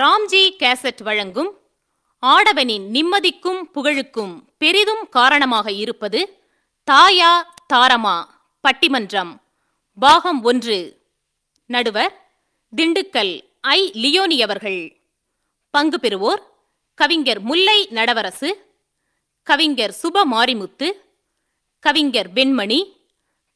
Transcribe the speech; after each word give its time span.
Ramji 0.00 0.56
cassette 0.60 1.02
வழங்கும் 1.02 1.58
ஆடவனின் 2.22 2.86
நிம்மதிக்கும் 2.96 3.60
புகழுக்கும் 3.74 4.48
பெரிதும் 4.58 5.08
காரணமாக 5.08 5.72
இருப்பது 5.72 6.38
தாயா 6.90 7.42
தாரமா 7.74 8.24
பட்டிமன்றம் 8.64 9.42
பாகம் 9.98 10.42
ஒன்று. 10.42 11.02
நடுவர் 11.66 12.14
திண்டுக்கல் 12.76 13.48
ஐ. 13.60 13.90
லியோனி 13.94 14.42
அவர்கள். 14.42 15.02
பங்கு 15.70 15.96
பெறுவோர் 16.02 16.42
கவிஞர் 16.94 17.40
முல்லை 17.40 17.88
நடவரசு 17.90 18.50
கவிஞர் 19.42 19.94
சுப 20.02 20.24
மாரிமுத்து 20.32 20.90
கவிஞர் 21.78 22.32
வெண்மணி 22.32 22.80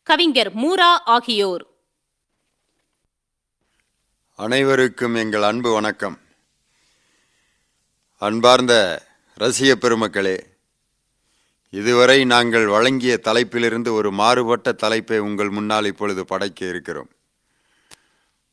கவிஞர் 0.02 0.54
மூரா 0.56 0.92
ஆகியோர். 1.04 1.66
அனைவருக்கும் 4.34 5.14
எங்கள் 5.14 5.42
அன்பு 5.42 5.72
வணக்கம். 5.72 6.16
அன்பார்ந்த 8.26 8.74
ரசிக 9.40 9.72
பெருமக்களே 9.74 10.36
இதுவரை 11.72 12.16
நாங்கள் 12.24 12.66
வழங்கிய 12.66 13.20
தலைப்பிலிருந்து 13.26 13.90
ஒரு 13.92 14.10
மாறுபட்ட 14.20 14.72
தலைப்பை 14.72 15.18
உங்கள் 15.18 15.50
முன்னால் 15.50 15.84
இப்பொழுது 15.84 16.22
படைக்க 16.24 16.60
இருக்கிறோம். 16.66 17.10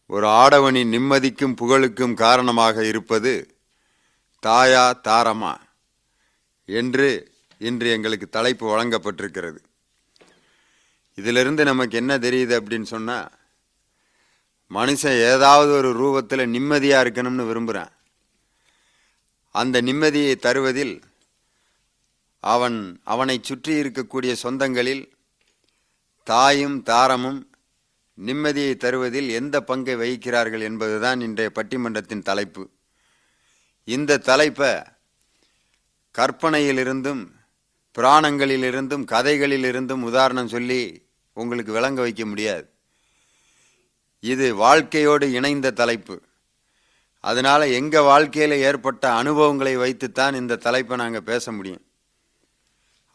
ஒரு 0.10 0.28
ஆடவனின் 0.44 0.94
நிம்மதிக்கும் 0.96 1.58
புகழுக்கும் 1.62 2.14
காரணமாக 2.14 2.86
இருப்பது 2.86 3.34
தாயா 4.44 4.86
தாரமா 5.08 5.56
என்று 6.70 7.10
இன்று 7.58 7.90
எங்களுக்கு 7.92 8.30
தலைப்பு 8.30 8.66
வழங்கப்பட்டிருக்கிறது. 8.74 9.60
இதிலிருந்து 11.18 11.64
நமக்கு 11.64 11.98
என்ன 11.98 12.14
தெரியுது 12.18 12.56
அப்படின்னு 12.60 12.90
சொன்னால் 12.96 13.28
மனுஷன் 14.72 15.20
ஏதாவது 15.34 15.72
ஒரு 15.72 15.92
ரூபத்தில் 16.04 16.52
நிம்மதியாக 16.56 17.04
இருக்கணும்னு 17.06 17.52
விரும்புகிறான் 17.52 17.94
அந்த 19.62 19.82
நிம்மதியை 19.82 20.34
தருவதில் 20.46 20.96
அவன் 22.44 22.80
அவனை 23.14 23.36
சுற்றி 23.42 23.74
இருக்கக்கூடிய 23.82 24.32
சொந்தங்களில் 24.44 25.04
தாயும் 26.28 26.78
தாரமும் 26.90 27.40
நிம்மதியை 28.18 28.74
தருவதில் 28.84 29.30
எந்த 29.40 29.56
பங்கை 29.70 29.96
வகிக்கிறார்கள் 29.96 30.64
என்பதுதான் 30.70 31.22
இன்றைய 31.28 31.50
பட்டிமன்றத்தின் 31.56 32.28
தலைப்பு. 32.30 32.64
இந்த 33.88 34.22
தலைப்பை 34.30 34.72
கற்பனையிலிருந்தும் 36.16 37.24
புராணங்களிலிருந்தும் 37.96 39.04
கதைகளிலிருந்தும் 39.14 40.06
உதாரணம் 40.10 40.54
சொல்லி 40.54 40.82
உங்களுக்கு 41.38 41.72
விளங்க 41.78 42.00
வைக்க 42.02 42.24
முடியாது. 42.26 42.66
இது 44.32 44.46
வாழ்க்கையோடு 44.64 45.26
இணைந்த 45.32 45.76
தலைப்பு. 45.82 46.16
அதனால் 47.26 47.74
எங்கள் 47.80 48.08
வாழ்க்கையில் 48.12 48.64
ஏற்பட்ட 48.68 49.04
அனுபவங்களை 49.12 49.76
வைத்துத்தான் 49.76 50.36
இந்த 50.36 50.56
தலைப்பை 50.56 50.98
நாங்கள் 50.98 51.28
பேச 51.32 51.52
முடியும். 51.52 51.84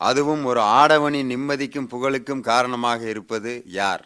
அதுவும் 0.01 0.45
ஒரு 0.45 0.61
ஆடவனின் 0.61 1.31
நிம்மதிக்கும் 1.35 1.91
புகழுக்கும் 1.93 2.41
காரணமாக 2.41 3.09
இருப்பது 3.09 3.63
யார்? 3.81 4.05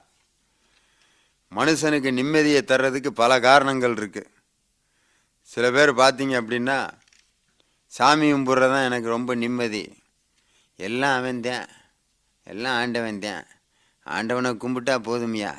மனுஷனுக்கு 1.52 2.11
நிம்மதியை 2.20 2.61
தர்றதுக்கு 2.72 3.11
பல 3.22 3.41
காரணங்கள் 3.41 3.96
இருக்குது 3.96 4.30
சில 5.50 5.64
பேர் 5.70 5.92
பார்த்தீங்க 6.00 6.34
அப்படின்னா 6.41 6.78
சாமி 7.92 8.28
கும்பிட்றது 8.33 8.72
தான் 8.74 8.86
எனக்கு 8.89 9.08
ரொம்ப 9.08 9.34
நிம்மதி. 9.34 9.84
எல்லாம் 10.78 11.16
அவன் 11.18 11.41
தான். 11.41 11.66
எல்லாம் 12.46 12.77
ஆண்டவன் 12.80 13.18
தான். 13.18 13.44
ஆண்டவனை 14.06 14.50
கும்பிட்டா 14.62 14.94
போதுமையா. 15.08 15.52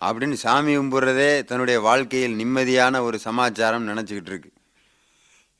அப்படின்னு 0.00 0.36
சாமி 0.42 0.72
கும்பிட்றதே 0.78 1.30
தன்னுடைய 1.44 1.80
வாழ்க்கையில் 1.80 2.36
நிம்மதியான 2.40 3.00
ஒரு 3.00 3.18
சமாச்சாரம் 3.18 3.88
நினச்சிக்கிட்டு 3.88 4.30
இருக்கு. 4.32 4.50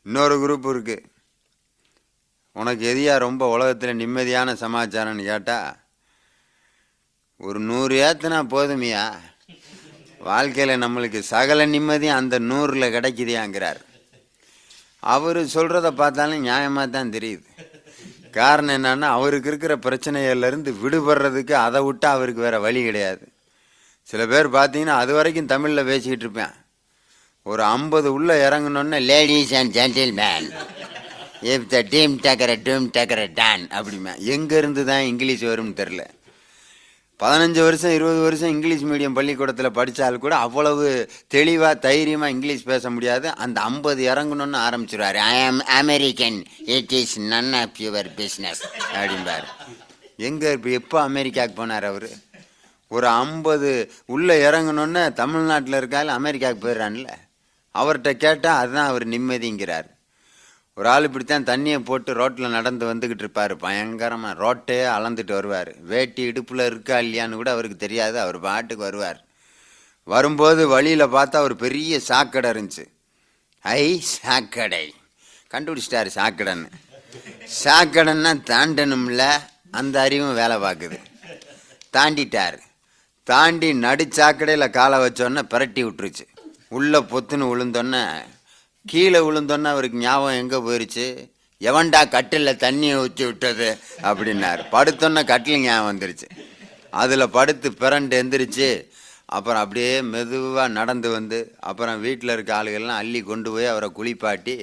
இன்னொரு 0.06 0.34
குரூப் 0.42 0.68
இருக்குது 0.72 1.06
உனக்கு 2.52 2.84
எதியா 2.92 3.14
ரொம்ப 3.18 3.48
உலகத்தில் 3.54 3.98
நிம்மதியான 4.02 4.54
சமாச்சாரம்னு 4.62 5.24
கேட்டால் 5.30 5.76
ஒரு 7.36 7.58
நூறு 7.60 7.96
ஏற்றுனா 8.06 8.38
போதுமையா 8.54 9.04
வாழ்க்கையில் 10.28 10.82
நம்மளுக்கு 10.84 11.18
சகல 11.32 11.66
நிம்மதியும் 11.66 12.18
அந்த 12.20 12.38
நூறில் 12.50 12.94
கிடைக்குதியாங்கிறார். 12.94 13.80
அவர் 15.14 15.40
சொல்கிறத 15.56 15.88
பார்த்தாலும் 15.90 16.46
நியாயமாக 16.46 16.88
தான் 16.90 17.12
தெரியுது. 17.16 17.46
காரணம் 18.38 18.76
என்னன்னா 18.78 19.08
அவருக்கு 19.18 19.50
இருக்கிற 19.50 19.74
பிரச்சனைகள்லேருந்து 19.86 20.72
விடுபடுறதுக்கு 20.82 21.54
அதை 21.66 21.82
விட்டு 21.82 22.06
அவருக்கு 22.14 22.40
வேறு 22.46 22.60
வழி 22.66 22.82
கிடையாது. 22.84 23.24
சில 24.10 24.22
பேர் 24.32 24.48
பார்த்தீங்கன்னா 24.56 24.96
அது 25.02 25.12
வரைக்கும் 25.18 25.50
தமிழில் 25.52 25.88
பேசிக்கிட்டு 25.88 26.24
இருப்பேன். 26.26 26.54
ஒரு 27.50 27.62
ஐம்பது 27.62 28.08
உள்ள 28.16 28.30
இறங்கினோன்னே 28.48 28.98
ladies 29.10 29.54
and 29.60 29.74
gentlemen 29.78 30.46
if 31.54 31.66
the 31.72 31.80
team 31.94 32.14
டேக்கர 32.26 32.52
team 32.68 32.86
டேக்கர 32.96 33.22
டான் 33.40 33.64
அப்படிமா. 33.78 34.12
எங்கேருந்து 34.34 34.84
தான் 34.90 35.08
இங்கிலீஷ் 35.12 35.44
வரும்னு 35.50 35.76
தெரில 35.80 36.04
பதினஞ்சு 37.20 37.60
வருஷம் 37.66 37.94
இருபது 37.96 38.20
வருஷம் 38.24 38.52
இங்கிலீஷ் 38.54 38.84
மீடியம் 38.90 39.16
பள்ளிக்கூடத்தில் 39.18 39.76
படித்தால் 39.78 40.18
கூட 40.24 40.34
அவ்வளவு 40.46 40.84
தெளிவாக 41.34 41.74
தைரியமாக 41.86 42.34
இங்கிலீஷ் 42.34 42.68
பேச 42.72 42.90
முடியாது. 42.96 43.28
அந்த 43.44 43.58
ஐம்பது 43.70 44.02
இறங்கணும்னு 44.12 44.58
ஆரம்பிச்சிருவார். 44.66 45.18
I 45.32 45.36
am 45.46 45.60
American 45.80 46.38
it 46.76 46.94
is 47.00 47.16
none 47.32 47.52
of 47.62 47.80
your 47.86 48.10
business 48.20 48.62
அப்படிம்பார். 48.94 49.48
எங்கே 50.28 50.52
இப்போ 50.52 50.70
எப்போ 50.80 50.98
அமெரிக்காவுக்கு 51.02 51.58
போனார் 51.60 51.88
அவர்? 51.92 52.08
ஒரு 52.88 53.06
ஐம்பது 53.06 53.92
உள்ளே 54.06 54.44
இறங்கணுன்னு 54.44 55.12
தமிழ்நாட்டில் 55.12 55.72
இருக்கால 55.72 56.06
அமெரிக்காவுக்கு 56.06 56.68
போயிடுறான்ல. 56.68 57.08
அவர்கிட்ட 57.74 58.12
கேட்டால் 58.12 58.58
அதுதான் 58.58 58.86
அவர் 58.86 59.08
நிம்மதிங்கிறார். 59.08 59.96
ஒரு 60.74 60.88
ஆள் 60.88 61.02
இப்படித்தான் 61.02 61.44
தண்ணியை 61.44 61.78
போட்டு 61.78 62.12
ரோட்டில் 62.12 62.48
நடந்து 62.48 62.94
வந்துக்கிட்டு 62.94 63.18
இருப்பார். 63.18 63.56
பயங்கரமாக 63.56 64.54
ரோட்டே 64.54 64.96
அளந்துட்டு 64.96 65.32
வருவார். 65.32 65.74
வேட்டி 65.78 66.22
இடுப்பில் 66.22 66.66
இருக்கா 66.66 66.98
இல்லையான்னு 66.98 67.32
கூட 67.32 67.50
அவருக்கு 67.50 67.76
தெரியாது. 67.76 68.20
அவர் 68.20 68.40
பாட்டுக்கு 68.40 68.84
வருவார். 68.84 69.24
வரும்போது 70.04 70.68
வழியில் 70.68 71.06
பார்த்தா 71.06 71.36
ஒரு 71.36 71.56
பெரிய 71.56 72.00
சாக்கடை 72.00 72.50
இருந்துச்சு. 72.50 72.86
ஐ 73.60 74.00
சாக்கடை. 74.00 74.94
கண்டுபிடிச்சிட்டாரு 75.50 76.10
சாக்கடைன்னு. 76.14 76.70
சாக்கடைன்னா 77.64 78.40
தாண்டணும்ல 78.46 79.32
அந்த 79.70 80.00
அறிவும் 80.00 80.34
வேலை 80.34 80.56
பார்க்குது. 80.56 80.98
தாண்டிட்டார். 81.92 82.66
தாண்டி 83.28 83.68
நடுச்சாக்கடையில் 83.84 84.74
காலை 84.76 84.98
வச்சோன்னே 85.04 85.42
பிரட்டி 85.52 85.82
விட்டுருச்சு. 85.86 86.24
உள்ளே 86.76 86.98
பொத்துன்னு 87.10 87.46
விழுந்தோன்னே 87.50 88.02
கீழே 88.90 89.20
விழுந்தோன்னே 89.26 89.68
அவருக்கு 89.74 89.98
ஞாபகம் 89.98 90.38
எங்கே 90.42 90.58
போயிருச்சு? 90.66 91.06
எவன்டா 91.60 92.00
கட்டிலில் 92.14 92.60
தண்ணியை 92.64 92.96
ஊற்றி 93.04 93.24
விட்டது? 93.24 93.68
அப்படின்னாரு. 94.08 94.62
படுத்தோன்னே 94.74 95.24
கட்டில் 95.32 95.64
ஞாபகம் 95.66 95.88
வந்துருச்சு. 95.90 96.28
அதில் 97.02 97.34
படுத்து 97.36 97.70
பிறண்டு 97.80 98.16
எந்திரிச்சு 98.20 98.68
அப்புறம் 99.36 99.62
அப்படியே 99.62 99.90
மெதுவாக 100.12 100.68
நடந்து 100.78 101.08
வந்து 101.10 101.38
அப்புறம் 101.70 102.00
வீட்டில் 102.00 102.34
இருக்க 102.34 102.52
ஆளுகள்லாம் 102.60 103.00
அள்ளி 103.02 103.20
கொண்டு 103.22 103.48
போய் 103.54 103.72
அவரை 103.72 103.88
குளிப்பாட்டி 103.98 104.54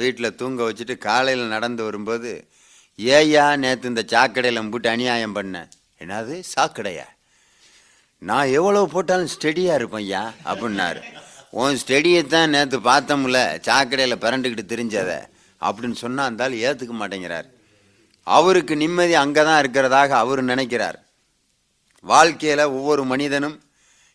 வீட்டில் 0.00 0.36
தூங்க 0.40 0.62
வச்சுட்டு 0.68 0.94
காலையில் 0.98 1.52
நடந்து 1.56 1.82
வரும்போது 1.84 2.32
ஏயா 2.98 3.46
நேற்று 3.64 3.88
இந்த 3.88 4.04
சாக்கடையில் 4.14 4.70
போட்டு 4.70 4.88
அநியாயம் 4.88 5.36
பண்ணேன். 5.36 5.68
என்னது? 6.02 6.34
சாக்கடையா? 6.54 7.06
நான் 8.22 8.52
எவ்வளோ 8.58 8.82
போட்டாலும் 8.92 9.32
ஸ்டெடியாக 9.34 9.78
இருப்பேன் 9.78 10.04
ஐயா 10.04 10.22
அப்படின்னாரு. 10.50 11.00
உன் 11.60 11.78
ஸ்டெடியை 11.82 12.20
தான் 12.26 12.52
நேற்று 12.54 12.78
பார்த்தோம்ல 12.86 13.40
சாக்கடையில் 13.66 14.22
பிறண்டுக்கிட்டு 14.24 14.64
தெரிஞ்சத 14.72 15.10
அப்படின்னு 15.60 15.96
சொன்னால் 16.04 16.28
இருந்தாலும் 16.28 16.62
ஏற்றுக்க 16.66 16.94
மாட்டேங்கிறார். 17.00 17.48
அவருக்கு 18.26 18.74
நிம்மதி 18.82 19.14
அங்கே 19.24 19.42
தான் 19.48 19.60
இருக்கிறதாக 19.62 20.10
அவர் 20.22 20.42
நினைக்கிறார். 20.52 20.98
வாழ்க்கையில் 22.04 22.72
ஒவ்வொரு 22.76 23.02
மனிதனும் 23.12 23.56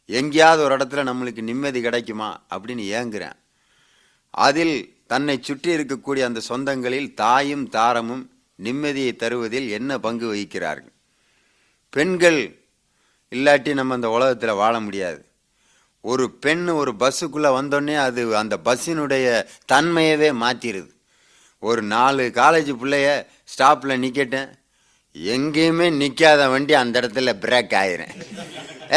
எங்கேயாவது 0.10 0.62
ஒரு 0.66 0.76
இடத்துல 0.78 1.04
நம்மளுக்கு 1.10 1.42
நிம்மதி 1.50 1.82
கிடைக்குமா 1.82 2.30
அப்படின்னு 2.54 2.86
ஏங்குறேன். 3.00 3.38
அதில் 4.48 4.76
தன்னை 5.12 5.36
சுற்றி 5.48 5.72
இருக்கக்கூடிய 5.78 6.24
அந்த 6.30 6.42
சொந்தங்களில் 6.50 7.14
தாயும் 7.22 7.66
தாரமும் 7.76 8.24
நிம்மதியை 8.60 9.14
தருவதில் 9.24 9.70
என்ன 9.78 10.00
பங்கு 10.06 10.26
வகிக்கிறார்கள்? 10.32 10.94
பெண்கள் 11.94 12.42
இல்லாட்டி 13.36 13.74
நம்ம 13.74 13.94
அந்த 13.94 14.10
உலகத்தில் 14.10 14.60
வாழ 14.62 14.80
முடியாது. 14.80 15.20
ஒரு 16.02 16.26
பெண் 16.44 16.68
ஒரு 16.68 16.92
பஸ்ஸுக்குள்ளே 17.00 17.50
வந்தோடனே 17.58 17.96
அது 18.06 18.22
அந்த 18.38 18.56
பஸ்ஸினுடைய 18.66 19.28
தன்மையவே 19.72 20.30
மாற்றிடுது 20.44 20.90
ஒரு 21.60 21.82
நாலு 21.94 22.24
காலேஜ் 22.40 22.72
பிள்ளைய 22.82 23.10
ஸ்டாப்பில் 23.52 24.02
நிற்கட்டேன் 24.04 24.50
எங்கேயுமே 25.36 25.88
நிற்காத 26.02 26.50
வண்டி 26.50 26.74
அந்த 26.74 27.00
இடத்துல 27.00 27.34
பிரேக் 27.44 27.74
ஆயிரும். 27.82 28.14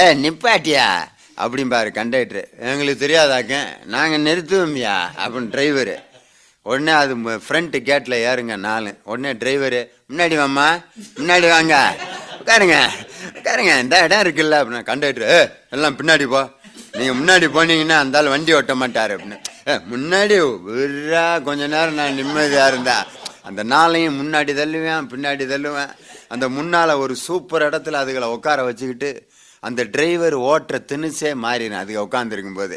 ஏ 0.00 0.04
நிப்பாட்டியா? 0.24 0.88
அப்படிம்பாரு 1.44 1.90
கண்டக்டரு 1.98 2.42
எங்களுக்கு 2.70 3.06
தெரியாதாக்க? 3.06 3.54
நாங்கள் 3.94 4.26
நிறுத்துவோம்யா 4.28 4.96
அப்படின்னு 5.24 5.54
டிரைவரு 5.54 5.96
உடனே 6.62 6.92
அது 7.02 7.14
ஃப்ரண்ட்டு 7.16 7.78
கேட்டில் 7.88 8.22
ஏறுங்க 8.28 8.56
நாலு. 8.68 8.92
உடனே 9.04 9.32
டிரைவரு 9.32 9.80
முன்னாடி 10.10 10.36
வாம்மா 10.42 10.68
முன்னாடி 11.18 11.48
வாங்க. 11.48 11.74
உட்காருங்க. 12.44 12.78
உட்காருங்க. 13.38 13.80
இந்த 13.80 14.04
இடம் 14.04 14.22
இருக்குல்ல 14.24 14.56
அப்படின்னா 14.60 14.82
கண்டக்டர் 14.82 15.50
எல்லாம் 15.70 15.96
பின்னாடி 15.98 16.26
போ. 16.28 16.40
நீங்கள் 16.92 17.16
முன்னாடி 17.20 17.46
போனீங்கன்னா 17.46 17.96
அந்தாலும் 17.98 18.28
வண்டி 18.28 18.54
ஓட்ட 18.54 18.74
மாட்டார் 18.74 19.12
அப்படின்னு. 19.16 19.36
ஏ, 19.68 19.74
முன்னாடி 19.92 20.34
விரா 20.66 21.42
கொஞ்ச 21.42 21.66
நேரம் 21.66 21.94
நான் 21.94 22.14
நிம்மதியாக 22.14 22.68
இருந்தேன் 22.68 23.04
அந்த 23.42 23.64
நாளையும் 23.64 24.18
முன்னாடி 24.20 24.52
தள்ளுவேன் 24.60 25.08
பின்னாடி 25.12 25.44
தள்ளுவேன். 25.52 25.92
அந்த 26.28 26.48
முன்னால் 26.48 26.90
ஒரு 26.90 27.16
சூப்பர் 27.16 27.62
இடத்துல 27.62 28.00
அதுகளை 28.04 28.24
உட்கார 28.24 28.62
வச்சுக்கிட்டு 28.62 29.10
அந்த 29.68 29.82
டிரைவர் 29.94 30.36
ஓட்டுற 30.50 30.76
திணுசே 30.90 31.30
மாறிடும். 31.44 31.80
அதுக்கு 31.82 32.04
உட்காந்துருக்கும் 32.06 32.58
போது 32.58 32.76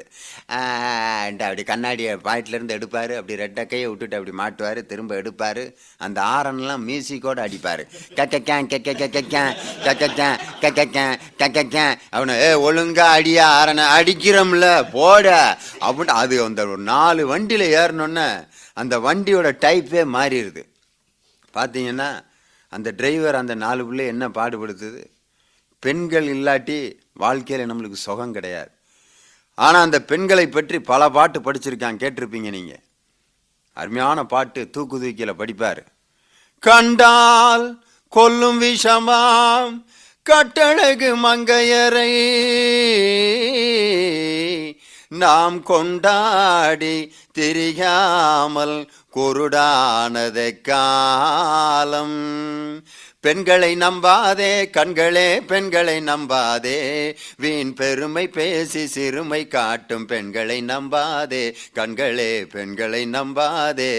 அப்படி 1.46 1.64
கண்ணாடியை 1.70 2.14
பாயிட்லேருந்து 2.28 2.76
எடுப்பார். 2.78 3.14
அப்படி 3.20 3.38
ரெட்டை 3.44 3.64
கையை 3.72 3.88
விட்டுட்டு 3.90 4.18
அப்படி 4.20 4.34
மாட்டுவார். 4.42 4.80
திரும்ப 4.92 5.16
எடுப்பார். 5.22 5.64
அந்த 6.06 6.20
ஆரன்லாம் 6.36 6.86
மியூசிக்கோடு 6.90 7.42
அடிப்பார். 7.48 7.84
கக்கக்கேன் 8.20 8.70
கக்கக்கேன் 8.74 9.16
கக்கக்கேன் 9.88 10.38
கக்கக்கேன் 10.64 11.16
கக்கக்கேன் 11.42 11.94
அவனை 12.18 12.36
ஏ 12.46 12.52
ஒழுங்கா 12.68 13.08
அடியா 13.18 13.46
ஆரனை 13.60 13.86
அடிக்கிறோம்ல 13.98 14.70
போட. 14.98 15.28
அப்படின்னு 15.88 16.16
அது 16.22 16.36
அந்த 16.48 16.62
ஒரு 16.74 16.84
நாலு 16.94 17.22
வண்டியில் 17.34 17.68
ஏறினோன்னே 17.82 18.30
அந்த 18.82 18.96
வண்டியோட 19.06 19.48
டைப்பே 19.66 20.02
மாறிடுது. 20.16 20.64
பார்த்தீங்கன்னா 21.58 22.10
அந்த 22.74 22.90
டிரைவர் 22.98 23.42
அந்த 23.42 23.54
நாலு 23.66 23.82
பிள்ளை 23.88 24.06
என்ன 24.14 24.26
பாடுபடுத்துது? 24.38 25.04
பெண்கள் 25.80 26.28
இல்லாட்டி 26.36 26.78
வாழ்க்கையில் 27.14 27.70
நம்மளுக்கு 27.70 28.06
சுகம் 28.06 28.34
கிடையாது. 28.34 28.72
ஆனால் 29.56 29.82
அந்த 29.82 30.00
பெண்களை 30.02 30.48
பற்றி 30.48 30.80
பல 30.80 31.10
பாட்டு 31.10 31.40
படிச்சிருக்கான் 31.40 32.02
கேட்டிருப்பீங்க 32.02 32.50
நீங்கள் 32.58 32.84
அருமையான 33.74 34.24
பாட்டு 34.24 34.70
தூக்கு 34.70 34.98
தூக்கியில் 35.02 35.40
படிப்பார். 35.42 35.82
கண்டால் 36.64 37.68
கொல்லும் 38.14 38.62
விஷமாம் 38.62 39.76
கட்டழகு 40.26 41.10
மங்கையரை. 41.26 42.14
நாம் 45.08 45.58
கொண்டாடி 45.64 46.96
திரியாமல் 47.38 48.78
குருடானதை 49.16 50.62
காலம். 50.62 52.20
பெண்களை 53.20 53.76
நம்பாதே 53.76 54.50
கண்களே 54.70 55.46
பெண்களை 55.46 55.98
நம்பாதே. 56.00 57.16
வீண் 57.38 57.74
பெருமை 57.74 58.28
பேசி 58.28 58.88
சிறுமை 58.88 59.48
காட்டும் 59.48 60.06
பெண்களை 60.06 60.62
நம்பாதே 60.62 61.56
கண்களே 61.76 62.46
பெண்களை 62.46 63.06
நம்பாதே. 63.06 63.90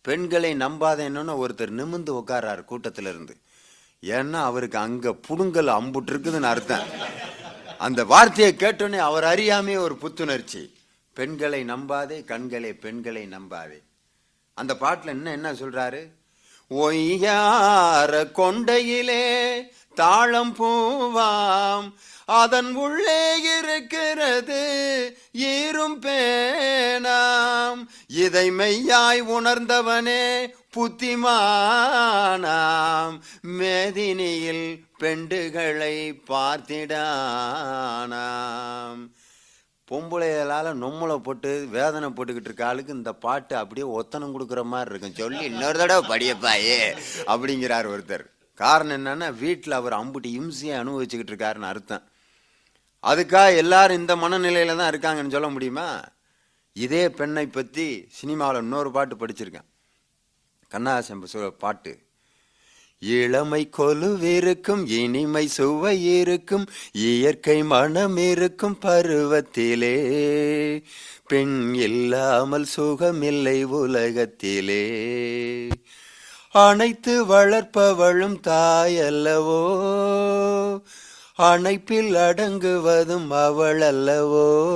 பெண்களை 0.00 0.54
நம்பாதேன்னு 0.54 1.44
ஒருத்தர் 1.44 1.72
நிமிந்து 1.78 2.12
உட்காராரு 2.20 2.64
கூட்டத்தில் 2.64 3.06
இருந்து 3.06 3.36
ஏன்னா 4.02 4.38
அவருக்கு 4.42 4.78
அங்க 4.78 5.14
புடுங்கல் 5.28 5.72
அம்புட்டு 5.78 6.10
இருக்குதுன்னு 6.10 6.50
அர்த்தம். 6.52 6.86
அந்த 7.78 8.04
வார்த்தையை 8.04 8.54
கேட்டோன்னே 8.54 8.98
அவர் 8.98 9.24
அறியாமே 9.24 9.78
ஒரு 9.78 9.96
புத்துணர்ச்சி. 9.96 10.74
பெண்களை 11.14 11.64
நம்பாதே 11.64 12.24
கண்களே 12.24 12.72
பெண்களை 12.80 13.28
நம்பாதே. 13.30 13.82
அந்த 14.54 14.76
பாட்டில் 14.76 15.08
என்ன 15.08 15.30
என்ன 15.30 15.52
சொல்றாரு? 15.52 16.02
ஒய்யார 16.70 18.30
கொண்டையிலே 18.36 19.62
தாழம் 19.94 20.56
பூவாம். 20.56 21.92
அதன் 22.24 22.74
உள்ளே 22.74 23.40
இருக்கிறது 23.40 24.62
ஈரும் 25.32 26.02
பேனாம். 26.02 27.86
இதை 28.06 28.50
மெய்யாய் 28.50 29.20
உணர்ந்தவனே 29.20 30.54
புத்திமானாம். 30.76 33.18
மேதினியில் 33.58 34.80
பெண்டுகளை 35.00 36.22
பார்த்திடானாம். 36.28 39.08
பொம்பளைகளால் 39.90 40.78
நொம்மலை 40.82 41.16
போட்டு 41.26 41.50
வேதனை 41.76 42.08
போட்டுக்கிட்டு 42.08 42.50
இருக்க 42.50 42.66
ஆளுக்கு 42.66 42.92
இந்த 42.92 43.12
பாட்டு 43.12 43.56
அப்படியே 43.56 43.86
ஒத்தனம் 43.98 44.34
கொடுக்குற 44.34 44.62
மாதிரி 44.72 44.90
இருக்கும். 44.92 45.18
சொல்லி 45.20 45.44
இன்னொரு 45.50 45.78
தடவை 45.78 46.02
படியப்பாயே 46.12 46.80
அப்படிங்கிறார் 47.32 47.88
ஒருத்தர். 47.94 48.26
காரணம் 48.54 48.96
என்னன்னா 48.98 49.26
வீட்டில் 49.42 49.78
அவர் 49.80 49.92
அம்புட்டி 49.92 50.30
இம்சையை 50.40 50.74
அனுபவிச்சுக்கிட்டு 50.82 51.32
இருக்காருன்னு 51.32 51.70
அர்த்தம். 51.72 52.04
அதுக்காக 53.02 53.56
எல்லாரும் 53.56 54.00
இந்த 54.00 54.16
மனநிலையில 54.16 54.76
தான் 54.76 54.90
இருக்காங்கன்னு 54.92 55.34
சொல்ல 55.36 55.48
முடியுமா? 55.48 55.88
இதே 56.72 57.04
பெண்ணை 57.10 57.46
பற்றி 57.46 57.86
சினிமாவில் 58.18 58.62
இன்னொரு 58.62 58.90
பாட்டு 58.90 59.14
படிச்சிருக்கேன். 59.16 59.68
கண்ணாசம்பு 60.68 61.52
பாட்டு. 61.64 61.92
இளமை 63.00 63.70
கொலுவிருக்கும் 63.78 64.88
இனிமை 64.88 65.48
சுவை 65.48 66.18
இருக்கும் 66.18 66.66
இயற்கை 66.92 67.62
மனம் 67.62 68.16
இருக்கும் 68.16 68.78
பருவத்திலே. 68.82 69.96
பெண் 71.26 71.74
இல்லாமல் 71.74 72.66
சுகமில்லை 72.76 73.62
உலகத்திலே. 73.62 74.98
அனைத்து 76.50 77.24
வளர்ப்பவளும் 77.24 78.36
தாயல்லவோ? 78.46 79.66
அணைப்பில் 81.38 82.14
அடங்குவதும் 82.14 83.28
அவள் 83.28 83.78
அல்லவோ 83.78 84.66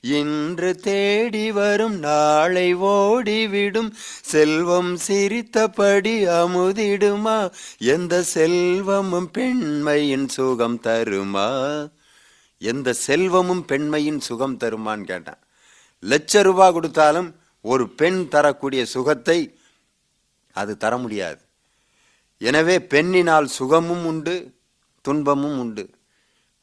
இன்று 0.00 0.76
தேடி 0.76 1.52
வரும் 1.52 1.98
நாளை 1.98 2.74
ஓடிவிடும். 2.74 3.94
செல்வம் 4.22 4.96
சிரித்தபடி 4.96 6.26
அமுதிடுமா? 6.26 7.52
எந்த 7.78 8.22
செல்வமும் 8.22 9.30
பெண்மையின் 9.30 10.28
சுகம் 10.28 10.80
தருமா? 10.82 11.90
எந்த 12.58 12.92
செல்வமும் 12.92 13.64
பெண்மையின் 13.64 14.20
சுகம் 14.20 14.58
தருமான்னு 14.58 15.04
கேட்டேன். 15.04 15.38
லட்ச 16.02 16.42
ரூபா 16.42 16.72
கொடுத்தாலும் 16.72 17.36
ஒரு 17.60 17.88
பெண் 17.88 18.28
தரக்கூடிய 18.28 18.84
சுகத்தை 18.84 19.58
அது 20.52 20.76
தர 20.76 20.96
முடியாது. 20.96 21.40
எனவே 22.38 22.78
பெண்ணினால் 22.78 23.44
சுகமும் 23.44 24.06
உண்டு 24.06 24.54
துன்பமும் 25.00 25.58
உண்டு. 25.58 25.90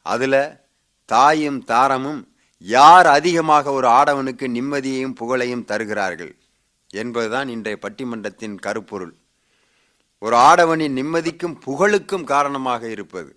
அதில் 0.02 0.60
தாயும் 1.04 1.64
தாரமும் 1.64 2.27
யார் 2.58 3.06
அதிகமாக 3.06 3.70
ஒரு 3.70 3.88
ஆடவனுக்கு 3.88 4.48
நிம்மதியையும் 4.48 5.14
புகழையும் 5.14 5.64
தருகிறார்கள் 5.64 6.36
என்பதுதான் 6.88 7.48
இன்றைய 7.48 7.78
பட்டிமன்றத்தின் 7.82 8.54
கருப்பொருள். 8.54 9.14
ஒரு 10.18 10.36
ஆடவனின் 10.36 10.96
நிம்மதிக்கும் 10.96 11.60
புகழுக்கும் 11.66 12.24
காரணமாக 12.24 12.88
இருப்பது. 12.88 13.36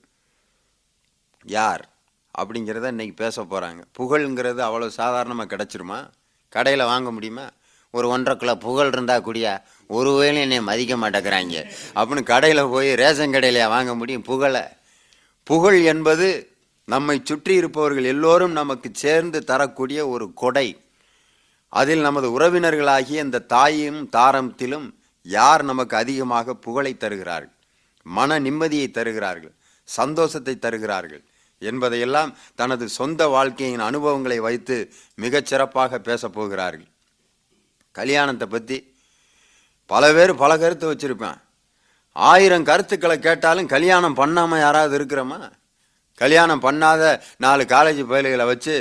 யார்? 1.44 1.90
அப்படிங்கிறத 2.38 2.88
இன்னைக்கு 2.88 3.24
பேச 3.24 3.44
போகிறாங்க 3.44 3.84
புகழ்ங்கிறது 4.00 4.62
அவ்வளோ 4.62 4.88
சாதாரணமாக 4.88 5.56
கிடச்சிருமா? 5.56 6.10
கடையில் 6.50 6.86
வாங்க 6.86 7.12
முடியுமா? 7.12 7.50
ஒரு 7.92 8.08
ஒன்றரை 8.08 8.40
கிலோ 8.40 8.56
புகழ் 8.56 8.88
இருந்தால் 8.88 9.26
கூடியா 9.26 9.62
ஒரு 9.88 10.12
வேலையும் 10.12 10.42
என்னை 10.42 10.62
மதிக்க 10.62 10.96
மாட்டேங்கிறாங்க. 10.96 11.72
அப்படின்னு 11.96 12.24
கடையில் 12.24 12.66
போய் 12.66 12.94
ரேஷன் 12.94 13.32
கடையில 13.32 13.68
வாங்க 13.68 13.96
முடியும்? 13.96 14.22
புகழை. 14.22 14.62
புகழ் 15.44 15.84
என்பது 15.84 16.51
நம்மை 16.94 17.16
சுற்றி 17.24 17.54
இருப்பவர்கள் 17.54 18.04
எல்லோரும் 18.04 18.52
நமக்கு 18.52 18.90
சேர்ந்து 18.94 19.40
தரக்கூடிய 19.44 20.00
ஒரு 20.14 20.26
கொடை. 20.34 20.68
அதில் 21.74 22.02
நமது 22.02 22.28
உறவினர்களாகிய 22.36 23.20
இந்த 23.26 23.46
தாயும் 23.54 24.00
தாரத்திலும் 24.18 24.88
யார் 25.26 25.64
நமக்கு 25.64 25.96
அதிகமாக 25.98 26.56
புகழை 26.66 26.94
தருகிறார்கள்? 26.94 27.56
மன 28.06 28.40
நிம்மதியை 28.40 28.88
தருகிறார்கள் 28.92 29.54
சந்தோஷத்தை 29.84 30.56
தருகிறார்கள் 30.56 31.24
என்பதையெல்லாம் 31.62 32.32
தனது 32.56 32.86
சொந்த 32.98 33.22
வாழ்க்கையின் 33.28 33.86
அனுபவங்களை 33.90 34.40
வைத்து 34.40 34.78
மிகச் 35.16 35.50
சிறப்பாக 35.52 36.00
பேசப் 36.08 36.34
போகிறார்கள். 36.34 36.90
கல்யாணத்தை 37.96 38.48
பற்றி 38.48 38.78
பல 39.86 40.04
பேர் 40.14 40.40
பல 40.44 40.52
கருத்து 40.58 40.86
வச்சுருப்பேன். 40.92 41.40
ஆயிரம் 42.16 42.68
கருத்துக்களை 42.70 43.18
கேட்டாலும் 43.20 43.72
கல்யாணம் 43.76 44.20
பண்ணாமல் 44.20 44.64
யாராவது 44.66 44.96
இருக்கிறோமா? 44.98 45.40
கல்யாணம் 46.22 46.64
பண்ணாத 46.66 47.04
நாலு 47.44 47.64
காலேஜ் 47.74 48.02
பயல்களை 48.12 48.46
வச்சு 48.52 48.76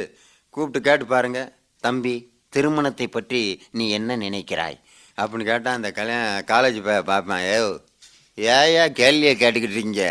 கூப்பிட்டு 0.55 0.81
கேட்டு 0.87 1.05
பாருங்க. 1.13 1.41
தம்பி 1.85 2.15
திருமணத்தை 2.55 3.07
பற்றி 3.17 3.43
நீ 3.79 3.85
என்ன 3.99 4.17
நினைக்கிறாய்? 4.25 4.77
அப்படின்னு 5.21 5.49
கேட்டால் 5.51 5.79
அந்த 5.79 5.91
கல்யாண 5.99 6.25
காலேஜ் 6.51 6.79
பார்ப்பேன் 7.11 7.45
ஏ 7.53 8.51
ஏயா 8.57 8.85
கேள்வியை 8.99 9.33
கேட்டுக்கிட்டு 9.41 9.77
இருக்கீங்க. 9.77 10.05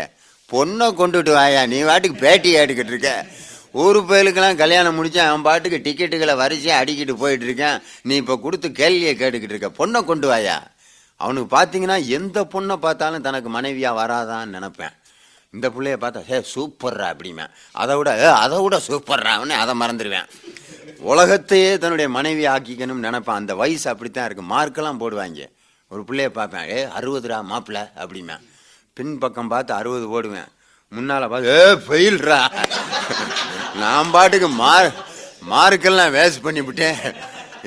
பொண்ணை 0.50 0.86
கொண்டுட்டு 1.00 1.32
வாயா 1.38 1.62
நீ 1.72 1.78
பாட்டுக்கு 1.88 2.16
பேட்டி 2.24 2.50
கேட்டுக்கிட்டு 2.56 2.92
இருக்க. 2.94 3.10
ஒரு 3.82 3.98
பயலுக்கெல்லாம் 4.08 4.60
கல்யாணம் 4.60 4.96
முடித்தேன் 4.98 5.28
அவன் 5.30 5.46
பாட்டுக்கு 5.48 5.78
டிக்கெட்டுகளை 5.84 6.34
வரிசையாக 6.40 6.80
அடிக்கிட்டு 6.82 7.14
போயிட்டு 7.22 7.46
இருக்கேன். 7.48 7.76
நீ 8.08 8.14
இப்போ 8.22 8.36
கொடுத்து 8.44 8.68
கேள்வியை 8.80 9.12
கேட்டுக்கிட்டு 9.20 9.54
இருக்க. 9.54 9.70
பொண்ணை 9.80 10.00
கொண்டு 10.10 10.26
வாயா 10.32 10.56
அவனுக்கு 11.20 11.48
பார்த்தீங்கன்னா 11.56 11.98
எந்த 12.18 12.38
பொண்ணை 12.54 12.76
பார்த்தாலும் 12.86 13.26
தனக்கு 13.28 13.48
மனைவியாக 13.56 14.00
வராதான்னு 14.00 14.54
நினப்பேன். 14.56 14.94
இந்த 15.56 15.66
பிள்ளைய 15.74 15.96
பார்த்தா 16.02 16.20
ஹே 16.30 16.36
சூப்பர்ரா 16.50 17.06
அப்படிமே 17.12 17.44
அதை 17.82 17.94
விட 17.98 18.10
அதை 18.42 18.58
விட 18.64 18.76
சூப்பர்றான்னு 18.88 19.54
அதை 19.62 19.72
மறந்துடுவேன். 19.80 20.28
உலகத்தையே 21.12 21.70
தன்னுடைய 21.82 22.08
மனைவி 22.16 22.44
ஆக்கிக்கணும்னு 22.52 23.06
நினைப்பேன். 23.08 23.38
அந்த 23.40 23.52
வயசு 23.60 23.86
அப்படித்தான் 23.92 24.26
இருக்குது 24.28 24.50
மார்க்கெல்லாம் 24.52 25.00
போடுவாங்க. 25.02 25.46
ஒரு 25.92 26.02
பிள்ளைய 26.08 26.30
பார்ப்பேன். 26.38 26.66
ஏ 26.74 26.78
அறுபதுரா 26.98 27.38
மாப்பிள்ள 27.52 27.80
அப்படிமே 28.02 28.36
பின் 28.98 29.18
பக்கம் 29.22 29.50
பார்த்து 29.52 29.72
அறுபது 29.80 30.06
போடுவேன். 30.12 30.48
முன்னால் 30.96 31.30
பார்த்து 31.32 31.56
ஏ 31.56 31.64
ஃபெயில்ரா. 31.86 32.40
நான் 33.82 34.12
பாட்டுக்கு 34.16 34.50
மார் 34.62 34.90
மார்க்கெல்லாம் 35.54 36.14
வேஸ்ட் 36.18 36.44
பண்ணிவிட்டேன். 36.46 37.00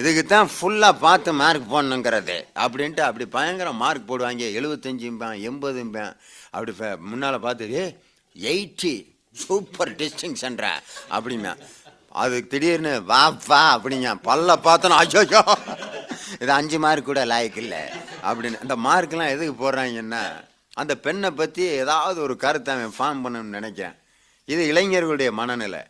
இதுக்கு 0.02 0.24
தான் 0.26 0.48
ஃபுல்லாக 0.54 1.02
பார்த்து 1.06 1.34
மார்க் 1.42 1.72
போடணுங்கிறது. 1.74 2.38
அப்படின்ட்டு 2.64 3.04
அப்படி 3.08 3.26
பயங்கர 3.36 3.72
மார்க் 3.84 4.10
போடுவாங்க. 4.12 4.46
எழுபத்தஞ்சும்பேன் 4.60 5.36
எண்பதும்பேன். 5.50 6.14
அப்படி 6.54 6.74
முன்னால் 7.12 7.46
பார்த்து 7.46 7.84
எயிட்டி 8.36 8.96
சூப்பர் 9.44 9.92
டிஸ்டிங்ஷன்ற 10.02 10.66
அப்படின்னா 11.16 11.54
அது 12.24 12.38
திடீர்னு 12.52 12.92
வா 13.12 13.22
வா 13.50 13.62
அப்படிங்க 13.76 14.10
பல்ல 14.30 14.56
பார்த்தோன்னா 14.68 14.98
ஐயோ 15.04 15.44
இது 16.44 16.52
அஞ்சு 16.58 16.78
மார்க் 16.84 17.08
கூட 17.10 17.22
லாய்க்கு 17.32 17.60
இல்லை 17.64 17.82
அப்படின்னு. 18.28 18.58
அந்த 18.64 18.76
மார்க்கெலாம் 18.88 19.34
எதுக்கு 19.36 19.54
போடுறாங்கன்னா 19.62 20.22
அந்த 20.82 20.94
பெண்ணை 21.06 21.30
பற்றி 21.40 21.64
ஏதாவது 21.82 22.20
ஒரு 22.26 22.36
கருத்தை 22.44 22.72
அவன் 22.76 22.96
ஃபார்ம் 22.98 23.22
பண்ணணும்னு 23.24 23.58
நினைக்கிறேன். 23.58 23.96
இது 24.54 24.62
இளைஞர்களுடைய 24.72 25.30
மனநிலை. 25.40 25.82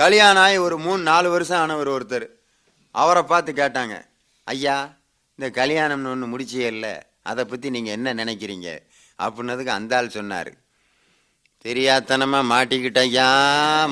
கல்யாணம் 0.00 0.42
ஆகி 0.44 0.56
ஒரு 0.66 0.76
மூணு 0.86 1.00
நாலு 1.10 1.28
வருஷம் 1.34 1.60
ஆனவர் 1.62 1.90
ஒருத்தர். 1.96 2.26
அவரை 2.94 3.22
பார்த்து 3.32 3.52
கேட்டாங்க 3.62 3.96
ஐயா 4.46 4.76
இந்த 5.38 5.48
கல்யாணம்னு 5.60 6.12
ஒன்று 6.14 6.32
முடிச்சே 6.32 6.66
இல்லை. 6.74 6.94
அதை 7.30 7.42
பற்றி 7.52 7.70
நீங்கள் 7.76 7.96
என்ன 7.98 8.14
நினைக்கிறீங்க? 8.22 8.68
அப்படின்னதுக்கு 9.24 9.72
அந்த 9.78 9.96
ஆள் 9.98 10.16
சொன்னார். 10.16 10.50
தெரியாத்தனமாக 11.64 12.50
மாட்டிக்கிட்டய்யா 12.52 13.28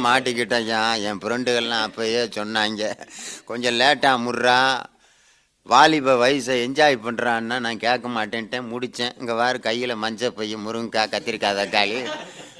மாட்டிக்கிட்டய்யா 0.06 0.80
என் 1.08 1.20
ஃப்ரெண்டுகள்லாம் 1.22 1.86
அப்போயே 1.86 2.22
சொன்னாங்க. 2.38 2.82
கொஞ்சம் 3.50 3.78
லேட்டாக 3.80 4.22
முட்றா 4.24 4.58
வாலிப 5.72 6.14
வயசை 6.22 6.54
என்ஜாய் 6.64 6.96
பண்ணுறான்னா 7.04 7.56
நான் 7.64 7.82
கேட்க 7.84 8.06
மாட்டேன்ட்டேன் 8.16 8.66
முடித்தேன் 8.72 9.14
இங்கே 9.20 9.34
வாரு 9.38 9.58
கையில் 9.66 10.00
மஞ்சள் 10.02 10.34
பைய 10.38 10.56
முருங்கைக்காய் 10.64 11.12
கத்திரிக்காய் 11.14 11.58
தக்காளி 11.60 11.98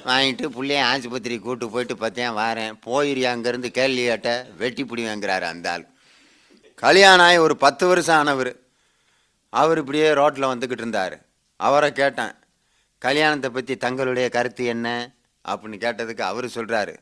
வாங்கிட்டு 0.09 0.47
பிள்ளைய 0.55 0.81
ஆஸ்பத்திரி 0.93 1.37
கூட்டு 1.41 1.67
போயிட்டு 1.75 1.95
பார்த்தேன் 1.97 2.37
வாரேன். 2.39 2.75
போயிரு 2.87 3.25
அங்கேருந்து 3.33 3.71
கேள்வியாட்ட 3.79 4.31
வெட்டி 4.63 4.85
பிடிவேங்கிறாரு 4.85 5.47
அந்த 5.53 5.69
ஆள். 5.75 5.85
கல்யாணம் 6.83 7.27
ஆகி 7.27 7.39
ஒரு 7.47 7.57
பத்து 7.65 7.85
வருஷம் 7.91 8.19
ஆனவர். 8.23 8.53
அவர் 9.53 9.81
இப்படியே 9.83 10.09
ரோட்டில் 10.21 10.51
வந்துக்கிட்டு 10.53 10.85
இருந்தார். 10.85 11.17
அவரை 11.61 11.91
கேட்டேன் 12.01 12.33
கல்யாணத்தை 13.03 13.49
பற்றி 13.51 13.75
தங்களுடைய 13.85 14.27
கருத்து 14.37 14.65
என்ன? 14.75 14.89
அப்படின்னு 15.45 15.79
கேட்டதுக்கு 15.85 16.23
அவர் 16.31 16.47
சொல்கிறாரு 16.57 16.95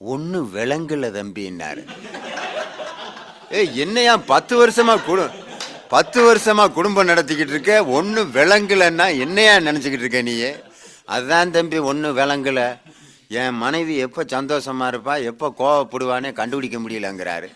ஒன்றும் 0.00 0.48
விளங்கல 0.56 1.08
தம்பின்னாரு 1.16 1.82
ஏய் 3.58 3.72
என்னையா 3.84 4.14
பத்து 4.32 4.54
வருஷமா 4.60 4.94
குடு 5.08 5.24
பத்து 5.94 6.20
வருஷமா 6.28 6.64
குடும்பம் 6.76 7.08
நடத்திக்கிட்டு 7.10 7.54
இருக்க 7.54 7.74
ஒன்றும் 7.98 8.32
விளங்கலன்னா 8.38 9.06
என்னையா 9.24 9.54
நினச்சிக்கிட்டு 9.68 10.04
இருக்க 10.06 10.22
நீ 10.28 10.34
அதுதான் 11.14 11.54
தம்பி 11.56 11.78
ஒன்றும் 11.90 12.16
விளங்கல 12.20 12.60
என் 13.40 13.60
மனைவி 13.62 13.94
எப்போ 14.06 14.22
சந்தோஷமா 14.36 14.86
இருப்பா 14.92 15.14
எப்போ 15.30 15.46
கோவப்படுவானே 15.60 16.30
கண்டுபிடிக்க 16.40 16.78
முடியலங்கிறாரு. 16.82 17.48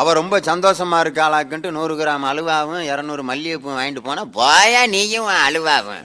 அவள் 0.00 0.18
ரொம்ப 0.20 0.34
சந்தோஷமாக 0.50 1.02
இருக்காளாக்குன்ட்டு 1.04 1.70
நூறு 1.76 1.94
கிராம் 2.00 2.26
அழுவாவும் 2.30 2.84
இரநூறு 2.90 3.22
மல்லிகைப்பூ 3.30 3.70
வாங்கிட்டு 3.78 4.02
போனால் 4.08 4.34
போயா 4.38 4.82
நீயும் 4.94 5.30
அலுவாவும். 5.46 6.04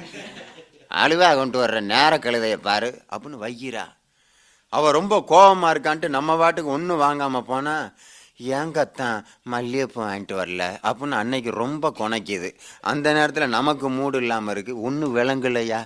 அழுவா 1.04 1.30
கொண்டு 1.36 1.58
வர்ற 1.62 1.80
நேர 1.94 2.20
கழுதையை 2.25 2.60
பாரு 2.70 2.90
அப்படின்னு 3.12 3.44
வைக்கிறா 3.46 3.86
அவள் 4.74 4.98
ரொம்ப 5.00 5.16
கோபமாக 5.32 5.74
இருக்கான்ட்டு 5.74 6.16
நம்ம 6.18 6.38
பாட்டுக்கு 6.38 6.75
ஒன்றும் 6.78 7.04
வாங்காமல் 7.06 7.50
போனால் 7.52 7.88
ஏன் 8.40 8.62
ஏங்கத்தான் 8.62 9.18
மல்லிகைப்பூ 9.52 10.00
வாங்கிட்டு 10.06 10.36
வரல? 10.40 10.64
அப்படின்னு 10.88 11.18
அன்னைக்கு 11.20 11.52
ரொம்ப 11.64 11.92
குணைக்குது. 12.00 12.50
அந்த 12.92 13.14
நேரத்தில் 13.14 13.54
நமக்கு 13.58 13.88
மூடு 13.90 14.18
இல்லாமல் 14.22 14.54
இருக்குது 14.56 14.82
ஒன்றும் 14.88 15.16
விளங்கலையா? 15.18 15.80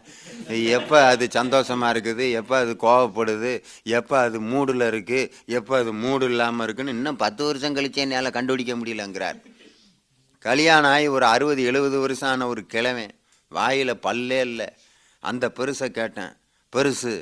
எப்போ 0.78 0.98
அது 1.06 1.28
சந்தோஷமாக 1.40 1.94
இருக்குது? 1.94 2.26
எப்போ 2.40 2.56
அது 2.58 2.74
கோவப்படுது? 2.86 3.52
எப்போ 4.00 4.18
அது 4.20 4.40
மூடில் 4.52 4.86
இருக்குது 4.92 5.30
எப்போ 5.60 5.76
அது 5.78 5.94
மூடு 5.94 6.26
இல்லாமல் 6.26 6.66
இருக்குன்னு 6.66 6.96
இன்னும் 6.98 7.22
பத்து 7.26 7.44
வருஷம் 7.46 7.78
கழிச்சு 7.78 8.04
என்னால் 8.06 8.36
கண்டுபிடிக்க 8.38 8.76
முடியலங்கிறார். 8.76 9.40
கல்யாணம் 10.46 10.92
ஆகி 10.92 11.08
ஒரு 11.08 11.26
அறுபது 11.26 11.64
எழுபது 11.64 12.00
வருஷம் 12.00 12.30
ஆன 12.30 12.48
ஒரு 12.48 12.64
கிழமை 12.66 13.08
வாயில் 13.52 14.02
பல்லே 14.08 14.42
இல்லை. 14.50 14.70
அந்த 15.20 15.46
பெருசை 15.58 15.88
கேட்டேன். 15.90 16.34
பெருசு 16.74 17.14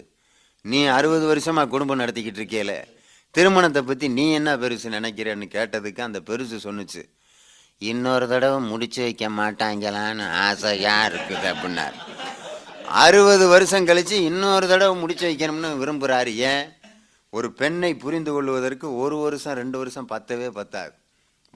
நீ 0.61 0.85
அறுபது 0.85 1.25
வருஷமாக 1.25 1.69
குடும்பம் 1.69 1.99
நடத்திக்கிட்டு 1.99 2.41
இருக்கேல 2.41 2.73
திருமணத்தை 3.31 3.81
பற்றி 3.81 4.07
நீ 4.07 4.25
என்ன 4.31 4.55
பெருசு 4.57 4.87
நினைக்கிறேன்னு 4.97 5.47
கேட்டதுக்கு 5.55 6.01
அந்த 6.01 6.19
பெருசு 6.29 6.57
சொன்னுச்சு. 6.63 7.03
இன்னொரு 7.77 8.27
தடவை 8.27 8.59
முடிச்சு 8.69 9.01
வைக்க 9.01 9.25
மாட்டாங்களான்னு 9.29 10.25
ஆசையாக 10.45 11.09
இருக்குது 11.09 11.47
அப்படின்னார். 11.53 11.97
அறுபது 13.03 13.47
வருஷம் 13.47 13.85
கழித்து 13.85 14.23
இன்னொரு 14.23 14.67
தடவை 14.67 14.95
முடிச்சு 15.01 15.25
வைக்கணும்னு 15.29 15.71
விரும்புகிறாரு 15.81 16.33
ஏன்? 16.51 16.65
ஒரு 17.29 17.47
பெண்ணை 17.53 17.95
புரிந்து 17.95 18.31
கொள்வதற்கு 18.31 18.95
ஒரு 18.95 19.17
வருஷம் 19.17 19.53
ரெண்டு 19.53 19.77
வருஷம் 19.77 20.09
பத்தவே 20.09 20.49
பத்தாது. 20.49 20.93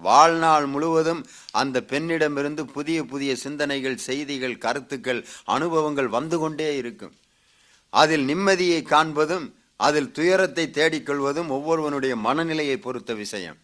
வாழ்நாள் 0.02 0.66
முழுவதும் 0.66 1.26
அந்த 1.52 1.84
பெண்ணிடமிருந்து 1.88 2.64
புதிய 2.64 3.04
புதிய 3.04 3.36
சிந்தனைகள் 3.36 3.98
செய்திகள் 3.98 4.58
கருத்துக்கள் 4.58 5.26
அனுபவங்கள் 5.44 6.08
வந்து 6.08 6.40
கொண்டே 6.40 6.78
இருக்கும். 6.78 7.16
அதில் 7.90 8.26
நிம்மதியை 8.28 8.82
காண்பதும் 8.84 9.48
அதில் 9.78 10.12
துயரத்தை 10.12 10.70
தேடிக்கொள்வதும் 10.74 11.48
ஒவ்வொருவனுடைய 11.48 12.16
மனநிலையை 12.16 12.78
பொறுத்த 12.78 13.14
விஷயம். 13.14 13.58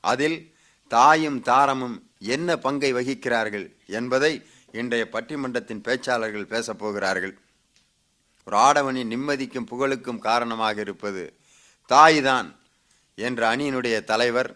அதில் 0.00 0.54
தாயும் 0.88 1.42
தாரமும் 1.42 1.96
என்ன 2.18 2.56
பங்கை 2.56 2.94
வகிக்கிறார்கள் 2.94 3.66
என்பதை 3.86 4.32
இன்றைய 4.72 5.04
பட்டிமன்றத்தின் 5.12 5.84
பேச்சாளர்கள் 5.88 6.50
பேசப் 6.52 6.78
போகிறார்கள். 6.78 7.38
ஒரு 8.44 8.56
ஆடவனின் 8.56 9.12
நிம்மதிக்கும் 9.14 9.66
புகழுக்கும் 9.66 10.18
காரணமாக 10.18 10.80
இருப்பது 10.80 11.24
தாய்தான் 11.86 12.48
என்ற 13.14 13.56
அணியினுடைய 13.56 14.04
தலைவர் 14.04 14.50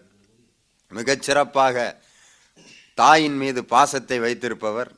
மிகச்சிறப்பாக 0.96 1.76
தாயின் 2.98 3.36
மீது 3.36 3.60
பாசத்தை 3.64 4.18
வைத்திருப்பவர். 4.18 4.90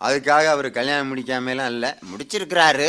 அதுக்காக 0.00 0.44
அவர் 0.54 0.68
கல்யாணம் 0.78 1.10
முடிக்காமலாம் 1.10 1.72
இல்லை 1.74 1.90
முடிச்சிருக்கிறாரு. 2.10 2.88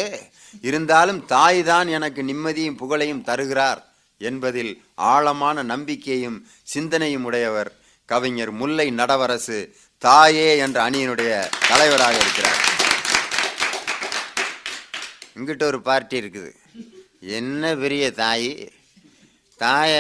இருந்தாலும் 0.61 1.19
தாய் 1.25 1.63
தான் 1.63 1.87
எனக்கு 1.97 2.21
நிம்மதியும் 2.23 2.79
புகழையும் 2.81 3.25
தருகிறார் 3.29 3.81
என்பதில் 4.17 4.73
ஆழமான 4.95 5.63
நம்பிக்கையும் 5.63 6.37
சிந்தனையும் 6.73 7.23
உடையவர் 7.23 7.71
கவிஞர் 8.05 8.51
முல்லை 8.51 8.87
நடவரசு 8.99 9.59
தாயே 9.97 10.49
என்ற 10.57 10.77
அணியினுடைய 10.89 11.31
தலைவராக 11.67 12.15
இருக்கிறார். 12.23 12.61
இங்கிட்ட 15.37 15.63
ஒரு 15.63 15.79
பார்ட்டி 15.81 16.15
இருக்குது. 16.21 16.51
என்ன 17.39 17.75
பெரிய 17.83 18.11
தாய்? 18.21 18.51
தாயை 19.61 19.99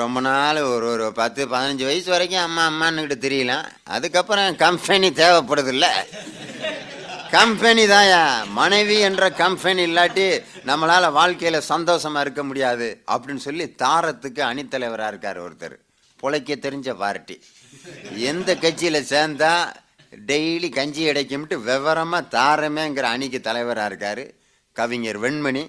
ரொம்ப 0.00 0.20
நாள் 0.20 0.58
ஒரு 0.70 0.86
ஒரு 0.92 1.04
பத்து 1.18 1.42
பதினஞ்சு 1.52 1.84
வயசு 1.88 2.08
வரைக்கும் 2.10 2.46
அம்மா 2.46 2.62
அம்மான்னுக்கிட்ட 2.70 3.16
தெரியலாம் 3.26 3.66
அதுக்கப்புறம் 3.96 4.56
கம்பெனி 4.62 5.08
தேவைப்படுதில்ல. 5.20 5.88
கம்பெனி 7.36 7.84
தாயா 7.92 8.22
மனைவி 8.58 8.96
என்ற 9.08 9.24
கம்பெனி 9.42 9.82
இல்லாட்டி 9.90 10.24
நம்மளால் 10.70 11.06
வாழ்க்கையில் 11.18 11.68
சந்தோஷமா 11.68 12.20
இருக்க 12.24 12.42
முடியாது 12.48 12.88
அப்படின்னு 13.12 13.44
சொல்லி 13.46 13.66
தாரத்துக்கு 13.84 14.42
அணித்தலைவராக 14.50 15.12
இருக்கார் 15.12 15.40
ஒருத்தர். 15.44 15.76
பிழைக்க 16.22 16.54
தெரிஞ்ச 16.54 16.90
பார்ட்டி 17.02 17.36
எந்த 18.30 18.56
கட்சியில் 18.64 19.08
சேர்ந்தா 19.12 19.52
டெய்லி 20.30 20.70
கஞ்சி 20.78 21.04
அடைக்கும்ட்டு 21.12 21.56
விவரமாக 21.68 22.28
தாரமேங்கிற 22.38 23.06
அணிக்கு 23.14 23.40
தலைவராக 23.40 23.90
இருக்கார். 23.90 24.24
கவிஞர் 24.72 25.20
வெண்மணி. 25.24 25.64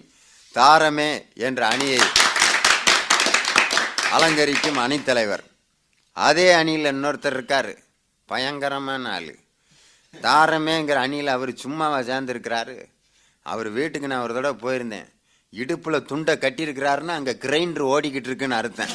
தாரமே 0.56 1.12
என்ற 1.34 1.68
அணியை 1.68 2.00
அலங்கரிக்கும் 4.16 4.80
அணித்தலைவர் 4.86 5.44
அதே 6.12 6.52
அணியில் 6.52 6.90
இன்னொருத்தர் 6.94 7.36
இருக்கார். 7.36 7.72
பயங்கரமான 8.26 9.12
ஆள். 9.12 9.32
தாரமேங்கிற 10.22 10.98
அணியில் 11.06 11.28
அவர் 11.28 11.52
சும்மாவா 11.54 12.00
சேர்ந்துருக்கிறாரு. 12.00 12.76
அவர் 13.42 13.70
வீட்டுக்கு 13.70 14.08
நான் 14.08 14.24
ஒரு 14.24 14.34
தடவை 14.34 14.56
போயிருந்தேன். 14.64 15.08
இடுப்பில் 15.50 16.06
துண்டை 16.06 16.36
கட்டியிருக்கிறாருன்னா 16.36 17.16
அங்கே 17.20 17.32
கிரைண்டர் 17.32 17.90
ஓடிக்கிட்டு 17.94 18.30
இருக்குன்னு 18.30 18.56
அர்த்தம். 18.56 18.94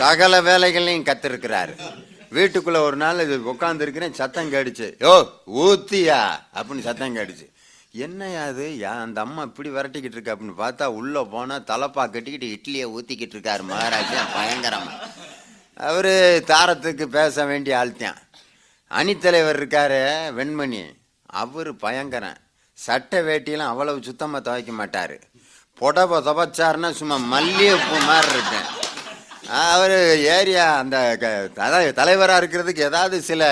சகல 0.00 0.42
வேலைகளையும் 0.42 1.04
கத்திருக்கிறாரு. 1.04 1.74
வீட்டுக்குள்ளே 2.30 2.80
ஒரு 2.80 2.96
நாள் 2.96 3.20
இது 3.20 3.42
இருக்கிறேன் 3.80 4.14
சத்தம் 4.14 4.52
கேடுச்சு 4.52 4.88
யோ 5.06 5.14
ஊத்தியா? 5.64 6.20
அப்படின்னு 6.54 6.86
சத்தம் 6.88 7.16
கேடுச்சு 7.16 7.46
என்னையா 7.94 8.40
அது 8.50 8.64
அந்த 9.04 9.18
அம்மா 9.24 9.42
இப்படி 9.48 9.68
விரட்டிக்கிட்டு 9.76 10.16
இருக்கா 10.16 10.34
அப்படின்னு 10.34 10.56
பார்த்தா 10.62 10.86
உள்ள 10.98 11.22
போனா 11.34 11.56
தலப்பா 11.70 12.02
கட்டிக்கிட்டு 12.14 12.48
இட்லியை 12.56 12.86
ஊத்திக்கிட்டு 12.96 13.34
இருக்காரு 13.36 13.62
மகாராஜா. 13.70 14.20
பயங்கரமா? 14.36 14.92
அவரு 15.88 16.12
தாரத்துக்கு 16.50 17.04
பேச 17.16 17.44
வேண்டிய 17.50 17.74
ஆள்தான் 17.80 18.18
அணித்தலைவர் 18.90 19.58
இருக்காரு 19.60 20.00
வெண்மணி. 20.38 20.82
அவரு 21.42 21.72
பயங்கரம் 21.84 22.38
சட்டை 22.78 23.20
வேட்டியெல்லாம் 23.28 23.72
அவ்வளவு 23.72 24.06
சுத்தமாக 24.08 24.42
துவைக்க 24.48 24.72
மாட்டார். 24.80 25.16
புடவை 25.78 26.18
துவைச்சாருன்னா 26.28 26.90
சும்மா 27.00 27.16
மல்லிகைப்பூ 27.34 27.96
மாதிரி 28.10 28.30
இருக்கேன் 28.36 28.68
அவர் 29.74 29.96
ஏரியா 30.36 30.64
அந்த 30.82 30.96
தலைவராக 32.00 32.40
இருக்கிறதுக்கு 32.40 32.88
ஏதாவது 32.90 33.16
சில 33.28 33.42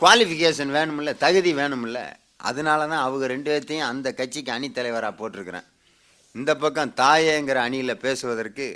குவாலிஃபிகேஷன் 0.00 0.74
வேணுமில்ல 0.76 1.12
தகுதி 1.24 1.52
வேணுமில்ல 1.60 2.00
அதனால 2.50 2.80
தான் 2.92 3.04
அவங்க 3.06 3.24
ரெண்டு 3.32 3.48
பேர்த்தையும் 3.50 3.90
அந்த 3.90 4.08
கட்சிக்கு 4.18 4.50
அணித்தலைவராக 4.56 5.14
போட்டிருக்கிறேன். 5.20 5.66
இந்த 6.38 6.50
பக்கம் 6.62 6.94
தாயேங்கிற 7.02 7.58
அணியில் 7.66 8.02
பேசுவதற்கு 8.04 8.66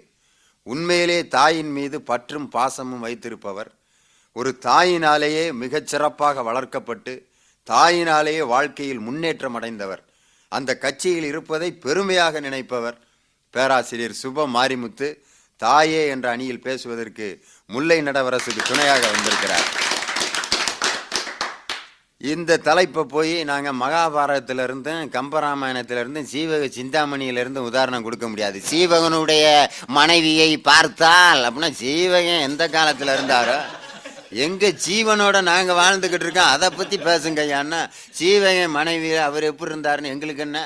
உண்மையிலே 0.73 1.19
தாயின் 1.37 1.73
மீது 1.77 1.99
பற்றும் 2.11 2.49
பாசமும் 2.55 3.05
வைத்திருப்பவர். 3.07 3.71
ஒரு 4.37 4.51
தாயினாலேயே 4.67 5.45
மிகச்சிறப்பாக 5.63 6.43
வளர்க்கப்பட்டு 6.49 7.15
தாயினாலேயே 7.67 8.43
வாழ்க்கையில் 8.55 9.05
முன்னேற்றம் 9.07 9.57
அடைந்தவர். 9.59 10.03
அந்த 10.53 10.71
கட்சியில் 10.85 11.27
இருப்பதை 11.31 11.69
பெருமையாக 11.85 12.41
நினைப்பவர். 12.47 12.99
பேராசிரியர் 13.55 14.21
சுப 14.23 14.47
மாரிமுத்து 14.57 15.09
தாயே 15.63 16.03
என்ற 16.15 16.27
அணியில் 16.35 16.65
பேசுவதற்கு 16.67 17.27
முல்லை 17.71 17.99
நடவரசுக்கு 18.09 18.63
துணையாக 18.71 19.05
வந்திருக்கிறார். 19.15 19.69
இந்த 22.21 22.53
தலைப்பை 22.67 23.03
போய் 23.11 23.33
நாங்கள் 23.45 23.77
மகாபாரதத்திலிருந்தும் 23.81 25.11
கம்பராமாயணத்திலிருந்தும் 25.17 26.31
சீவக 26.31 26.69
சிந்தாமணியிலிருந்து 26.77 27.61
உதாரணம் 27.69 28.05
கொடுக்க 28.07 28.27
முடியாது. 28.29 28.59
சீவகனுடைய 28.71 29.45
மனைவியை 29.99 30.49
பார்த்தால் 30.71 31.43
அப்படின்னா 31.49 31.71
சீவகன் 31.83 32.47
எந்த 32.49 32.65
காலத்தில் 32.69 33.13
இருந்தாரோ 33.17 33.59
எங்கள் 34.45 34.75
ஜீவனோட 34.87 35.37
நாங்கள் 35.51 35.79
வாழ்ந்துக்கிட்டு 35.81 36.27
இருக்கோம் 36.27 36.53
அதை 36.55 36.71
பற்றி 36.71 36.97
பேசுங்க 37.07 37.45
ஐயான்னா 37.45 37.81
சீவகன் 38.19 38.75
மனைவி 38.79 39.13
அவர் 39.29 39.49
எப்படி 39.51 39.73
இருந்தாருன்னு 39.73 40.13
எங்களுக்கு 40.15 40.45
என்ன? 40.49 40.61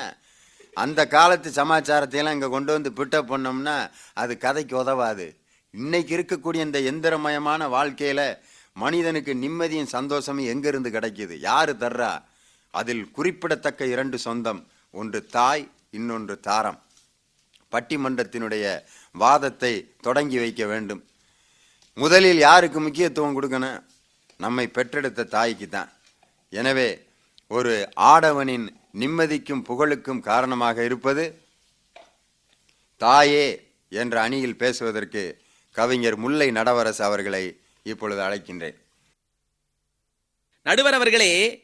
அந்த 0.77 1.01
காலத்து 1.07 1.49
சமாச்சாரத்தையெல்லாம் 1.59 2.37
இங்கே 2.37 2.49
கொண்டு 2.55 2.71
வந்து 2.75 2.91
பிட்டப் 2.97 3.31
பண்ணோம்னா 3.31 3.77
அது 4.13 4.33
கதைக்கு 4.37 4.75
உதவாது. 4.83 5.27
இன்னைக்கு 5.73 6.11
இருக்கக்கூடிய 6.17 6.67
இந்த 6.67 6.79
எந்திரமயமான 6.91 7.69
வாழ்க்கையில் 7.69 8.25
மனிதனுக்கு 8.73 9.33
நிம்மதியும் 9.33 9.93
சந்தோஷமும் 9.95 10.45
எங்கிருந்து 10.45 10.89
கிடைக்கிது? 10.89 11.39
யாரு 11.39 11.75
தர்றா? 11.79 12.23
அதில் 12.71 13.11
குறிப்பிடத்தக்க 13.11 13.85
இரண்டு 13.85 14.17
சொந்தம் 14.17 14.67
ஒன்று 14.91 15.25
தாய் 15.25 15.71
இன்னொன்று 15.91 16.39
தாரம். 16.39 16.79
பட்டிமன்றத்தினுடைய 17.71 18.83
வாதத்தை 19.11 19.95
தொடங்கி 20.01 20.37
வைக்க 20.37 20.65
வேண்டும். 20.65 21.03
முதலில் 21.93 22.37
யாருக்கு 22.37 22.79
முக்கியத்துவம் 22.79 23.41
கொடுக்கணும்? 23.41 23.83
நம்மை 24.37 24.67
பெற்றெடுத்த 24.67 25.23
தாய்க்கு 25.23 25.69
தான். 25.69 25.91
எனவே 26.49 27.07
ஒரு 27.47 27.89
ஆடவனின் 27.95 28.65
நிம்மதிக்கும் 28.99 29.63
புகழுக்கும் 29.63 30.19
காரணமாக 30.19 30.83
இருப்பது 30.83 31.23
தாயே 32.97 33.73
என்ற 33.89 34.21
அணியில் 34.21 34.57
பேசுவதற்கு 34.57 35.41
கவிஞர் 35.71 36.15
முல்லை 36.15 36.49
நடவரசு 36.49 37.01
அவர்களை 37.01 37.61
இப்பொழுது 37.83 38.21
அழைக்கின்றேன். 38.21 38.73
நடுவர் 40.63 40.93
அவர்களே 40.93 41.61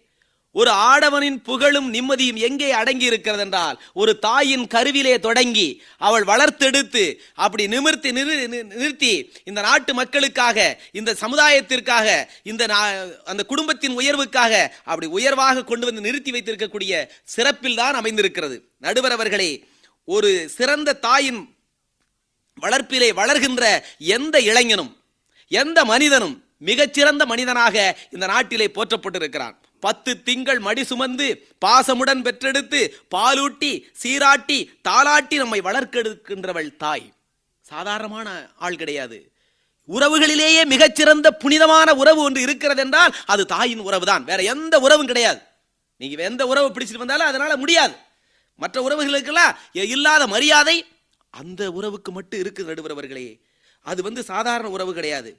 ஒரு 0.51 0.71
ஆடவனின் 0.71 1.43
புகழும் 1.43 1.93
நிம்மதியும் 1.93 2.35
எங்கே 2.35 2.71
அடங்கி 2.71 3.05
இருக்கிறது 3.05 3.43
என்றால் 3.43 3.81
ஒரு 3.93 4.19
தாயின் 4.19 4.67
கருவிலே 4.67 5.19
தொடங்கி 5.19 5.81
அவள் 5.97 6.23
வளர்த்தெடுத்து 6.23 7.15
அப்படி 7.33 7.67
நிமிர்த்தி 7.67 8.11
நிறு- 8.11 8.47
நி- 8.47 8.63
நிறுத்தி 8.63 9.31
இந்த 9.43 9.61
நாட்டு 9.61 9.93
மக்களுக்காக 9.93 10.79
இந்த 10.91 11.13
சமுதாயத்திற்காக 11.13 12.27
இந்த 12.43 12.65
நா- 12.65 13.15
அந்த 13.23 13.43
குடும்பத்தின் 13.43 13.97
உயர்வுக்காக 13.97 14.67
அப்படி 14.83 15.05
உயர்வாக 15.05 15.63
கொண்டு 15.63 15.85
வந்து 15.85 16.01
நிறுத்தி 16.01 16.31
வைத்திருக்கக்கூடிய 16.31 17.09
சிறப்பில் 17.23 17.75
தான் 17.75 17.93
அமைந்திருக்கிறது. 17.93 18.69
நடுவர் 18.77 19.11
அவர்களே 19.11 19.65
ஒரு 20.05 20.49
சிறந்த 20.49 20.93
தாயின் 20.93 21.55
வளர்ப்பிலே 22.61 23.13
வளர்கின்ற 23.13 23.83
எந்த 23.97 24.39
இளைஞனும் 24.39 24.98
எந்த 25.51 25.79
மனிதனும் 25.91 26.35
மிகச்சிறந்த 26.67 27.23
மனிதனாக 27.31 27.75
இந்த 28.15 28.25
நாட்டிலே 28.31 28.67
போற்றப்பட்டிருக்கிறான். 28.75 29.55
பத்து 29.85 30.11
திங்கள் 30.27 30.59
மடி 30.67 30.83
சுமந்து 30.83 31.27
பாசமுடன் 31.65 32.21
பெற்றெடுத்து 32.25 32.79
பாலூட்டி 33.15 33.71
சீராட்டி 34.01 34.57
தாளாட்டி 34.87 35.35
நம்மை 35.41 35.59
வளர்க்கெடுக்கின்றவள் 35.67 36.69
தாய். 36.83 37.05
சாதாரணமான 37.71 38.29
ஆள் 38.65 38.79
கிடையாது. 38.81 39.17
உறவுகளிலேயே 39.89 40.63
மிகச்சிறந்த 40.73 41.27
புனிதமான 41.43 41.89
உறவு 42.01 42.21
ஒன்று 42.27 42.41
இருக்கிறது 42.41 42.81
என்றால் 42.85 43.13
அது 43.33 43.43
தாயின் 43.53 43.85
உறவு 43.88 44.05
தான் 44.12 44.23
வேற 44.29 44.39
எந்த 44.53 44.75
உறவும் 44.85 45.09
கிடையாது. 45.12 45.39
நீங்க 46.01 46.23
எந்த 46.31 46.43
உறவு 46.51 46.67
பிடிச்சிட்டு 46.69 47.03
வந்தாலும் 47.03 47.29
அதனால 47.31 47.51
முடியாது. 47.63 47.95
மற்ற 48.62 48.77
உறவுகளுக்கெல்லாம் 48.88 49.55
இல்லாத 49.95 50.23
மரியாதை 50.27 50.77
அந்த 51.39 51.62
உறவுக்கு 51.77 52.12
மட்டும் 52.12 52.41
இருக்குது 52.41 52.69
நடுவரவர்களே 52.69 53.27
அது 53.91 53.99
வந்து 54.08 54.21
சாதாரண 54.32 54.67
உறவு 54.75 54.91
கிடையாது. 54.97 55.32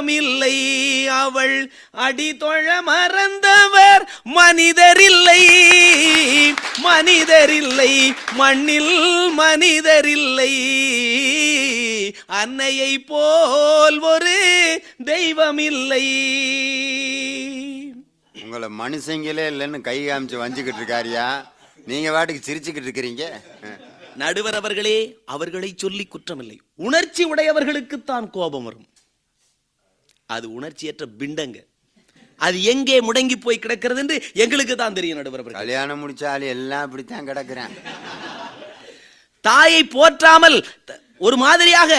தெய்வமில்லை 0.00 1.06
அவள் 1.06 1.72
அடிதொழ 1.90 2.82
மறந்தவர் 2.82 4.08
மனிதரில்லை. 4.24 5.48
மனிதரில்லை. 6.82 8.12
மண்ணில் 8.32 9.30
மனிதரில்லை. 9.38 10.52
அன்னையை 12.26 12.98
போல் 12.98 13.98
ஒரு 13.98 14.82
தெய்வமில்லை. 15.04 16.04
உங்களை 18.42 18.68
மனுஷங்களே 18.78 19.46
இல்லைன்னு 19.52 19.80
கை 19.80 20.06
காமிச்சு 20.06 20.40
வஞ்சுக்கிட்டு 20.42 20.80
இருக்காரியா? 20.80 21.44
நீங்க 21.86 22.10
வாட்டுக்கு 22.10 22.40
சிரிச்சுக்கிட்டு 22.46 22.88
இருக்கிறீங்க. 22.88 23.22
நடுவர் 24.16 24.54
அவர்களே 24.54 25.16
அவர்களை 25.24 25.72
சொல்லி 25.76 26.08
குற்றமில்லை. 26.08 26.58
உணர்ச்சி 26.74 27.24
உடையவர்களுக்குத்தான் 27.24 28.30
கோபம் 28.30 28.64
வரும். 28.64 28.86
அது 30.36 30.46
உணர்ச்சியற்ற 30.58 31.04
பிண்டங்க. 31.20 31.58
அது 32.46 32.58
எங்கே 32.72 32.96
முடங்கி 33.06 33.36
போய் 33.44 33.62
கிடக்கிறது 33.64 34.00
என்று 34.02 34.16
எங்களுக்கு 34.42 34.74
தான் 34.76 34.96
தெரியும் 34.98 35.18
நடுவர். 35.18 35.58
கல்யாணம் 35.60 36.00
முடிச்சாலும் 36.02 36.52
எல்லாம் 36.56 36.86
இப்படித்தான் 36.86 37.28
கிடக்குறேன். 37.30 37.72
தாயை 39.44 39.82
போற்றாமல் 39.96 40.58
ஒரு 41.26 41.36
மாதிரியாக 41.44 41.92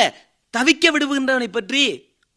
தவிக்க 0.58 0.86
விடுகின்றவனை 0.94 1.50
பற்றி 1.58 1.84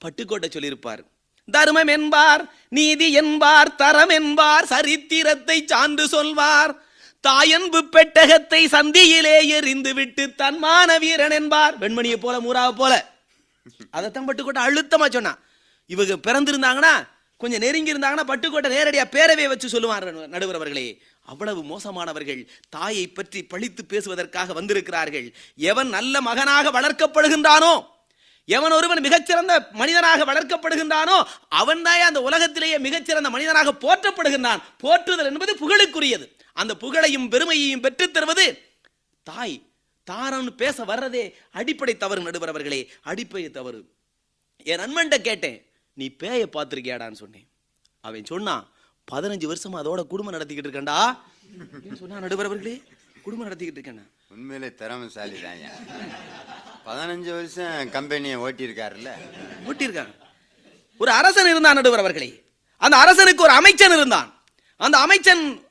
பட்டுக்கோட்டை 0.05 0.49
சொல்லியிருப்பார். 0.55 1.03
தர்மம் 1.49 1.91
என்பார் 1.97 2.43
நீதி 2.77 3.09
என்பார் 3.21 3.71
தரம் 3.83 4.13
என்பார் 4.19 4.69
சரித்திரத்தை 4.75 5.57
சான்று 5.73 6.05
சொல்வார். 6.15 6.73
தாயன்பு 7.25 7.81
பெட்டகத்தை 7.95 8.61
சந்தியிலே 8.77 9.37
எறிந்து 9.57 9.93
விட்டு 9.99 10.25
தன்மான 10.41 10.99
வீரன் 11.03 11.35
என்பார். 11.41 11.75
வெண்மணியை 11.83 12.19
போல 12.25 12.37
மூராவை 12.47 12.75
போல. 12.81 12.93
அதைத்தான் 13.97 14.27
பட்டுக்கோட்டை 14.29 14.65
அழுத்தமா 14.69 15.09
சொன்னான். 15.17 15.41
இவங்க 15.87 16.14
பிறந்திருந்தாங்கன்னா 16.16 17.09
கொஞ்சம் 17.37 17.61
நெருங்கி 17.61 17.92
இருந்தாங்கன்னா 17.92 18.23
பட்டுக்கோட்டை 18.29 18.68
நேரடியாக 18.68 19.11
பேரவே 19.11 19.49
வச்சு 19.49 19.68
சொல்லுவார் 19.68 20.29
நடுவர் 20.29 20.55
அவர்களே. 20.55 21.03
அவ்வளவு 21.23 21.62
மோசமானவர்கள் 21.62 22.47
தாயை 22.68 23.09
பற்றி 23.09 23.44
பழித்து 23.44 23.85
பேசுவதற்காக 23.85 24.53
வந்திருக்கிறார்கள். 24.53 25.35
எவன் 25.57 25.88
நல்ல 25.88 26.20
மகனாக 26.20 26.81
வளர்க்கப்படுகின்றானோ 26.81 27.92
எவன் 28.47 28.70
ஒருவன் 28.70 29.01
மிகச்சிறந்த 29.01 29.68
மனிதனாக 29.73 30.33
வளர்க்கப்படுகின்றானோ 30.33 31.23
அவன் 31.49 31.85
அந்த 31.85 32.23
உலகத்திலேயே 32.23 32.79
மிகச்சிறந்த 32.79 33.31
மனிதனாக 33.31 33.73
போற்றப்படுகின்றான். 33.73 34.62
போற்றுதல் 34.79 35.27
என்பது 35.27 35.55
புகழுக்குரியது. 35.55 36.37
அந்த 36.53 36.77
புகழையும் 36.77 37.29
பெருமையையும் 37.29 37.81
பெற்றுத் 37.81 38.12
தருவது 38.12 38.62
தாய். 39.23 39.62
தாரம்னு 40.11 40.51
பேச 40.51 40.85
வர்றதே 40.85 41.35
அடிப்படை 41.53 41.97
தவறு 41.97 42.23
நடுவர் 42.23 42.49
அவர்களே. 42.49 42.92
அடிப்படை 43.03 43.51
தவறு. 43.51 43.85
என் 44.64 44.79
நண்பன்ட்ட 44.79 45.20
கேட்டேன். 45.20 45.74
நீ 45.95 46.07
பேயை 46.19 46.47
பார்த்திருக்கியாடான்னு 46.53 47.21
சொன்னேன். 47.23 47.49
அவன் 48.01 48.25
சொன்னான் 48.25 48.69
பதினஞ்சு 49.13 49.47
வருஷமா 49.51 49.79
அதோட 49.81 50.07
குடும்பம் 50.07 50.35
நடத்திக்கிட்டு 50.35 50.69
இருக்கேன்டா. 50.69 51.17
சொன்னா 51.95 52.19
நடுவர் 52.21 52.47
அவர்களே 52.47 52.83
குடும்பம் 53.23 53.49
நடத்திக்கிட்டு 53.49 53.79
இருக்கேன் 53.79 54.11
உண்மையிலே 54.29 54.75
திறமைசாலி 54.75 55.37
தான் 55.43 55.75
பதினஞ்சு 56.87 57.31
வருஷம் 57.39 57.91
கம்பெனியை 57.91 58.37
ஓட்டியிருக்காருல்ல? 58.37 59.11
ஊட்டியிருக்காங்க 59.67 60.15
ஒரு 60.99 61.11
அரசன் 61.11 61.51
இருந்தான் 61.51 61.75
நடுவர் 61.75 61.99
அவர்களே 61.99 62.43
அந்த 62.77 62.97
அரசனுக்கு 62.97 63.43
ஒரு 63.43 63.53
அமைச்சன் 63.53 63.93
இருந்தான். 63.93 64.43
அந்த 64.77 64.99
அமைச்சன் 64.99 65.67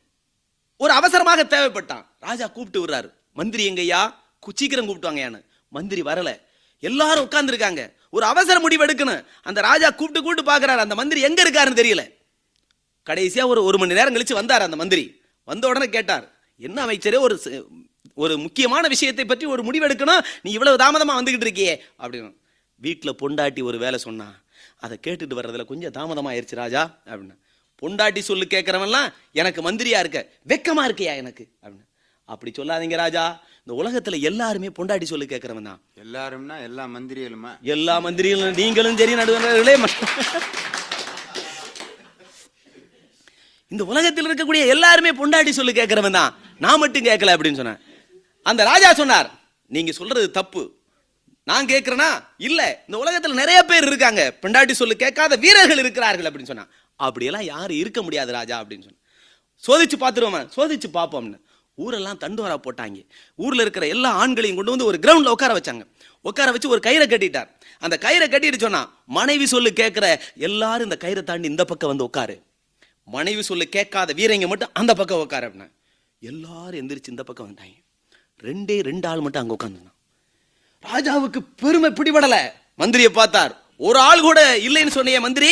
ஒரு 0.77 0.93
அவசரமாக 0.93 1.43
தேவைப்பட்டான். 1.43 2.05
ராஜா 2.19 2.47
கூப்பிட்டு 2.47 2.85
விடுறாரு. 2.85 3.13
மந்திரி 3.33 3.63
எங்கய்யா? 3.69 4.13
சீக்கிரம் 4.55 4.85
கூப்பிட்டு 4.85 5.43
மந்திரி 5.69 6.01
வரல. 6.01 6.41
எல்லாரும் 6.79 7.25
உட்கார்ந்திருக்காங்க. 7.25 7.81
ஒரு 8.13 8.25
அவசர 8.25 8.59
முடிவு 8.59 8.85
எடுக்கணும். 8.85 9.25
அந்த 9.43 9.61
ராஜா 9.61 9.89
கூப்பிட்டு 9.89 10.21
கூப்பிட்டு 10.21 10.51
பார்க்குறாரு 10.51 10.81
அந்த 10.85 10.95
மந்திரி 10.95 11.21
எங்க 11.21 11.43
இருக்காருன்னு 11.43 11.79
தெரியல. 11.81 12.01
கடைசியாக 13.03 13.49
ஒரு 13.49 13.63
ஒரு 13.63 13.77
மணி 13.77 13.93
நேரம் 13.93 14.15
கழிச்சு 14.15 14.33
வந்தார் 14.33 14.61
அந்த 14.61 14.75
மந்திரி. 14.75 15.21
வந்த 15.43 15.67
உடனே 15.67 15.89
கேட்டார் 15.89 16.25
என்ன 16.57 16.85
அமைச்சரே 16.85 17.19
ஒரு 17.19 17.35
ஒரு 18.13 18.37
முக்கியமான 18.37 18.87
விஷயத்தை 18.87 19.25
பற்றி 19.25 19.45
ஒரு 19.45 19.63
முடிவு 19.63 19.87
எடுக்கணும். 19.87 20.23
நீ 20.41 20.51
இவ்வளவு 20.51 20.77
தாமதமாக 20.77 21.21
வந்துகிட்டு 21.21 21.47
இருக்கியே. 21.47 21.75
அப்படின்னு. 21.99 22.31
வீட்டில் 22.75 23.15
பொண்டாட்டி 23.21 23.63
ஒரு 23.63 23.77
வேலை 23.77 23.99
சொன்னா 23.99 24.29
அதை 24.79 24.99
கேட்டுட்டு 25.07 25.37
வர்றதுல 25.39 25.65
கொஞ்சம் 25.65 25.93
தாமதமாயிருச்சு 25.93 26.55
ராஜா 26.55 27.01
அப்படின்னு. 27.05 27.35
பொண்டாட்டி 27.81 28.19
சொல்லு 28.19 28.45
கேட்குறவன்லாம் 28.49 29.13
எனக்கு 29.31 29.61
மந்திரியா 29.61 29.99
இருக்க 29.99 30.29
வெக்கமா 30.47 30.83
இருக்கியா 30.85 31.15
எனக்கு? 31.15 31.47
அப்படின்னு. 31.63 31.85
அப்படி 32.31 32.51
சொல்லாதீங்க 32.57 32.97
ராஜா. 33.03 33.23
இந்த 33.65 33.73
உலகத்துல 33.81 34.19
எல்லாருமே 34.29 34.69
பொண்டாட்டி 34.77 35.07
சொல்லு 35.11 35.25
கேட்கறவன் 35.31 35.67
தான். 35.69 35.79
எல்லாரும்னா 36.03 36.55
எல்லா 36.67 36.83
மந்திரிகளுமா? 36.95 37.51
எல்லா 37.75 37.95
மந்திரிகளும் 38.05 38.57
நீங்களும் 38.61 38.97
சரி 39.01 39.13
நடுவர்களே. 39.19 39.75
இந்த 43.73 43.83
உலகத்தில் 43.91 44.27
இருக்கக்கூடிய 44.29 44.63
எல்லாருமே 44.75 45.11
பொண்டாட்டி 45.19 45.51
சொல்லு 45.59 45.71
கேட்கிறவன் 45.79 46.17
தான். 46.19 46.33
நான் 46.65 46.81
மட்டும் 46.83 47.07
கேட்கல 47.09 47.35
அப்படின்னு 47.35 47.59
சொன்னேன். 47.61 47.81
அந்த 48.49 48.61
ராஜா 48.71 48.89
சொன்னார் 49.01 49.29
நீங்க 49.75 49.91
சொல்றது 49.99 50.27
தப்பு. 50.39 50.63
நான் 51.49 51.69
கேட்கிறேனா 51.71 52.09
இல்ல 52.47 52.61
இந்த 52.87 52.97
உலகத்துல 53.03 53.39
நிறைய 53.39 53.59
பேர் 53.69 53.87
இருக்காங்க. 53.91 54.21
பொண்டாட்டி 54.41 54.73
சொல்லு 54.81 54.95
கேட்காத 55.03 55.35
வீரர்கள் 55.45 55.81
இருக்கிறார்கள் 55.83 56.27
அப்படின்னு 56.29 56.51
சொன்னா 56.51 56.67
அப்படியெல்லாம் 57.05 57.47
யாரும் 57.53 57.81
இருக்க 57.83 58.01
முடியாது 58.05 58.31
ராஜா 58.39 58.57
அப்படின்னு 58.61 58.85
சொன்ன 58.87 59.01
சோதிச்சு 59.67 59.97
பார்த்துருவோமா? 60.03 60.41
சோதிச்சு 60.55 60.89
பார்ப்போம்னு. 60.99 61.39
ஊரெல்லாம் 61.75 62.19
தண்டுவாரா 62.19 62.57
போட்டாங்க. 62.65 63.05
ஊரில் 63.35 63.59
இருக்கிற 63.59 63.87
எல்லா 63.87 64.09
ஆண்களையும் 64.23 64.55
கொண்டு 64.55 64.73
வந்து 64.73 64.85
ஒரு 64.85 64.97
கிரவுண்டில் 65.01 65.35
உட்கார 65.35 65.53
வச்சாங்க. 65.59 65.85
உட்கார 66.21 66.51
வச்சு 66.51 66.69
ஒரு 66.69 66.81
கயிறை 66.83 67.05
கட்டிட்டார். 67.07 67.49
அந்த 67.79 67.97
கயிறை 68.01 68.27
கட்டிட்டு 68.31 68.59
சொன்னா 68.59 68.81
மனைவி 69.05 69.45
சொல்லு 69.45 69.69
கேட்குற 69.75 70.19
எல்லாரும் 70.35 70.91
இந்த 70.91 70.97
கயிறை 71.07 71.23
தாண்டி 71.23 71.47
இந்த 71.47 71.65
பக்கம் 71.65 71.89
வந்து 71.89 72.03
உட்காரு. 72.03 72.41
மனைவி 73.05 73.41
சொல்லு 73.41 73.65
கேட்காத 73.69 74.13
வீரங்க 74.13 74.47
மட்டும் 74.47 74.69
அந்த 74.73 74.93
பக்கம் 74.93 75.19
உட்காரு 75.19 75.47
அப்படின்னா. 75.47 75.71
எல்லாரும் 76.19 76.79
எந்திரிச்சு 76.81 77.13
இந்த 77.15 77.23
பக்கம் 77.23 77.45
வந்தாங்க. 77.45 77.75
ரெண்டே 78.43 78.83
ரெண்டு 78.83 79.07
ஆள் 79.07 79.19
மட்டும் 79.19 79.41
அங்கே 79.41 79.55
உட்காந்துருந்தான் 79.57 79.91
ராஜாவுக்கு 80.83 81.39
பெருமை 81.55 81.89
பிடிபடலை. 81.91 82.41
மந்திரியை 82.77 83.09
பார்த்தார். 83.09 83.53
ஒரு 83.77 83.99
ஆள் 83.99 84.21
கூட 84.21 84.57
இல்லைன்னு 84.57 84.95
சொன்னிய 84.95 85.19
மந்திரி. 85.19 85.51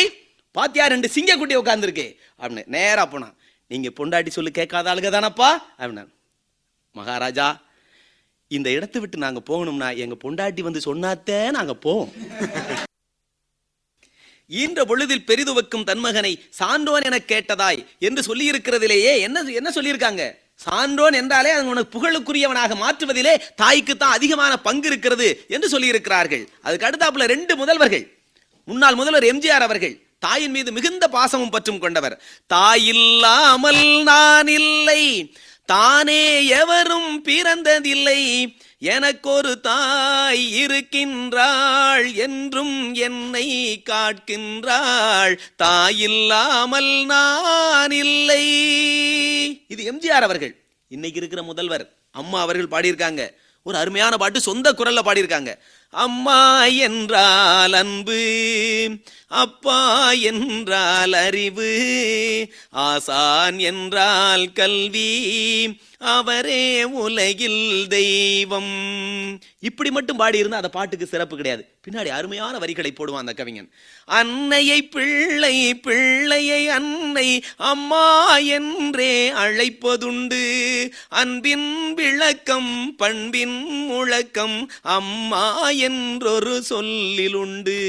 பாத்தியா 0.51 0.85
ரெண்டு 0.85 1.07
சிங்கக்குட்டி 1.15 1.55
உட்காந்துருக்கு 1.61 2.05
அப்படின்னு 2.39 2.65
நேராக 2.65 3.07
போனான். 3.09 3.35
நீங்க 3.71 3.89
பொண்டாட்டி 3.97 4.31
சொல்லி 4.35 4.51
கேட்காத 4.51 4.89
ஆளுக 4.91 5.09
தானப்பா? 5.15 5.49
அப்படின்னா 5.79 6.05
மகாராஜா 6.95 7.47
இந்த 8.47 8.67
இடத்தை 8.77 8.99
விட்டு 9.01 9.17
நாங்க 9.25 9.41
போகணும்னா 9.49 9.89
எங்க 10.03 10.15
பொண்டாட்டி 10.23 10.61
வந்து 10.67 10.79
சொன்னாத்தே 10.87 11.37
நாங்கள் 11.57 11.81
போவோம். 11.85 12.11
ஈன்ற 14.61 14.81
பொழுதில் 14.89 15.27
பெரிதுவக்கும் 15.29 15.85
தன்மகனை 15.89 16.31
சான்றோன் 16.59 17.07
என 17.09 17.19
கேட்டதாய் 17.31 17.79
என்று 18.07 18.21
சொல்லியிருக்கிறதிலேயே 18.29 19.13
என்ன 19.27 19.43
என்ன 19.59 19.69
சொல்லியிருக்காங்க? 19.77 20.23
சான்றோன் 20.65 21.15
என்றாலே 21.19 21.51
அது 21.57 21.71
உனக்கு 21.73 21.93
புகழுக்குரியவனாக 21.95 22.75
மாற்றுவதிலே 22.83 23.33
தாய்க்கு 23.61 23.93
தான் 23.97 24.15
அதிகமான 24.17 24.53
பங்கு 24.67 24.87
இருக்கிறது 24.91 25.27
என்று 25.55 25.67
சொல்லியிருக்கிறார்கள். 25.73 26.43
அதுக்கு 26.65 26.87
அடுத்தாப்புல 26.89 27.27
ரெண்டு 27.33 27.55
முதல்வர்கள். 27.61 28.05
முன்னாள் 28.67 28.99
முதல்வர் 28.99 29.29
எம்ஜிஆர் 29.31 29.67
அவர்கள். 29.67 29.95
தாயின் 30.21 30.51
மீது 30.51 30.71
மிகுந்த 30.71 31.07
பாசமும் 31.07 31.49
பற்றும் 31.49 31.79
கொண்டவர். 31.79 32.21
தாயில்லாமல் 32.53 34.03
நான் 34.03 34.47
இல்லை. 34.47 35.33
தானே 35.65 36.45
எவரும் 36.45 37.23
பிறந்ததில்லை. 37.25 38.55
எனக்கொரு 38.79 39.59
தாய் 39.59 40.57
இருக்கின்றாள் 40.57 42.13
என்றும் 42.13 42.93
என்னை 42.93 43.81
காட்கின்றாள். 43.89 45.37
தாயில்லாமல் 45.63 47.05
நான் 47.05 47.91
இல்லை. 47.91 48.45
இது 49.67 49.91
எம்ஜிஆர் 49.93 50.27
அவர்கள். 50.27 50.63
இன்னைக்கு 50.87 51.17
இருக்கிற 51.17 51.43
முதல்வர் 51.43 51.93
அம்மா 52.11 52.41
அவர்கள் 52.41 52.81
பாடியிருக்காங்க. 52.81 53.33
ஒரு 53.63 53.77
அருமையான 53.77 54.17
பாட்டு 54.17 54.41
சொந்த 54.41 54.73
குரல்ல 54.73 54.99
பாடியிருக்காங்க. 55.05 55.55
அம்மா 55.91 56.65
என்றால் 56.65 57.73
அன்பு 57.73 58.23
அப்பா 59.27 60.11
என்றால் 60.11 61.13
அறிவு 61.13 61.73
ஆசான் 62.69 63.59
என்றால் 63.59 64.51
கல்வி 64.51 65.11
அவரே 65.99 66.83
உலகில் 66.83 67.87
தெய்வம். 67.87 68.71
இப்படி 69.59 69.91
மட்டும் 69.91 70.19
பாடியிருந்தா 70.19 70.53
அந்த 70.53 70.69
பாட்டுக்கு 70.69 71.05
சிறப்பு 71.05 71.35
கிடையாது. 71.35 71.67
பின்னாடி 71.87 72.07
அருமையான 72.07 72.57
வரிகளை 72.57 72.91
போடுவான் 72.91 73.23
அந்த 73.23 73.33
கவிஞன். 73.33 73.71
அன்னையை 74.05 74.83
பிள்ளை 74.83 75.75
பிள்ளையை 75.75 76.67
அன்னை 76.67 77.43
அம்மா 77.57 78.37
என்றே 78.37 79.31
அழைப்பதுண்டு. 79.31 80.43
அன்பின் 81.09 81.93
விளக்கம் 81.93 82.95
பண்பின் 82.95 83.85
முழக்கம் 83.85 84.71
அம்மா 84.81 85.69
என்றொரு 85.89 86.55
சொல்லிலுண்டு. 86.69 87.79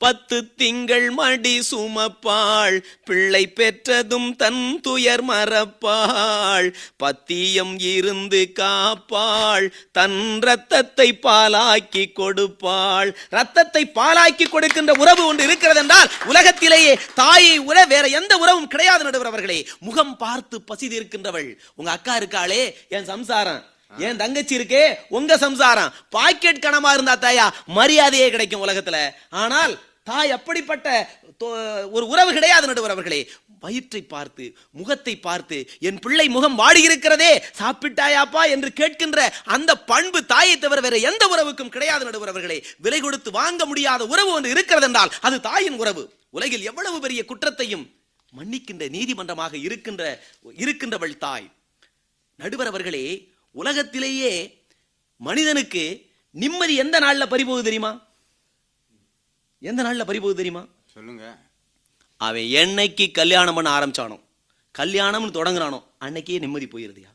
பத்து 0.00 0.36
திங்கள் 0.54 1.06
மடி 1.10 1.54
சுமப்பாள் 1.68 2.76
பிள்ளை 3.04 3.40
பெற்றதும் 3.48 4.28
தன் 4.42 4.60
துயர் 4.80 5.24
மறப்பாள். 5.30 6.68
பத்தியம் 7.02 7.72
இருந்து 7.92 8.40
காப்பாள் 8.60 9.66
தன் 9.92 10.20
ரத்தத்தை 10.40 11.08
பாலாக்கி 11.26 12.04
கொடுப்பாள். 12.20 13.10
ரத்தத்தை 13.30 13.82
பாலாக்கி 13.94 14.46
கொடுக்கின்ற 14.48 14.94
உறவு 15.02 15.24
ஒன்று 15.26 15.44
இருக்கிறது 15.44 15.82
என்றால் 15.82 16.12
உலகத்திலேயே 16.26 16.92
தாயை 17.14 17.56
உற 17.70 17.86
வேற 17.94 18.06
எந்த 18.20 18.36
உறவும் 18.36 18.70
கிடையாது 18.74 19.04
நடுவர் 19.04 19.30
அவர்களே. 19.32 19.58
முகம் 19.80 20.14
பார்த்து 20.16 20.58
பசி 20.62 20.88
இருக்கின்றவள் 20.98 21.50
உங்க 21.74 21.90
அக்கா 21.90 22.14
இருக்காளே 22.20 22.62
என் 22.88 23.10
சம்சாரம். 23.12 23.62
என் 23.92 24.20
தங்கச்சி 24.22 24.54
இருக்கே 24.58 24.82
உங்க 25.18 25.32
சம்சாரம். 25.44 25.92
பாக்கெட் 26.16 26.64
கணமா 26.64 26.90
இருந்தா 26.92 27.14
தாயா 27.24 27.46
மரியாதையே 27.76 28.26
கிடைக்கும் 28.30 28.64
உலகத்துல. 28.66 28.96
ஆனால் 29.42 29.74
தாய் 30.10 30.34
அப்படிப்பட்ட 30.36 30.88
ஒரு 31.96 32.04
உறவு 32.12 32.30
கிடையாது 32.32 32.68
நடுவரவர்களே 32.70 33.20
வயிற்றை 33.62 34.00
பார்த்து 34.12 34.44
முகத்தை 34.70 35.14
பார்த்து 35.18 35.56
என் 35.88 36.00
பிள்ளை 36.04 36.26
முகம் 36.28 36.56
வாடி 36.60 36.80
இருக்கிறதே 36.88 37.30
சாப்பிட்டாயாப்பா 37.60 38.42
என்று 38.54 38.70
கேட்கின்ற 38.80 39.20
அந்த 39.56 39.70
பண்பு 39.90 40.20
தாயை 40.32 40.54
தவிர 40.58 40.80
வேற 40.86 40.96
எந்த 41.10 41.24
உறவுக்கும் 41.34 41.72
கிடையாது 41.76 42.06
நடுவரவர்களே 42.08 42.58
விலை 42.78 43.00
கொடுத்து 43.00 43.30
வாங்க 43.30 43.64
முடியாத 43.66 44.06
உறவு 44.12 44.30
ஒன்று 44.36 44.52
இருக்கிறது 44.54 44.88
என்றால் 44.88 45.12
அது 45.28 45.38
தாயின் 45.48 45.78
உறவு. 45.82 46.04
உலகில் 46.30 46.66
எவ்வளவு 46.70 46.98
பெரிய 47.00 47.20
குற்றத்தையும் 47.24 47.84
மன்னிக்கின்ற 48.32 48.86
நீதிமன்றமாக 48.96 49.54
இருக்கின்ற 49.66 50.02
இருக்கின்றவள் 50.62 51.18
தாய். 51.18 51.46
நடுவரவர்களே 52.38 53.04
உலகத்திலேயே 53.50 54.64
மனிதனுக்கு 55.16 56.06
நிம்மதி 56.30 56.74
எந்த 56.76 57.00
நாள்ல 57.00 57.24
பறிபோகுது 57.30 57.62
தெரியுமா? 57.62 58.06
எந்த 59.58 59.82
நாள்ல 59.82 60.08
பறிபோகுது 60.08 60.34
தெரியுமா? 60.34 60.66
சொல்லுங்க. 60.94 61.38
அவன் 62.16 62.42
என்னைக்கு 62.42 63.12
கல்யாணம் 63.12 63.54
பண்ண 63.54 63.70
ஆரம்பிச்சானோ 63.78 64.20
கல்யாணம்னு 64.78 65.36
தொடங்குறானோ 65.38 65.84
அன்னைக்கே 66.00 66.38
நிம்மதி 66.38 66.66
போயிருதுயா? 66.66 67.10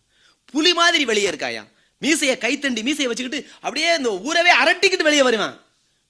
புலி 0.45 0.73
மாதிரி 0.73 1.05
வெளியே 1.05 1.29
இருக்காயா? 1.29 1.67
மீசைய 2.01 2.33
கைத்தண்டி 2.37 2.81
மீசைய 2.81 3.09
வச்சுக்கிட்டு 3.09 3.49
அப்படியே 3.55 3.95
இந்த 3.97 4.09
ஊரவே 4.25 4.51
அரட்டிக்கிட்டு 4.63 5.03
வெளியே 5.03 5.21
வருவான். 5.21 5.61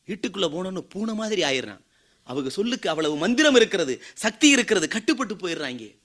வீட்டுக்குள்ள 0.07 0.47
போனோன்னு 0.53 0.79
பூனை 0.79 1.13
மாதிரி 1.13 1.41
ஆயிடுறான். 1.41 1.81
அவங்க 2.23 2.49
சொல்லுக்கு 2.49 2.89
அவ்வளவு 2.89 3.15
மந்திரம் 3.17 3.55
இருக்கிறது 3.55 4.03
சக்தி 4.13 4.49
இருக்கிறது 4.49 4.87
கட்டுப்பட்டு 4.87 5.35
போயிடுறாங்க. 5.35 5.95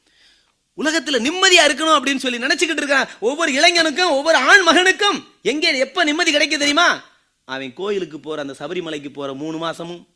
உலகத்துல 0.78 1.18
நிம்மதியா 1.26 1.62
இருக்கணும் 1.68 1.96
அப்படின்னு 1.98 2.16
சொல்லி 2.16 2.38
நினைச்சுக்கிட்டு 2.38 2.82
இருக்கான். 2.82 3.08
ஒவ்வொரு 3.20 3.52
இளைஞனுக்கும் 3.52 4.10
ஒவ்வொரு 4.10 4.38
ஆண் 4.38 4.66
மகனுக்கும் 4.68 5.24
எங்கே 5.42 5.78
எப்ப 5.78 6.04
நிம்மதி 6.04 6.30
கிடைக்கும் 6.30 6.58
தெரியுமா? 6.58 7.02
அவன் 7.44 7.72
கோயிலுக்கு 7.72 8.20
போற 8.20 8.40
அந்த 8.40 8.54
சபரிமலைக்கு 8.58 9.12
போற 9.12 9.32
மூணு 9.32 9.66
மாசமும் 9.66 10.06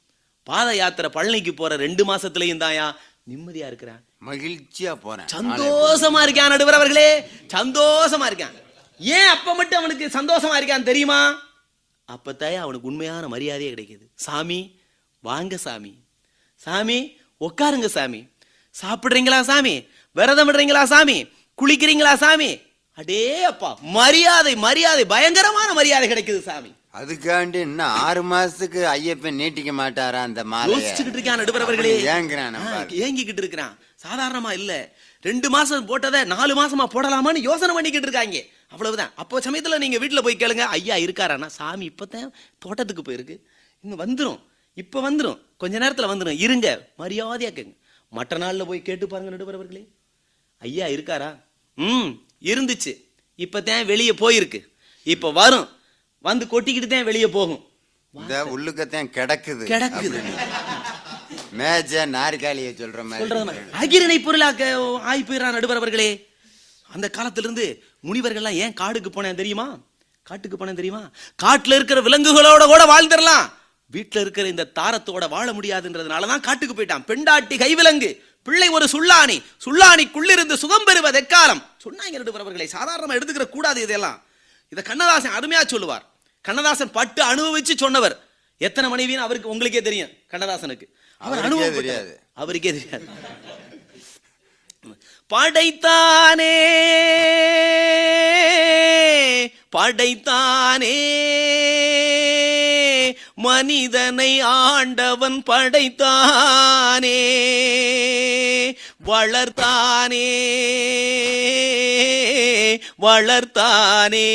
பாத 0.43 0.75
யாத்திரை 0.75 1.11
பழனிக்கு 1.15 1.53
போற 1.53 1.77
ரெண்டு 1.77 2.15
மாசத்துலயும் 2.15 2.63
தாயா 2.65 2.95
நிம்மதியா 3.31 3.67
இருக்கிறான். 3.67 4.05
மகிழ்ச்சியா 4.27 4.95
போறேன். 4.95 5.27
சந்தோஷமா 5.27 6.21
இருக்கான் 6.27 6.49
நடுவர் 6.49 6.75
அவர்களே. 6.75 7.21
சந்தோஷமா 7.49 8.27
இருக்கான். 8.31 8.55
ஏன் 8.99 9.27
அப்ப 9.27 9.55
மட்டும் 9.55 9.79
அவனுக்கு 9.79 10.07
சந்தோஷமா 10.07 10.57
இருக்கான் 10.61 10.83
தெரியுமா? 10.83 11.51
அப்பத்தாயே 12.09 12.57
அவனுக்கு 12.57 12.89
உண்மையான 12.89 13.29
மரியாதையே 13.29 13.71
கிடைக்குது. 13.73 14.07
சாமி 14.15 14.81
வாங்க 15.21 15.57
சாமி. 15.57 15.95
சாமி 16.57 17.17
உட்காருங்க 17.41 17.87
சாமி. 17.87 18.27
சாப்பிடுறீங்களா 18.83 19.41
சாமி? 19.41 19.87
விரதம் 20.17 20.49
விடுறீங்களா 20.49 20.83
சாமி? 20.93 21.19
குளிக்கிறீங்களா 21.59 22.15
சாமி? 22.23 22.51
அடே 22.99 23.21
அப்பா 23.51 23.69
மரியாதை 23.99 24.53
மரியாதை 24.65 25.05
பயங்கரமான 25.13 25.69
மரியாதை 25.79 26.07
கிடைக்குது 26.11 26.41
சாமி. 26.49 26.71
அதுக்காண்டி 27.01 27.61
இன்னும் 27.67 27.93
ஆறு 28.07 28.23
மாசத்துக்கு 28.33 28.81
ஐயப்பன் 28.97 29.39
நீட்டிக்க 29.41 29.71
மாட்டாரா 29.79 30.21
அந்த 30.29 30.41
யோசிச்சுக்கிட்டு 30.73 31.19
இருக்கான் 31.19 31.41
நடுவர் 31.43 31.65
அவர்களே 31.67 31.93
ஏங்குறான் 32.15 32.59
ஏங்கிக்கிட்டு 33.05 33.43
இருக்கிறான். 33.45 33.73
சாதாரணமா 34.05 34.51
இல்ல. 34.53 34.73
ரெண்டு 35.25 35.49
மாசம் 35.51 35.89
போட்டதை 35.89 36.21
நாலு 36.35 36.53
மாசமா 36.55 36.85
போடலாமான்னு 36.95 37.47
யோசனை 37.49 37.73
பண்ணிக்கிட்டு 37.75 38.09
இருக்காங்க. 38.09 38.39
அவ்வளவுதான். 38.69 39.13
அப்போ 39.15 39.41
சமயத்துல 39.41 39.79
நீங்க 39.79 39.99
வீட்டுல 39.99 40.23
போய் 40.23 40.41
கேளுங்க. 40.43 40.65
ஐயா 40.77 40.97
இருக்காரானா 41.07 41.49
சாமி 41.59 41.87
இப்பதான் 41.91 42.29
தோட்டத்துக்கு 42.59 43.05
போயிருக்கு. 43.09 43.37
இங்க 43.85 43.97
வந்துரும். 44.05 44.41
இப்ப 44.77 45.11
வந்துரும். 45.11 45.39
கொஞ்ச 45.57 45.79
நேரத்துல 45.79 46.11
வந்துரும். 46.13 46.39
இருங்க. 46.47 46.69
மரியாதையா 46.99 47.53
கேங்க 47.59 47.75
மற்ற 48.13 48.37
நாள்ல 48.39 48.65
போய் 48.67 48.87
கேட்டு 48.89 49.07
பாருங்க 49.07 49.31
நடுவர் 49.31 49.55
அவர்களே 49.55 49.83
ஐயா 50.63 50.87
இருக்காரா? 50.87 51.31
ம் 51.75 52.09
இருந்துச்சு. 52.43 52.93
இப்பதான் 53.37 53.85
வெளியே 53.85 54.11
போயிருக்கு. 54.11 54.61
இப்ப 55.03 55.33
வரும். 55.33 55.69
வந்து 56.19 56.47
கொட்டிக்கிட்டு 56.47 56.87
தான் 56.87 57.05
வெளியே 57.05 57.29
போகும். 57.29 57.67
இந்த 58.13 58.45
உள்ளுக்கத்தான் 58.45 59.11
கிடக்குது. 59.17 59.65
கிடக்குது. 59.73 60.21
மேஜ 61.51 62.07
நாற்காலிய 62.07 62.71
சொல்ற 62.81 63.05
மாதிரி 63.05 63.45
மாதிரி. 63.45 63.65
அகிரணை 63.73 64.19
பொருளாக்க 64.19 64.63
ஆகி 65.01 65.23
போயிடறான் 65.23 65.51
நடுவர் 65.51 65.77
அவர்களே. 65.77 66.29
அந்த 66.93 67.11
காலத்திலிருந்து 67.11 67.83
முனிவர்கள்லாம் 68.03 68.53
ஏன் 68.53 68.75
காடுக்கு 68.81 69.11
போனேன் 69.11 69.35
தெரியுமா? 69.35 69.79
காட்டுக்கு 70.23 70.57
போனேன் 70.57 70.75
தெரியுமா? 70.75 71.11
காட்டுல 71.43 71.75
இருக்கிற 71.75 72.03
விலங்குகளோட 72.03 72.67
கூட 72.67 72.83
வாழ்ந்துடலாம். 72.85 73.53
வீட்டுல 73.93 74.21
இருக்கிற 74.21 74.49
இந்த 74.49 74.71
தாரத்தோட 74.75 75.29
வாழ 75.29 75.53
முடியாதுன்றதுனால 75.53 76.27
தான் 76.27 76.41
காட்டுக்கு 76.41 76.83
போயிட்டான். 76.83 77.05
பெண்டாட்டி 77.05 77.57
கைவிலங்கு. 77.57 78.11
பிள்ளை 78.43 78.69
ஒரு 78.69 78.89
சுள்ளானி 78.93 79.43
சுள்ளானிக்குள்ளிருந்து 79.65 80.55
சுகம் 80.55 80.85
பெறுவது 80.85 81.21
எக்காலம்? 81.21 81.63
சொன்னாங்க 81.85 82.11
நடுவர் 82.11 82.41
அவர்களை 82.41 82.69
சாதாரணமா 82.73 83.23
எடுத்துக்கிற 83.23 83.49
கூடாது 83.49 83.83
இதெல்லாம் 83.83 84.23
இதை 84.69 84.85
கண்ணதாசன் 84.85 85.33
அருமையா 85.33 85.67
சொல்லுவார். 85.67 86.11
கண்ணதாசன் 86.43 86.91
பட்டு 86.91 87.25
அனுபவிச்சு 87.25 87.77
சொன்னவர். 87.77 88.29
எத்தனை 88.59 88.91
மனைவின்னு 88.91 89.19
அவருக்கு 89.19 89.49
உங்களுக்கே 89.49 89.83
தெரியும் 89.83 90.09
கண்ணதாசனுக்கு. 90.31 90.87
அவர் 91.19 91.39
அனுபவம் 91.39 91.75
தெரியாது. 91.75 92.21
அவருக்கே 92.35 92.73
தெரியாது. 92.73 93.09
படைத்தானே. 95.35 96.61
படைத்தானே. 99.77 101.21
மனிதனை 103.35 104.41
ஆண்டவன் 104.41 105.43
படைத்தானே. 105.51 107.21
வளர்த்தானே 109.07 110.41
வளர்த்தானே 113.03 114.33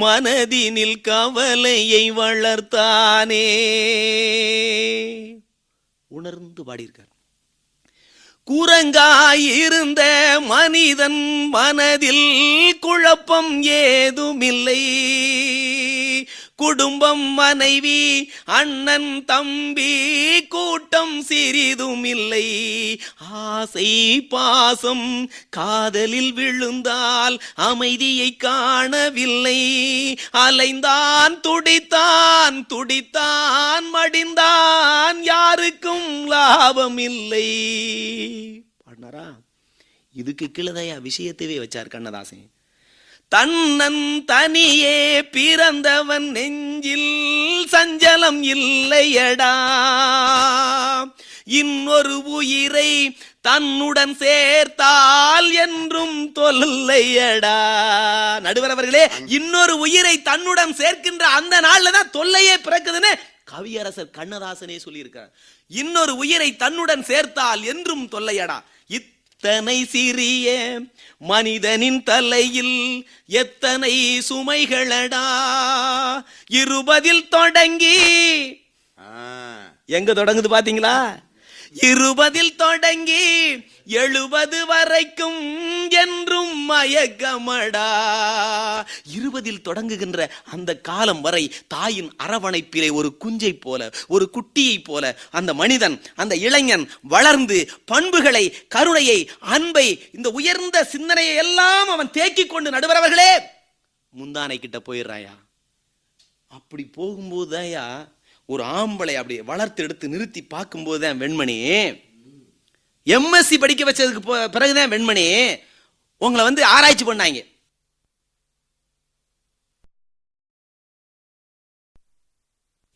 மனதினில் 0.00 1.00
கவலையை 1.00 2.12
வளர்த்தானே. 2.12 3.44
உணர்ந்து 6.06 6.62
பாடியிருக்கார். 6.64 7.10
குரங்காயிருந்த 8.50 10.02
மனிதன் 10.40 11.48
மனதில் 11.48 12.78
குழப்பம் 12.80 13.62
ஏதுமில்லை. 13.62 14.80
குடும்பம் 16.62 17.26
மனைவி 17.38 18.02
அண்ணன் 18.58 19.12
தம்பி 19.30 19.94
கூட்டம் 20.54 21.14
சிறிதும் 21.28 22.04
இல்லை 22.14 22.46
ஆசை 23.50 23.90
பாசம் 24.32 25.08
காதலில் 25.56 26.32
விழுந்தால் 26.38 27.36
அமைதியை 27.68 28.30
காணவில்லை. 28.46 29.60
அலைந்தான் 30.44 31.34
துடித்தான் 31.46 32.58
துடித்தான் 32.72 33.88
மடிந்தான் 33.96 35.20
யாருக்கும் 35.32 36.08
லாபம் 36.34 37.00
இல்லை 37.08 37.48
பாடினாரா 38.84 39.28
இதுக்கு 40.14 40.46
கீழதையா 40.56 40.96
விஷயத்தையே 41.08 41.58
வச்சார் 41.62 41.94
கண்ணதாசன். 41.94 42.46
தன்னன் 43.34 44.24
தனியே 44.24 45.22
பிறந்தவன் 45.22 46.28
நெஞ்சில் 46.30 47.12
சஞ்சலம் 47.70 48.40
இல்லையடா. 48.54 49.54
இன்னொரு 51.44 52.22
உயிரை 52.22 53.16
தன்னுடன் 53.40 54.14
சேர்த்தால் 54.16 55.52
என்றும் 55.52 56.32
தொல்லையடா. 56.32 57.58
நடுவர் 58.40 58.70
அவர்களே 58.70 59.10
இன்னொரு 59.26 59.78
உயிரை 59.78 60.22
தன்னுடன் 60.22 60.74
சேர்க்கின்ற 60.74 61.22
அந்த 61.38 61.60
நாள்ல 61.60 61.90
தான் 61.90 62.10
தொல்லையே 62.10 62.54
பிறக்குதுன்னு 62.54 63.12
கவியரசர் 63.52 64.14
கண்ணதாசனே 64.18 64.78
சொல்லியிருக்கார் 64.84 65.32
இன்னொரு 65.68 66.16
உயிரை 66.16 66.56
தன்னுடன் 66.56 67.04
சேர்த்தால் 67.04 67.62
என்றும் 67.62 68.08
தொல்லையடா. 68.08 68.58
இத்தனை 68.88 69.84
சிறிய 69.84 70.80
மனிதனின் 71.22 72.02
தலையில் 72.02 73.08
எத்தனை 73.26 74.22
சுமைகளடா? 74.30 75.26
இருபதில் 76.48 77.28
தொடங்கி. 77.28 77.98
ஆ, 78.98 79.02
எங்க 79.86 80.12
தொடங்குது 80.12 80.50
பாத்தீங்களா? 80.50 81.22
இருபதில் 81.74 82.56
தொடங்கி 82.56 83.24
எழுபது 83.86 84.66
வரைக்கும் 84.66 85.40
என்றும் 85.88 86.70
மயக்கமடா. 86.70 87.86
இருபதில் 89.04 89.62
தொடங்குகின்ற 89.62 90.30
அந்த 90.44 90.76
காலம் 90.80 91.20
வரை 91.20 91.54
தாயின் 91.68 92.12
அரவணைப்பிலே 92.18 92.92
ஒரு 92.92 93.16
குஞ்சை 93.16 93.60
போல 93.60 93.90
ஒரு 94.08 94.30
குட்டியை 94.32 94.84
போல 94.84 95.18
அந்த 95.30 95.54
மனிதன் 95.54 96.02
அந்த 96.14 96.36
இளைஞன் 96.36 96.90
வளர்ந்து 97.02 97.70
பண்புகளை 97.84 98.66
கருணையை 98.68 99.28
அன்பை 99.40 100.08
இந்த 100.12 100.28
உயர்ந்த 100.30 100.84
சிந்தனையை 100.84 101.36
எல்லாம் 101.36 101.88
அவன் 101.88 102.10
தேக்கிக் 102.10 102.48
கொண்டு 102.48 102.70
நடுவரவர்களே 102.70 103.32
முந்தானை 104.12 104.58
கிட்ட 104.58 104.78
போயிடுறாயா? 104.78 105.34
அப்படி 106.46 106.90
போகும்போதுதான்யா 106.96 108.08
ஒரு 108.46 108.64
ஆம்பளை 108.64 109.14
அப்படி 109.14 109.40
வளர்த்து 109.40 109.82
எடுத்து 109.82 110.08
நிறுத்தி 110.08 110.44
பார்க்கும்போது 110.44 111.00
தான் 111.00 111.20
வெண்மணி. 111.20 112.02
எம்எஸ்சி 113.04 113.58
படிக்க 113.58 113.84
வச்சதுக்கு 113.84 114.20
போ- 114.20 114.48
பிறகுதான் 114.48 114.90
வெண்மணி. 114.90 115.58
உங்களை 116.16 116.44
வந்து 116.44 116.64
ஆராய்ச்சி 116.64 117.04
பண்ணாங்க. 117.04 117.50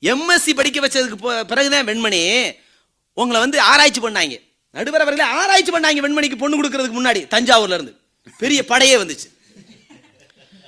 எம்எஸ்சி 0.01 0.55
படிக்க 0.55 0.81
வச்சதுக்கு 0.81 1.15
போ- 1.15 1.45
பிறகுதான் 1.45 1.87
வெண்மணி. 1.87 2.55
உங்களை 3.13 3.41
வந்து 3.41 3.61
ஆராய்ச்சி 3.61 4.01
பண்ணாங்க. 4.01 4.45
நடுவர் 4.71 5.01
அவர்களே 5.01 5.31
ஆராய்ச்சி 5.31 5.73
பண்ணாங்க 5.73 6.05
வெண்மணிக்கு 6.05 6.37
பொண்ணு 6.37 6.63
கொடுக்கறதுக்கு 6.63 7.01
முன்னாடி 7.01 7.27
தஞ்சாவூர்ல 7.27 7.75
இருந்து. 7.75 8.01
பெரிய 8.39 8.65
படையே 8.65 8.97
வந்துச்சு. 8.97 9.35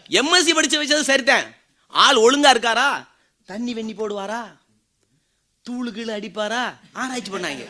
எம்எஸ்சி 0.08 0.54
படிச்சு 0.54 0.84
வச்சது 0.84 1.00
சரிதான். 1.00 1.54
ஆள் 1.86 2.16
ஒழுங்கா 2.16 2.46
இருக்காரா? 2.46 3.06
தண்ணி 3.44 3.74
வெண்ணி 3.74 3.96
போடுவாரா? 3.96 4.56
தூளு 5.68 5.90
அடிப்பாரா? 6.16 6.62
ஆராய்ச்சி 6.92 7.30
பண்ணாங்க. 7.30 7.64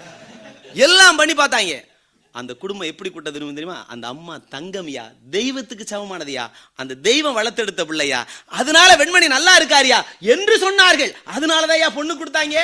எல்லாம் 0.75 1.17
பண்ணி 1.17 1.35
பார்த்தாங்க. 1.35 1.87
அந்த 2.33 2.55
குடும்பம் 2.55 2.87
எப்படி 2.87 3.11
எப்படிப்பட்டதுன்னு 3.11 3.59
தெரியுமா? 3.59 3.87
அந்த 3.87 4.07
அம்மா 4.09 4.35
தங்கம்யா 4.37 5.05
தெய்வத்துக்கு 5.31 5.85
சமமானதையா? 5.91 6.51
அந்த 6.75 6.95
தெய்வம் 6.95 7.37
வளர்த்தெடுத்த 7.37 7.85
பிள்ளையா? 7.85 8.27
அதனால 8.47 8.97
வெண்மணி 8.97 9.27
நல்லா 9.27 9.59
இருக்காரியா? 9.59 9.99
என்று 10.21 10.55
சொன்னார்கள். 10.65 11.13
அதனாலதான் 11.35 11.95
பொண்ணு 11.95 12.15
கொடுத்தாங்க. 12.15 12.57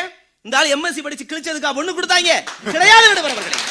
இந்த 0.42 0.58
ஆள் 0.58 0.72
எம்எஸ்சி 0.76 1.02
படிச்சு 1.02 1.24
கிழிச்சதுக்கா 1.24 1.74
பொண்ணு 1.74 1.92
கொடுத்தாங்க. 1.92 2.30
கிடையாது 2.72 3.20
கிடையாது 3.20 3.62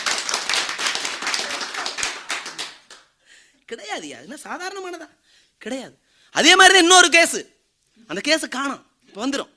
கிடையாதுயா 3.71 4.17
என்ன 4.25 4.37
சாதாரணமானதா. 4.43 5.07
கிடையாது. 5.57 5.97
அதே 6.31 6.55
மாதிரி 6.55 6.77
இன்னொரு 6.77 7.09
கேஸ் 7.09 7.37
அந்த 8.07 8.21
கேஸ் 8.21 8.53
காணும். 8.57 8.85
இப்போ 9.07 9.27
வந்துடும் 9.27 9.51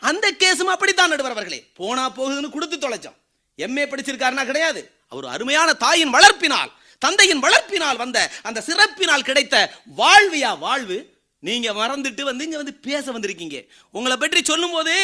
அந்த 0.00 0.26
கேஸும் 0.32 0.72
அப்படித்தான் 0.74 1.12
நடுவரவர்களே 1.12 1.60
போனா 1.74 2.04
போகுதுன்னு 2.16 2.50
கொடுத்து 2.50 2.76
தொலைச்சோம். 2.76 3.16
எம்ஏ 3.58 3.84
படிச்சிருக்காருன்னா 3.90 4.44
கிடையாது. 4.46 4.80
அவர் 5.08 5.24
அருமையான 5.24 5.72
தாயின் 5.72 6.14
வளர்ப்பினால் 6.14 6.70
தந்தையின் 6.98 7.42
வளர்ப்பினால் 7.42 7.96
வந்த 7.96 8.30
அந்த 8.42 8.60
சிறப்பினால் 8.60 9.22
கிடைத்த 9.22 9.56
வாழ்வியா 9.96 10.58
வாழ்வு? 10.58 10.98
நீங்க 11.38 11.72
மறந்துட்டு 11.72 12.22
வந்து 12.22 12.44
இங்க 12.44 12.56
வந்து 12.56 12.74
பேச 12.74 13.12
வந்திருக்கீங்க. 13.12 13.58
உங்களை 13.90 14.16
பற்றி 14.16 14.44
சொல்லும் 14.44 14.72
போது 14.72 14.94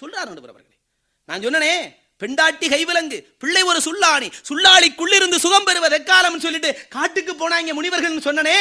சொல்றாரு 0.00 0.30
நடுவரவர்களே 0.30 0.78
நான் 1.24 1.44
சொன்னனே 1.46 1.98
பெண்டாட்டி 2.18 2.66
கைவிலங்கு 2.68 3.18
பிள்ளை 3.38 3.62
ஒரு 3.62 3.80
சுல்லாணி 3.84 4.28
சுல்லாளிக்குள்ளிருந்து 4.48 5.36
சுகம் 5.36 5.64
பெறுவது 5.64 5.98
எக்காலம்னு 5.98 6.44
சொல்லிட்டு 6.46 6.86
காட்டுக்கு 6.88 7.32
போனாங்க 7.32 7.70
முனிவர்கள்னு 7.78 8.26
சொன்னனே. 8.28 8.56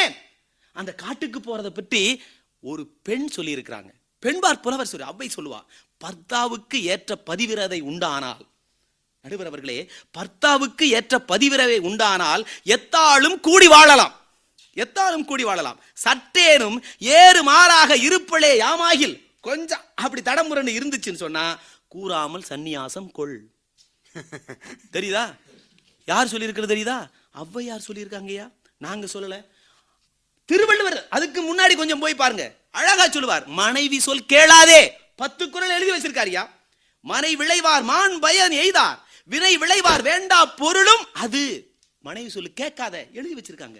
அந்த 0.71 0.93
காட்டுக்கு 0.93 1.39
போறதை 1.39 1.69
பற்றி 1.69 2.21
ஒரு 2.59 2.87
பெண் 3.03 3.27
சொல்லியிருக்கிறாங்க. 3.35 3.89
பெண்பார் 4.19 4.59
புலவர் 4.59 4.87
சொல்லி 4.87 5.05
அவ்வை 5.05 5.29
சொல்லுவா 5.35 5.65
பர்த்தாவுக்கு 6.03 6.81
ஏற்ற 6.81 7.17
பதிவிரதை 7.25 7.81
உண்டானால் 7.81 8.47
நடுவர் 9.21 9.47
அவர்களே 9.47 9.91
பர்த்தாவுக்கு 10.17 10.83
ஏற்ற 10.83 11.19
பதிவிரவை 11.27 11.79
உண்டானால் 11.79 12.47
எத்தாலும் 12.65 13.39
கூடி 13.39 13.67
வாழலாம். 13.67 14.13
எத்தாலும் 14.75 15.25
கூடி 15.25 15.43
வாழலாம். 15.43 15.79
சட்டேனும் 15.93 16.83
ஏறு 16.97 17.43
மாறாக 17.43 17.95
இருப்பளே 17.95 18.59
யாமாகில். 18.59 19.25
கொஞ்சம் 19.41 19.81
அப்படி 19.95 20.21
தடமுரண்டு 20.21 20.77
இருந்துச்சுன்னு 20.79 21.15
சொன்னா 21.15 21.59
கூறாமல் 21.87 22.43
சந்நியாசம் 22.49 23.11
கொள். 23.11 23.49
தெரியுதா? 24.93 25.35
யார் 26.05 26.27
சொல்லியிருக்கிறது 26.27 26.75
தெரியுதா? 26.75 27.09
ஔவையார் 27.33 27.87
சொல்லியிருக்காங்கய்யா. 27.93 28.51
நாங்க 28.77 29.07
சொல்லல. 29.13 29.45
திருவள்ளுவர் 30.45 31.07
அதுக்கு 31.09 31.55
முன்னாடி 31.55 31.75
கொஞ்சம் 31.75 31.99
போய் 31.99 32.15
பாருங்க. 32.15 32.57
அழகா 32.77 33.05
சொல்லுவார் 33.07 33.45
மனைவி 33.59 33.99
சொல் 34.07 34.25
கேளாதே. 34.31 34.81
பத்து 35.21 35.43
குரல் 35.53 35.75
எழுதி 35.77 35.91
வச்சிருக்காரியா 35.93 36.43
மனை 37.11 37.31
விளைவார் 37.41 37.85
மான் 37.91 38.15
பயன் 38.25 38.55
எய்தார். 38.63 38.97
வினை 39.31 39.53
விளைவார் 39.61 40.03
வேண்டா 40.09 40.39
பொருளும் 40.61 41.03
அது. 41.23 41.43
மனைவி 42.07 42.29
சொல்லு 42.35 42.49
கேட்காத 42.61 42.95
எழுதி 43.19 43.35
வச்சிருக்காங்க. 43.37 43.79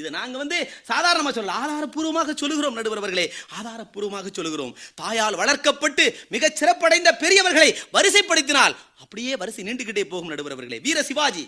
இதை 0.00 0.10
நாங்க 0.10 0.36
வந்து 0.42 0.58
சாதாரணமா 0.90 1.30
சொல்ல 1.36 1.54
ஆதாரப்பூர்வமாக 1.62 2.34
சொல்லுகிறோம் 2.42 2.76
நடுவர்களே 2.78 3.24
ஆதாரப்பூர்வமாக 3.58 4.30
சொல்லுகிறோம். 4.36 4.72
தாயால் 5.00 5.36
வளர்க்கப்பட்டு 5.40 6.04
மிக 6.34 6.50
சிறப்படைந்த 6.60 7.10
பெரியவர்களை 7.22 7.70
வரிசைப்படுத்தினால் 7.96 8.76
அப்படியே 9.02 9.32
வரிசை 9.42 9.64
நீண்டுகிட்டே 9.68 10.04
போகும் 10.12 10.32
நடுவர்களே 10.32 10.78
வீர 10.86 11.02
சிவாஜி 11.10 11.44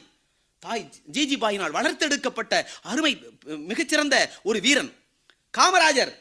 தாய் 0.59 0.85
ஜிஜி 1.14 1.38
பாயினால் 1.44 1.76
வளர்த்தெடுக்கப்பட்ட 1.78 2.52
அருமை 2.90 3.12
மிகச்சிறந்த 3.70 4.16
ஒரு 4.50 4.61
வீரன். 4.66 4.92
காமராஜர் 5.54 6.12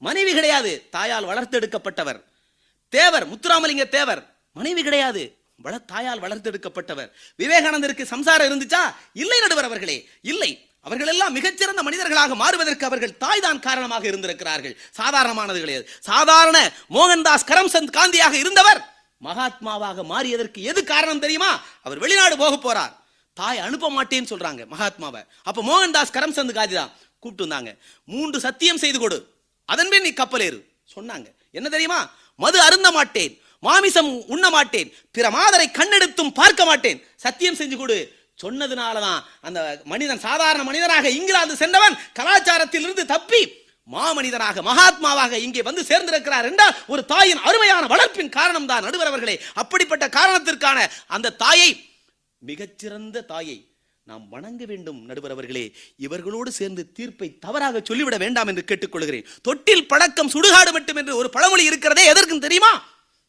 மனைவி 0.00 0.32
கிடையாது. 0.34 0.88
தாயால் 0.92 1.26
வளர்த்தெடுக்கப்பட்டவர். 1.30 2.22
தேவர் 2.88 3.30
முத்துராமலிங்க 3.30 3.88
தேவர். 3.88 4.36
மனைவி 4.52 4.82
கிடையாது. 4.82 5.36
வள 5.56 5.80
தாயால் 5.92 6.22
வளர்த்தெடுக்கப்பட்டவர். 6.24 7.10
விவேகானந்தருக்கு 7.38 8.02
சம்சாரம் 8.02 8.48
இருந்துச்சா? 8.48 8.94
இல்லை 9.12 9.40
நடுவர் 9.40 9.64
அவர்களே 9.64 10.08
இல்லை. 10.22 10.70
அவர்கள் 10.80 11.06
எல்லாம் 11.06 11.32
மிகச்சிறந்த 11.32 11.82
மனிதர்களாக 11.82 12.34
மாறுவதற்கு 12.34 12.86
அவர்கள் 12.86 13.16
தாய் 13.16 13.40
தான் 13.40 13.60
காரணமாக 13.60 14.06
இருந்திருக்கிறார்கள். 14.06 14.80
சாதாரணமானது 14.90 15.58
கிடையாது. 15.58 15.90
சாதாரண 16.00 16.72
மோகன்தாஸ் 16.90 17.46
கரம்சந்த் 17.46 17.90
காந்தியாக 17.90 18.32
இருந்தவர் 18.32 18.94
மகாத்மாவாக 19.24 20.04
மாறியதற்கு 20.04 20.58
எது 20.62 20.84
காரணம் 20.84 21.20
தெரியுமா? 21.20 21.62
அவர் 21.82 21.98
வெளிநாடு 21.98 22.36
போக 22.36 22.56
போறார். 22.56 22.92
தாய் 23.34 23.58
அனுப்ப 23.58 23.90
மாட்டேன்னு 23.90 24.30
சொல்றாங்க 24.32 24.66
மகாத்மாவை. 24.66 25.22
அப்ப 25.42 25.62
மோகன்தாஸ் 25.62 26.12
கரம்சந்த் 26.12 26.52
காந்தி 26.52 26.74
தான் 26.74 26.92
கூப்பிட்டு 27.18 27.46
வந்தாங்க. 27.46 27.76
மூன்று 28.04 28.40
சத்தியம் 28.40 28.78
செய்து 28.78 28.98
கொடு. 28.98 29.38
அதன்பே 29.72 29.98
நீ 30.06 30.10
கப்பலேறு 30.20 30.58
சொன்னாங்க. 30.94 31.28
என்ன 31.58 31.68
தெரியுமா? 31.74 32.00
மது 32.40 32.58
அருந்த 32.66 32.88
மாட்டேன். 32.96 33.32
மாமிசம் 33.62 34.10
உண்ண 34.34 34.46
மாட்டேன். 34.56 34.88
பிற 35.16 35.26
மாதரை 35.36 35.66
கண்ணெடுத்தும் 35.78 36.32
பார்க்க 36.40 36.64
மாட்டேன். 36.70 36.98
சத்தியம் 37.24 37.58
செஞ்சு 37.60 37.76
கொடு. 37.76 37.98
சொன்னதுனாலதான் 38.42 39.20
அந்த 39.46 39.60
மனிதன் 39.92 40.22
சாதாரண 40.26 40.62
மனிதனாக 40.68 41.08
இங்கிலாந்து 41.18 41.56
சென்றவன் 41.62 41.96
கலாச்சாரத்தில் 42.18 42.84
இருந்து 42.86 43.04
தப்பி 43.14 43.42
மாமனிதனாக 43.90 44.62
மகாத்மாவாக 44.68 45.32
இங்கே 45.46 45.62
வந்து 45.68 45.82
சேர்ந்திருக்கிறார் 45.90 46.46
என்றால் 46.50 46.74
ஒரு 46.92 47.02
தாயின் 47.12 47.40
அருமையான 47.48 47.84
வளர்ப்பின் 47.92 48.34
காரணம் 48.38 48.68
தான் 48.70 48.84
நடுவர் 48.86 49.10
அவர்களே. 49.10 49.36
அப்படிப்பட்ட 49.62 50.04
காரணத்திற்கான 50.18 50.78
அந்த 51.16 51.34
தாயை 51.44 51.70
மிகச்சிறந்த 52.38 53.24
தாயை 53.32 53.58
நாம் 54.10 54.28
வணங்க 54.28 54.64
வேண்டும் 54.64 55.04
நடுவர் 55.04 55.30
அவர்களே. 55.30 55.72
இவர்களோடு 55.98 56.48
சேர்ந்து 56.48 56.92
தீர்ப்பை 56.92 57.38
தவறாக 57.38 57.80
சொல்லிவிட 57.84 58.16
வேண்டாம் 58.16 58.46
என்று 58.46 58.64
கேட்டுக்கொள்கிறேன். 58.66 59.26
தொட்டில் 59.42 59.88
பழக்கம் 59.88 60.30
சுடுகாடு 60.30 60.72
மட்டும் 60.72 60.96
என்று 60.96 61.16
ஒரு 61.16 61.30
பழமொழி 61.30 61.64
இருக்கிறதே 61.64 62.04
எதற்கும் 62.04 62.40
தெரியுமா? 62.40 62.72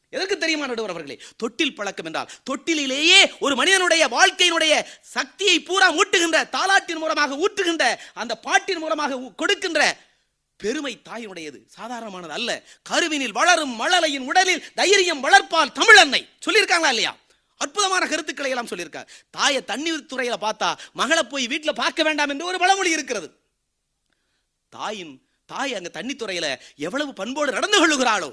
எதற்கு 0.09 0.37
தெரியுமா 0.37 0.65
நடுவர் 0.67 0.89
அவர்களே? 0.89 1.21
தொட்டில் 1.37 1.75
பழக்கம் 1.75 2.05
என்றால் 2.05 2.29
தொட்டிலேயே 2.49 3.19
ஒரு 3.39 3.55
மனிதனுடைய 3.55 4.07
வாழ்க்கையினுடைய 4.07 4.85
சக்தியை 5.01 5.59
பூரா 5.59 5.93
ஊட்டுகின்ற 5.93 6.49
தாலாட்டின் 6.49 7.01
மூலமாக 7.03 7.35
ஊட்டுகின்ற 7.35 7.83
அந்த 8.13 8.35
பாட்டின் 8.35 8.77
மூலமாக 8.77 9.19
கொடுக்கின்ற 9.35 9.97
பெருமை 10.57 11.01
தாயினுடையது. 11.09 11.59
சாதாரணமானது 11.67 12.33
அல்ல. 12.33 12.63
கருவினில் 12.83 13.31
வளரும் 13.31 13.79
மழலையின் 13.81 14.25
உடலில் 14.25 14.63
தைரியம் 14.75 15.23
வளர்ப்பால் 15.23 15.75
தமிழன்னை. 15.79 16.27
சொல்லியிருக்காங்களா 16.45 16.87
இல்லையா? 16.87 17.17
அற்புதமான 17.61 18.03
கருத்துக்களை 18.11 18.51
எல்லாம் 18.53 18.69
சொல்லியிருக்கார். 18.71 19.09
தாயை 19.37 19.61
தண்ணீர் 19.71 20.09
துறையில 20.11 20.35
பார்த்தா 20.45 20.69
மகளை 21.01 21.23
போய் 21.25 21.45
வீட்டில் 21.51 21.79
பார்க்க 21.81 22.03
வேண்டாம் 22.07 22.31
என்று 22.33 22.49
ஒரு 22.51 22.57
பழமொழி 22.63 22.95
இருக்கிறது. 22.97 23.27
தாயின் 24.73 25.13
தாய் 25.49 25.75
அங்க 25.77 25.89
தண்ணி 25.89 26.13
துறையில 26.15 26.47
எவ்வளவு 26.87 27.11
பண்போடு 27.13 27.55
நடந்து 27.57 27.77
கொள்ளுகிறாளோ 27.79 28.29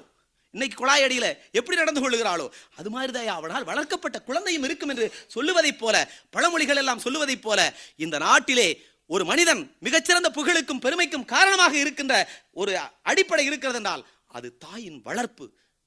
இன்னைக்கு 0.54 0.76
குழாய் 0.76 1.04
அடியில 1.06 1.26
எப்படி 1.52 1.76
நடந்து 1.76 2.00
கொள்ளுகிறாளோ 2.00 2.44
அது 2.78 2.88
மாதிரி 2.90 3.12
தான் 3.12 3.30
அவனால் 3.38 3.66
வளர்க்கப்பட்ட 3.70 4.18
குழந்தையும் 4.28 4.64
இருக்கும் 4.68 4.92
என்று 4.92 5.06
சொல்லுவதைப் 5.34 5.80
போல 5.80 5.96
பழமொழிகள் 6.30 6.80
எல்லாம் 6.82 7.02
சொல்லுவதைப் 7.06 7.44
போல 7.46 7.60
இந்த 7.96 8.16
நாட்டிலே 8.18 8.68
ஒரு 9.10 9.24
மனிதன் 9.24 9.62
மிகச்சிறந்த 9.86 10.28
புகழுக்கும் 10.30 10.82
பெருமைக்கும் 10.84 11.26
காரணமாக 11.34 11.74
இருக்கின்ற 11.78 12.14
ஒரு 12.52 12.72
அடிப்படை 13.02 13.44
இருக்கிறது 13.50 13.78
என்றால் 13.80 14.04
அது 14.36 14.48
தாயின் 14.66 14.98
வளர்ப்பு 15.04 15.46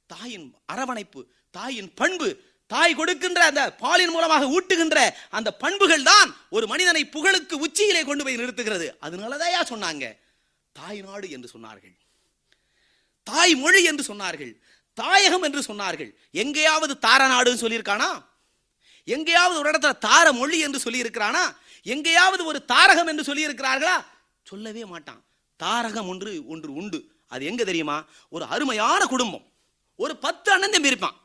தாயின் 0.10 0.48
அரவணைப்பு 0.66 1.24
தாயின் 1.54 1.92
பண்பு 1.94 2.30
தாய் 2.74 2.94
கொடுக்கின்ற 2.96 3.40
அந்த 3.46 3.62
பாலின் 3.76 4.10
மூலமாக 4.10 4.46
ஊட்டுகின்ற 4.46 4.98
அந்த 5.30 5.50
பண்புகள் 5.54 6.04
தான் 6.04 6.30
ஒரு 6.50 6.68
மனிதனை 6.68 7.02
புகழுக்கு 7.06 7.60
உச்சியிலே 7.60 8.04
கொண்டு 8.04 8.24
போய் 8.24 8.36
நிறுத்துகிறது. 8.36 8.88
அதனாலதான் 9.02 9.72
சொன்னாங்க. 9.74 10.06
தாய் 10.72 11.02
நாடு 11.02 11.30
என்று 11.30 11.50
சொன்னார்கள். 11.58 11.96
தாய் 13.24 13.56
மொழி 13.56 13.84
என்று 13.84 14.04
சொன்னார்கள். 14.14 14.54
தாயகம் 14.94 15.42
என்று 15.42 15.62
சொன்னார்கள். 15.62 16.16
எங்கேயாவது 16.32 16.94
தார 17.02 17.22
நாடுன்னு 17.34 17.64
சொல்லியிருக்கானா? 17.64 18.10
எங்கேயாவது 19.04 19.60
ஒரு 19.60 19.70
இடத்துல 19.72 19.98
தார 19.98 20.32
மொழி 20.32 20.60
என்று 20.60 20.80
சொல்லியிருக்கிறானா? 20.86 21.44
எங்கேயாவது 21.84 22.46
ஒரு 22.46 22.66
தாரகம் 22.68 23.08
என்று 23.08 23.24
சொல்லியிருக்கிறார்களா? 23.30 23.98
சொல்லவே 24.44 24.86
மாட்டான். 24.86 25.24
தாரகம் 25.64 26.08
ஒன்று 26.08 26.48
ஒன்று 26.48 26.74
உண்டு. 26.74 27.00
அது 27.28 27.46
எங்க 27.46 27.64
தெரியுமா? 27.64 28.06
ஒரு 28.30 28.46
அருமையான 28.46 29.06
குடும்பம். 29.06 29.46
ஒரு 29.96 30.18
பத்து 30.18 30.52
அண்ணன் 30.52 30.72
தம்பி 30.72 30.88
இருப்பான். 30.88 31.22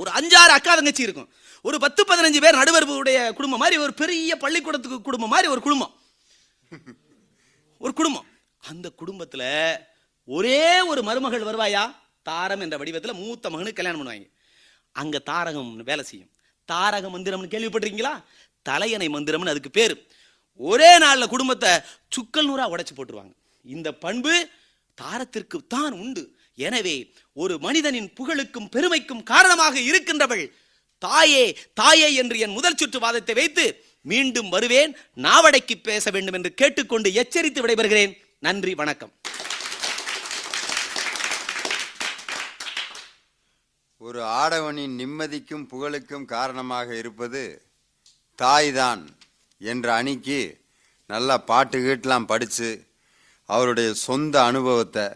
ஒரு 0.00 0.10
அஞ்சாறு 0.18 0.52
அக்கா 0.56 0.72
தங்கச்சி 0.78 1.06
இருக்கும். 1.06 1.28
ஒரு 1.68 1.76
பத்து 1.84 2.02
பதினஞ்சு 2.10 2.40
பேர் 2.44 2.60
நடுவர்களுடைய 2.60 3.18
குடும்பம் 3.38 3.62
மாதிரி 3.62 3.76
ஒரு 3.84 3.92
பெரிய 4.00 4.36
பள்ளிக்கூடத்துக்கு 4.44 4.98
குடும்பம் 5.08 5.32
மாதிரி 5.34 5.48
ஒரு 5.54 5.62
குடும்பம். 5.66 5.92
ஒரு 7.84 7.92
குடும்பம். 8.00 8.26
அந்த 8.70 8.86
குடும்பத்துல 9.00 9.42
ஒரே 10.36 10.62
ஒரு 10.90 11.00
மருமகள் 11.08 11.46
வருவாயா? 11.48 11.84
தாரம் 12.28 12.62
என்ற 12.64 12.76
வடிவத்தில் 12.80 13.20
மூத்த 13.22 13.50
மகனுக்கு 13.52 13.78
கல்யாணம் 13.78 14.00
பண்ணுவாங்க. 14.00 14.28
அங்க 15.00 15.16
தாரகம் 15.30 15.70
வேலை 15.90 16.04
செய்யும். 16.10 16.30
தாரக 16.68 17.06
மந்திரம்னு 17.12 17.52
கேள்விப்பட்டிருக்கீங்களா? 17.54 18.14
தலையணை 18.68 19.08
மந்திரம்னு 19.14 19.52
அதுக்கு 19.54 19.70
பேரு. 19.78 19.94
ஒரே 20.70 20.90
நாளில் 21.04 21.32
குடும்பத்தை 21.34 21.70
சுக்கல் 22.14 22.48
நூறா 22.48 22.64
உடைச்சு 22.72 22.94
போட்டுருவாங்க. 22.96 23.32
இந்த 23.74 23.88
பண்பு 24.04 24.34
தாரத்திற்கு 24.98 25.58
தான் 25.74 25.94
உண்டு. 26.02 26.22
எனவே 26.66 26.94
ஒரு 27.42 27.54
மனிதனின் 27.66 28.08
புகழுக்கும் 28.18 28.70
பெருமைக்கும் 28.74 29.22
காரணமாக 29.32 29.74
இருக்கின்றவள் 29.90 30.44
தாயே 31.02 31.44
தாயே 31.80 32.08
என்று 32.20 32.36
என் 32.44 32.56
முதல் 32.56 32.78
சுற்று 32.80 32.98
வாதத்தை 33.04 33.34
வைத்து 33.34 33.64
மீண்டும் 34.10 34.48
வருவேன் 34.54 34.92
நாவடைக்கு 35.26 35.74
பேச 35.88 36.10
வேண்டும் 36.14 36.36
என்று 36.38 36.50
கேட்டுக்கொண்டு 36.60 37.08
எச்சரித்து 37.20 37.60
விடைபெறுகிறேன். 37.62 38.12
நன்றி 38.46 38.72
வணக்கம். 38.74 39.12
ஒரு 44.06 44.20
ஆடவனின் 44.40 44.94
நிம்மதிக்கும் 45.00 45.64
புகழுக்கும் 45.72 46.26
காரணமாக 46.34 46.88
இருப்பது 46.96 47.42
தாய்தான் 48.38 49.02
என்ற 49.60 49.86
அணிக்கு 49.94 50.40
நல்லா 51.10 51.36
பாட்டு 51.50 51.78
கீட்டெலாம் 51.78 52.30
படித்து 52.32 52.70
அவருடைய 53.48 53.90
சொந்த 54.06 54.34
அனுபவத்தை 54.50 55.06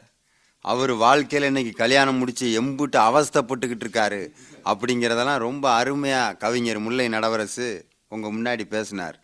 அவர் 0.64 0.92
வாழ்க்கையில் 0.92 1.46
இன்னைக்கு 1.48 1.72
கல்யாணம் 1.72 2.16
முடித்து 2.16 2.46
எம்புட்டு 2.60 2.98
அவஸ்தைப்பட்டுக்கிட்டு 3.08 3.84
இருக்காரு 3.86 4.20
அப்படிங்கிறதெல்லாம் 4.64 5.36
ரொம்ப 5.36 5.70
அருமையாக 5.70 6.36
கவிஞர் 6.36 6.78
முல்லை 6.78 7.08
நடவரசு 7.08 7.66
உங்கள் 8.08 8.34
முன்னாடி 8.36 8.64
பேசினார். 8.64 9.16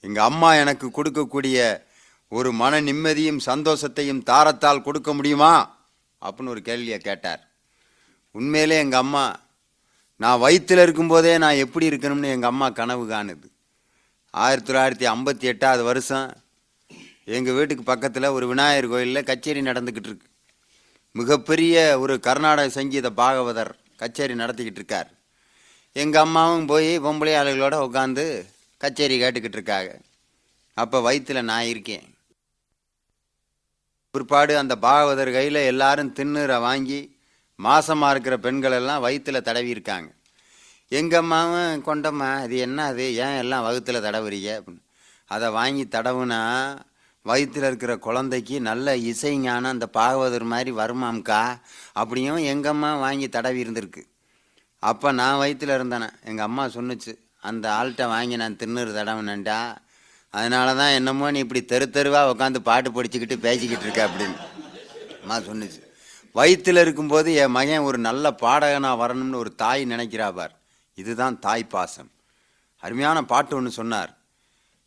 எங்கள் 0.00 0.24
அம்மா 0.24 0.54
எனக்கு 0.54 0.86
கொடுக்கக்கூடிய 0.88 1.82
ஒரு 2.28 2.52
மன 2.52 2.80
நிம்மதியும் 2.80 3.40
சந்தோஷத்தையும் 3.46 4.22
தாரத்தால் 4.22 4.82
கொடுக்க 4.82 5.14
முடியுமா? 5.14 5.52
அப்படின்னு 6.22 6.48
ஒரு 6.48 6.62
கேள்வியை 6.62 6.98
கேட்டார். 6.98 7.48
உண்மையிலே 8.30 8.78
எங்கள் 8.78 8.98
அம்மா 8.98 9.40
நான் 10.16 10.38
வயிற்றில் 10.38 10.82
இருக்கும்போதே 10.82 11.38
நான் 11.38 11.62
எப்படி 11.64 11.88
இருக்கணும்னு 11.88 12.34
எங்கள் 12.36 12.50
அம்மா 12.50 12.68
கனவு 12.70 13.08
காணுது. 13.08 13.46
ஆயிரத்தி 14.30 14.72
தொள்ளாயிரத்தி 14.72 15.06
ஐம்பத்தி 15.14 15.46
எட்டாவது 15.52 15.82
வருஷம் 15.82 16.36
எங்கள் 17.24 17.54
வீட்டுக்கு 17.54 17.82
பக்கத்தில் 17.82 18.34
ஒரு 18.38 18.46
விநாயகர் 18.46 18.88
கோயிலில் 18.88 19.28
கச்சேரி 19.30 19.60
நடந்துக்கிட்டு 19.60 20.10
இருக்கு. 20.10 20.29
மிகப்பெரிய 21.12 21.98
ஒரு 22.00 22.20
கர்நாடக 22.20 22.68
சங்கீத 22.68 23.10
பாகவதர் 23.10 23.70
கச்சேரி 23.96 24.34
நடத்திக்கிட்டு 24.34 24.78
இருக்கார் 24.80 25.10
எங்கள் 25.92 26.20
அம்மாவும் 26.20 26.66
போய் 26.66 27.00
பொம்பளை 27.00 27.32
ஆளுகளோட 27.40 27.76
உட்காந்து 27.86 28.46
கச்சேரி 28.76 29.22
கேட்டுக்கிட்டு 29.22 29.58
இருக்காங்க 29.58 30.00
அப்போ 30.74 31.00
வயிற்றில் 31.00 31.44
நான் 31.44 31.64
இருக்கேன். 31.64 32.14
பிற்பாடு 34.10 34.58
அந்த 34.58 34.76
பாகவதர் 34.76 35.32
கையில் 35.32 35.54
எல்லாரும் 35.54 36.14
திண்ணுரை 36.14 36.60
வாங்கி 36.60 37.18
மாசமாக 37.58 38.10
இருக்கிற 38.10 38.38
பெண்கள் 38.38 38.72
எல்லாம் 38.72 39.00
வயிற்றில் 39.00 39.42
தடவி 39.42 39.68
இருக்காங்க 39.68 40.10
எங்கள் 40.88 41.18
அம்மாவும் 41.18 41.84
கொண்டம்மா 41.84 42.34
அது 42.34 42.56
என்ன 42.56 42.84
அது? 42.84 43.14
ஏன் 43.14 43.36
எல்லாம் 43.36 43.64
வகுத்தில் 43.64 44.04
தடவுறீங்க? 44.06 44.50
அப்படின்னு. 44.58 44.82
அதை 45.26 45.48
வாங்கி 45.50 45.84
தடவுனா 45.84 46.40
வயிற்றில் 47.28 47.66
இருக்கிற 47.68 47.92
குழந்தைக்கு 48.06 48.60
நல்ல 48.60 48.96
இசை 49.10 49.32
ஞானம் 49.38 49.72
அந்த 49.72 49.86
பாகவதர் 49.98 50.46
மாதிரி 50.52 50.70
வருமாம்க்கா? 50.72 51.40
அப்படியும் 51.92 52.40
எங்கள் 52.52 52.72
அம்மா 52.72 52.90
வாங்கி 53.04 53.28
தடவி 53.28 53.64
இருந்திருக்கு. 53.64 54.02
அப்போ 54.78 55.08
நான் 55.12 55.40
வயிற்றில் 55.42 55.74
இருந்தேனே 55.76 56.08
எங்கள் 56.24 56.46
அம்மா 56.48 56.64
சொன்னுச்சு 56.76 57.12
அந்த 57.48 57.66
ஆள்கிட்ட 57.78 58.04
வாங்கி 58.14 58.36
நான் 58.42 58.56
தின்னுரு 58.62 58.90
தடவுனேன்டா. 58.98 59.58
அதனால 60.34 60.74
தான் 60.74 60.96
என்னமோ 60.98 61.30
நீ 61.30 61.38
இப்படி 61.38 61.62
தெரு 61.64 61.86
தெருவாக 61.90 62.32
உட்காந்து 62.32 62.60
பாட்டு 62.68 62.90
படிச்சுக்கிட்டு 62.96 63.36
பேசிக்கிட்டு 63.46 63.84
இருக்க 63.86 64.00
அப்படின்னு 64.08 64.36
அம்மா 65.22 65.36
சொன்னுச்சு. 65.48 65.80
வயிற்றில் 66.38 66.82
இருக்கும்போது 66.84 67.28
என் 67.42 67.56
மகன் 67.58 67.86
ஒரு 67.88 67.98
நல்ல 68.08 68.32
பாடகனாக 68.44 69.00
வரணும்னு 69.02 69.40
ஒரு 69.44 69.50
தாய் 69.62 69.82
நினைக்கிறா 69.84 70.28
பார். 70.38 70.54
இதுதான் 70.94 71.38
தாய் 71.38 71.64
பாசம். 71.74 72.10
அருமையான 72.82 73.18
பாட்டு 73.32 73.56
ஒன்று 73.56 73.70
சொன்னார். 73.70 74.12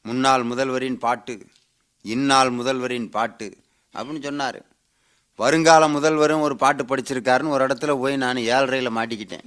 முன்னாள் 0.06 0.44
முதல்வரின் 0.44 1.04
பாட்டு. 1.06 1.36
இந்நாள் 2.04 2.52
முதல்வரின் 2.52 3.10
பாட்டு 3.10 3.58
அப்படின்னு 3.96 4.24
சொன்னார். 4.24 4.66
வருங்கால 5.36 5.88
முதல்வரும் 5.88 6.42
ஒரு 6.42 6.56
பாட்டு 6.56 6.84
படிச்சிருக்காருன்னு 6.84 7.50
ஒரு 7.50 7.68
இடத்துல 7.68 8.00
போய் 8.00 8.18
நான் 8.18 8.38
ஏழரையில் 8.38 8.96
மாட்டிக்கிட்டேன். 8.96 9.46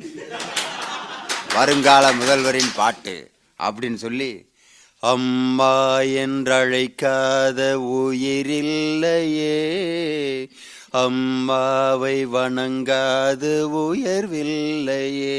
வருங்கால 1.54 2.12
முதல்வரின் 2.12 2.74
பாட்டு 2.76 3.30
அப்படின்னு 3.59 3.94
சொல்லி 3.94 4.50
அம்மா 4.98 5.98
என்றழைக்காத 5.98 7.59
உயிரில்லையே 7.96 9.54
அம்மாவை 10.90 12.26
வணங்காது 12.26 13.52
உயர்வில்லையே. 13.76 15.38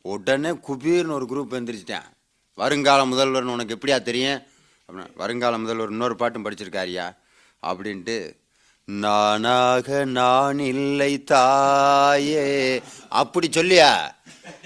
உடனே 0.00 0.50
குபீர்னு 0.50 1.10
ஒரு 1.10 1.26
குரூப் 1.30 1.54
எந்திரிச்சிட்டேன். 1.54 2.08
வருங்கால 2.54 3.04
முதல்வர்னு 3.04 3.54
உனக்கு 3.56 3.78
எப்படியா 3.78 4.02
தெரியும்? 4.02 4.42
அப்படின்னா 4.88 5.10
வருங்கால 5.14 5.58
முதல்வர் 5.58 5.90
இன்னொரு 5.90 6.16
பாட்டும் 6.16 6.44
படிச்சிருக்காரியா? 6.44 7.16
அப்படின்ட்டு 7.62 8.16
நானாக 8.84 10.04
நான் 10.04 10.58
இல்லை 10.58 11.24
தாயே. 11.24 12.82
அப்படி 13.08 13.48
சொல்லியா? 13.48 14.12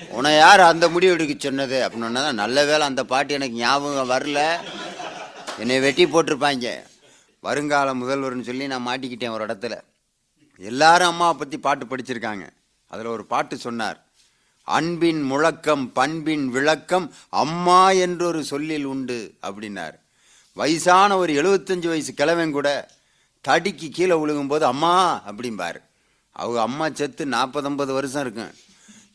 உன்னை 0.08 0.36
யார் 0.36 0.60
அந்த 0.60 0.88
முடிவு 0.88 1.12
எடுக்க 1.12 1.34
சொன்னது? 1.38 1.88
அப்படின்னா 1.88 2.12
தான் 2.12 2.34
நல்ல 2.34 2.64
வேளை 2.64 2.86
அந்த 2.86 3.04
பாட்டு 3.04 3.34
எனக்கு 3.34 3.56
ஞாபகம் 3.56 4.10
வரல. 4.10 4.40
என்னை 5.58 5.80
வெட்டி 5.80 6.04
போட்டிருப்பாங்க. 6.04 6.80
வருங்கால 7.40 7.94
முதல்வர்னு 7.94 8.40
சொல்லி 8.40 8.66
நான் 8.66 8.86
மாட்டிக்கிட்டேன் 8.86 9.30
ஒரு 9.30 9.46
இடத்துல. 9.46 9.80
எல்லாரும் 10.56 11.08
அம்மாவை 11.08 11.38
பற்றி 11.38 11.58
பாட்டு 11.58 11.84
படிச்சிருக்காங்க. 11.86 12.46
அதில் 12.86 13.06
ஒரு 13.06 13.24
பாட்டு 13.24 13.56
சொன்னார் 13.56 14.02
அன்பின் 14.64 15.22
முழக்கம் 15.22 15.92
பண்பின் 15.92 16.48
விளக்கம் 16.48 17.12
அம்மா 17.28 17.90
என்றொரு 17.90 18.44
சொல்லில் 18.44 18.84
உண்டு. 18.84 19.34
அப்படின்னார். 19.42 19.96
வயசான 20.58 21.16
ஒரு 21.22 21.32
எழுபத்தஞ்சு 21.40 21.88
வயசு 21.92 22.12
கிழவன் 22.14 22.56
கூட 22.56 22.68
தடிக்கு 23.44 23.88
கீழே 23.96 24.14
விழுகும்போது 24.14 24.64
அம்மா 24.72 24.94
அப்படிம்பார். 25.30 25.78
அவங்க 26.32 26.58
அம்மா 26.60 26.86
செத்து 26.90 27.26
நாற்பது 27.34 27.68
ஐம்பது 27.68 27.92
வருஷம் 27.92 28.22
இருக்கும். 28.24 28.52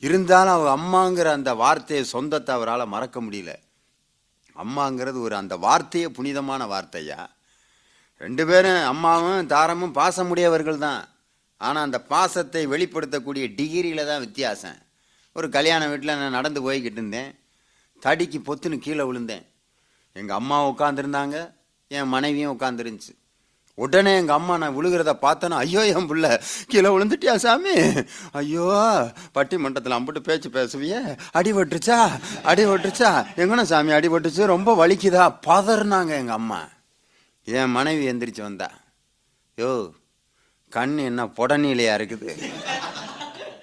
இருந்தாலும் 0.07 0.53
அவங்க 0.55 0.71
அம்மாங்கிற 0.77 1.27
அந்த 1.37 1.51
வார்த்தையை 1.63 2.03
சொந்தத்தை 2.05 2.51
அவரால் 2.55 2.91
மறக்க 2.93 3.21
முடியல. 3.21 3.51
அம்மாங்கிறது 4.55 5.19
ஒரு 5.21 5.35
அந்த 5.35 5.55
வார்த்தையே 5.65 6.07
புனிதமான 6.17 6.65
வார்த்தையா? 6.73 7.19
ரெண்டு 8.17 8.43
பேரும் 8.49 8.81
அம்மாவும் 8.91 9.47
தாரமும் 9.53 9.95
பாசமுடையவர்கள் 9.99 10.83
தான். 10.87 11.01
ஆனால் 11.57 11.85
அந்த 11.87 11.99
பாசத்தை 12.13 12.61
வெளிப்படுத்தக்கூடிய 12.73 13.45
டிகிரியில் 13.59 14.09
தான் 14.09 14.23
வித்தியாசம். 14.25 14.77
ஒரு 15.35 15.49
கல்யாண 15.49 15.87
வீட்டில் 15.87 16.19
நான் 16.19 16.37
நடந்து 16.39 16.59
போய்கிட்டு 16.65 16.99
இருந்தேன். 17.01 17.31
தடிக்கு 18.03 18.39
பொத்துன்னு 18.47 18.85
கீழே 18.85 19.03
விழுந்தேன். 19.09 19.45
எங்கள் 20.15 20.35
அம்மா 20.35 20.57
உட்காந்துருந்தாங்க 20.69 21.37
என் 21.91 22.07
மனைவியும் 22.07 22.59
உட்காந்துருந்துச்சு 22.59 23.13
உடனே 23.77 24.11
எங்கள் 24.15 24.35
அம்மா 24.35 24.57
நான் 24.57 24.75
விழுகிறத 24.77 25.11
பார்த்தேன்னா 25.21 25.57
ஐயோ 25.63 25.83
என் 25.85 26.07
புள்ள 26.09 26.25
கீழே 26.67 26.89
விழுந்துட்டியா 26.89 27.35
சாமி? 27.35 27.75
ஐயோ 28.31 28.65
பட்டிமன்றத்தில் 29.33 29.95
அம்பிட்டு 29.97 30.19
பேச்சு 30.19 30.49
பேசுவியே. 30.49 30.99
அடிபட்டுருச்சா 31.33 31.97
அடிபட்டுருச்சா 32.43 33.11
எங்கண்ணா 33.37 33.61
சாமி 33.61 33.91
அடிபட்டுச்சு 33.91 34.45
ரொம்ப 34.45 34.87
வலிக்குதா? 34.87 35.25
பதறினாங்க 35.47 36.13
எங்கள் 36.21 36.35
அம்மா. 36.35 36.61
என் 37.47 37.69
மனைவி 37.69 38.05
எந்திரிச்சு 38.11 38.41
வந்தா. 38.41 38.69
யோ 39.57 39.71
கண் 40.69 40.97
என்ன 40.97 41.25
புடனிலையா 41.37 41.95
இருக்குது? 41.99 42.31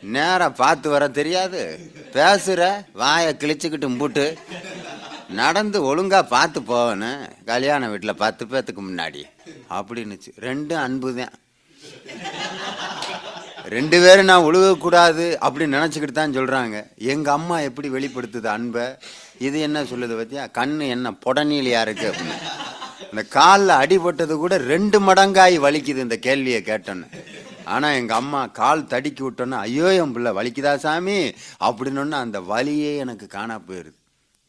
நேராக 0.01 0.51
பார்த்து 0.53 0.91
வர 0.91 1.09
தெரியாது. 1.09 1.63
பேசுகிற 2.13 2.63
வாயை 2.93 3.33
கிழிச்சுக்கிட்டு 3.35 3.89
முட்டு 3.97 4.27
நடந்து 5.39 5.79
ஒழுங்காக 5.83 6.31
பார்த்து 6.33 6.63
போகணும் 6.63 7.21
கல்யாண 7.51 7.89
வீட்டில் 7.89 8.21
பத்து 8.23 8.45
பேர்த்துக்கு 8.45 8.83
முன்னாடி. 8.89 9.23
அப்படின்னுச்சு. 9.79 10.31
ரெண்டும் 10.49 10.83
அன்பு 10.87 11.15
தான். 11.15 11.35
ரெண்டு 13.75 14.01
பேரும் 14.01 14.29
நான் 14.31 14.47
உழுகக்கூடாது 14.49 15.25
அப்படின்னு 15.47 15.77
நினச்சிக்கிட்டு 15.79 16.17
தான் 16.19 16.37
சொல்கிறாங்க 16.37 16.77
எங்கள் 16.97 17.33
அம்மா 17.33 17.61
எப்படி 17.61 17.89
வெளிப்படுத்துது 17.91 18.49
அன்பை? 18.55 18.87
இது 19.39 19.61
என்ன 19.61 19.83
சொல்லுது 19.83 20.17
பார்த்தியா 20.21 20.47
கண்ணு 20.59 20.87
என்ன 20.89 21.13
புடனிலையா 21.27 21.77
யாருக்கு 21.77 22.07
அப்படின்னு. 22.11 22.39
இந்த 23.11 23.23
காலில் 23.37 23.81
அடிபட்டது 23.83 24.35
கூட 24.37 24.57
ரெண்டு 24.57 25.01
மடங்காய் 25.01 25.57
வலிக்குது 25.67 26.07
இந்த 26.07 26.17
கேள்வியை 26.17 26.63
கேட்டோன்னு. 26.71 27.09
ஆனால் 27.65 27.97
எங்கள் 28.01 28.17
அம்மா 28.17 28.47
கால் 28.47 28.87
தடுக்கி 28.87 29.23
விட்டோன்னே 29.23 29.59
ஐயோ 29.67 29.93
என் 29.93 30.13
பிள்ளை 30.13 30.33
வலிக்குதா 30.33 30.75
சாமி? 30.77 31.19
அப்படின்னு 31.69 32.23
அந்த 32.27 32.41
வலியே 32.41 32.97
எனக்கு 32.97 33.27
காணா 33.27 33.59
போயிருது. 33.69 33.99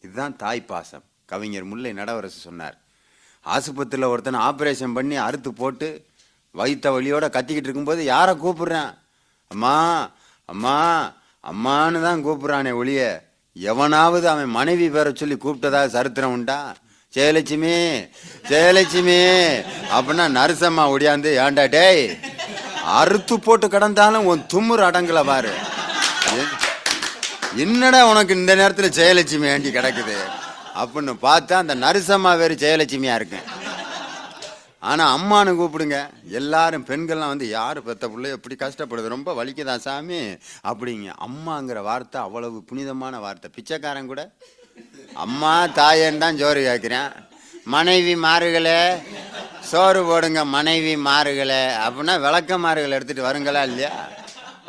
இதுதான் 0.05 0.35
தாய் 0.43 0.61
பாசம். 0.69 1.03
கவிஞர் 1.31 1.67
முல்லை 1.71 1.91
நடவரசு 1.99 2.39
சொன்னார். 2.47 2.77
ஆஸ்பத்திரியில் 3.45 4.11
ஒருத்தனை 4.13 4.39
ஆப்ரேஷன் 4.47 4.95
பண்ணி 4.97 5.15
அறுத்து 5.27 5.51
போட்டு 5.59 5.87
வயிற்ற 6.55 6.87
வழியோட 6.95 7.25
கத்திக்கிட்டு 7.35 7.67
இருக்கும்போது 7.69 8.01
யாரை 8.13 8.33
கூப்பிடுறேன்? 8.43 8.91
அம்மா 9.51 9.75
அம்மா 10.49 10.77
அம்மான்னு 11.51 11.99
தான் 12.07 12.23
கூப்பிட்றானே 12.25 12.71
ஒளிய 12.79 13.01
எவனாவது 13.55 14.25
அவன் 14.33 14.55
மனைவி 14.57 14.87
பேரை 14.95 15.11
சொல்லி 15.21 15.37
கூப்பிட்டதா 15.43 15.81
சரித்திரம் 15.95 16.35
உண்டா? 16.37 16.59
ஜெயலட்சுமி 17.13 17.77
ஜெயலட்சுமி 18.51 19.19
அப்படின்னா 19.95 20.25
நரசம்மா 20.37 20.83
ஒடியாந்து 20.95 21.31
ஏன்டா 21.45 21.65
டேய் 21.75 22.03
அறுத்து 22.99 23.35
போட்டு 23.47 23.67
கிடந்தாலும் 23.67 24.27
உன் 24.31 24.45
தும்முர் 24.53 24.87
அடங்கலை 24.89 25.23
பாரு. 25.31 25.53
என்னடா 27.55 28.07
உனக்கு 28.07 28.35
இந்த 28.35 28.55
நேரத்தில் 28.55 28.89
ஜெயலட்சுமி 28.89 29.39
வேண்டி 29.39 29.69
கிடக்குது? 29.69 30.15
அப்படின்னு 30.75 31.13
பார்த்தா 31.21 31.53
அந்த 31.53 31.75
நரிசம்மா 31.75 32.37
வேறு 32.37 32.55
ஜெயலட்சுமியாக 32.55 33.15
இருக்கேன் 33.15 33.47
ஆனால் 34.79 35.19
அம்மானு 35.19 35.51
கூப்பிடுங்க. 35.59 36.09
எல்லாரும் 36.29 36.85
பெண்கள்லாம் 36.85 37.33
வந்து 37.33 37.49
யார் 37.49 37.83
பெத்த 37.83 38.07
பிள்ளை 38.07 38.29
எப்படி 38.31 38.55
கஷ்டப்படுது 38.55 39.07
ரொம்ப 39.07 39.43
வலிக்குதான் 39.43 39.77
சாமி? 39.77 40.37
அப்படிங்க. 40.67 41.09
அம்மாங்கிற 41.27 41.81
வார்த்தை 41.81 42.21
அவ்வளவு 42.21 42.63
புனிதமான 42.63 43.19
வார்த்தை. 43.19 43.51
பிச்சைக்காரன் 43.55 44.07
கூட. 44.07 44.31
அம்மா 45.13 45.65
தாயன் 45.65 46.17
தான் 46.17 46.37
ஜோறு 46.37 46.61
கேட்குறேன் 46.69 47.11
மனைவி 47.65 48.15
மாறுகளே 48.15 48.97
சோறு 49.59 50.03
போடுங்க 50.03 50.45
மனைவி 50.45 50.95
மாறுகளே. 50.95 51.63
அப்படின்னா 51.85 52.19
விளக்க 52.19 52.57
மாறுகளை 52.57 52.97
எடுத்துகிட்டு 52.97 53.27
வருங்களா 53.29 53.63
இல்லையா? 53.63 54.09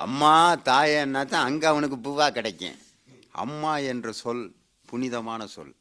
அம்மா 0.04 0.34
தாயன்னா 0.68 1.22
தான் 1.32 1.46
அங்கே 1.48 1.66
அவனுக்கு 1.72 1.96
பூவா 2.06 2.26
கிடைக்கும். 2.38 2.78
அம்மா 3.42 3.72
என்ற 3.92 4.08
சொல் 4.22 4.44
புனிதமான 4.88 5.42
சொல். 5.54 5.72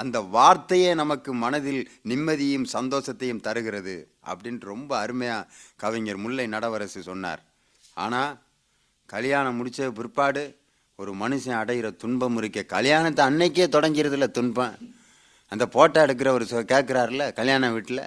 அந்த 0.00 0.16
வார்த்தையே 0.34 0.90
நமக்கு 1.00 1.30
மனதில் 1.44 1.80
நிம்மதியும் 2.10 2.66
சந்தோஷத்தையும் 2.76 3.44
தருகிறது 3.46 3.96
அப்படின்ட்டு 4.30 4.70
ரொம்ப 4.72 4.90
அருமையாக 5.04 5.48
கவிஞர் 5.82 6.22
முல்லை 6.24 6.46
நடவரசு 6.54 7.00
சொன்னார். 7.10 7.42
ஆனால் 8.04 8.32
கல்யாணம் 9.14 9.58
முடித்த 9.60 9.88
பிற்பாடு 9.98 10.44
ஒரு 10.98 11.12
மனுஷன் 11.22 11.60
அடைகிற 11.62 11.88
துன்பம் 12.02 12.36
இருக்க. 12.40 12.60
கல்யாணத்தை 12.76 13.22
அன்னைக்கே 13.28 13.66
தொடங்கிறதுல 13.76 14.28
துன்பம். 14.38 14.76
அந்த 15.52 15.64
போட்டோ 15.74 15.98
எடுக்கிற 16.06 16.28
ஒரு 16.36 16.44
சொ 16.52 16.60
கேட்குறாருல 16.72 17.24
கல்யாண 17.40 17.70
வீட்டில் 17.74 18.04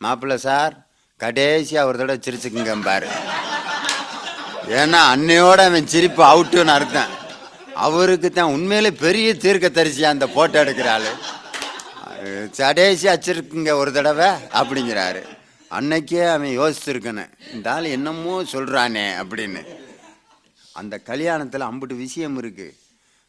மாப்பிள்ளை 0.00 0.38
சார் 0.46 0.74
கடைசியாக 1.20 1.88
ஒரு 1.88 1.98
தடவை 2.00 2.18
சிரிச்சுக்குங்க 2.26 2.74
பாரு 2.88 3.08
ஏன்னா 4.78 4.98
அன்னையோட 5.12 5.60
அவன் 5.68 5.90
சிரிப்பு 5.92 6.22
அவுட்டுன்னு 6.32 6.72
அர்த்தம். 6.76 7.12
அவருக்கு 7.86 8.28
தான் 8.30 8.52
உண்மையிலே 8.56 8.90
பெரிய 9.04 9.28
தீர்க்க 9.44 9.68
தரிசியா 9.78 10.08
அந்த 10.14 10.26
போட்டோ 10.34 10.58
எடுக்கிறாள். 10.64 11.08
சடேசி 12.58 13.06
அச்சிருக்குங்க 13.12 13.72
ஒரு 13.82 13.90
தடவை 13.96 14.28
அப்படிங்கிறாரு. 14.60 15.22
அன்னைக்கே 15.76 16.22
அவன் 16.34 16.52
யோசிச்சிருக்கணும். 16.60 17.32
இந்த 17.54 17.66
ஆள் 17.74 17.88
என்னமோ 17.96 18.34
சொல்கிறானே 18.52 19.06
அப்படின்னு. 19.22 19.62
அந்த 20.80 20.94
கல்யாணத்தில் 21.10 21.68
அம்பிட்டு 21.70 21.96
விஷயம் 22.04 22.36
இருக்குது 22.42 22.76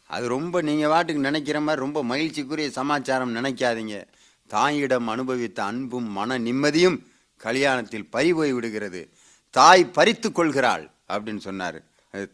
அது 0.09 0.25
ரொம்ப 0.35 0.61
நீங்கள் 0.69 0.91
வாட்டுக்கு 0.93 1.27
நினைக்கிற 1.29 1.57
மாதிரி 1.65 1.85
ரொம்ப 1.85 1.99
மகிழ்ச்சிக்குரிய 2.11 2.69
சமாச்சாரம் 2.79 3.35
நினைக்காதீங்க. 3.39 3.97
தாயிடம் 4.49 5.09
அனுபவித்த 5.13 5.59
அன்பும் 5.71 6.09
மன 6.17 6.37
நிம்மதியும் 6.47 6.97
கல்யாணத்தில் 7.41 8.09
பறிபோய் 8.15 8.55
விடுகிறது. 8.55 9.01
தாய் 9.53 9.91
பறித்து 9.97 10.29
கொள்கிறாள். 10.31 10.83
அப்படின்னு 11.13 11.43
சொன்னார். 11.47 11.79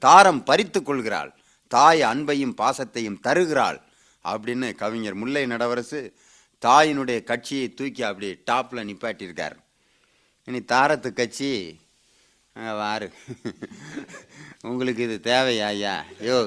தாரம் 0.06 0.42
பறித்து 0.50 0.80
கொள்கிறாள். 0.84 1.32
தாய் 1.72 2.02
அன்பையும் 2.12 2.58
பாசத்தையும் 2.62 3.22
தருகிறாள் 3.28 3.80
அப்படின்னு 4.26 4.68
கவிஞர் 4.82 5.20
முல்லை 5.22 5.44
நடவரசு 5.54 6.00
தாயினுடைய 6.62 7.20
கட்சியை 7.30 7.68
தூக்கி 7.80 8.04
அப்படி 8.10 8.30
டாப்பில் 8.50 8.88
நிப்பாட்டியிருக்கார். 8.90 9.58
இனி 10.48 10.60
தாரத்து 10.74 11.10
கட்சி 11.14 11.50
வாரு. 12.82 13.08
உங்களுக்கு 14.70 15.02
இது 15.08 15.18
தேவையா 15.24 15.68
ஐயா? 15.74 15.96
யோ. 16.28 16.38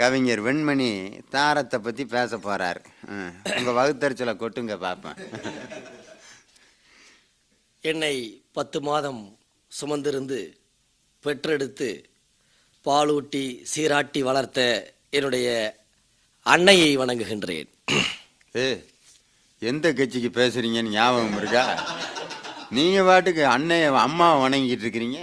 கவிஞர் 0.00 0.42
வெண்மணி 0.46 0.88
தாரத்தை 1.34 1.78
பற்றி 1.80 2.04
பேச 2.14 2.38
போகிறார் 2.38 2.80
உங்கள் 3.58 3.76
வகுத்தறிச்சலை 3.78 4.34
கொட்டுங்க 4.40 4.76
பார்ப்பேன் 4.84 5.18
என்னை 7.84 8.14
பத்து 8.58 8.78
மாதம் 8.88 9.20
சுமந்திருந்து 9.72 10.38
பெற்றெடுத்து 11.24 11.88
பாலூட்டி 12.86 13.44
சீராட்டி 13.72 14.20
வளர்த்த 14.28 14.60
என்னுடைய 15.10 15.48
அன்னையை 16.42 16.98
வணங்குகின்றேன். 16.98 17.68
ஏ 18.56 18.66
எந்த 19.58 19.86
கட்சிக்கு 19.92 20.30
பேசுறீங்கன்னு 20.40 20.94
ஞாபகம் 20.96 21.36
இருக்கா? 21.36 21.64
நீங்க 22.76 23.02
பாட்டுக்கு 23.02 23.42
அன்னைய 23.56 23.90
அம்மாவை 24.06 24.36
வணங்கிட்டு 24.44 24.84
இருக்கிறீங்க? 24.86 25.20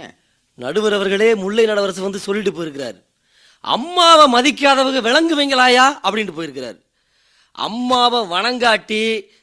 நடுவர் 0.54 0.96
அவர்களே 0.98 1.34
முல்லை 1.34 1.64
நடவரசு 1.66 2.06
வந்து 2.06 2.18
சொல்லிட்டு 2.18 2.52
போயிருக்கிறார். 2.52 2.98
அம்மாவை 3.60 4.26
மதிக்காதவங்க 4.36 5.02
விளங்குவீங்களாயா? 5.08 5.86
அப்படின்ட்டு 6.04 6.38
போயிருக்கிறார். 6.38 6.78
அம்மாவை 7.52 8.20
வணங்காட்டி 8.34 9.02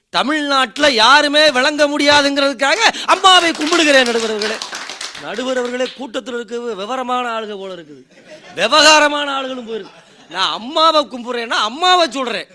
தமிழ்நாட்டுல 0.09 0.89
யாருமே 1.03 1.51
விளங்க 1.51 1.83
முடியாதுங்கிறதுக்காக 1.87 2.81
அம்மாவை 3.05 3.51
கும்பிடுகிறேன் 3.51 4.09
நடுவர் 4.11 4.33
அவர்களே. 4.35 4.57
நடுவர் 5.21 5.57
அவர்களே 5.57 5.93
கூட்டத்தில் 5.97 6.33
இருக்க 6.33 6.59
விவரமான 6.59 7.39
ஆளுங்க 7.39 7.57
போல 7.57 7.73
இருக்குது. 7.73 8.03
விவகாரமான 8.55 9.41
ஆளுகளும் 9.41 9.69
போயிருக்கு. 9.69 9.91
நான் 10.29 10.51
அம்மாவை 10.51 11.05
கும்பிடுறேன்னா 11.05 11.59
அம்மாவை 11.69 12.11
சொல்றேன். 12.11 12.47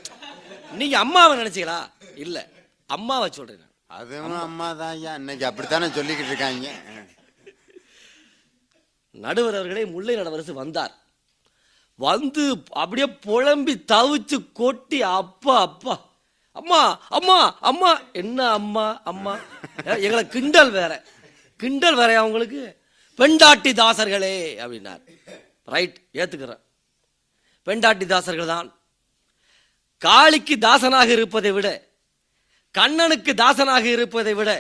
நீங்க 0.73 0.99
அம்மாவை 0.99 1.39
நினைச்சீங்களா? 1.39 1.91
இல்ல. 2.17 2.49
அம்மாவை 2.87 3.31
சொல்றேன் 3.31 3.59
நான். 3.59 4.01
அதுவும் 4.01 4.41
அம்மா 4.41 4.73
தான் 4.73 4.91
ஐயா. 4.91 5.15
இன்னைக்கு 5.15 5.47
அப்படித்தானே 5.47 5.87
சொல்லிக்கிட்டு 5.87 6.27
இருக்காங்க. 6.27 6.71
நடுவர் 9.11 9.55
அவர்களே 9.55 9.85
முல்லை 9.85 10.17
நடவரசு 10.17 10.53
வந்தார். 10.53 10.95
வந்து 11.95 12.63
அப்படியே 12.73 13.07
புலம்பி 13.07 13.85
தவிச்சு 13.93 14.53
கொட்டி 14.53 15.03
அப்பா 15.03 15.61
அப்பா. 15.61 16.09
அம்மா 16.53 17.01
அம்மா 17.09 17.57
அம்மா. 17.61 18.01
என்ன 18.13 18.51
அம்மா 18.51 19.01
அம்மா? 19.05 19.39
எங்களை 19.85 20.29
கிண்டல் 20.29 20.71
வேற. 20.71 21.05
கிண்டல் 21.61 21.99
வேற 22.01 22.11
அவங்களுக்கு. 22.23 22.63
பெண்டாட்டி 23.19 23.71
தாசர்களே 23.81 24.35
அப்படின்னார். 24.63 25.03
ரைட் 25.75 25.97
ஏத்துக்கிறேன். 26.21 26.63
பெண்டாட்டி 27.67 28.07
தாசர்கள் 28.13 28.53
தான். 28.55 28.69
காளிக்கு 30.05 30.55
தாசனாக 30.67 31.09
இருப்பதை 31.17 31.51
விட 31.57 31.69
கண்ணனுக்கு 32.75 33.33
தாசனாக 33.43 33.85
இருப்பதை 33.97 34.33
விட 34.35 34.51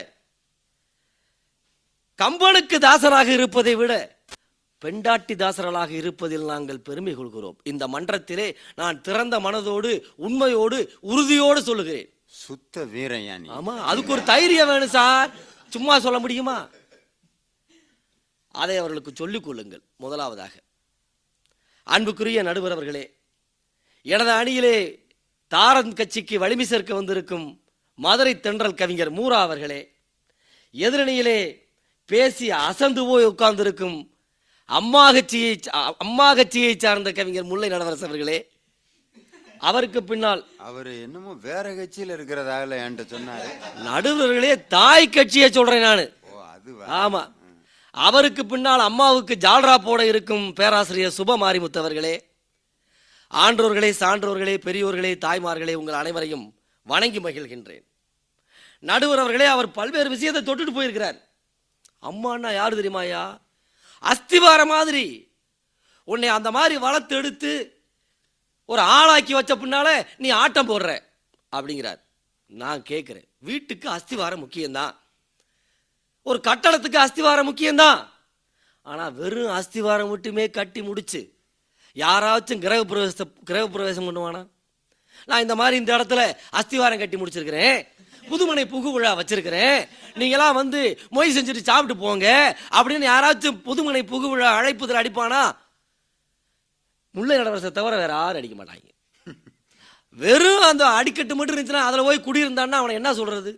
கம்பனுக்கு 2.19 2.77
தாசராக 2.87 3.29
இருப்பதை 3.39 3.75
விட 3.81 3.93
பெண்டாட்டி 4.83 5.35
தாசர்களாக 5.35 5.91
இருப்பதில் 6.01 6.45
நாங்கள் 6.45 6.85
பெருமை 6.89 7.15
கொள்கிறோம். 7.15 7.57
இந்த 7.63 7.85
மன்றத்திலே 7.89 8.47
நான் 8.75 9.01
திறந்த 9.07 9.35
மனதோடு 9.47 9.91
உண்மையோடு 10.27 10.79
உறுதியோடு 11.01 11.63
சொல்லுகிறேன். 11.63 12.09
சுத்த 12.45 12.85
வீரையா 12.95 13.37
நீ? 13.43 13.49
ஆமா 13.49 13.75
அதுக்கு 13.91 14.13
ஒரு 14.13 14.23
தைரியம் 14.33 14.71
வேணும் 14.73 14.95
சார். 14.99 15.31
சும்மா 15.69 15.95
சொல்ல 15.99 16.19
முடியுமா? 16.19 16.57
அதை 18.55 18.77
அவர்களுக்கு 18.77 19.13
சொல்லிக் 19.15 19.45
கொள்ளுங்கள். 19.45 19.83
முதலாவதாக 19.97 20.55
அன்புக்குரிய 21.87 22.43
நடுவர் 22.43 22.73
அவர்களே 22.73 23.05
எனது 24.07 24.31
அணியிலே 24.31 24.77
தாரன் 25.53 25.93
கட்சிக்கு 25.93 26.39
வலிமை 26.39 26.65
சேர்க்க 26.65 26.95
வந்திருக்கும் 26.95 27.47
மதுரை 27.99 28.41
தென்றல் 28.41 28.75
கவிஞர் 28.75 29.13
மூரா 29.13 29.39
அவர்களே 29.41 29.81
எதிரணியிலே 30.75 31.39
பேசி 32.09 32.51
அசந்து 32.51 33.07
போய் 33.07 33.25
உட்கார்ந்திருக்கும் 33.25 33.99
அம்மா 34.69 35.13
கட்சியை 35.13 35.53
அம்மா 35.99 36.35
கட்சியை 36.35 36.77
சார்ந்த 36.77 37.13
கவிஞர் 37.13 37.45
முல்லை 37.45 37.71
நடவரசு 37.71 38.05
அவர்களே 38.05 38.39
அவருக்கு 39.61 40.05
பின்னால் 40.05 40.43
அவரு 40.59 41.01
என்னமோ 41.01 41.33
வேற 41.43 41.71
கட்சியில 41.71 42.15
இருக்கிறதாக 42.17 42.77
என்கிட்ட 42.85 43.15
சொன்னாரு. 43.15 43.49
நடுவர்களே 43.85 44.67
தாய் 44.67 45.09
கட்சியை 45.09 45.51
சொல்றேன் 45.51 45.81
நான். 45.81 46.05
ஓ 46.31 46.41
அதுவா 46.55 46.85
ஆமா. 47.03 47.23
அவருக்கு 47.91 48.47
பின்னால் 48.47 48.81
அம்மாவுக்கு 48.81 49.37
ஜால்ரா 49.41 49.79
போட 49.79 50.07
இருக்கும் 50.07 50.53
பேராசிரியர் 50.53 51.15
சுப 51.17 51.37
அவர்களே 51.79 52.29
ஆன்றோர்களே 53.31 53.91
சான்றோர்களே 54.01 54.55
பெரியோர்களே 54.65 55.13
தாய்மார்களே 55.25 55.75
உங்கள் 55.75 55.95
அனைவரையும் 55.95 56.55
வணங்கி 56.83 57.21
மகிழ்கின்றேன். 57.21 57.85
நடுவர் 58.79 59.19
அவர்களே 59.19 59.45
அவர் 59.45 59.71
பல்வேறு 59.71 60.09
விஷயத்தை 60.09 60.43
தொட்டுட்டு 60.43 60.71
போயிருக்கிறார். 60.71 61.29
அம்மான்னா 62.03 62.55
யாரு 62.55 62.83
தெரியுமாயா 62.83 63.39
அஸ்திவார 64.03 64.67
மாதிரி. 64.67 65.33
உன்னை 66.05 66.29
அந்த 66.29 66.51
மாதிரி 66.51 66.77
வளர்த்து 66.77 67.17
எடுத்து 67.17 67.83
ஒரு 68.67 68.81
ஆளாக்கி 68.81 69.33
வச்ச 69.33 69.57
பின்னால 69.57 70.07
நீ 70.17 70.29
ஆட்டம் 70.29 70.69
போடுற 70.69 71.01
அப்படிங்கிறார். 71.57 72.01
நான் 72.47 72.83
கேட்குறேன் 72.83 73.29
வீட்டுக்கு 73.39 73.91
அஸ்திவாரம் 73.91 74.49
முக்கியம்தான். 74.49 74.95
ஒரு 76.29 76.39
கட்டடத்துக்கு 76.49 76.99
அஸ்திவாரம் 77.05 77.49
முக்கியம்தான். 77.51 78.01
ஆனால் 78.87 79.13
வெறும் 79.21 79.55
அஸ்திவாரம் 79.59 80.11
மட்டுமே 80.13 80.45
கட்டி 80.51 80.83
முடிச்சு 80.83 81.21
யாராச்சும் 81.97 82.63
கிரக 82.65 82.83
பிரவேசத்தை 82.91 83.27
கிரக 83.49 83.65
பிரவேசம் 83.69 84.07
பண்ணுவானா 84.09 84.43
நான் 85.29 85.45
இந்த 85.45 85.55
மாதிரி 85.61 85.77
இந்த 85.81 85.93
இடத்துல 85.97 86.21
அஸ்திவாரம் 86.59 87.01
கட்டி 87.01 87.17
முடிச்சிருக்கிறேன். 87.17 87.79
புதுமனை 88.31 88.65
புகு 88.73 88.91
விழா 88.93 89.11
வச்சிருக்கிறேன். 89.19 89.81
நீங்களாம் 90.21 90.59
வந்து 90.61 90.81
மொய் 91.17 91.35
செஞ்சுட்டு 91.37 91.69
சாப்பிட்டு 91.69 91.97
போங்க. 92.05 92.27
அப்படின்னு 92.77 93.07
யாராச்சும் 93.11 93.59
புதுமனை 93.69 94.03
புகு 94.13 94.29
விழா 94.33 94.51
அழைப்புதல் 94.59 95.01
அடிப்பானா? 95.03 95.43
முல்லை 97.15 97.37
நடவரசை 97.39 97.71
தவிர 97.71 97.95
வேற 98.03 98.13
யாரும் 98.15 98.41
அடிக்க 98.41 98.57
மாட்டாங்க. 98.59 98.89
வெறும் 100.19 100.69
அந்த 100.69 100.85
அடிக்கட்டு 100.99 101.35
மட்டும் 101.37 101.57
இருந்துச்சுன்னா 101.57 101.89
அதில் 101.89 102.07
போய் 102.09 102.27
குடியிருந்தான்னா 102.27 102.79
அவனை 102.81 102.95
என்ன 103.01 103.11
சொல்றது? 103.21 103.53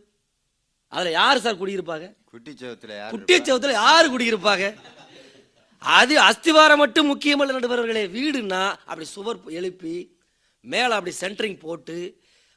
அதுல 0.92 1.10
யாரு 1.10 1.40
சார் 1.40 1.60
குடியிருப்பாங்க? 1.62 2.14
குட்டிச்சவத்துல 2.32 2.96
யாரு 2.96 3.16
குட்டியச்சவத்துல 3.16 3.72
யாரு 3.72 4.18
குடியிருப்பாங்க? 4.18 4.66
அது 5.78 6.20
அஸ்திவாரம் 6.20 6.76
மட்டும் 6.76 7.08
முக்கியமல்ல 7.10 7.54
நடுவர்களே. 7.54 8.04
வீடுன்னா 8.08 8.68
அப்படி 8.68 9.04
சுவர் 9.04 9.36
எழுப்பி 9.46 10.16
மேல 10.60 10.94
அப்படி 10.94 11.16
சென்டரிங் 11.20 11.58
போட்டு 11.58 11.96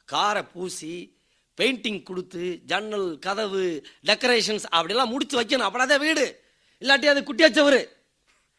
காரை 0.04 0.42
பூசி 0.42 1.18
பெயிண்டிங் 1.56 2.02
கொடுத்து 2.02 2.60
ஜன்னல் 2.64 3.18
கதவு 3.18 3.82
டெக்கரேஷன்ஸ் 4.06 4.66
அப்படிலாம் 4.72 5.06
முடிச்சு 5.06 5.42
வைக்கணும். 5.42 5.68
அப்படின்னா 5.68 5.98
வீடு. 5.98 6.42
இல்லாட்டி 6.80 7.06
அது 7.06 7.20
குட்டியாச்சவரு. 7.20 7.88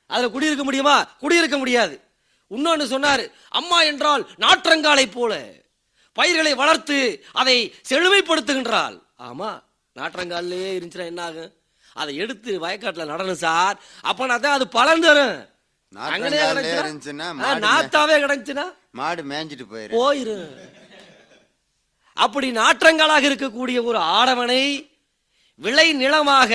அதுல 0.06 0.30
குடியிருக்க 0.30 0.64
முடியுமா? 0.64 1.04
குடியிருக்க 1.04 1.58
முடியாது. 1.58 2.02
இன்னொன்னு 2.50 2.86
சொன்னாரு 2.94 3.32
அம்மா 3.50 3.82
என்றால் 3.82 4.30
நாற்றங்காலை 4.38 5.12
போல 5.12 5.54
பயிர்களை 6.14 6.56
வளர்த்து 6.56 7.26
அதை 7.32 7.74
செழுமைப்படுத்துகின்றாள். 7.90 9.02
ஆமா. 9.20 9.66
நாற்றங்காலே 9.98 10.64
இருந்துச்சுன்னா 10.78 11.12
என்ன 11.12 11.24
ஆகும் 11.30 11.54
அதை 11.96 12.12
எடுத்து 12.24 12.52
வயக்காட்டுல 12.64 13.06
நடணும் 13.12 13.44
சார். 13.46 13.78
அப்ப 14.02 14.28
தான் 14.38 14.58
அது 14.58 14.66
பலன் 14.76 15.06
தரும். 15.06 15.38
நாத்தாவே 17.66 18.16
கிடந்துச்சுன்னா? 18.24 18.66
மாடு 19.00 19.22
மேய்ஞ்சிட்டு 19.32 19.66
போயிரு 19.72 19.94
போயிரு 19.98 20.36
அப்படி 22.18 22.48
நாற்றங்களாக 22.60 23.24
இருக்கக்கூடிய 23.30 23.78
ஒரு 23.90 24.00
ஆடவனை 24.18 24.62
விளை 25.60 25.88
நிலமாக 26.02 26.52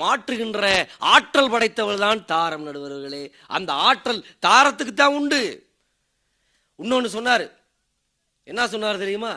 மாற்றுகின்ற 0.00 0.62
ஆற்றல் 1.12 1.52
படைத்தவள் 1.54 2.02
தான் 2.04 2.20
தாரம் 2.32 2.64
நடுவர்களே. 2.66 3.22
அந்த 3.56 3.70
ஆற்றல் 3.88 4.20
தாரத்துக்கு 4.46 4.94
தான் 4.94 5.16
உண்டு. 5.18 5.40
இன்னொன்னு 6.78 7.10
சொன்னாரு. 7.16 7.46
என்ன 8.46 8.66
சொன்னார் 8.74 9.02
தெரியுமா? 9.04 9.34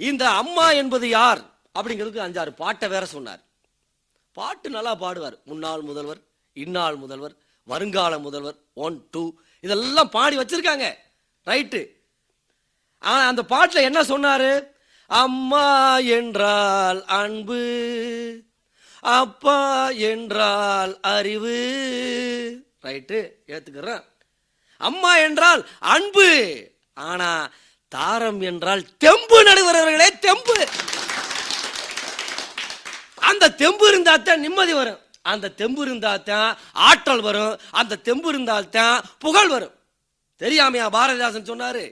இந்த 0.00 0.24
அம்மா 0.40 0.66
என்பது 0.82 1.06
யார்? 1.08 1.42
அப்படிங்கிறதுக்கு 1.76 2.26
அஞ்சாறு 2.26 2.52
பாட்டை 2.62 2.88
வேற 2.88 3.04
சொன்னார். 3.06 3.42
பாட்டு 4.36 4.68
நல்லா 4.70 4.92
பாடுவார். 5.04 5.36
முன்னாள் 5.44 5.86
முதல்வர் 5.90 6.20
இந்நாள் 6.52 6.96
முதல்வர் 6.96 7.34
வருங்கால 7.68 8.14
முதல்வர் 8.18 8.58
ஒன் 8.84 8.98
டூ 9.10 9.22
இதெல்லாம் 9.64 10.10
பாடி 10.10 10.36
வச்சிருக்காங்க. 10.38 10.86
ரைட்டு 11.46 11.80
ஆனால் 12.98 13.28
அந்த 13.28 13.42
பாட்டில் 13.52 13.86
என்ன 13.88 14.00
சொன்னாரு? 14.02 14.52
அம்மா 15.06 15.98
என்றால் 15.98 17.00
அன்பு 17.20 17.62
அப்பா 19.02 19.60
என்றால் 19.88 20.92
அறிவு. 21.00 21.58
ரைட்டு 22.86 23.18
ஏத்துக்கிறேன். 23.52 24.04
அம்மா 24.76 25.12
என்றால் 25.26 25.62
அன்பு. 25.94 26.28
ஆனா 26.94 27.30
தாரம் 27.88 28.40
என்றால் 28.50 28.84
தெம்பு 29.04 29.38
நடுவர்களே 29.48 30.08
தெம்பு. 30.26 30.58
அந்த 33.30 33.54
தெம்பு 33.62 33.84
இருந்தால்தான் 33.90 34.44
நிம்மதி 34.46 34.74
வரும். 34.80 35.00
அந்த 35.32 35.52
தெம்பு 35.60 35.82
இருந்தா 35.86 36.12
தான் 36.30 36.50
ஆற்றல் 36.88 37.24
வரும். 37.28 37.54
அந்த 37.80 38.00
தெம்பு 38.08 38.28
இருந்தால் 38.32 38.70
தான் 38.76 38.96
புகழ் 39.24 39.50
வரும். 39.54 39.74
தெரியாமையா 40.42 40.86
பாரதிதாசன் 40.96 41.50
சொன்னாரு 41.50 41.84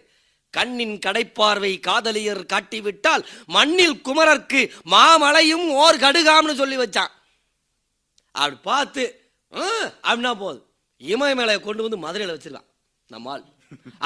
கண்ணின் 0.54 0.94
கடைப்பார்வை 1.04 1.72
காதலியர் 1.86 2.40
காட்டிவிட்டால் 2.52 3.24
மண்ணில் 3.56 4.00
குமரர்க்கு 4.06 4.60
மாமலையும் 4.94 5.66
ஓர் 5.82 6.02
கடுகாம்னு 6.04 6.54
சொல்லி 6.60 6.76
வச்சான். 6.82 7.12
அப்படி 8.34 8.56
பார்த்து 8.70 9.04
அப்படின்னா 10.08 10.32
போதும். 10.44 10.66
இமயமலையை 11.00 11.60
கொண்டு 11.66 11.84
வந்து 11.84 11.98
மதுரையில் 12.04 12.34
வச்சிருக்கான் 12.34 12.68
நம்மால். 13.10 13.44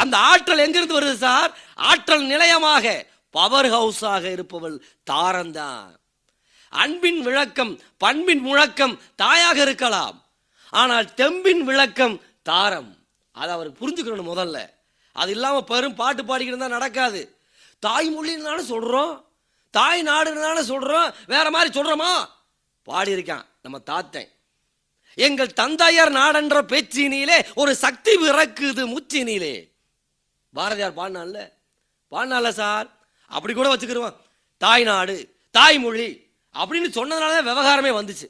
அந்த 0.03 0.15
ஆற்றல் 0.31 0.65
எங்கிருந்து 0.65 0.99
வருது 0.99 1.17
சார்? 1.27 1.51
ஆற்றல் 1.91 2.31
நிலையமாக 2.33 2.85
பவர் 3.35 3.69
ஹவுஸாக 3.75 4.25
இருப்பவள் 4.37 4.77
தாரந்தான் 5.11 5.93
அன்பின் 6.73 7.21
விளக்கம் 7.23 7.81
பண்பின் 7.97 8.41
முழக்கம் 8.41 9.01
தாயாக 9.15 9.63
இருக்கலாம். 9.63 10.17
ஆனால் 10.71 11.05
தெம்பின் 11.05 11.63
விளக்கம் 11.71 12.21
தாரம். 12.43 12.91
அதை 13.33 13.51
அவர் 13.55 13.73
புரிஞ்சுக்கணும் 13.73 14.31
முதல்ல. 14.33 14.59
அது 15.13 15.31
இல்லாமல் 15.31 15.65
பெரும் 15.65 15.95
பாட்டு 15.95 16.23
பாடிக்கிட்டு 16.23 16.57
தான் 16.57 16.77
நடக்காது. 16.79 17.21
தாய்மொழின்னு 17.87 18.59
சொல்கிறோம் 18.59 19.15
தாய் 19.71 20.03
நாடுன்னு 20.03 20.45
தானே 20.47 21.13
வேற 21.27 21.51
மாதிரி 21.51 21.81
சொல்கிறோமா 21.81 22.13
பாடியிருக்கான் 22.87 23.45
நம்ம 23.63 23.79
தாத்தன். 23.79 24.31
எங்கள் 25.15 25.53
தந்தையார் 25.53 26.13
நாடென்ற 26.13 26.59
பேச்சினிலே 26.73 27.39
ஒரு 27.55 27.75
சக்தி 27.75 28.13
பிறக்குது 28.17 28.83
முச்சினிலே. 28.95 29.55
பாரதியார் 30.55 30.97
பாடினான்ல 30.97 31.53
பாடினால 32.11 32.49
சார். 32.49 32.89
அப்படி 33.27 33.55
கூட 33.55 33.75
வச்சுக்கிருவான். 33.75 34.17
தாய்நாடு 34.59 35.17
தாய்மொழி 35.51 36.09
அப்படின்னு 36.55 36.89
சொன்னதுனால 36.99 37.35
தான் 37.37 37.51
விவகாரமே 37.51 37.93
வந்துச்சு. 37.99 38.29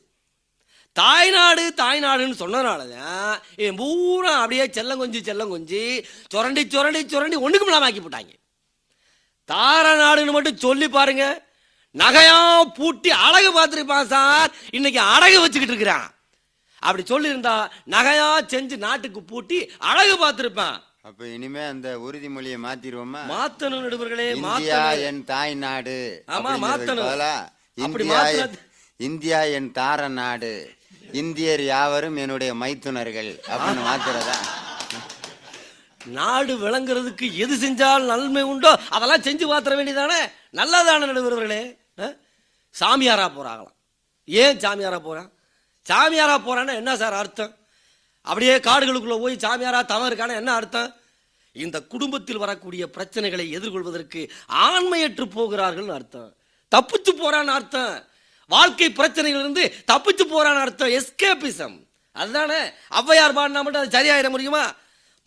தாய்நாடு 0.97 1.62
தாய்நாடுன்னு 1.81 2.41
சொன்னதுனால 2.43 2.83
தான் 2.97 3.35
என் 3.64 3.79
பூரா 3.81 4.33
அப்படியே 4.41 4.64
செல்லம் 4.77 5.03
கொஞ்சி 5.03 5.20
செல்லம் 5.29 5.53
கொஞ்சி 5.55 5.83
சுரண்டி 6.33 6.62
சுரண்டி 6.75 7.01
சுரண்டி 7.12 7.37
ஒண்ணுக்கும் 7.47 7.70
இல்லாம 7.70 7.89
ஆக்கி 7.89 8.03
போட்டாங்க. 8.05 8.35
தார 9.49 9.87
நாடுன்னு 10.03 10.35
மட்டும் 10.37 10.62
சொல்லி 10.66 10.89
பாருங்க. 10.97 11.25
நகையா 12.03 12.37
பூட்டி 12.77 13.11
அழகு 13.27 13.49
பார்த்துருப்பான் 13.57 14.11
சார். 14.12 14.51
இன்னைக்கு 14.79 15.01
அழகு 15.14 15.39
வச்சுக்கிட்டு 15.43 15.75
இருக்கிறான். 15.75 16.07
அப்படி 16.83 17.03
சொல்லியிருந்தா 17.11 17.57
நகையா 17.95 18.29
செஞ்சு 18.53 18.77
நாட்டுக்கு 18.87 19.20
பூட்டி 19.33 19.59
அழகு 19.91 20.14
பார்த்துருப்பான். 20.23 20.79
அப்ப 21.09 21.20
இனிமே 21.37 21.62
அந்த 21.73 21.89
உறுதிமொழியை 22.07 22.59
மாத்திருவோமா? 22.66 23.23
மாத்தணும் 23.35 23.85
நடுவர்களே 23.87 24.29
மாத்தணும். 24.47 25.03
என் 25.09 25.25
தாய் 25.33 25.55
நாடு 25.64 25.99
ஆமா, 26.37 26.53
மாத்தணும். 26.66 27.11
இந்தியா 27.79 28.20
இந்தியா 29.01 29.39
என் 29.51 29.70
தார 29.73 30.09
நாடு. 30.12 30.51
இந்தியர் 31.12 31.62
யாவரும் 31.64 32.16
என்னுடைய 32.16 32.55
மைத்துனர்கள் 32.55 33.31
அப்படின்னு 33.47 33.83
மாத்துறதா 33.85 34.37
நாடு 36.11 36.53
விளங்குறதுக்கு 36.59 37.27
எது 37.35 37.55
செஞ்சால் 37.57 38.05
நன்மை 38.05 38.43
உண்டோ 38.43 38.81
அதெல்லாம் 38.89 39.23
செஞ்சு 39.23 39.45
பார்த்துற 39.47 39.77
வேண்டியதானே? 39.77 40.20
நல்லதான 40.55 41.07
நடுவர்களே? 41.07 41.61
அஹ்? 41.99 42.14
சாமியாரா 42.75 43.27
போறாங்களாம். 43.37 43.77
ஏன் 44.29 44.59
சாமியாரா 44.59 44.99
போறான்? 45.01 45.31
சாமியாரா 45.87 46.37
போறான்னா 46.39 46.75
என்ன 46.75 46.97
சார் 46.97 47.12
அர்த்தம்? 47.12 47.53
அப்படியே 48.27 48.57
காடுகளுக்குள்ள 48.59 49.20
போய் 49.20 49.37
சாமியாரா 49.37 49.85
தவம் 49.85 50.07
இருக்கான 50.07 50.35
என்ன 50.35 50.53
அர்த்தம்? 50.55 50.91
இந்த 51.57 51.83
குடும்பத்தில் 51.85 52.37
வரக்கூடிய 52.37 52.91
பிரச்சனைகளை 52.97 53.47
எதிர்கொள்வதற்கு 53.51 54.20
ஆண்மையற்று 54.66 55.25
போகிறார்கள் 55.31 55.89
அர்த்தம். 55.89 56.31
தப்பிச்சு 56.75 57.12
போகிறான்னு 57.20 57.55
அர்த்தம். 57.59 57.95
வாழ்க்கை 58.51 58.89
பிரச்சனைகளிலிருந்து 58.99 59.64
தப்பிச்சு 59.91 60.25
போகிறான்னு 60.33 60.64
அர்த்தம். 60.66 60.95
எஸ்கேபிசம் 60.99 61.77
அதுதானே? 62.16 62.61
ஔவையார் 62.99 63.37
பாடினா 63.37 63.61
மட்டும் 63.64 63.83
அது 63.83 63.97
சரியாயிட 63.97 64.29
முடியுமா? 64.35 64.64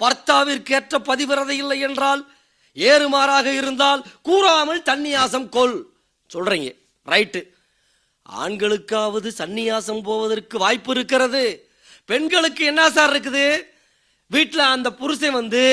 பர்த்தாவிற்கேற்ற 0.01 0.95
பதிவிரதை 1.09 1.55
இல்லை 1.63 1.77
என்றால் 1.87 2.21
ஏறுமாறாக 2.77 3.47
இருந்தால் 3.59 4.01
கூறாமல் 4.27 4.81
தன்னியாசம் 4.89 5.47
கொள். 5.55 5.77
சொல்கிறீங்க 6.33 6.69
ரைட்டு 7.13 7.41
ஆண்களுக்காவது 8.43 9.29
சன்னியாசம் 9.39 10.01
போவதற்கு 10.09 10.55
வாய்ப்பு 10.63 10.91
இருக்கிறது. 10.95 11.43
பெண்களுக்கு 12.09 12.63
என்ன 12.71 12.83
சார் 12.95 13.11
இருக்குது? 13.13 13.45
வீட்டில் 14.33 14.71
அந்த 14.73 14.89
புருஷன் 14.99 15.37
வந்து 15.41 15.63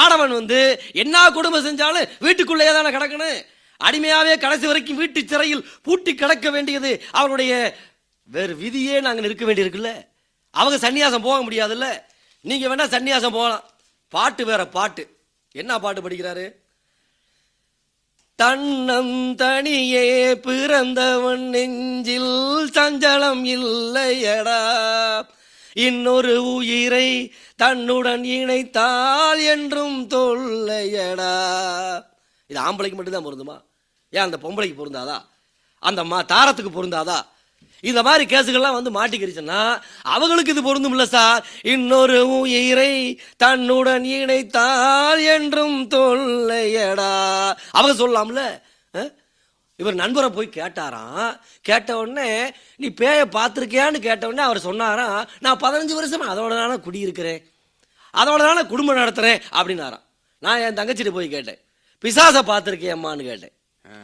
ஆடவன் 0.00 0.34
வந்து 0.38 0.60
என்ன 1.02 1.24
குடும்பம் 1.36 1.66
செஞ்சாலும் 1.66 2.08
வீட்டுக்குள்ளேயே 2.26 2.72
தானே 2.76 2.90
கிடக்கணும்? 2.96 3.38
அடிமையாவே 3.84 4.38
கடைசி 4.38 4.66
வரைக்கும் 4.66 4.96
வீட்டு 4.96 5.26
சிறையில் 5.26 5.68
பூட்டி 5.82 6.14
கிடக்க 6.14 6.50
வேண்டியது 6.50 7.02
அவருடைய 7.10 7.76
வேறு 8.24 8.54
விதியே 8.54 9.00
நாங்கள் 9.00 9.24
இருக்க 9.24 9.44
வேண்டியிருக்குல்ல. 9.44 10.06
அவங்க 10.50 10.90
சன்னியாசம் 10.90 11.22
போக 11.22 11.44
முடியாதுல்ல. 11.44 12.02
நீங்கள் 12.40 12.70
வேணால் 12.70 12.90
சன்னியாசம் 12.90 13.30
போகலாம். 13.30 13.64
பாட்டு 14.08 14.44
வேற 14.44 14.66
பாட்டு. 14.66 15.16
என்ன 15.52 15.78
பாட்டு 15.78 16.08
படிக்கிறாரு? 16.08 16.54
தன்னம் 18.36 19.34
தனியே 19.34 20.36
பிறந்தவன் 20.36 21.48
நெஞ்சில் 21.48 22.70
சஞ்சலம் 22.72 23.42
இல்லையடா. 23.44 24.60
இன்னொரு 25.72 26.54
உயிரை 26.54 27.34
தன்னுடன் 27.56 28.24
இணைத்தால் 28.24 29.42
என்றும் 29.44 30.08
தொல்லையடா. 30.08 31.34
இது 32.46 32.60
ஆம்பளைக்கு 32.60 32.94
மட்டும்தான் 32.94 33.26
பொருந்துமா? 33.26 33.67
ஏன் 34.10 34.22
அந்த 34.22 34.38
பொம்பளைக்கு 34.42 34.76
பொருந்தாதா? 34.78 35.18
அந்த 35.78 36.04
மா 36.04 36.22
தாரத்துக்கு 36.22 36.70
பொருந்தாதா? 36.76 37.18
இந்த 37.80 38.02
மாதிரி 38.02 38.36
கேஸுகள்லாம் 38.36 38.78
வந்து 38.78 38.90
மாட்டிக்கிருச்சுன்னா 38.90 39.82
அவங்களுக்கு 40.02 40.52
இது 40.52 40.62
பொருந்தும் 40.62 40.90
இல்லை 40.90 41.06
சார். 41.06 41.46
இன்னொரு 41.62 42.38
உயிரை 42.38 43.20
தன்னுடன் 43.36 44.04
இணைத்தால் 44.04 45.24
என்றும் 45.34 45.88
தொல்லையடா. 45.88 47.12
அவங்க 47.70 47.92
சொல்லலாம்ல? 47.98 48.66
இவர் 49.76 49.94
நண்பரை 49.94 50.30
போய் 50.30 50.54
கேட்டாராம். 50.54 51.40
கேட்ட 51.62 51.96
உடனே 51.96 52.52
நீ 52.76 52.86
பேயை 52.88 53.24
பார்த்துருக்கியான்னு 53.36 53.98
கேட்ட 53.98 54.26
உடனே 54.26 54.42
அவர் 54.42 54.58
சொன்னாராம் 54.58 55.28
நான் 55.38 55.58
பதினஞ்சு 55.58 55.94
வருஷம் 55.98 56.28
அதோட 56.28 56.48
தானே 56.48 56.80
குடியிருக்கிறேன். 56.80 57.44
அதோட 58.12 58.38
தானே 58.38 58.66
குடும்பம் 58.66 58.96
நடத்துகிறேன் 58.96 59.40
அப்படின்னாராம். 59.52 60.06
நான் 60.38 60.58
என் 60.58 60.74
தங்கச்சிட்டு 60.74 61.10
போய் 61.10 61.28
கேட்டேன். 61.28 61.58
பிசாசை 62.02 62.42
பார்த்துருக்கேம்மான்னு 62.50 63.22
கேட்டேன். 63.22 63.52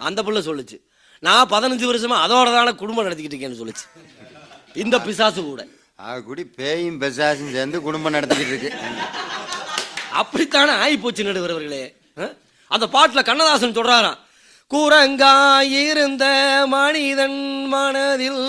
அந்த 0.08 0.22
புள்ள 0.22 0.40
சொல்லுச்சு. 0.48 0.76
நான் 1.26 1.50
பதினஞ்சு 1.50 1.86
வருஷமா 1.90 2.16
அதோட 2.24 2.48
தானே 2.56 2.72
குடும்பம் 2.82 3.06
நடத்திக்கிட்டு 3.06 3.36
இருக்கேன்னு 3.36 3.60
சொல்லுச்சு. 3.60 3.86
இந்த 4.82 4.96
பிசாசு 5.06 5.40
கூட. 5.42 5.62
ஆக 6.06 6.16
கூடி 6.20 6.44
பேயும் 6.58 7.00
பெசாசும் 7.00 7.52
சேர்ந்து 7.56 7.80
குடும்பம் 7.86 8.14
நடத்திக்கிட்டு 8.14 8.52
இருக்கு. 8.52 8.70
அப்படித்தானே 10.20 10.72
ஆகி 10.82 10.96
போச்சு 10.98 11.24
நடுவர்களே 11.24 11.84
அந்த 12.74 12.86
பாட்டுல 12.94 13.22
கண்ணதாசன் 13.24 13.76
சொல்றாராம். 13.78 14.20
குரங்காயிருந்த 14.74 16.24
மனிதன் 16.74 17.40
மனதில் 17.72 18.46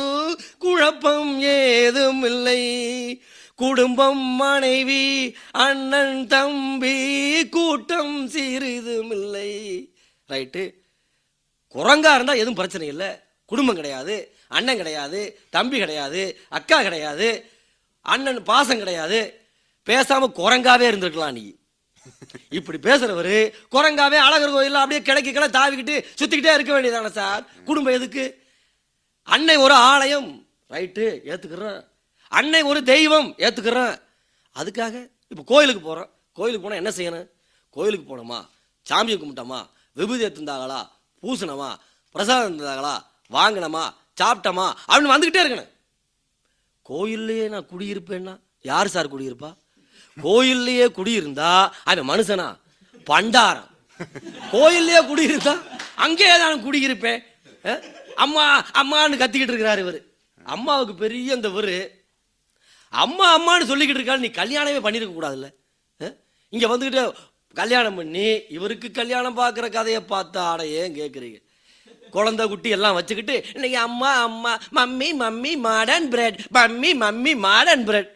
குழப்பம் 0.64 1.34
ஏதும் 1.42 2.24
இல்லை 2.30 2.62
குடும்பம் 3.56 4.24
மனைவி 4.42 5.04
அண்ணன் 5.66 6.22
தம்பி 6.34 6.96
கூட்டம் 7.56 8.16
சிறிதும் 8.34 9.12
இல்லை 9.18 9.52
ரைட்டு. 10.32 10.64
குரங்கா 11.76 12.12
இருந்தால் 12.16 12.42
எதுவும் 12.42 12.60
பிரச்சனை 12.62 12.88
இல்லை. 12.94 13.10
குடும்பம் 13.52 13.78
கிடையாது 13.80 14.16
அண்ணன் 14.58 14.80
கிடையாது 14.82 15.20
தம்பி 15.56 15.78
கிடையாது 15.84 16.22
அக்கா 16.58 16.78
கிடையாது 16.88 17.28
அண்ணன் 18.14 18.42
பாசம் 18.50 18.82
கிடையாது. 18.84 19.20
பேசாமல் 19.88 20.36
குரங்காவே 20.40 20.86
இருந்திருக்கலாம் 20.90 21.36
நீ. 21.38 21.46
இப்படி 22.58 22.78
பேசுறவரு 22.88 23.38
குரங்காவே 23.74 24.18
அழகர் 24.26 24.54
கோயிலில் 24.56 24.82
அப்படியே 24.82 25.02
கிழக்கு 25.08 25.32
கிளை 25.36 25.48
தாவிக்கிட்டு 25.58 25.96
சுத்திக்கிட்டே 26.20 26.56
இருக்க 26.56 26.72
வேண்டியதானே 26.74 27.12
சார்? 27.20 27.44
குடும்பம் 27.70 27.98
எதுக்கு? 27.98 28.26
அன்னை 29.36 29.56
ஒரு 29.66 29.76
ஆலயம். 29.92 30.30
ரைட்டு 30.74 31.06
ஏத்துக்கிறேன். 31.32 31.80
அன்னை 32.32 32.62
ஒரு 32.72 32.80
தெய்வம். 32.92 33.30
ஏற்றுக்கிறேன் 33.46 33.96
அதுக்காக 34.56 34.96
இப்போ 35.32 35.44
கோயிலுக்கு 35.52 35.82
போகிறோம் 35.88 36.12
கோயிலுக்கு 36.38 36.66
போனால் 36.66 36.82
என்ன 36.82 36.92
செய்யணும்? 36.98 37.28
கோயிலுக்கு 37.76 38.06
போனோமா? 38.12 38.40
சாமியை 38.86 39.18
கும்பிட்டோமா? 39.18 39.60
விபூதி 39.98 40.26
எடுத்துருந்தாங்களா 40.26 40.82
பூசணமா? 41.26 41.70
பிரசாதம் 42.12 42.60
இருந்தாங்களா 42.60 42.96
வாங்கினமா 43.32 43.84
சாப்பிட்டோமா? 44.22 44.68
அப்படின்னு 44.88 45.14
வந்துக்கிட்டே 45.16 45.44
இருக்கணும். 45.46 45.72
கோயில்லையே 46.90 47.50
நான் 47.50 47.70
குடியிருப்பேன்னா 47.72 48.40
யார் 48.62 48.88
சார் 48.88 49.14
குடியிருப்பா? 49.14 49.50
கோயில்லையே 50.22 50.86
குடியிருந்தா 50.98 51.72
அவன் 51.84 52.10
மனுஷனா? 52.10 52.48
பண்டாரம். 53.10 53.70
கோயில்லையே 54.52 55.02
குடியிருந்தா 55.10 55.54
அங்கேயே 55.96 56.38
நான் 56.38 56.64
குடியிருப்பேன். 56.66 57.20
அம்மா 58.16 58.44
அம்மான்னு 58.62 59.14
கத்திக்கிட்டு 59.14 59.54
இருக்கிறாரு 59.54 59.80
இவர். 59.80 60.00
அம்மாவுக்கு 60.44 60.96
பெரிய 60.96 61.34
இந்த 61.34 61.50
இவரு. 61.50 61.78
அம்மா 62.90 63.28
அம்மான்னு 63.38 63.64
சொல்லிக்கிட்டு 63.64 64.02
இருக்காரு. 64.02 64.18
நீ 64.18 64.28
கல்யாணமே 64.28 64.80
பண்ணியிருக்க 64.86 65.16
கூடாதுல்ல. 65.16 65.48
இங்கே 66.50 66.66
வந்துக்கிட்டு 66.66 67.14
கல்யாணம் 67.56 67.98
பண்ணி 68.00 68.28
இவருக்கு 68.56 68.88
கல்யாணம் 68.92 69.40
பார்க்குற 69.40 69.66
கதையை 69.72 70.02
பார்த்து 70.06 70.40
ஆட 70.46 70.62
ஏன் 70.80 70.96
கேட்குறீங்க 70.98 71.40
குழந்தை 72.14 72.44
குட்டி 72.48 72.70
எல்லாம் 72.76 72.98
வச்சுக்கிட்டு 72.98 73.36
இன்னைக்கு 73.56 73.78
அம்மா 73.86 74.12
அம்மா 74.26 74.52
mummy 74.78 75.10
mummy 75.22 75.52
modern 75.66 76.08
bread 76.14 76.38
mummy 76.58 76.92
mummy 77.04 77.34
modern 77.46 77.86
bread 77.88 78.10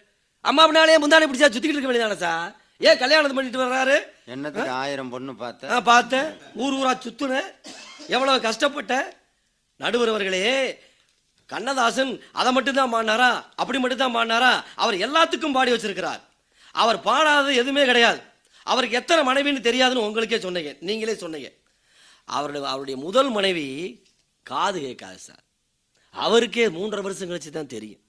அம்மா 0.45 0.61
அப்படின்னாலே 0.63 0.99
முந்தானே 1.03 1.27
பிடிச்சா 1.29 1.47
சுத்திக்கிட்டு 1.47 1.77
இருக்க 1.77 1.89
வேண்டியதானே 1.89 2.19
சார்? 2.21 2.51
ஏன் 2.81 2.99
கல்யாணம் 3.01 3.37
பண்ணிட்டு 3.37 3.63
வர்றாரு? 3.63 3.95
என்னத்துக்கு 4.33 4.71
ஆயிரம் 4.81 5.09
பொண்ணு 5.13 5.31
பார்த்தேன் 5.35 5.83
பார்த்தேன் 5.89 6.27
ஊர் 6.63 6.77
ஊரா 6.77 6.93
சுத்துனேன் 7.05 7.49
எவ்வளவு 8.09 8.45
கஷ்டப்பட்டேன் 8.45 9.07
நடுவர் 9.79 10.11
அவர்களே 10.13 10.43
கண்ணதாசன் 11.49 12.11
அதை 12.35 12.49
மட்டும் 12.51 12.79
தான் 12.79 12.93
பாடினாரா? 12.93 13.29
அப்படி 13.55 13.77
மட்டும் 13.79 14.03
தான் 14.03 14.15
பாடினாரா? 14.15 14.51
அவர் 14.77 15.03
எல்லாத்துக்கும் 15.05 15.55
பாடி 15.57 15.71
வச்சிருக்கிறார். 15.73 16.21
அவர் 16.75 16.97
பாடாதது 17.05 17.53
எதுவுமே 17.55 17.83
கிடையாது. 17.85 18.19
அவருக்கு 18.63 18.97
எத்தனை 18.97 19.21
மனைவின்னு 19.29 19.67
தெரியாதுன்னு 19.67 20.05
உங்களுக்கே 20.07 20.39
சொன்னீங்க. 20.39 20.75
நீங்களே 20.79 21.15
சொன்னீங்க. 21.15 21.51
அவருடைய 22.25 22.67
அவருடைய 22.67 22.99
முதல் 22.99 23.29
மனைவி 23.29 24.03
காது 24.43 24.79
கேட்காது 24.79 25.17
சார். 25.17 25.43
அவருக்கே 26.11 26.67
மூன்றரை 26.67 27.01
வருஷம் 27.01 27.29
கழிச்சு 27.29 27.49
தான் 27.49 27.67
தெரியும். 27.67 28.01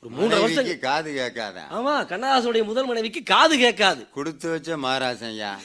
ஒரு 0.00 0.14
மூன்றரை 0.14 0.40
வருஷம் 0.40 0.78
காது 0.78 1.12
கேட்காத? 1.12 1.60
ஆமா 1.70 1.94
கண்ணதாசனுடைய 2.10 2.64
முதல் 2.64 2.86
மனைவிக்கு 2.86 3.22
காது 3.22 3.58
கேட்காது. 3.58 4.10
கொடுத்து 4.10 4.50
வச்ச 4.50 4.76
மகாராசன்யா 4.76 5.58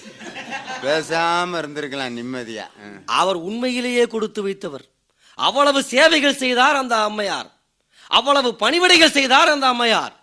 பேசாம 0.82 1.58
இருந்திருக்கலாம் 1.62 2.18
நிம்மதியா. 2.20 2.68
அவர் 3.06 3.36
உண்மையிலேயே 3.36 4.08
கொடுத்து 4.08 4.48
வைத்தவர். 4.48 4.86
அவ்வளவு 5.34 5.84
சேவைகள் 5.84 6.36
செய்தார் 6.36 6.76
அந்த 6.76 6.96
அம்மையார். 6.96 7.52
அவ்வளவு 8.08 8.56
பணிவிடைகள் 8.60 9.18
செய்தார் 9.18 9.50
அந்த 9.50 9.68
அம்மையார். 9.68 10.19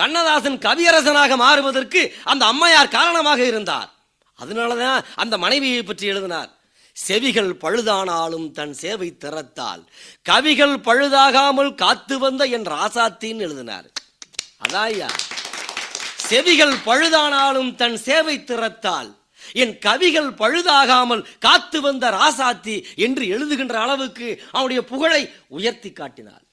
கண்ணதாசன் 0.00 0.58
கவியரசனாக 0.66 1.36
மாறுவதற்கு 1.44 2.00
அந்த 2.30 2.42
அம்மையார் 2.52 2.94
காரணமாக 2.98 3.40
இருந்தார். 3.50 3.90
அதனாலதான் 4.38 5.04
அந்த 5.22 5.34
மனைவியை 5.44 5.82
பற்றி 5.82 6.06
எழுதினார். 6.12 6.50
செவிகள் 6.96 7.52
பழுதானாலும் 7.62 8.46
தன் 8.58 8.74
சேவை 8.82 9.08
திறத்தால். 9.24 9.82
கவிகள் 10.22 10.76
பழுதாகாமல் 10.88 11.72
காத்து 11.82 12.16
வந்த 12.18 12.44
என் 12.56 12.66
ராசாத்தின்னு 12.74 13.44
எழுதினார். 13.46 13.86
அதாயா 14.64 15.10
செவிகள் 16.28 16.76
பழுதானாலும் 16.88 17.70
தன் 17.80 17.98
சேவை 18.06 18.36
திறத்தால். 18.44 19.10
என் 19.62 19.74
கவிகள் 19.78 20.30
பழுதாகாமல் 20.42 21.22
காத்து 21.38 21.78
வந்த 21.80 22.04
ராசாத்தி 22.10 22.76
என்று 23.06 23.24
எழுதுகின்ற 23.34 23.74
அளவுக்கு 23.84 24.28
அவனுடைய 24.52 24.80
புகழை 24.84 25.22
உயர்த்தி 25.56 25.92
காட்டினாள் 25.92 26.44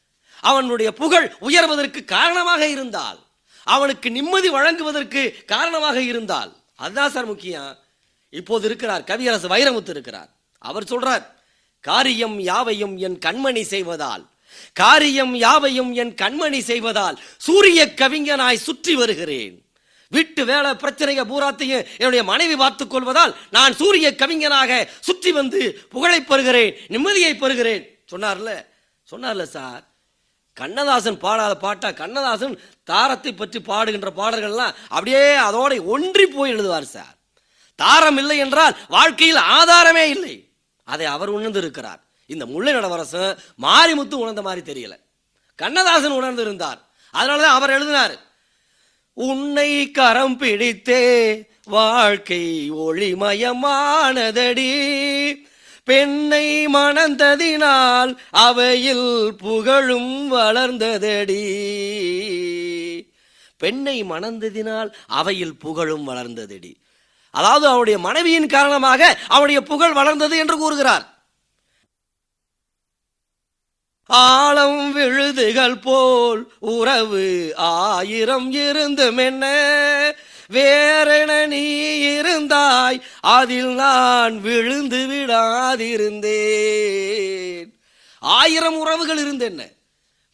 அவனுடைய 0.43 0.89
புகழ் 0.93 1.27
உயர்வதற்கு 1.47 2.01
காரணமாக 2.05 2.61
இருந்தால். 2.75 3.19
அவனுக்கு 3.63 4.11
நிம்மதி 4.11 4.49
வழங்குவதற்கு 4.49 5.43
காரணமாக 5.45 6.01
இருந்தால் 6.01 6.55
அதுதான் 6.75 7.11
சார் 7.11 7.25
முக்கியம். 7.25 7.77
இப்போது 8.29 8.65
இருக்கிறார் 8.65 9.03
கவியரசு 9.03 9.47
வைரமுத்து 9.47 9.89
இருக்கிறார். 9.89 10.29
அவர் 10.57 10.83
சொல்றார் 10.83 11.25
காரியம் 11.79 12.39
யாவையும் 12.39 12.97
என் 12.97 13.17
கண்மணி 13.19 13.61
செய்வதால் 13.61 14.31
காரியம் 14.73 15.35
யாவையும் 15.35 15.93
என் 15.93 16.15
கண்மணி 16.15 16.59
செய்வதால் 16.59 17.19
சூரிய 17.37 17.85
கவிஞனாய் 17.85 18.65
சுற்றி 18.67 18.95
வருகிறேன். 18.95 19.65
வீட்டு 20.07 20.45
வேலை 20.45 20.75
பிரச்சனையை 20.75 21.25
பூராத்தையும் 21.25 21.85
என்னுடைய 21.97 22.23
மனைவி 22.23 22.55
பார்த்துக் 22.55 22.89
கொள்வதால் 22.89 23.35
நான் 23.51 23.75
சூரிய 23.75 24.15
கவிஞனாக 24.17 24.87
சுற்றி 24.99 25.31
வந்து 25.31 25.87
புகழை 25.89 26.19
பெறுகிறேன் 26.21 26.75
நிம்மதியை 26.89 27.33
பெறுகிறேன். 27.39 27.83
சொன்னார்ல? 28.11 28.65
சொன்னார்ல 29.11 29.43
சார். 29.43 29.92
கண்ணதாசன் 30.53 31.17
பாடாத 31.17 31.53
பாட்டா 31.57 31.91
கண்ணதாசன் 31.91 32.55
தாரத்தை 32.83 33.31
பற்றி 33.33 33.59
பாடுகின்ற 33.59 34.09
பாடல்கள்லாம் 34.17 34.73
அப்படியே 34.87 35.23
அதோட 35.47 35.71
ஒன்றி 35.85 36.25
போய் 36.25 36.53
எழுதுவார் 36.55 36.93
சார். 36.95 37.15
தாரம் 37.75 38.17
இல்லை 38.17 38.37
என்றால் 38.37 38.75
வாழ்க்கையில் 38.87 39.41
ஆதாரமே 39.57 40.05
இல்லை. 40.15 40.35
அதை 40.87 41.05
அவர் 41.05 41.29
உணர்ந்து 41.29 41.59
இருக்கிறார் 41.59 42.01
இந்த 42.25 42.45
முல்லை 42.45 42.73
நடவரசன் 42.73 43.37
மாரிமுத்து 43.61 44.15
உணர்ந்த 44.23 44.41
மாதிரி 44.41 44.61
தெரியல. 44.71 44.95
கண்ணதாசன் 45.55 46.17
உணர்ந்து 46.19 46.41
இருந்தார் 46.41 46.79
அதனாலதான் 47.13 47.57
அவர் 47.57 47.75
எழுதினார். 47.77 48.15
உன்னை 49.13 49.91
கரம் 49.91 50.37
பிடித்தே 50.37 51.01
வாழ்க்கை 51.65 52.71
ஒளிமயமானதடி. 52.85 54.71
பெண்ணை 55.83 56.67
மணந்ததினால் 56.67 58.11
அவையில் 58.31 59.35
புகழும் 59.37 60.33
வளர்ந்ததடி. 60.33 61.43
பெண்ணை 63.57 64.03
மணந்ததினால் 64.03 64.89
அவையில் 65.07 65.57
புகழும் 65.57 66.07
வளர்ந்ததடி. 66.09 66.71
அதாவது 67.31 67.67
அவருடைய 67.67 67.99
மனைவியின் 67.99 68.47
காரணமாக 68.47 69.17
அவருடைய 69.27 69.61
புகழ் 69.61 69.93
வளர்ந்தது 69.93 70.37
என்று 70.37 70.57
கூறுகிறார். 70.57 71.05
ஆழம் 74.05 74.91
விழுதுகள் 74.91 75.79
போல் 75.79 76.41
உறவு 76.59 77.53
ஆயிரம் 77.55 78.51
இருந்தும் 78.51 79.17
என்ன 79.17 79.45
வேறென 80.53 81.47
நீ 81.47 81.91
இருந்தாய் 82.17 83.01
அதில் 83.19 83.65
நான் 83.65 84.41
விழுந்து 84.41 84.97
விடாதிருந்தேன். 84.97 87.73
ஆயிரம் 88.19 88.77
உறவுகள் 88.77 89.25
இருந்தென்ன? 89.25 89.75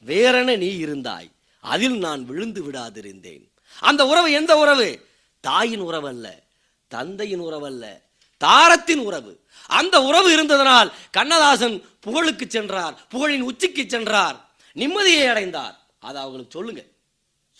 வேறென 0.05 0.57
நீ 0.57 0.85
இருந்தாய் 0.85 1.31
அதில் 1.59 1.97
நான் 1.97 2.25
விழுந்து 2.25 2.63
விடாதிருந்தேன். 2.63 3.49
அந்த 3.79 4.05
உறவு 4.05 4.31
எந்த 4.31 4.57
உறவு? 4.57 5.07
தாயின் 5.39 5.79
உறவு 5.79 6.07
அல்ல 6.07 6.43
தந்தையின் 6.87 7.39
உறவு 7.39 7.65
அல்ல 7.65 8.01
தாரத்தின் 8.37 8.97
உறவு. 8.97 9.43
அந்த 9.67 10.01
உறவு 10.01 10.29
இருந்ததனால் 10.29 10.91
கண்ணதாசன் 11.11 11.83
புகழுக்கு 11.99 12.45
சென்றார் 12.47 13.07
புகழின் 13.11 13.39
உச்சிக்கு 13.39 13.83
சென்றார் 13.87 14.49
நிம்மதியை 14.75 15.29
அடைந்தார். 15.29 15.79
அதை 15.99 16.21
அவங்களுக்கு 16.21 16.51
சொல்லுங்க. 16.51 16.83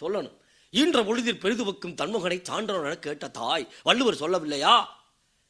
சொல்லணும். 0.01 0.37
ஈன்ற 0.71 1.03
பொழுதில் 1.03 1.39
பெரிதுவக்கும் 1.41 1.95
தன்முகனை 2.01 2.41
சான்றோர் 2.41 2.99
கேட்ட 2.99 3.27
தாய் 3.27 3.67
வள்ளுவர் 3.83 4.13
சொல்லவில்லையா? 4.13 4.85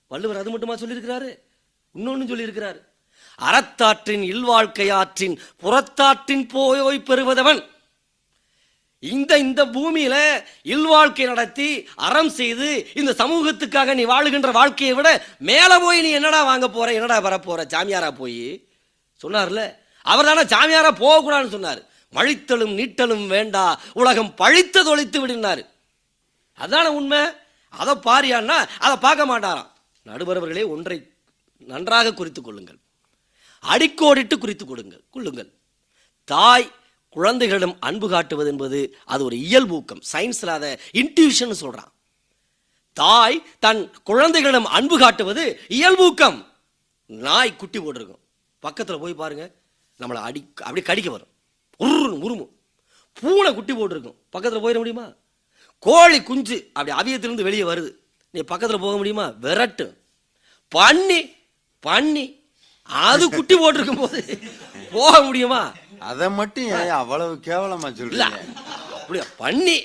வள்ளுவர் 0.07 0.37
அது 0.37 0.49
மட்டுமா 0.49 0.73
சொல்லியிருக்கிறாரு? 0.73 1.39
இன்னொன்னு 1.97 2.29
சொல்லியிருக்கிறார். 2.31 2.87
அறத்தாற்றின் 3.41 4.21
இல்வாழ்க்கையாற்றின் 4.21 5.39
புறத்தாற்றின் 5.61 6.47
போயோய் 6.53 7.03
பெறுவதவன். 7.03 7.63
இந்த 8.99 9.37
இந்த 9.37 9.65
பூமியில 9.65 10.43
இல்வாழ்க்கை 10.63 11.25
நடத்தி 11.25 11.87
அறம் 11.95 12.29
செய்து 12.29 12.87
இந்த 12.93 13.11
சமூகத்துக்காக 13.11 13.93
நீ 13.93 14.05
வாழுகின்ற 14.05 14.51
வாழ்க்கையை 14.51 14.95
விட 14.95 15.25
மேல 15.39 15.79
போய் 15.79 16.01
நீ 16.01 16.09
என்னடா 16.09 16.43
வாங்க 16.43 16.69
போற 16.69 16.93
என்னடா 16.93 17.21
வரப்போற? 17.21 17.61
ஜாமியாரா 17.65 18.11
போய். 18.11 18.67
சொன்னார்ல. 19.23 19.75
அவர் 20.01 20.25
தானே 20.25 20.41
ஜாமியாரா 20.41 20.91
போகக்கூடாதுன்னு 20.93 21.49
சொன்னார். 21.49 21.88
மழித்தலும் 22.11 22.77
நீட்டலும் 22.77 23.27
வேண்டா 23.27 23.79
உலகம் 23.93 24.35
பழித்த 24.35 24.83
தொலைத்து 24.83 25.27
விடுனாரு. 25.27 25.65
அதான 26.57 26.85
உண்மை? 26.85 27.19
அதை 27.69 27.95
பாரியான்னா 27.95 28.57
அதை 28.79 28.97
பார்க்க 28.97 29.25
மாட்டாராம். 29.25 29.69
நடுவரவர்களே 30.05 30.67
ஒன்றை 30.67 30.97
நன்றாக 31.59 32.13
குறித்து 32.13 32.41
கொள்ளுங்கள். 32.41 32.79
அடிக்கோடிட்டு 33.61 34.37
குறித்து 34.37 34.65
கொடுங்கள் 34.65 35.03
கொள்ளுங்கள். 35.09 35.49
தாய் 36.23 36.71
குழந்தைகளிடம் 37.09 37.77
அன்பு 37.79 38.09
காட்டுவது 38.09 38.49
என்பது 38.49 38.79
அது 39.05 39.23
ஒரு 39.23 39.35
இயல்பூக்கம். 39.35 40.01
சயின்ஸில் 40.11 40.55
அதை 40.57 40.71
இன்ட்யூஷன் 40.93 41.59
சொல்கிறான் 41.63 41.91
தாய் 42.93 43.43
தன் 43.59 43.81
குழந்தைகளிடம் 44.03 44.65
அன்பு 44.65 44.99
காட்டுவது 44.99 45.43
இயல்பூக்கம். 45.69 46.45
நாய் 47.05 47.55
குட்டி 47.55 47.79
போட்டிருக்கும். 47.79 48.23
பக்கத்தில் 48.59 48.99
போய் 48.99 49.19
பாருங்கள் 49.21 49.51
நம்மளை 49.99 50.21
அடி 50.27 50.41
அப்படி 50.55 50.81
கடிக்க 50.81 51.11
வரும். 51.11 51.28
உருன்னு 51.79 52.23
உருமும் 52.25 52.51
பூனை 53.13 53.53
குட்டி 53.53 53.73
போட்டிருக்கும். 53.73 54.15
பக்கத்துல 54.33 54.61
போயிட 54.63 54.75
முடியுமா? 54.75 55.13
கோழி 55.79 56.23
குஞ்சு 56.23 56.69
அப்படி 56.73 56.91
அவியத்திலிருந்து 56.99 57.41
வெளியே 57.41 57.61
வருது. 57.61 57.91
நீ 58.31 58.39
பக்கத்துல 58.39 58.79
போக 58.79 58.95
முடியுமா? 58.97 59.25
விரட்டு. 59.27 59.93
பண்ணி 60.67 61.29
பண்ணி 61.79 62.25
அது 62.83 63.29
குட்டி 63.29 63.55
போட்டிருக்கும் 63.55 63.97
போது 63.97 64.39
போக 64.91 65.21
முடியுமா? 65.21 65.73
அதை 65.99 66.29
மட்டும் 66.29 66.89
அவ்வளவு 66.89 67.33
கேவலமா 67.35 67.89
சொல்றீங்க? 67.93 68.29
அப்படியா? 68.91 69.25
பண்ணி 69.37 69.83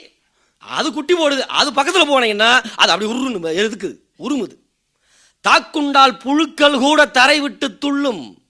அது 0.58 0.92
குட்டி 0.92 1.14
போடுது. 1.14 1.40
அது 1.40 1.70
பக்கத்துல 1.70 2.10
போனீங்கன்னா 2.10 2.50
அது 2.76 2.92
அப்படி 2.92 3.10
உருன்னு 3.12 3.58
எதுக்குது? 3.62 3.96
உருமுது. 4.18 4.56
தாக்குண்டால் 5.44 6.18
புழுக்கள் 6.18 6.78
கூட 6.78 7.06
தரை 7.06 7.40
விட்டு 7.40 7.78
துள்ளும். 7.78 8.43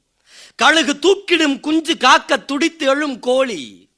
கழுகு 0.62 0.98
தூக்கிடும் 0.98 1.60
குஞ்சு 1.60 1.96
காக்க 1.96 2.36
துடித்து 2.38 2.86
எழும் 2.86 3.18
கோழி. 3.18 3.88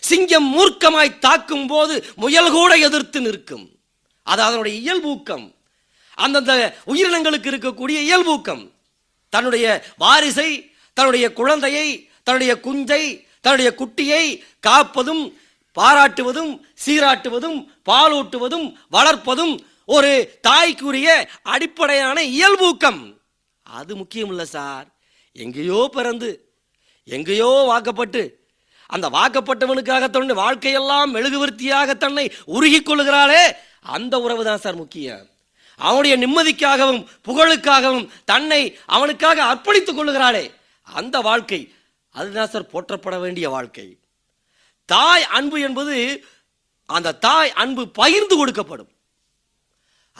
சிங்கம் 0.00 0.58
மூர்க்கமாய் 0.58 1.18
தாக்கும் 1.18 1.66
போது 1.66 2.06
முயல் 2.16 2.50
கூட 2.50 2.74
எதிர்த்து 2.74 3.20
நிற்கும். 3.20 3.70
அது 4.22 4.42
அதனுடைய 4.42 4.76
இயல்பூக்கம். 4.78 5.54
அந்தந்த 6.14 6.76
உயிரினங்களுக்கு 6.86 7.50
இருக்கக்கூடிய 7.50 7.98
இயல்பூக்கம். 8.08 8.70
தன்னுடைய 9.28 9.84
வாரிசை 9.98 10.72
தன்னுடைய 10.92 11.32
குழந்தையை 11.32 12.10
தன்னுடைய 12.22 12.60
குஞ்சை 12.60 13.26
தன்னுடைய 13.40 13.74
குட்டியை 13.78 14.42
காப்பதும் 14.60 15.38
பாராட்டுவதும் 15.80 16.60
சீராட்டுவதும் 16.86 17.66
பாலூட்டுவதும் 17.90 18.72
வளர்ப்பதும் 18.92 19.58
ஒரு 19.84 20.38
தாய்க்குரிய 20.40 21.28
அடிப்படையான 21.42 22.22
இயல்பூக்கம். 22.22 23.14
அது 23.62 23.96
முக்கியம் 23.96 24.28
இல்லை 24.28 24.44
சார். 24.44 24.95
எங்கேயோ 25.44 25.80
பிறந்து 25.96 26.30
எங்கேயோ 27.16 27.50
வாக்கப்பட்டு 27.70 28.22
அந்த 28.94 29.06
வாக்கப்பட்டவனுக்காக 29.18 30.04
தன்னை 30.14 30.34
வாழ்க்கையெல்லாம் 30.42 31.12
மெழுகுவர்த்தியாக 31.14 31.96
தன்னை 32.04 32.24
உருகிக் 32.56 32.88
கொள்கிறாளே 32.88 33.42
அந்த 33.94 34.14
உறவு 34.24 34.42
தான் 34.48 34.62
சார் 34.64 34.80
முக்கியம். 34.82 35.24
அவனுடைய 35.80 36.14
நிம்மதிக்காகவும் 36.22 37.00
புகழுக்காகவும் 37.26 38.06
தன்னை 38.30 38.60
அவனுக்காக 38.96 39.44
அர்ப்பணித்துக் 39.50 39.98
கொள்ளுகிறாளே 39.98 40.44
அந்த 40.86 41.16
வாழ்க்கை 41.28 41.60
அதுதான் 42.14 42.50
சார் 42.52 42.70
போற்றப்பட 42.72 43.16
வேண்டிய 43.24 43.46
வாழ்க்கை. 43.56 43.86
தாய் 44.88 45.24
அன்பு 45.38 45.58
என்பது 45.68 45.96
அந்த 46.96 47.16
தாய் 47.26 47.52
அன்பு 47.62 47.82
பகிர்ந்து 48.00 48.34
கொடுக்கப்படும். 48.40 48.90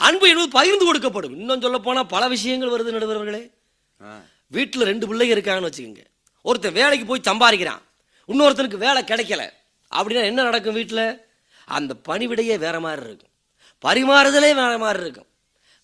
அன்பு 0.07 0.25
என்பது 0.31 0.49
பகிர்ந்து 0.59 0.87
கொடுக்கப்படும். 0.87 1.37
இன்னும் 1.41 1.62
சொல்ல 1.67 1.79
போனால் 1.79 2.12
பல 2.14 2.23
விஷயங்கள் 2.35 2.75
வருது 2.75 2.97
நடுவர்களே. 2.97 3.45
வீட்டில் 4.47 4.82
ரெண்டு 4.82 5.07
பிள்ளைங்க 5.07 5.34
இருக்காங்கன்னு 5.36 5.70
வச்சுக்கோங்க. 5.70 6.05
ஒருத்தன் 6.42 6.72
வேலைக்கு 6.72 7.07
போய் 7.07 7.26
சம்பாதிக்கிறான். 7.28 7.82
இன்னொருத்தனுக்கு 8.28 8.76
வேலை 8.76 9.03
கிடைக்கல. 9.03 9.51
அப்படின்னா 9.90 10.24
என்ன 10.24 10.42
நடக்கும் 10.42 10.74
வீட்டில் 10.74 11.20
அந்த 11.64 11.94
பணிவிடையே 12.09 12.59
வேற 12.59 12.80
மாதிரி 12.80 13.03
இருக்கும். 13.07 13.32
பரிமாறுதலே 13.84 14.55
வேற 14.55 14.78
மாதிரி 14.78 15.01
இருக்கும். 15.03 15.26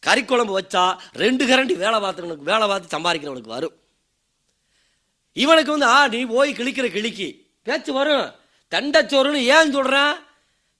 கறி 0.01 0.25
குழம்பு 0.25 0.61
வச்சா 0.61 0.97
ரெண்டு 1.13 1.47
கரண்டி 1.47 1.77
வேலை 1.77 2.01
பார்த்தவனுக்கு 2.01 2.51
வேலை 2.51 2.69
பார்த்து 2.69 2.99
சம்பாதிக்கிறவனுக்கு 2.99 3.55
வரும். 3.57 3.73
இவனுக்கு 5.33 5.71
வந்து 5.71 5.87
ஆ 5.87 6.09
நீ 6.09 6.25
போய் 6.25 6.53
கிழிக்கிற 6.53 6.87
கிழிக்கி. 6.97 7.29
பேச்சு 7.63 7.93
வரும். 7.93 8.35
தண்டச்சோறுன்னு 8.71 9.35
ஏன் 9.35 9.73
சொல்கிறேன் 9.73 10.15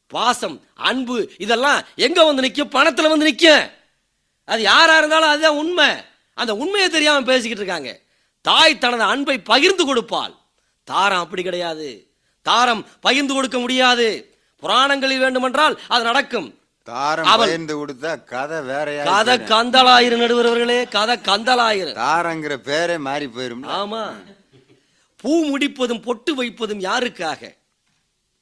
பாசம் 0.07 0.67
அன்பு 0.75 1.31
இதெல்லாம் 1.39 1.83
எங்கே 1.97 2.25
வந்து 2.25 2.43
நிற்கும் 2.43 2.69
பணத்தில் 2.69 3.09
வந்து 3.09 3.25
நிற்கும் 3.25 3.69
அது 4.45 4.63
யாராக 4.63 4.99
இருந்தாலும் 4.99 5.29
அதுதான் 5.29 5.57
உண்மை. 5.57 5.91
அந்த 6.35 6.55
உண்மையை 6.55 6.91
தெரியாம 6.91 7.23
பேசிக்கிட்டு 7.23 7.65
இருக்காங்க. 7.65 8.01
தாய் 8.41 8.79
தனது 8.79 9.03
அன்பை 9.03 9.39
பகிர்ந்து 9.43 9.95
கொடுப்பாள். 9.95 10.37
தாரம் 10.85 11.19
அப்படி 11.19 11.43
கிடையாது. 11.43 12.11
தாரம் 12.43 12.87
பகிர்ந்து 13.01 13.35
கொடுக்க 13.35 13.59
முடியாது. 13.59 14.37
புராணங்களில் 14.57 15.19
வேண்டுமென்றால் 15.19 15.81
அது 15.89 16.05
நடக்கும். 16.05 16.59
தாரம் 16.83 17.37
பகிர்ந்து 17.37 17.87
கொடுத்தா 17.87 18.25
கதை 18.25 18.61
வேறையா 18.61 19.05
கதை 19.05 19.39
கந்தலாயிரு 19.39 20.17
நடுவர்களே 20.17 20.89
கதை 20.89 21.17
கந்தலாயிரு 21.17 21.93
தாரங்கிற 21.93 22.57
பேரே 22.65 22.99
மாறி 22.99 23.27
போயிரும் 23.27 23.65
ஆமா. 23.65 24.13
பூ 25.17 25.45
முடிப்பதும் 25.45 26.01
பொட்டு 26.01 26.35
வைப்பதும் 26.35 26.81
யாருக்காக? 26.81 27.57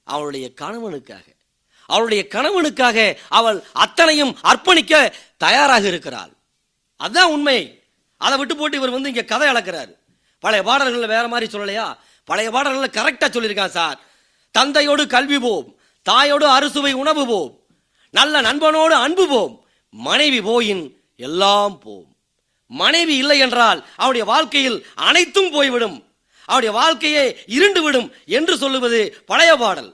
அவளுடைய 0.05 0.51
கணவனுக்காக. 0.61 1.27
அவளுடைய 1.87 2.27
கணவனுக்காக 2.31 3.17
அவள் 3.29 3.63
அத்தனையும் 3.73 4.39
அர்ப்பணிக்க 4.45 5.13
தயாராக 5.37 5.87
இருக்கிறாள். 5.87 6.31
அதான் 7.01 7.33
உண்மை. 7.33 7.80
அதை 8.25 8.35
விட்டு 8.39 8.55
போட்டு 8.57 8.79
இவர் 8.81 8.97
வந்து 8.97 9.11
இங்கே 9.13 9.25
கதை 9.33 9.47
அளக்கிறாரு. 9.53 9.93
பழைய 10.45 10.63
பாடல்களில் 10.69 11.13
வேற 11.15 11.25
மாதிரி 11.33 11.47
சொல்லலையா? 11.53 11.87
பழைய 12.29 12.49
பாடல்களில் 12.55 12.97
கரெக்டாக 12.99 13.31
சொல்லியிருக்கான் 13.33 13.77
சார். 13.79 13.99
தந்தையோடு 14.55 15.03
கல்வி 15.15 15.39
போம் 15.45 15.69
தாயோடு 16.07 16.47
அறுசுவை 16.57 16.93
உணவு 17.03 17.25
போம் 17.31 17.53
நல்ல 18.15 18.35
நண்பனோடு 18.47 18.95
அன்பு 19.05 19.25
போம் 19.33 19.55
மனைவி 19.95 20.41
போயின் 20.49 20.85
எல்லாம் 21.27 21.77
போம். 21.85 22.09
மனைவி 22.71 23.15
இல்லை 23.23 23.39
என்றால் 23.45 23.81
அவருடைய 23.97 24.25
வாழ்க்கையில் 24.33 24.79
அனைத்தும் 25.09 25.51
போய்விடும். 25.57 25.97
அவருடைய 26.49 26.73
வாழ்க்கையே 26.81 27.25
இருண்டு 27.57 27.81
விடும் 27.83 28.09
என்று 28.39 28.55
சொல்லுவது 28.63 29.01
பழைய 29.31 29.53
பாடல். 29.63 29.91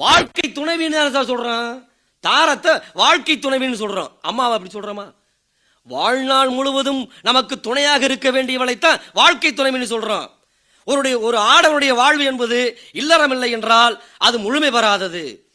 வாழ்க்கை 0.00 0.46
துணைவின்னு 0.50 0.96
தானே 0.98 1.10
சார் 1.16 1.30
சொல்றான்? 1.30 1.70
தாரத்தை 2.24 2.72
வாழ்க்கை 3.02 3.36
துணைவின்னு 3.38 3.82
சொல்றோம் 3.82 4.12
அம்மாவை 4.28 4.54
அப்படி 4.56 4.74
சொல்றோமா? 4.74 5.06
வாழ்நாள் 5.86 6.48
முழுவதும் 6.48 7.12
நமக்கு 7.22 7.60
துணையாக 7.60 8.04
இருக்க 8.04 8.30
வேண்டியவளைத்தான் 8.30 9.00
வாழ்க்கை 9.12 9.52
துணைமின்னு 9.52 9.82
சொல்கிறோம் 9.82 10.30
ஒருடைய 10.84 11.18
ஒரு 11.18 11.38
ஆடவனுடைய 11.38 11.94
வாழ்வு 11.94 12.24
என்பது 12.24 12.78
இல்லறம் 12.92 13.30
இல்லை 13.30 13.50
என்றால் 13.50 14.02
அது 14.16 14.38
முழுமை 14.38 14.70
பெறாதது. 14.70 15.50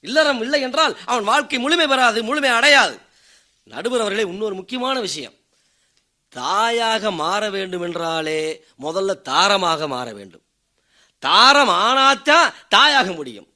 இல்லறம் 0.00 0.40
இல்லை 0.40 0.60
என்றால் 0.60 0.98
அவன் 1.04 1.24
வாழ்க்கை 1.24 1.58
முழுமை 1.58 1.86
பெறாது 1.86 2.22
முழுமை 2.22 2.50
அடையாது. 2.50 3.00
நடுவர் 3.64 4.00
அவர்களே 4.00 4.28
இன்னொரு 4.28 4.54
முக்கியமான 4.54 5.00
விஷயம். 5.00 5.32
தாயாக 6.28 7.10
மாற 7.10 7.50
வேண்டும் 7.50 7.82
என்றாலே 7.82 8.64
முதல்ல 8.82 9.20
தாரமாக 9.20 9.88
மாற 9.88 10.12
வேண்டும். 10.12 10.42
தாரம் 11.18 11.68
ஆனாத்தான் 11.68 12.54
தாயாக 12.68 13.12
முடியும். 13.12 13.46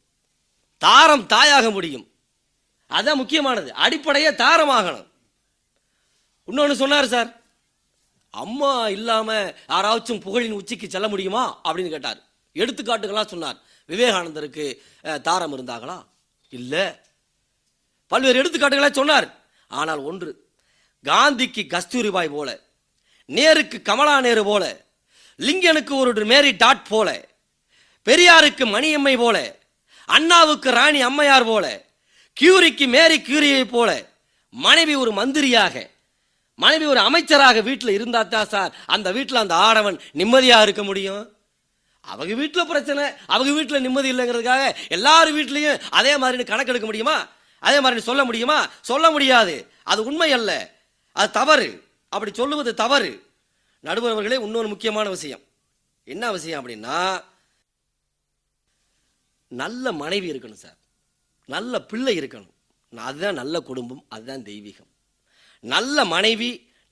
தாரம் 0.78 1.26
தாயாக 1.26 1.70
முடியும். 1.70 2.06
அதான் 2.90 3.14
முக்கியமானது. 3.14 3.74
அடிப்படையே 3.74 4.30
தாரமாகணும். 4.30 5.12
இன்னொன்று 6.48 6.74
சொன்னார் 6.76 7.12
சார். 7.14 7.30
அம்மா 8.34 8.88
இல்லாமல் 8.88 9.56
யாராச்சும் 9.68 10.22
புகழின் 10.24 10.56
உச்சிக்கு 10.60 10.86
செல்ல 10.88 11.08
முடியுமா? 11.08 11.60
அப்படின்னு 11.64 11.92
கேட்டார். 11.94 12.20
எடுத்துக்காட்டுகளாக 12.56 13.26
சொன்னார். 13.26 13.58
விவேகானந்தருக்கு 13.88 14.64
தாரம் 15.22 15.54
இருந்தாங்களா 15.56 15.96
இல்லை. 16.52 16.84
பல்வேறு 18.12 18.40
எடுத்துக்காட்டுகளாக 18.42 18.92
சொன்னார். 18.92 19.26
ஆனால் 19.70 20.02
ஒன்று 20.10 20.30
காந்திக்கு 21.04 21.62
கஸ்தூரிபாய் 21.74 22.34
போல 22.36 22.50
நேருக்கு 23.28 23.82
கமலா 23.82 24.20
நேரு 24.20 24.42
போல 24.44 24.64
லிங்கனுக்கு 25.38 25.94
ஒரு 25.96 26.24
மேரி 26.32 26.50
டாட் 26.56 26.88
போல 26.88 27.08
பெரியாருக்கு 28.06 28.64
மணியம்மை 28.74 29.14
போல 29.18 29.36
அண்ணாவுக்கு 30.08 30.70
ராணி 30.70 31.00
அம்மையார் 31.02 31.44
போல 31.44 31.66
கியூரிக்கு 32.36 32.86
மேரி 32.88 33.16
கியூரியை 33.28 33.62
போல 33.64 33.90
மனைவி 34.54 34.94
ஒரு 34.94 35.12
மந்திரியாக 35.12 35.74
மனைவி 36.56 36.84
ஒரு 36.84 36.98
அமைச்சராக 36.98 37.60
வீட்டில் 37.60 37.88
இருந்தா 37.88 38.22
தான் 38.22 38.48
சார். 38.48 38.76
அந்த 38.86 39.12
வீட்டில் 39.12 39.36
அந்த 39.36 39.54
ஆடவன் 39.54 40.00
நிம்மதியாக 40.12 40.62
இருக்க 40.62 40.82
முடியும்? 40.82 41.36
அவங்க 42.00 42.34
வீட்டில் 42.34 42.66
பிரச்சனை 42.66 43.10
அவங்க 43.26 43.52
வீட்டில் 43.52 43.80
நிம்மதி 43.80 44.12
இல்லைங்கிறதுக்காக 44.12 44.76
எல்லாரும் 44.88 45.38
வீட்லேயும் 45.38 45.80
அதே 45.80 46.16
மாதிரி 46.16 46.42
கணக்கெடுக்க 46.42 46.84
முடியுமா? 46.84 47.28
அதே 47.58 47.80
மாதிரி 47.80 48.00
சொல்ல 48.00 48.24
முடியுமா? 48.24 48.68
சொல்ல 48.80 49.10
முடியாது. 49.10 49.70
அது 49.82 50.04
உண்மை 50.04 50.32
அல்ல. 50.32 50.74
அது 51.12 51.30
தவறு. 51.30 51.84
அப்படி 52.08 52.34
சொல்லுவது 52.34 52.74
தவறு. 52.74 53.26
நடுவர்களே 53.84 54.40
இன்னொரு 54.40 54.68
முக்கியமான 54.68 55.08
விஷயம். 55.08 55.40
என்ன 56.04 56.32
விஷயம் 56.32 56.68
அப்படின்னா 56.68 57.24
நல்ல 59.48 59.92
மனைவி 59.92 60.30
இருக்கணும் 60.30 60.52
சார். 60.52 60.76
நல்ல 61.46 61.80
பிள்ளை 61.80 62.18
இருக்கணும். 62.18 62.50
அதுதான் 62.96 63.34
நல்ல 63.34 63.60
குடும்பம் 63.60 64.04
அதுதான் 64.08 64.42
தெய்வீகம். 64.42 64.92
நல்ல 65.72 66.04
மனைவி 66.14 66.50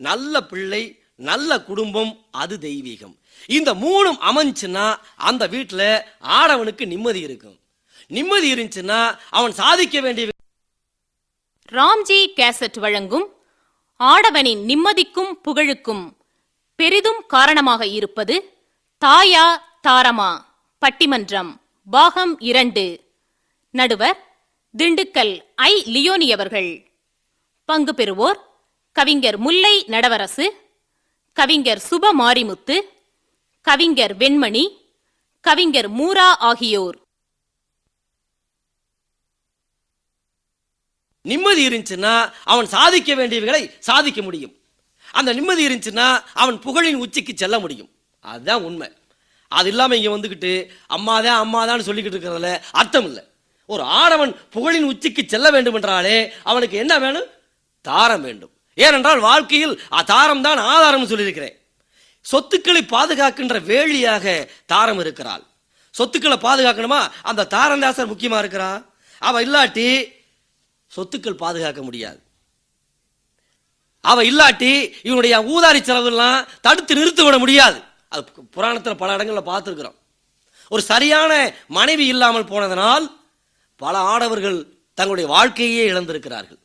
நல்ல 0.09 0.41
பிள்ளை 0.51 0.83
நல்ல 1.29 1.51
குடும்பம் 1.68 2.12
அது 2.43 2.55
தெய்வீகம். 2.61 3.14
இந்த 3.57 3.70
மூணும் 3.83 4.18
அமைஞ்சுன்னா 4.29 4.87
அந்த 5.29 5.43
வீட்டில் 5.55 5.89
ஆடவனுக்கு 6.39 6.85
நிம்மதி 6.93 7.20
இருக்கும். 7.29 7.59
நிம்மதி 8.16 8.49
இருந்துச்சுன்னா 8.55 9.01
அவன் 9.39 9.55
சாதிக்க 9.61 10.01
வேண்டிய 10.01 10.31
ராம்ஜி 11.73 12.20
கேசட் 12.39 12.79
வழங்கும் 12.85 13.27
ஆடவனின் 14.01 14.62
நிம்மதிக்கும் 14.70 15.33
புகழுக்கும் 15.45 16.05
பெரிதும் 16.79 17.20
காரணமாக 17.35 17.83
இருப்பது 17.99 18.37
தாயா 19.05 19.47
தாரமா 19.87 20.31
பட்டிமன்றம் 20.83 21.51
பாகம் 21.97 22.35
இரண்டு. 22.51 22.85
நடுவர் 23.81 24.18
திண்டுக்கல் 24.79 25.35
ஐ 25.68 25.73
லியோனி 25.95 26.29
அவர்கள். 26.37 26.70
பங்கு 27.68 27.93
பெறுவோர் 27.97 28.41
கவிஞர் 28.97 29.38
முல்லை 29.38 29.84
நடவரசு 29.88 30.47
கவிஞர் 31.32 31.82
சுப 31.90 32.05
மாரிமுத்து 32.18 32.76
கவிஞர் 33.66 34.14
வெண்மணி 34.16 34.64
கவிஞர் 35.40 35.88
மூரா 35.90 36.26
ஆகியோர். 36.49 36.97
நிம்மதி 41.20 41.62
இருந்துச்சுன்னா 41.68 42.14
அவன் 42.45 42.66
சாதிக்க 42.66 43.14
வேண்டியவைகளை 43.14 43.62
சாதிக்க 43.78 44.22
முடியும். 44.22 44.55
அந்த 45.12 45.32
நிம்மதி 45.32 45.62
இருந்துச்சுன்னா 45.68 46.07
அவன் 46.34 46.59
புகழின் 46.59 47.03
உச்சிக்கு 47.05 47.32
செல்ல 47.34 47.59
முடியும். 47.59 47.90
அதுதான் 48.20 48.62
உண்மை. 48.62 48.88
அது 49.49 49.68
இல்லாமல் 49.68 49.99
இங்கே 49.99 50.14
வந்துக்கிட்டு 50.16 50.53
அம்மாதான் 50.97 51.40
அம்மாதான்னு 51.45 51.86
சொல்லிக்கிட்டு 51.88 52.18
இருக்கிறதுல 52.18 52.51
அர்த்தம் 52.70 53.05
இல்லை. 53.05 53.24
ஒரு 53.66 53.82
ஆடவன் 53.82 54.32
புகழின் 54.55 54.88
உச்சிக்கு 54.93 55.22
செல்ல 55.26 55.51
வேண்டும் 55.51 55.74
என்றாலே 55.74 56.16
அவனுக்கு 56.43 56.76
என்ன 56.78 56.99
வேணும்? 56.99 57.30
தாரம் 57.80 58.22
வேண்டும். 58.22 58.51
ஏனென்றால் 58.75 59.18
வாழ்க்கையில் 59.18 59.81
தாரம் 60.07 60.43
தான் 60.43 60.59
ஆதாரம் 60.59 61.07
சொல்லியிருக்கிறேன். 61.07 61.57
சொத்துக்களை 62.20 62.83
பாதுகாக்கின்ற 62.83 63.57
வேலியாக 63.70 64.49
தாரம் 64.66 64.99
இருக்கிறாள். 64.99 65.45
சொத்துக்களை 65.91 66.39
பாதுகாக்கணுமா? 66.39 67.01
அந்த 67.23 67.47
தாரந்தாசர் 67.51 68.11
முக்கியமா 68.12 68.39
இருக்கிறான் 68.39 68.81
அவ 69.18 69.43
இல்லாட்டி 69.47 69.89
சொத்துக்கள் 70.97 71.43
பாதுகாக்க 71.45 71.83
முடியாது. 71.83 72.20
அவ 74.01 74.23
இல்லாட்டி 74.23 74.73
இவனுடைய 75.03 75.35
ஊதாரி 75.53 75.81
செலவுலாம் 75.81 76.47
தடுத்து 76.61 76.95
நிறுத்தி 76.95 77.23
விட 77.25 77.39
முடியாது. 77.39 77.79
அது 78.09 78.25
புராணத்தில் 78.51 78.95
புராணத்துல 78.95 78.97
பல 79.03 79.14
இடங்களில் 79.14 79.51
பார்த்துருக்குறோம். 79.51 79.99
ஒரு 80.68 80.83
சரியான 80.83 81.33
மனைவி 81.68 82.07
இல்லாமல் 82.07 82.45
போனதனால் 82.45 83.07
பல 83.77 83.99
ஆடவர்கள் 83.99 84.59
தங்களுடைய 84.95 85.31
வாழ்க்கையே 85.31 85.91
இழந்திருக்கிறார்கள். 85.91 86.61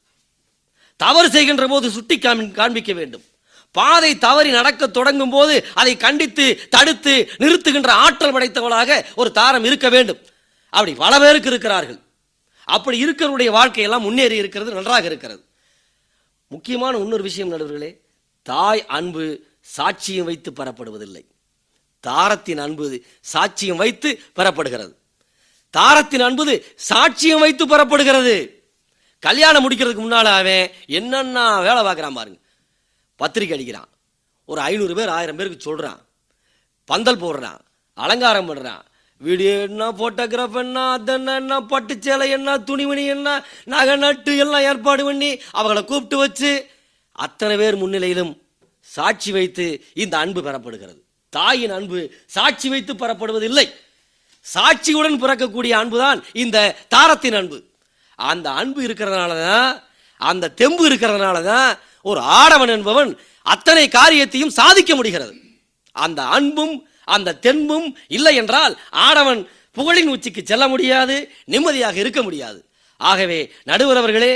தவறு 0.97 1.29
செய்கின்ற 1.29 1.67
போது 1.67 1.91
சுட்டி 1.91 2.17
காமி- 2.17 2.51
காண்பிக்க 2.51 2.93
வேண்டும். 2.93 3.23
பாதை 3.71 4.17
தவறி 4.17 4.49
நடக்க 4.49 4.87
தொடங்கும் 4.87 5.29
போது 5.29 5.65
அதை 5.73 5.97
கண்டித்து 5.97 6.67
தடுத்து 6.69 7.31
நிறுத்துகின்ற 7.37 7.87
ஆற்றல் 7.87 8.33
படைத்தவளாக 8.33 9.05
ஒரு 9.15 9.31
தாரம் 9.31 9.63
இருக்க 9.63 9.89
வேண்டும். 9.89 10.17
அப்படி 10.69 10.93
பல 10.93 11.19
பேருக்கு 11.19 11.49
இருக்கிறார்கள். 11.49 11.99
அப்படி 12.65 13.05
இருக்கிறவருடைய 13.05 13.51
வாழ்க்கையெல்லாம் 13.51 13.99
முன்னேறி 13.99 14.35
இருக்கிறது 14.35 14.73
நன்றாக 14.73 15.05
இருக்கிறது. 15.05 15.45
முக்கியமான 16.47 16.97
இன்னொரு 16.97 17.23
விஷயம் 17.23 17.51
நடுவர்களே 17.51 17.99
தாய் 18.43 18.85
அன்பு 18.85 19.43
சாட்சியம் 19.77 20.23
வைத்து 20.23 20.51
பெறப்படுவதில்லை. 20.51 21.25
தாரத்தின் 21.99 22.57
அன்பு 22.57 23.01
சாட்சியம் 23.33 23.75
வைத்து 23.75 24.19
பெறப்படுகிறது. 24.35 24.93
தாரத்தின் 25.69 26.21
அன்பு 26.21 26.63
சாட்சியம் 26.89 27.39
வைத்து 27.39 27.65
பெறப்படுகிறது. 27.65 28.56
கல்யாணம் 29.19 29.69
முடிக்கிறதுக்கு 29.69 29.95
முன்னால் 29.95 30.25
அவன் 30.25 30.71
என்னென்ன 30.85 31.61
வேலை 31.61 31.83
பார்க்குறான் 31.83 32.13
பாருங்க. 32.13 32.39
பத்திரிக்கை 33.15 33.55
அடிக்கிறான். 33.57 33.89
ஒரு 34.45 34.61
ஐநூறு 34.61 34.95
பேர் 34.95 35.09
ஆயிரம் 35.09 35.35
பேருக்கு 35.35 35.59
சொல்கிறான் 35.59 36.05
பந்தல் 36.85 37.17
போடுறான். 37.17 37.59
அலங்காரம் 37.93 38.55
பண்ணுறான் 38.55 38.81
வீடியோ 39.17 39.51
என்ன 39.51 39.91
ஃபோட்டோகிராஃப் 39.91 40.55
என்ன 40.55 40.91
அதென்ன 40.91 41.35
என்ன 41.35 41.61
பட்டு 41.61 41.99
சேலை 41.99 42.29
என்ன 42.29 42.57
துணிமணி 42.57 43.05
என்ன 43.05 43.45
நகை 43.63 43.95
நட்டு 43.95 44.37
எல்லாம் 44.37 44.61
ஏற்பாடு 44.61 45.03
பண்ணி 45.03 45.41
அவங்கள 45.53 45.85
கூப்பிட்டு 45.85 46.17
வச்சு 46.17 46.69
அத்தனை 47.11 47.57
பேர் 47.57 47.77
முன்னிலையிலும் 47.77 48.41
சாட்சி 48.81 49.31
வைத்து 49.31 49.83
இந்த 49.93 50.17
அன்பு 50.17 50.41
பெறப்படுகிறது. 50.41 51.01
தாயின் 51.29 51.69
அன்பு 51.69 52.13
சாட்சி 52.25 52.69
வைத்து 52.69 52.93
பெறப்படுவதில்லை. 52.93 53.73
சாட்சியுடன் 54.53 55.19
பிறக்கக்கூடிய 55.21 55.69
அன்புதான் 55.69 56.23
இந்த 56.33 56.75
தாரத்தின் 56.87 57.33
அன்பு. 57.33 57.66
அந்த 58.29 58.47
அன்பு 58.59 58.79
இருக்கிறதுனால 58.87 59.33
தான் 59.49 59.71
அந்த 60.29 60.53
தெம்பு 60.61 60.83
இருக்கிறதுனால 60.89 61.37
தான் 61.43 61.71
ஒரு 62.09 62.19
ஆடவன் 62.19 62.71
என்பவன் 62.75 63.11
அத்தனை 63.53 63.85
காரியத்தையும் 63.97 64.55
சாதிக்க 64.59 64.91
முடிகிறது. 64.95 65.33
அந்த 65.95 66.21
அன்பும் 66.37 66.75
அந்த 67.15 67.35
தென்பும் 67.45 67.87
இல்லை 68.17 68.33
என்றால் 68.35 68.73
ஆடவன் 69.05 69.41
புகழின் 69.77 70.11
உச்சிக்கு 70.13 70.41
செல்ல 70.43 70.67
முடியாது 70.67 71.15
நிம்மதியாக 71.53 71.97
இருக்க 72.03 72.21
முடியாது. 72.21 72.59
ஆகவே 73.01 73.39
நடுவரவர்களே 73.69 74.33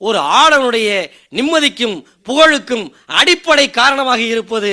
ஒரு 0.00 0.18
ஆடவனுடைய 0.18 0.90
நிம்மதிக்கும் 1.38 1.96
புகழுக்கும் 2.28 2.84
அடிப்படை 3.20 3.66
காரணமாக 3.70 4.20
இருப்பது 4.20 4.72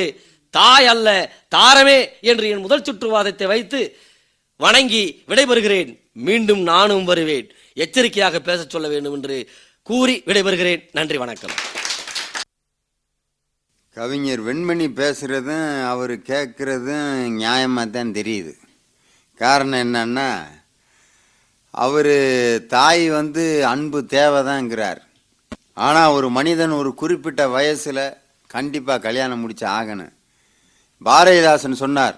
தாய் 0.50 0.88
அல்ல 0.94 1.08
தாரமே 1.56 2.00
என்று 2.22 2.46
என் 2.50 2.64
முதல் 2.66 2.86
சுற்றுவாதத்தை 2.88 3.48
வைத்து 3.54 3.80
வணங்கி 4.60 5.04
விடைபெறுகிறேன். 5.30 5.92
மீண்டும் 6.28 6.62
நானும் 6.72 7.04
வருவேன். 7.04 7.48
எச்சரிக்கையாக 7.84 8.40
பேச 8.40 8.66
சொல்ல 8.74 8.88
வேண்டும் 8.88 9.16
என்று 9.18 9.36
கூறி 9.84 10.16
விடைபெறுகிறேன். 10.26 10.84
நன்றி 10.92 11.18
வணக்கம். 11.18 11.54
கவிஞர் 13.96 14.42
வெண்மணி 14.48 14.88
பேசுகிறதும் 15.02 15.68
அவர் 15.92 16.14
கேட்குறதும் 16.32 17.10
நியாயமாக 17.42 17.90
தான் 17.90 18.16
தெரியுது. 18.20 18.54
காரணம் 19.36 19.84
என்னன்னா 19.86 20.30
அவர் 21.72 22.14
தாய் 22.76 23.10
வந்து 23.10 23.66
அன்பு 23.74 24.00
தேவைதாங்கிறார். 24.16 25.02
ஆனால் 25.74 26.14
ஒரு 26.18 26.30
மனிதன் 26.30 26.78
ஒரு 26.82 26.94
குறிப்பிட்ட 26.94 27.48
வயசில் 27.48 28.06
கண்டிப்பாக 28.48 29.04
கல்யாணம் 29.08 29.40
முடிச்சு 29.40 29.68
ஆகணும். 29.68 30.14
பாரதிதாசன் 31.06 31.82
சொன்னார் 31.84 32.18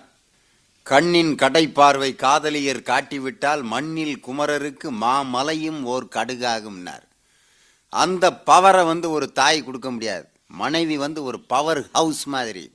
கண்ணின் 0.84 1.36
கடைப்பார்வை 1.36 2.16
காதலியர் 2.16 2.88
காட்டிவிட்டால் 2.90 3.62
மண்ணில் 3.64 4.16
குமரருக்கு 4.28 4.88
மாமலையும் 5.02 5.82
ஓர் 5.84 6.06
கடுகாகும்னார். 6.16 7.06
அந்த 7.90 8.32
பவரை 8.46 8.86
வந்து 8.86 9.10
ஒரு 9.10 9.32
தாய் 9.32 9.64
கொடுக்க 9.64 9.92
முடியாது. 9.92 10.26
மனைவி 10.48 10.98
வந்து 10.98 11.24
ஒரு 11.24 11.40
பவர் 11.40 11.82
ஹவுஸ் 11.92 12.24
மாதிரி. 12.26 12.66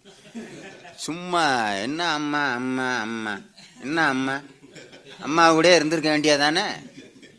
சும்மா 0.97 1.45
என்ன 1.73 2.01
அம்மா 2.13 2.43
அம்மா 2.53 3.01
அம்மா 3.01 3.35
என்ன 3.81 4.07
அம்மா? 4.07 4.41
அம்மா 5.21 5.53
கூட 5.53 5.75
இருந்திருக்க 5.75 6.19
வேண்டியதானே? 6.19 6.67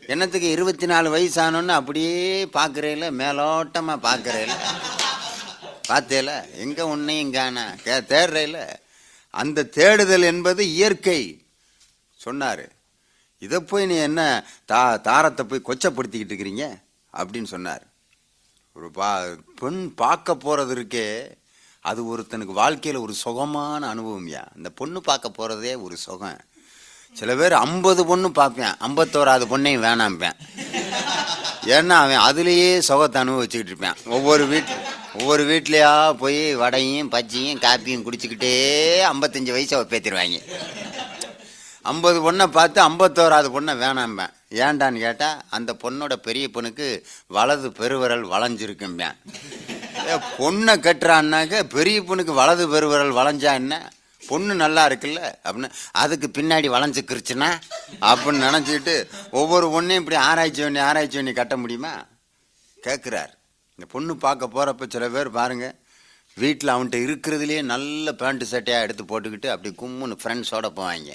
என்னத்துக்கு 0.06 0.50
இருபத்தி 0.50 0.86
நாலு 0.86 1.16
வயசானோன்னு 1.16 1.68
அப்படியே 1.68 2.44
பார்க்குறேல 2.44 3.06
மேலோட்டமாக 3.20 4.04
பார்க்குறேல. 4.08 4.54
பார்த்தேல 5.88 6.32
எங்கே 6.56 6.82
உன்னையும் 6.82 7.32
காணா 7.32 7.64
கே 7.84 7.96
தேடுறேல. 8.12 8.58
அந்த 9.42 9.64
தேடுதல் 9.78 10.22
என்பது 10.22 10.62
இயற்கை. 10.72 11.20
சொன்னார். 12.16 12.64
இதை 13.38 13.58
போய் 13.60 13.86
நீ 13.86 13.96
என்ன 13.96 14.44
தா 14.64 14.96
தாரத்தை 14.96 15.46
போய் 15.46 15.66
கொச்சப்படுத்திக்கிட்டு 15.66 16.34
இருக்கிறீங்க? 16.34 16.64
அப்படின்னு 17.12 17.44
சொன்னார். 17.44 17.84
ஒரு 18.72 18.90
பா 18.90 19.24
பெண் 19.60 19.94
பார்க்க 19.94 20.36
போகிறது 20.36 20.72
இருக்கே 20.74 21.08
அது 21.80 22.00
ஒருத்தனுக்கு 22.04 22.56
வாழ்க்கையில் 22.62 23.00
ஒரு 23.00 23.14
சுகமான 23.14 23.94
அனுபவம்யா 23.94 24.42
அந்த 24.54 24.70
பொண்ணு 24.70 25.00
பார்க்க 25.00 25.30
போகிறதே 25.30 25.74
ஒரு 25.74 25.96
சுகம். 25.96 26.40
சில 27.14 27.34
பேர் 27.34 27.52
ஐம்பது 27.52 28.06
பொண்ணு 28.06 28.32
பார்ப்பேன் 28.32 28.74
ஐம்பத்தோராது 28.86 29.44
பொண்ணையும் 29.52 29.84
வேணாம்பேன் 29.86 30.36
ஏன்னா 31.76 31.94
அவன் 32.02 32.24
அதுலேயே 32.28 32.78
சுகத்தை 32.78 33.22
அனுபவிச்சுக்கிட்டு 33.22 33.72
இருப்பேன். 33.72 33.96
ஒவ்வொரு 34.06 34.44
வீட் 34.46 34.72
ஒவ்வொரு 35.14 35.44
வீட்லையா 35.44 36.14
போய் 36.16 36.54
வடையும் 36.54 37.10
பஜ்ஜியும் 37.10 37.60
காப்பியும் 37.60 38.04
குடிச்சிக்கிட்டே 38.06 38.52
ஐம்பத்தஞ்சு 39.12 39.50
வயசு 39.50 39.76
அவள் 39.76 39.90
பேத்திடுவாங்க 39.90 40.40
ஐம்பது 41.82 42.18
பொண்ணை 42.20 42.46
பார்த்து 42.46 42.80
ஐம்பத்தோராது 42.82 43.48
பொண்ணை 43.56 43.74
வேணாம்பேன் 43.76 44.32
ஏண்டான்னு 44.50 44.98
கேட்டால் 44.98 45.40
அந்த 45.50 45.76
பொண்ணோட 45.82 46.12
பெரிய 46.16 46.48
பொண்ணுக்கு 46.54 47.02
வலது 47.26 47.72
பெருவிரல் 47.72 48.24
வளைஞ்சிருக்கும்பேன். 48.24 49.16
பொண்ணை 50.38 50.74
கட்டுறான்னாக்க 50.78 51.62
பெரிய 51.62 52.00
பொண்ணுக்கு 52.00 52.34
வலது 52.34 52.68
பெருவிரல் 52.68 53.12
வளைஞ்சா 53.12 53.52
என்ன? 53.54 53.74
பொண்ணு 54.28 54.54
நல்லா 54.54 54.82
இருக்குல்ல 54.88 55.22
அப்படின்னு 55.44 55.68
அதுக்கு 56.02 56.28
பின்னாடி 56.38 56.68
வளைஞ்சுக்கிருச்சுன்னா 56.70 57.50
அப்படின்னு 58.02 58.46
நினச்சிக்கிட்டு 58.48 58.94
ஒவ்வொரு 59.30 59.66
பொண்ணையும் 59.66 60.02
இப்படி 60.02 60.16
ஆராய்ச்சி 60.24 60.62
பண்ணி 60.62 60.78
ஆராய்ச்சி 60.80 61.18
பண்ணி 61.18 61.32
கட்ட 61.32 61.56
முடியுமா? 61.56 61.94
கேட்குறார் 62.78 63.32
இந்த 63.78 63.86
பொண்ணு 63.90 64.16
பார்க்க 64.16 64.54
போகிறப்ப 64.54 64.88
சில 64.88 65.08
பேர் 65.08 65.30
பாருங்கள் 65.30 65.74
வீட்டில் 66.36 66.72
அவன்கிட்ட 66.74 66.98
இருக்கிறதுலே 67.06 67.62
நல்ல 67.64 68.12
பேண்ட்டு 68.12 68.50
சட்டையாக 68.50 68.86
எடுத்து 68.86 69.04
போட்டுக்கிட்டு 69.04 69.48
அப்படி 69.48 69.70
கும்முன்னு 69.82 70.16
ஃப்ரெண்ட்ஸோட 70.22 70.68
போவாங்க. 70.78 71.12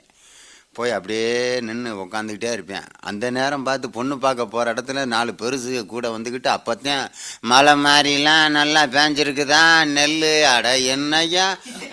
போய் 0.78 0.93
அப்படியே 0.95 1.32
நின்று 1.67 1.89
உக்காந்துக்கிட்டே 2.01 2.51
இருப்பேன். 2.55 2.86
அந்த 3.09 3.24
நேரம் 3.38 3.65
பார்த்து 3.67 3.88
பொண்ணு 3.95 4.15
பார்க்க 4.26 4.43
போகிற 4.53 4.74
இடத்துல 4.74 5.01
நாலு 5.13 5.32
பெருசு 5.41 5.72
கூட 5.93 6.05
வந்துக்கிட்டு 6.13 6.49
அப்போத்தான் 6.53 7.03
மழை 7.51 7.74
மாதிரிலாம் 7.86 8.55
நல்லா 8.57 8.84
பேஞ்சிருக்குதா 8.93 9.63
நெல் 9.97 10.15
அட 10.53 10.69
என்னையா 10.93 11.47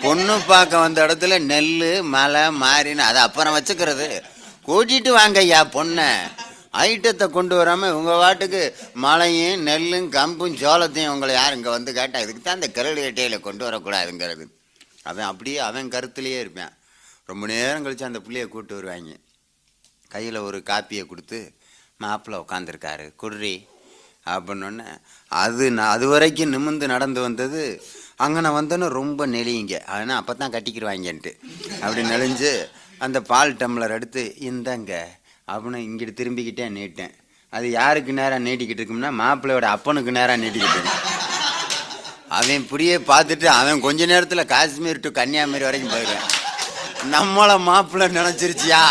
பொண்ணு 0.05 0.37
பார்க்க 0.51 0.83
வந்த 0.85 1.05
இடத்துல 1.07 1.39
நெல் 1.51 1.73
மழை 2.15 2.45
மாறின்னு 2.61 3.05
அதை 3.09 3.21
அப்புறம் 3.27 3.57
வச்சுக்கிறது. 3.57 4.09
கூட்டிட்டு 4.69 5.13
வாங்க 5.19 5.43
ஐயா 5.45 5.61
பொண்ணை. 5.75 6.09
ஐட்டத்தை 6.85 7.27
கொண்டு 7.37 7.53
வராமல் 7.59 7.95
உங்கள் 7.99 8.23
வாட்டுக்கு 8.23 8.63
மழையும் 9.05 9.61
நெல்லும் 9.69 10.09
கம்பும் 10.17 10.59
சோளத்தையும் 10.63 11.13
உங்களை 11.15 11.35
யார் 11.41 11.59
இங்கே 11.59 11.71
வந்து 11.77 11.99
கேட்டால் 11.99 12.25
இதுக்கு 12.25 12.41
தான் 12.41 12.59
இந்த 12.61 12.71
கிரடு 12.79 12.99
கட்டையில் 13.05 13.45
கொண்டு 13.47 13.63
வரக்கூடாதுங்கிறது. 13.67 14.45
அவன் 15.09 15.29
அப்படியே 15.31 15.59
அவன் 15.69 15.95
கருத்துலேயே 15.95 16.41
இருப்பேன். 16.45 16.73
ரொம்ப 17.31 17.43
நேரம் 17.51 17.83
கழித்து 17.85 18.09
அந்த 18.09 18.19
புள்ளைய 18.25 18.45
கூப்பிட்டு 18.47 18.77
வருவாங்க. 18.77 19.13
கையில் 20.13 20.45
ஒரு 20.47 20.59
காப்பியை 20.69 21.03
கொடுத்து 21.09 21.39
மாப்பிள்ளை 22.03 22.37
உட்காந்துருக்காரு 22.43 23.05
குடுறி 23.21 23.55
அப்படின்னோடனே 24.33 24.87
அது 25.31 25.65
நான் 25.77 25.93
அது 25.95 26.05
வரைக்கும் 26.13 26.53
நிமிர்ந்து 26.55 26.85
நடந்து 26.93 27.19
வந்தது 27.27 27.61
அங்கே 28.25 28.51
வந்தோன்னே 28.57 28.87
ரொம்ப 28.99 29.27
நெளியுங்க. 29.35 29.75
அதனால் 29.93 30.19
அப்போ 30.21 30.33
தான் 30.41 30.53
கட்டிக்கிடுவாங்கன்ட்டு 30.55 31.31
அப்படி 31.83 32.01
நெளிஞ்சு 32.13 32.51
அந்த 33.05 33.17
பால் 33.31 33.57
டம்ளர் 33.61 33.95
எடுத்து 33.97 34.23
இந்தங்க 34.49 34.93
அப்படின்னு 35.47 35.85
இங்கிட்டு 35.87 36.13
திரும்பிக்கிட்டே 36.19 36.65
நீட்டேன் 36.77 37.13
அது 37.53 37.67
யாருக்கு 37.79 38.11
நேராக 38.19 38.45
நீட்டிக்கிட்டு 38.47 38.81
இருக்கும்னா 38.81 39.11
மாப்பிள்ளையோட 39.21 39.67
அப்பனுக்கு 39.75 40.11
நேராக 40.17 40.41
நீட்டிக்கிட்டு 40.43 40.81
அவன் 42.37 42.59
இப்படியே 42.63 42.95
பார்த்துட்டு 43.11 43.47
அவன் 43.59 43.85
கொஞ்ச 43.85 44.05
நேரத்தில் 44.11 44.49
காஷ்மீர் 44.55 45.05
டு 45.05 45.11
கன்னியாகுமரி 45.19 45.65
வரைக்கும் 45.67 45.95
போயிடுவேன். 45.95 46.27
நம்மளை 47.15 47.55
மாப்பிள்ளை 47.69 48.07
நினச்சிருச்சியா? 48.17 48.81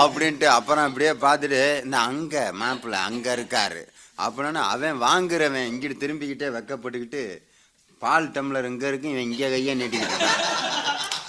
அப்படின்ட்டு 0.00 0.46
அப்புறம் 0.56 0.86
அப்படியே 0.88 1.12
பார்த்துட்டு 1.24 1.60
இந்த 1.84 1.96
அங்கே 1.98 2.50
மாப்பிள்ளை 2.60 2.98
அங்கே 3.08 3.30
இருக்காரு. 3.32 3.82
அப்படின்னா 4.24 4.62
அவன் 4.72 5.02
வாங்குறவன் 5.06 5.68
இங்கிட்டு 5.70 6.02
திரும்பிக்கிட்டே 6.02 6.48
வெக்கப்பட்டுக்கிட்டு 6.56 7.22
பால் 8.02 8.32
டம்ளர் 8.34 8.68
இங்கே 8.70 8.88
இருக்கு 8.88 9.10
இவன் 9.10 9.28
இங்கே 9.30 9.48
கையை 9.54 9.74
நீட்டிக்கிட்டு 9.74 10.28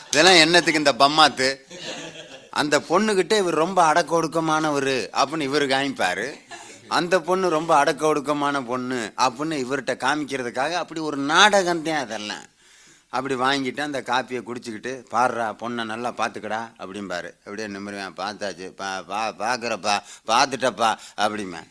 இதெல்லாம் 0.10 0.42
என்னத்துக்கு 0.44 0.82
இந்த 0.84 0.94
பம்மாத்து? 1.04 1.48
அந்த 2.62 2.76
பொண்ணுக்கிட்ட 2.90 3.38
இவர் 3.38 3.64
ரொம்ப 3.66 3.80
அடக்க 3.86 4.20
ஒடுக்கமானவர் 4.20 4.96
அப்படின்னு 5.20 5.48
இவர் 5.50 5.66
காமிப்பார். 5.74 6.28
அந்த 6.98 7.20
பொண்ணு 7.20 7.50
ரொம்ப 7.50 7.76
அடக்க 7.78 8.08
ஒடுக்கமான 8.08 8.66
பொண்ணு 8.66 9.14
அப்படின்னு 9.26 9.56
இவர்கிட்ட 9.64 9.96
காமிக்கிறதுக்காக 10.06 10.72
அப்படி 10.72 11.00
ஒரு 11.00 11.18
நாடகம் 11.18 11.84
தான் 11.84 12.04
அதெல்லாம். 12.06 12.46
அப்படி 13.16 13.36
வாங்கிட்டு 13.44 13.82
அந்த 13.88 14.00
காப்பியை 14.10 14.40
குடிச்சிக்கிட்டு 14.48 14.92
பாடுறா 15.14 15.46
பொண்ணை 15.62 15.84
நல்லா 15.92 16.10
பார்த்துக்கடா 16.20 16.60
அப்படிம்பாரு. 16.82 17.30
அப்படியே 17.46 17.68
நிம்மருவேன் 17.76 18.18
பார்த்தாச்சு. 18.22 18.68
பா 18.80 18.90
பா 19.12 19.22
பார்க்குறப்பா 19.44 19.96
பார்த்துட்டப்பா 20.32 20.90
அப்படிம்பா 21.24 21.62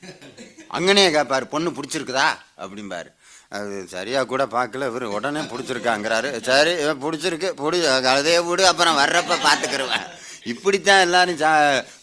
அங்கனே 0.76 1.05
கேட்பார் 1.16 1.53
பொண்ணு 1.55 1.70
பிடிச்சிருக்குதா? 1.78 2.28
அப்படிம்பாரு. 2.64 3.11
அது 3.57 3.74
சரியாக 3.95 4.28
கூட 4.30 4.45
பார்க்கல 4.57 4.87
இவர் 4.91 5.05
உடனே 5.16 5.43
பிடிச்சிருக்காங்கிறாரு. 5.51 6.30
சரி 6.49 6.72
இவன் 6.84 7.03
பிடிச்சிருக்கு 7.05 7.51
பிடி 7.61 7.80
அதே 8.14 8.37
விடு 8.49 8.64
அப்புறம் 8.70 8.99
வர்றப்ப 9.03 9.39
பார்த்துக்கிருவேன். 9.49 10.07
இப்படித்தான் 10.53 11.05
எல்லாரும் 11.07 11.41
சா 11.45 11.53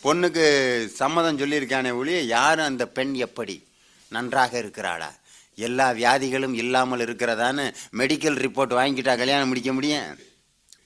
பொண்ணுக்கு 0.05 0.45
சம்மதம் 1.01 1.41
சொல்லியிருக்கானே 1.41 1.91
ஒழிய 1.99 2.21
யாரும் 2.35 2.69
அந்த 2.71 2.85
பெண் 2.97 3.13
எப்படி 3.27 3.55
நன்றாக 4.11 4.53
இருக்கிறாளா? 4.63 5.11
எல்லா 5.55 5.89
வியாதிகளும் 5.91 6.53
இல்லாமல் 6.53 6.99
இருக்கிறதான்னு 6.99 7.73
மெடிக்கல் 7.97 8.39
ரிப்போர்ட் 8.45 8.77
வாங்கிக்கிட்டா 8.79 9.17
கல்யாணம் 9.17 9.47
முடிக்க 9.47 9.73
முடியும்? 9.73 10.19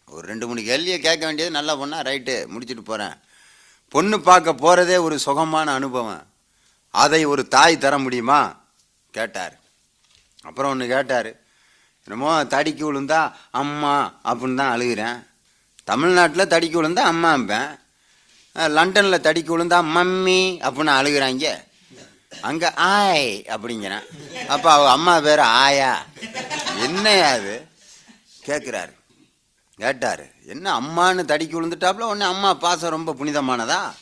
ஒரு 0.05 0.27
ரெண்டு 0.27 0.47
மூணு 0.47 0.63
கேள்வியை 0.63 0.99
கேட்க 0.99 1.25
வேண்டியது 1.25 1.55
நல்லா 1.55 1.77
பொண்ணா? 1.77 2.05
ரைட்டு 2.09 2.47
முடிச்சுட்டு 2.53 2.81
போகிறேன் 2.81 3.15
பொண்ணு 3.89 4.21
பார்க்க 4.21 4.53
போகிறதே 4.53 4.97
ஒரு 4.97 5.19
சுகமான 5.19 5.73
அனுபவம். 5.73 6.27
அதை 6.89 7.25
ஒரு 7.25 7.47
தாய் 7.47 7.77
தர 7.77 7.97
முடியுமா? 7.97 8.65
கேட்டார். 9.11 9.59
அப்புறம் 10.43 10.71
ஒன்று 10.71 10.87
கேட்டார். 10.87 11.39
என்னமோ 12.05 12.43
தடிக்கு 12.43 12.83
விழுந்தா 12.87 13.31
அம்மா 13.51 14.21
அப்படின்னு 14.23 14.55
தான் 14.55 14.79
அழுகிறேன். 14.79 15.27
தமிழ்நாட்டில் 15.83 16.51
தடிக்கு 16.53 16.83
விழுந்தா 16.83 17.03
அம்மாம்பேன். 17.13 17.79
லண்டனில் 18.55 19.25
தடிக்கு 19.27 19.57
விழுந்தா 19.57 19.79
மம்மி 19.95 20.41
அப்படின்னு 20.67 20.93
அழுகிறாங்க. 20.99 21.66
அங்கே 22.31 22.69
ஆய் 22.73 23.43
அப்படிங்கிறான். 23.47 24.05
அப்போ 24.47 24.71
அவ 24.71 24.89
அம்மா 24.91 25.19
பேர் 25.19 25.39
ஆயா. 25.39 26.05
என்னையா 26.77 27.29
அது 27.29 27.67
கேட்குறாரு 28.45 28.93
கேட்டார். 29.75 30.25
என்ன 30.45 30.79
அம்மான்னு 30.79 31.23
தடிக்கி 31.31 31.55
விழுந்துட்டாப்புல 31.55 32.09
உடனே 32.11 32.25
அம்மா 32.25 32.53
பாசம் 32.53 32.89
ரொம்ப 32.89 33.13
புனிதமானதா? 33.13 33.93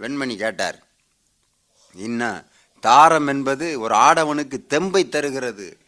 வெண்மணி 0.00 0.36
கேட்டார். 0.36 0.86
என்ன? 1.94 2.44
தாரம் 2.80 3.26
என்பது 3.26 3.80
ஒரு 3.80 3.94
ஆடவனுக்கு 3.94 4.66
தெம்பை 4.70 5.08
தருகிறது. 5.08 5.78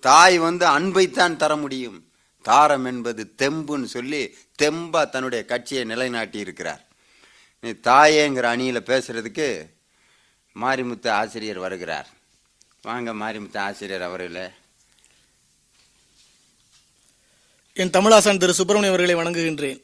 தாய் 0.00 0.38
வந்து 0.38 0.66
அன்பைத்தான் 0.66 1.36
தர 1.36 1.56
முடியும். 1.56 2.08
தாரம் 2.42 2.84
என்பது 2.84 3.34
தெம்புன்னு 3.38 3.84
சொல்லி 3.84 4.36
தெம்பா 4.62 5.08
தன்னுடைய 5.08 5.44
கட்சியை 5.44 5.84
நிலைநாட்டி 5.84 6.38
இருக்கிறார் 6.38 6.88
நீ 7.60 7.70
தாயேங்கிற 7.70 8.42
அணியில் 8.42 8.82
பேசுறதுக்கு 8.82 9.48
மாரிமுத்து 10.62 11.08
ஆசிரியர் 11.20 11.60
வருகிறார். 11.66 12.08
வாங்க 12.82 13.12
மாரிமுத்து 13.20 13.58
ஆசிரியர் 13.58 14.08
அவர்களே. 14.08 14.46
என் 17.80 17.94
தமிழாசான் 17.96 18.42
திரு 18.42 18.58
சுப்பிரமணியம் 18.58 18.94
அவர்களை 18.94 19.16
வணங்குகின்றேன். 19.20 19.80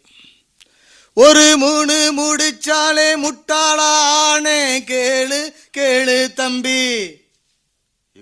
ஒரு 1.24 1.45
மூணு 1.62 1.97
முடிச்சாலே 2.18 3.09
முட்டாளானே 3.24 4.59
கேளு 4.91 5.41
கேளு 5.77 6.16
தம்பி. 6.41 6.83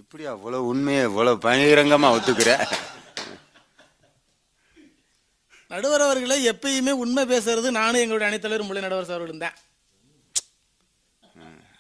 எப்படி 0.00 0.24
அவ்வளோ 0.26 0.59
உண்மையை 0.72 1.05
இவ்வளோ 1.07 1.32
பகிரங்கமா 1.46 2.09
ஒத்துக்கிற? 2.16 2.50
நடுவர் 5.72 6.05
அவர்களை 6.07 6.36
எப்பயுமே 6.48 6.92
உண்மை 7.02 7.22
பேசுறது 7.32 7.68
நானும் 7.78 8.02
எங்களுடைய 8.02 8.28
அனைத்தலைவர் 8.30 8.66
முல்லை 8.66 8.82
நடுவர் 8.82 9.11
சார் 9.11 9.38
தான். 9.44 9.57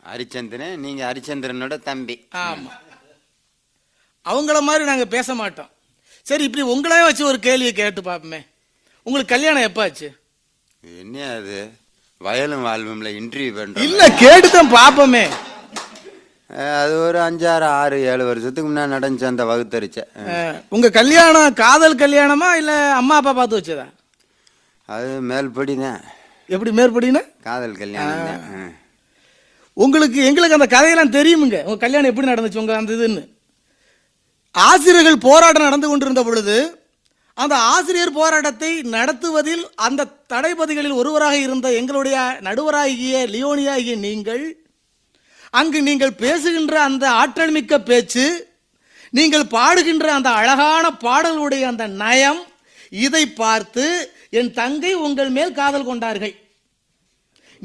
ஹரிச்சந்திரன் 0.04 0.80
நீங்க 0.80 1.00
ஹரிச்சந்திரனோட 1.04 1.74
தம்பி. 1.82 2.16
ஆமா. 2.42 2.72
அவங்கள 4.24 4.58
மாதிரி 4.62 4.84
நாங்க 4.84 5.06
பேச 5.08 5.34
மாட்டோம். 5.34 5.70
சரி 6.26 6.44
இப்படி 6.44 6.64
உங்களே 6.72 7.00
வச்சு 7.02 7.22
ஒரு 7.24 7.38
கேள்வியை 7.40 7.72
கேட்டு 7.74 8.02
பார்ப்போமே 8.02 8.40
உங்களுக்கு 9.06 9.32
கல்யாணம் 9.32 9.66
எப்ப 9.68 9.80
ஆச்சு 9.82 10.08
என்ன 10.82 11.16
அது? 11.34 11.58
வயலும் 12.20 12.64
வாழ்வும்ல 12.66 13.08
இன்டர்வியூ 13.18 13.52
பண்றோம் 13.54 13.84
இல்ல 13.86 14.02
கேட்டுதான் 14.20 14.70
பார்ப்போமே 14.74 15.24
அஹ் 16.50 16.76
அது 16.80 16.94
ஒரு 17.04 17.18
அஞ்சாறு 17.20 17.66
ஆறு 17.76 17.96
ஏழு 18.08 18.24
வருஷத்துக்கு 18.24 18.68
முன்னாடி 18.68 18.94
நடந்துச்சு 18.94 19.26
அந்த 19.26 19.44
வகுத்தறிச்ச. 19.44 19.98
அஹ், 20.24 20.56
உங்க 20.68 20.90
கல்யாணம் 20.92 21.56
காதல் 21.60 22.00
கல்யாணமா 22.02 22.48
இல்ல 22.54 22.72
அம்மா 22.94 23.16
அப்பா 23.16 23.32
பார்த்து 23.32 23.58
வச்சதா? 23.60 23.86
அது 24.88 25.10
மேல்படி 25.24 25.74
தான் 25.80 26.00
எப்படி 26.48 26.70
மேற்படினா? 26.72 27.22
காதல் 27.42 27.76
கல்யாணம். 27.76 28.72
உங்களுக்கு 29.76 30.18
எங்களுக்கு 30.28 30.58
அந்த 30.58 30.68
கதையெல்லாம் 30.74 31.16
தெரியுமுங்க. 31.18 31.58
உங்க 31.66 31.78
கல்யாணம் 31.84 32.10
எப்படி 32.10 32.30
நடந்துச்சு 32.30 32.62
உங்க 32.62 32.74
அந்த 32.76 32.92
இதுன்னு. 32.98 33.22
ஆசிரியர்கள் 34.54 35.24
போராட்டம் 35.28 35.68
நடந்து 35.68 35.88
கொண்டிருந்த 35.88 36.22
பொழுது 36.24 36.56
அந்த 37.36 37.54
ஆசிரியர் 37.74 38.18
போராட்டத்தை 38.18 38.70
நடத்துவதில் 38.96 39.64
அந்த 39.86 40.10
தடைபதிகளில் 40.32 40.98
ஒருவராக 41.00 41.36
இருந்த 41.36 41.68
எங்களுடைய 41.78 42.16
நடுவராகிய 42.46 43.22
லியோனியாகிய 43.34 43.94
நீங்கள் 44.06 44.44
அங்கு 45.60 45.80
நீங்கள் 45.82 46.18
பேசுகின்ற 46.22 46.74
அந்த 46.82 47.04
ஆற்றல் 47.22 47.54
மிக்க 47.56 47.74
பேச்சு 47.80 48.26
நீங்கள் 49.18 49.50
பாடுகின்ற 49.56 50.06
அந்த 50.18 50.30
அழகான 50.40 50.84
பாடலுடைய 51.04 51.64
அந்த 51.72 51.84
நயம் 52.02 52.40
இதை 53.04 53.24
பார்த்து 53.42 53.84
என் 54.38 54.54
தங்கை 54.60 54.92
உங்கள் 55.06 55.30
மேல் 55.30 55.52
காதல் 55.52 55.88
கொண்டார்கள். 55.90 56.34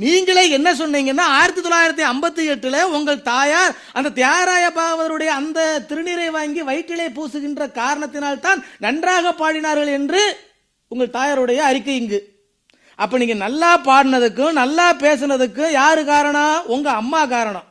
நீங்களே 0.04 0.44
என்ன 0.58 0.70
சொன்னீங்கன்னா 0.80 1.26
ஆயிரத்தி 1.38 1.62
தொள்ளாயிரத்தி 1.62 2.04
ஐம்பத்தி 2.12 2.44
எட்டில் 2.54 2.92
உங்கள் 2.98 3.26
தாயார் 3.30 3.74
அந்த 3.98 4.10
தியாகராய 4.20 4.66
பாகவதருடைய 4.80 5.32
அந்த 5.40 5.60
திருநீரை 5.90 6.28
வாங்கி 6.36 6.62
வயிற்றிலே 6.70 7.08
பூசுகின்ற 7.18 7.72
காரணத்தினால் 7.80 8.44
தான் 8.46 8.60
நன்றாக 8.86 9.34
பாடினார்கள் 9.42 9.92
என்று 10.00 10.22
உங்கள் 10.94 11.16
தாயாருடைய 11.16 11.60
அறிக்கை 11.70 11.96
இங்கு. 12.02 12.20
அப்போ 13.00 13.16
நீங்கள் 13.22 13.44
நல்லா 13.46 13.72
பாடினதுக்கும் 13.88 14.60
நல்லா 14.62 14.86
பேசுனதுக்கும் 15.04 15.76
யார் 15.80 16.02
காரணம்? 16.14 16.56
உங்கள் 16.76 17.00
அம்மா 17.02 17.22
காரணம். 17.36 17.68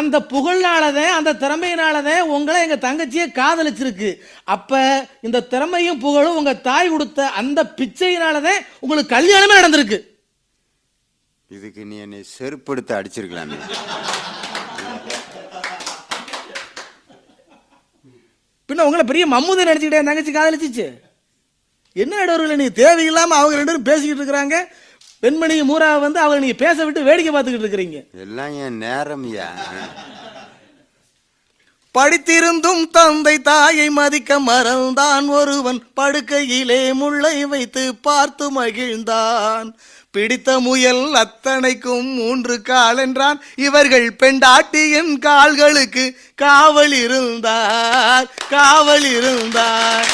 அந்த 0.00 0.16
புகழ்னாலதே 0.32 1.06
அந்த 1.18 1.36
திறமையினாலதே 1.42 2.16
உங்களை 2.36 2.58
எங்கள் 2.66 2.84
தங்கச்சியை 2.86 3.26
காதலிச்சிருக்கு. 3.40 4.10
அப்போ 4.56 4.80
இந்த 5.26 5.44
திறமையும் 5.54 6.02
புகழும் 6.04 6.38
உங்கள் 6.42 6.62
தாய் 6.68 6.92
கொடுத்த 6.94 7.28
அந்த 7.40 7.60
பிச்சையினாலதே 7.80 8.54
உங்களுக்கு 8.80 9.14
கல்யாணமே 9.16 9.58
நடந்திருக்கு. 9.60 10.00
இதுக்கு 11.56 11.82
நீ 11.84 11.96
என்னை 12.04 12.22
செருப்படுத்த 12.22 12.90
அடிச்சிருக்கலாமே. 12.98 13.58
பின்ன 18.68 18.86
உங்களை 18.86 19.04
பெரிய 19.10 19.24
மம்மூதை 19.34 19.64
நடிச்சுக்கிட்டே 19.68 20.00
தங்கச்சி 20.08 20.32
காதலிச்சிச்சு. 20.32 20.86
என்ன 21.92 22.20
இடவர்கள் 22.22 22.60
நீ 22.62 22.66
தேவையில்லாம 22.82 23.34
அவங்க 23.38 23.56
ரெண்டு 23.60 23.70
பேரும் 23.70 23.88
பேசிக்கிட்டு 23.90 24.22
இருக்கிறாங்க? 24.22 24.58
பெண்மணி 25.20 25.56
மூரா 25.62 25.88
வந்து 26.00 26.18
அவங்க 26.20 26.38
நீங்க 26.38 26.58
பேச 26.64 26.84
விட்டு 26.84 27.02
வேடிக்கை 27.02 27.32
பார்த்துக்கிட்டு 27.34 27.66
இருக்கிறீங்க. 27.66 27.98
எல்லாம் 28.26 28.54
என் 28.64 28.80
நேரம்யா 28.80 29.48
படித்திருந்தும் 31.94 32.82
தந்தை 32.90 33.40
தாயை 33.40 33.90
மதிக்க 33.90 34.40
மறந்தான். 34.40 35.26
ஒருவன் 35.28 35.80
படுக்கையிலே 35.96 36.82
முள்ளை 37.00 37.36
வைத்து 37.52 37.94
பார்த்து 37.94 38.44
மகிழ்ந்தான். 38.58 39.68
பிடித்த 40.14 40.50
முயல் 40.66 41.02
அத்தனைக்கும் 41.22 42.06
மூன்று 42.18 42.54
கால் 42.68 43.00
என்றான். 43.02 43.38
இவர்கள் 43.66 44.06
பெண்டாட்டியின் 44.22 45.12
கால்களுக்கு 45.26 46.04
காவல் 46.44 46.94
இருந்தார் 47.04 48.26
காவல் 48.54 49.06
இருந்தார். 49.18 50.08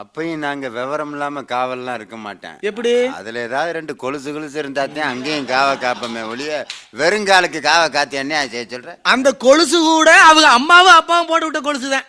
அப்பயும் 0.00 0.42
நாங்க 0.44 0.66
விவரம் 0.78 1.12
இல்லாம 1.14 1.42
காவல்லாம் 1.52 1.96
இருக்க 1.98 2.16
மாட்டேன். 2.26 2.56
எப்படி? 2.68 2.92
அதுல 3.18 3.42
ஏதாவது 3.48 3.76
ரெண்டு 3.78 3.94
கொலுசு 4.02 4.28
கொலுசு 4.32 4.56
இருந்தாத்தான் 4.62 5.10
அங்கேயும் 5.12 5.48
காவ 5.54 5.68
காப்பமே 5.84 6.22
ஒழிய 6.32 6.52
வெறுங்காலுக்கு 7.00 7.60
காவ 7.70 7.82
காத்தி 7.96 8.16
என்ன 8.24 8.42
செய்ய 8.52 8.64
சொல்ற? 8.74 8.92
அந்த 9.14 9.28
கொலுசு 9.46 9.78
கூட 9.88 10.10
அவங்க 10.28 10.48
அம்மாவும் 10.58 10.98
அப்பாவும் 11.00 11.30
போட்டு 11.30 11.48
விட்ட 11.48 11.62
கொலுசு 11.68 11.90
தான் 11.96 12.08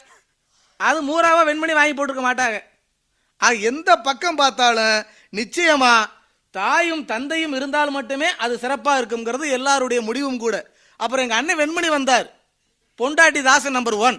அது 0.79 0.99
மூராவா 1.09 1.41
வெண்மணி 1.49 1.73
வாங்கி 1.79 1.95
போட்டிருக்க 1.95 2.23
மாட்டாங்க. 2.27 2.59
அது 3.45 3.55
எந்த 3.71 3.91
பக்கம் 4.07 4.39
பார்த்தாலும் 4.39 4.97
நிச்சயமா 5.33 5.93
தாயும் 6.51 7.05
தந்தையும் 7.05 7.53
இருந்தால் 7.53 7.89
மட்டுமே 7.89 8.29
அது 8.37 8.57
சிறப்பாக 8.57 9.01
இருக்குங்கிறது 9.01 9.51
எல்லாருடைய 9.51 10.01
முடிவும் 10.01 10.37
கூட. 10.37 10.55
அப்புறம் 10.97 11.23
எங்கள் 11.25 11.37
அண்ணன் 11.37 11.59
வெண்மணி 11.59 11.87
வந்தார். 11.87 12.27
பொண்டாட்டி 12.99 13.41
தாசன் 13.41 13.71
நம்பர் 13.71 13.93
ஒன் 13.93 14.17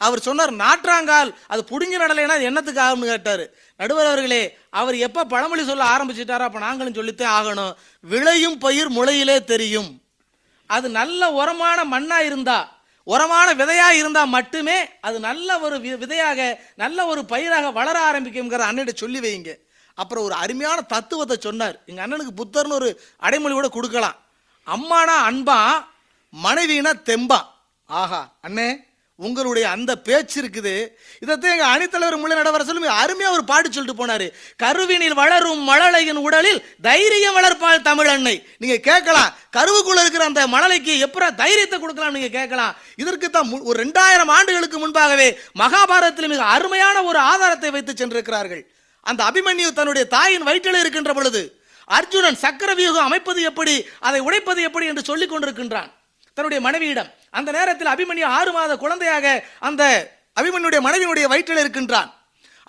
அவர் 0.00 0.20
சொன்னார் 0.20 0.52
நாற்றாங்கால் 0.52 1.34
அது 1.46 1.64
புடிஞ்சு 1.70 1.98
நடலைன்னா 1.98 2.34
அது 2.36 2.44
என்னத்துக்கு 2.44 2.80
ஆகும்னு 2.80 3.06
கேட்டார். 3.06 3.44
நடுவர் 3.76 4.06
அவர்களே 4.06 4.58
அவர் 4.70 4.96
எப்போ 4.96 5.24
பழமொழி 5.24 5.64
சொல்ல 5.64 5.84
ஆரம்பிச்சிட்டாரோ 5.84 6.46
அப்போ 6.48 6.58
நாங்களும் 6.58 6.94
சொல்லித்தான் 6.94 7.34
ஆகணும். 7.38 7.74
விளையும் 8.00 8.58
பயிர் 8.58 8.90
முளையிலே 8.92 9.44
தெரியும். 9.44 9.90
அது 10.66 10.88
நல்ல 10.88 11.30
உரமான 11.30 11.84
மண்ணாக 11.84 12.24
இருந்தா 12.24 12.58
உரமான 13.06 13.52
விதையாக 13.52 13.94
இருந்தால் 13.94 14.26
மட்டுமே 14.26 14.76
அது 15.00 15.20
நல்ல 15.20 15.58
ஒரு 15.60 15.76
வி- 15.76 15.98
விதையாக 15.98 16.60
நல்ல 16.74 17.06
ஒரு 17.06 17.24
பயிராக 17.24 17.70
வளர 17.70 17.96
ஆரம்பிக்கும்ங்கிற 18.10 18.62
அண்ணன்ட்ட 18.68 18.94
சொல்லி 18.94 19.20
வைங்க 19.20 19.50
அப்புறம் 19.94 20.24
ஒரு 20.24 20.34
அருமையான 20.34 20.80
தத்துவத்தை 20.80 21.36
சொன்னார். 21.40 21.80
எங்கள் 21.86 22.06
அண்ணனுக்கு 22.06 22.40
புத்தர்னு 22.44 22.72
ஒரு 22.72 23.00
அடைமொழி 23.16 23.54
கூட 23.54 23.68
கொடுக்கலாம். 23.68 24.16
அம்மானா 24.66 25.30
அன்பா 25.30 25.84
மனைவினா 26.44 26.92
தெம்பா. 27.04 27.40
ஆஹா 27.86 28.32
அண்ணே 28.48 28.92
உங்களுடைய 29.16 29.70
அந்த 29.70 29.96
பேச்சு 29.96 30.42
இருக்குது. 30.42 30.88
இதைத்தான் 31.20 31.58
எங்கள் 31.58 31.66
அணித்தலைவர் 31.66 32.16
முள்ள 32.16 32.42
நடவரசலும் 32.42 32.84
அருமையாக 32.84 33.36
ஒரு 33.36 33.44
பாட்டு 33.44 33.72
சொல்லிட்டு 33.72 34.06
போனாரு. 34.06 34.32
கருவினில் 34.56 35.14
வளரும் 35.14 35.68
மழலையின் 35.68 36.16
உடலில் 36.16 36.76
தைரியம் 36.82 37.36
வளர்ப்பாள் 37.36 37.82
தமிழ் 37.82 38.06
அன்னை. 38.06 38.48
நீங்கள் 38.58 38.80
கேட்கலாம். 38.80 39.34
கருவுக்குள்ளே 39.56 40.00
இருக்கிற 40.00 40.24
அந்த 40.24 40.46
மழலைக்கு 40.46 41.06
எப்பரா 41.06 41.34
தைரியத்தை 41.34 41.80
கொடுக்கலாம் 41.80 42.12
நீங்கள் 42.12 42.40
கேட்கலாம். 42.40 42.74
இதற்கு 42.96 43.30
தான் 43.30 43.52
மு- 43.52 43.62
ஒரு 43.62 43.84
ரெண்டாயிரம் 43.84 44.26
ஆண்டுகளுக்கு 44.26 44.78
முன்பாகவே 44.78 45.38
மகாபாரதத்தில் 45.58 46.28
மிக 46.28 46.44
அருமையான 46.44 47.02
ஒரு 47.02 47.18
ஆதாரத்தை 47.18 47.70
வைத்து 47.70 47.96
சென்றிருக்கிறார்கள். 47.96 48.73
அந்த 49.10 49.20
அபிமன்யு 49.28 49.68
தன்னுடைய 49.78 50.04
தாயின் 50.16 50.46
வயிற்றில் 50.48 50.80
இருக்கின்ற 50.82 51.12
பொழுது 51.18 51.42
அர்ஜுனன் 51.96 52.42
சக்கர 52.44 52.70
வியூகம் 52.74 53.08
அமைப்பது 53.08 53.40
எப்படி 53.50 53.74
அதை 54.08 54.20
உடைப்பது 54.28 54.60
எப்படி 54.68 54.86
என்று 54.90 55.08
சொல்லிக் 55.10 55.32
கொண்டிருக்கின்றான். 55.32 55.90
தன்னுடைய 56.36 56.60
மனைவியிடம். 56.66 57.10
அந்த 57.30 57.50
நேரத்தில் 57.56 57.92
அபிமன்யு 57.94 58.24
ஆறு 58.38 58.52
மாத 58.52 58.76
குழந்தையாக 58.76 59.26
அந்த 59.68 59.82
அபிமன்யுடைய 60.40 60.80
மனைவியினுடைய 60.86 61.26
வயிற்றில் 61.32 61.62
இருக்கின்றான். 61.64 62.10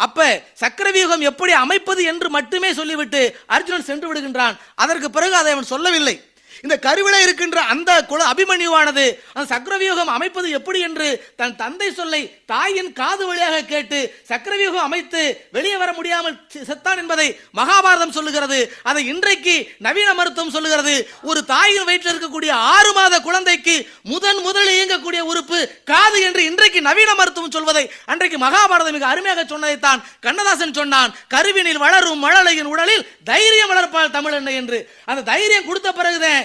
அப்ப 0.05 0.43
சக்கரவியூகம் 0.61 1.23
எப்படி 1.31 1.51
அமைப்பது 1.63 2.03
என்று 2.11 2.29
மட்டுமே 2.29 2.69
சொல்லிவிட்டு 2.79 3.21
அர்ஜுனன் 3.55 3.87
சென்று 3.89 4.07
விடுகின்றான். 4.09 4.55
அதற்கு 4.75 5.09
பிறகு 5.09 5.35
அதை 5.41 5.51
அவன் 5.51 5.71
சொல்லவில்லை. 5.73 6.15
இந்த 6.65 6.75
கருவில 6.85 7.15
இருக்கின்ற 7.25 7.59
அந்த 7.73 7.91
குல 8.11 8.21
அபிமன்யுவானது 8.33 9.05
அந்த 9.33 9.45
சக்கரவியூகம் 9.53 10.11
அமைப்பது 10.17 10.47
எப்படி 10.59 10.79
என்று 10.87 11.07
தன் 11.39 11.55
தந்தை 11.61 11.89
சொல்லை 11.99 12.21
தாயின் 12.51 12.91
காது 12.99 13.23
வழியாக 13.29 13.63
கேட்டு 13.73 13.99
சக்கரவியூகம் 14.29 14.87
அமைத்து 14.87 15.21
வெளியே 15.57 15.77
வர 15.81 15.91
முடியாமல் 15.99 16.37
செத்தான் 16.69 16.99
என்பதை 17.01 17.27
மகாபாரதம் 17.59 18.15
சொல்லுகிறது. 18.17 18.59
அதை 18.89 19.03
இன்றைக்கு 19.13 19.55
நவீன 19.87 20.09
மருத்துவம் 20.19 20.55
சொல்லுகிறது. 20.55 20.95
ஒரு 21.29 21.43
தாயின் 21.53 21.87
வயிற்றில் 21.89 22.13
இருக்கக்கூடிய 22.13 22.51
ஆறு 22.73 22.91
மாத 22.97 23.19
குழந்தைக்கு 23.27 23.75
முதன் 24.13 24.41
முதலில் 24.47 24.75
இயங்கக்கூடிய 24.77 25.21
உறுப்பு 25.31 25.59
காது 25.91 26.17
என்று 26.27 26.43
இன்றைக்கு 26.49 26.81
நவீன 26.89 27.13
மருத்துவம் 27.21 27.55
சொல்வதை 27.57 27.85
அன்றைக்கு 28.11 28.39
மகாபாரதம் 28.45 28.97
மிக 28.97 29.07
அருமையாக 29.13 29.45
சொன்னதைத்தான் 29.53 30.03
கண்ணதாசன் 30.25 30.77
சொன்னான். 30.79 31.13
கருவினில் 31.35 31.83
வளரும் 31.85 32.23
மழலையின் 32.25 32.71
உடலில் 32.73 33.07
தைரியம் 33.31 33.71
வளர்ப்பாள் 33.73 34.13
தமிழ் 34.17 34.53
என்று. 34.61 34.79
அந்த 35.11 35.25
தைரியம் 35.31 35.67
கொடுத்த 35.69 35.89
பிறகுதான் 35.91 36.43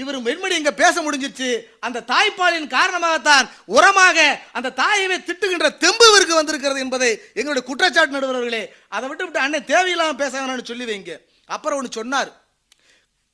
இவர் 0.00 0.18
வெண்மணி 0.26 0.56
இங்க 0.60 0.72
பேச 0.82 0.94
முடிஞ்சிச்சு 1.04 1.48
அந்த 1.86 2.04
தாய்ப்பாலின் 2.12 2.68
காரணமாகத்தான் 2.76 3.46
உரமாக 3.76 4.18
அந்த 4.58 4.74
தாயவே 4.80 5.16
திட்டுகின்ற 5.28 5.68
தெம்பு 5.84 6.06
இவருக்கு 6.10 6.38
வந்திருக்கிறது 6.40 6.84
என்பதை 6.86 7.10
எங்களுடைய 7.38 7.64
குற்றச்சாட்டு 7.70 8.16
நடுவர்களே 8.16 8.62
அதை 8.96 9.06
விட்டு 9.08 9.24
விட்டு 9.26 9.44
அண்ணன் 9.46 9.70
தேவையில்லாம 9.72 10.20
பேச 10.22 10.44
சொல்லி 10.70 10.86
வைங்க. 10.90 11.14
அப்புறம் 11.56 11.78
ஒன்று 11.80 11.98
சொன்னார். 11.98 12.30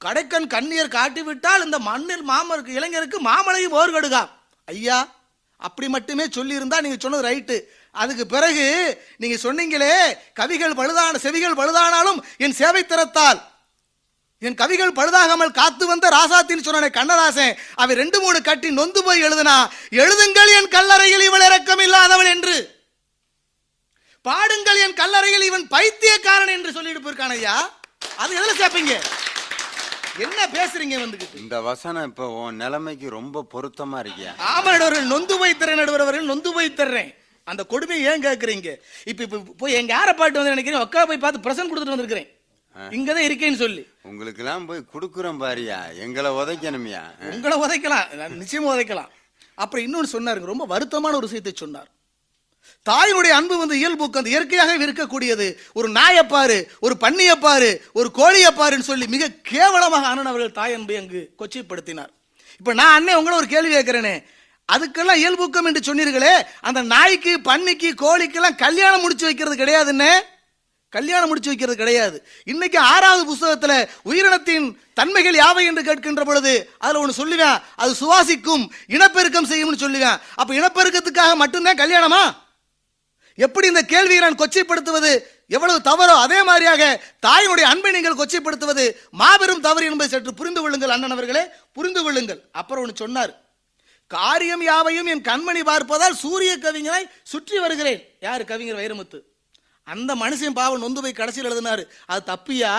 கடைக்கன் 0.04 0.52
கண்ணீர் 0.54 0.94
காட்டி 0.94 1.22
விட்டால் 1.28 1.64
இந்த 1.66 1.78
மண்ணில் 1.90 2.24
மாமருக்கு 2.30 2.76
இளைஞருக்கு 2.78 3.18
மாமலையும் 3.28 3.76
ஓர்கடுகா 3.80 4.22
ஐயா 4.68 4.98
அப்படி 5.66 5.86
மட்டுமே 5.94 6.24
சொல்லியிருந்தா 6.36 6.78
நீங்க 6.84 6.98
சொன்னது 7.02 7.26
ரைட்டு. 7.28 7.56
அதுக்கு 8.02 8.24
பிறகு 8.32 8.64
நீங்க 9.22 9.36
சொன்னீங்களே 9.44 9.92
கவிகள் 10.40 10.78
பழுதான 10.80 11.20
செவிகள் 11.24 11.58
பழுதானாலும் 11.60 12.18
என் 12.44 12.58
சேவை 12.60 12.82
திறத்தால். 12.84 13.38
என் 14.42 14.56
கவிகள் 14.56 14.96
பழுதாகாமல் 14.96 15.56
காத்து 15.58 15.84
வந்த 15.86 16.06
ராசாத்தின் 16.10 16.64
சொன்ன 16.64 16.88
கண்ணதாசன் 16.90 17.52
அவை 17.76 17.94
ரெண்டு 18.00 18.18
மூணு 18.20 18.38
கட்டி 18.42 18.68
நொந்து 18.72 19.00
போய் 19.06 19.24
எழுதுனா 19.26 19.54
எழுதுங்கள் 20.00 20.50
என் 20.56 20.72
கல்லறையில் 20.74 21.24
இவள் 21.28 21.44
இரக்கம் 21.46 21.82
இல்லாதவள் 21.84 22.30
என்று. 22.34 22.56
பாடுங்கள் 24.24 24.80
என் 24.84 24.98
கல்லறையில் 25.00 25.46
இவன் 25.48 25.64
பைத்தியக்காரன் 25.72 26.52
என்று 26.54 26.74
சொல்லிட்டு 26.76 27.02
போயிருக்கான் 27.02 27.34
ஐயா. 27.36 27.56
அது 28.18 28.36
எதுல 28.38 28.54
சேர்ப்பீங்க? 28.60 28.94
என்ன 30.24 30.40
பேசுறீங்க 30.54 30.94
வந்துகிட்டு 31.00 31.40
இந்த 31.42 31.56
வசனம் 31.66 32.06
இப்போ 32.10 32.26
உன் 32.38 32.60
நிலைமைக்கு 32.62 33.08
ரொம்ப 33.16 33.44
பொருத்தமா 33.52 33.98
இருக்கியா? 34.04 34.30
ஆமா 34.52 34.68
நடுவர்கள் 34.74 35.10
நொந்து 35.12 35.34
போய் 35.40 35.58
தர்றேன் 35.60 35.80
நடுவர்கள் 35.82 36.30
நொந்து 36.30 36.50
போய் 36.56 36.76
தர்றேன் 36.80 37.10
அந்த 37.46 37.62
கொடுமையை 37.72 38.04
ஏன் 38.10 38.24
கேட்குறீங்க 38.24 38.68
இப்ப 39.10 39.20
இப்ப 39.26 39.40
போய் 39.60 39.78
எங்க 39.80 39.92
யாரை 39.94 40.14
பாட்டு 40.14 40.38
வந்து 40.38 40.54
நினைக்கிறேன் 40.54 40.84
அக்கா 40.84 41.02
போய் 41.04 41.22
பார்த்து 41.24 41.44
பிரசன்ட் 41.44 41.70
கொடுத்துட்டு 41.70 41.94
வந்திருக்கிறேன். 41.94 42.30
இங்கதான் 42.76 43.26
இருக்கேன்னு 43.28 43.56
சொல்லி. 43.56 43.86
உங்களுக்கெல்லாம் 44.02 44.66
போய் 44.66 44.88
கொடுக்குறோம் 44.94 45.40
பாரியா? 45.42 45.98
எங்களை 45.98 46.30
உதைக்கணுமியா. 46.30 47.02
உங்களை 47.32 47.58
உதைக்கலாம். 47.58 48.06
நிச்சயமா 48.42 48.70
உதைக்கலாம். 48.74 49.08
அப்புறம் 49.54 49.84
இன்னொன்று 49.84 50.20
சொன்னாருங்க. 50.20 50.44
ரொம்ப 50.44 50.66
வருத்தமான 50.66 51.18
ஒரு 51.18 51.20
விஷயத்தை 51.20 51.52
சொன்னார். 51.56 51.88
தாயினுடைய 52.90 53.32
அன்பு 53.38 53.58
வந்து 53.58 53.78
இயல்புக்கு 53.78 54.18
அந்த 54.18 54.30
இயற்கையாக 54.30 54.86
இருக்கக்கூடியது. 54.86 55.56
ஒரு 55.72 55.88
நாயை 55.88 56.22
பாரு 56.22 56.70
ஒரு 56.80 56.96
பன்னியை 57.00 57.34
பாரு 57.40 57.84
ஒரு 57.92 58.10
கோழியை 58.10 58.50
பாருன்னு 58.52 58.88
சொல்லி 58.90 59.06
மிக 59.06 59.30
கேவலமாக 59.42 60.06
அண்ணன் 60.06 60.26
அவர்கள் 60.26 60.52
தாய் 60.52 60.74
அன்பை 60.74 60.96
அங்கு 60.96 61.34
கொச்சைப்படுத்தினார். 61.38 62.12
இப்ப 62.58 62.74
நான் 62.74 62.94
அண்ணன் 62.94 63.14
உங்களை 63.14 63.38
ஒரு 63.38 63.46
கேள்வி 63.46 63.74
கேட்கிறேனே. 63.74 64.24
அதுக்கெல்லாம் 64.72 65.20
இயல்புக்கம் 65.22 65.64
என்று 65.64 65.94
சொன்னீர்களே. 65.94 66.42
அந்த 66.60 66.82
நாய்க்கு 66.82 67.40
பன்னிக்கு 67.44 67.90
கோழிக்கெல்லாம் 68.02 68.56
கல்யாணம் 68.56 69.00
முடிச்சு 69.00 69.24
வைக்கிறது 69.24 69.64
கிடையாதுன்னு. 69.64 70.20
கல்யாணம் 70.88 71.28
முடிச்சு 71.28 71.48
வைக்கிறது 71.48 71.76
கிடையாது. 71.76 72.28
இன்னைக்கு 72.44 72.78
ஆறாவது 72.78 73.22
புஸ்தகத்துல 73.30 73.88
உயிரினத்தின் 74.04 74.66
தன்மைகள் 74.94 75.34
யாவை 75.34 75.64
என்று 75.66 75.82
கேட்கின்ற 75.82 76.24
பொழுது 76.24 76.70
அதுல 76.78 77.00
ஒண்ணு 77.02 77.18
சொல்லுவேன். 77.20 77.62
அது 77.76 77.92
சுவாசிக்கும் 78.00 78.68
இனப்பெருக்கம் 78.86 79.50
செய்யும்னு 79.50 79.82
சொல்லுவேன். 79.84 80.20
அப்ப 80.34 80.54
இனப்பெருக்கத்துக்காக 80.54 81.34
மட்டும்தான் 81.34 81.76
கல்யாணமா? 81.76 82.44
எப்படி 83.34 83.66
இந்த 83.66 83.82
கேள்வியை 83.82 84.20
நான் 84.20 84.40
கொச்சைப்படுத்துவது? 84.42 85.22
எவ்வளவு 85.48 85.78
தவறோ 85.78 86.14
அதே 86.20 86.42
மாதிரியாக 86.42 87.02
தாயினுடைய 87.26 87.66
அன்பை 87.72 87.90
நீங்கள் 87.90 88.18
கொச்சைப்படுத்துவது 88.20 88.96
மாபெரும் 89.10 89.60
தவறு 89.60 89.86
என்பதை 89.86 90.08
சற்று 90.08 90.34
புரிந்து 90.34 90.60
கொள்ளுங்கள் 90.60 90.90
அண்ணன் 90.90 91.10
அவர்களே. 91.10 91.46
புரிந்து 91.72 92.02
கொள்ளுங்கள். 92.02 92.40
அப்புறம் 92.52 92.84
ஒன்று 92.84 92.96
சொன்னார். 92.96 93.44
காரியம் 94.06 94.62
யாவையும் 94.62 95.06
என் 95.06 95.22
கண்மணி 95.22 95.62
பார்ப்பதால் 95.70 96.20
சூரிய 96.24 96.58
கவிஞரை 96.58 97.02
சுற்றி 97.22 97.58
வருகிறேன். 97.58 98.02
யார்? 98.20 98.44
கவிஞர் 98.44 98.76
வைரமுத்து. 98.76 99.20
அந்த 99.92 100.14
மனுஷன் 100.14 100.58
பாவம் 100.58 100.80
நொந்து 100.80 101.02
போய் 101.02 101.12
கடைசியில் 101.12 101.50
எழுதினாரு. 101.50 101.84
அது 102.06 102.22
தப்பியா? 102.32 102.74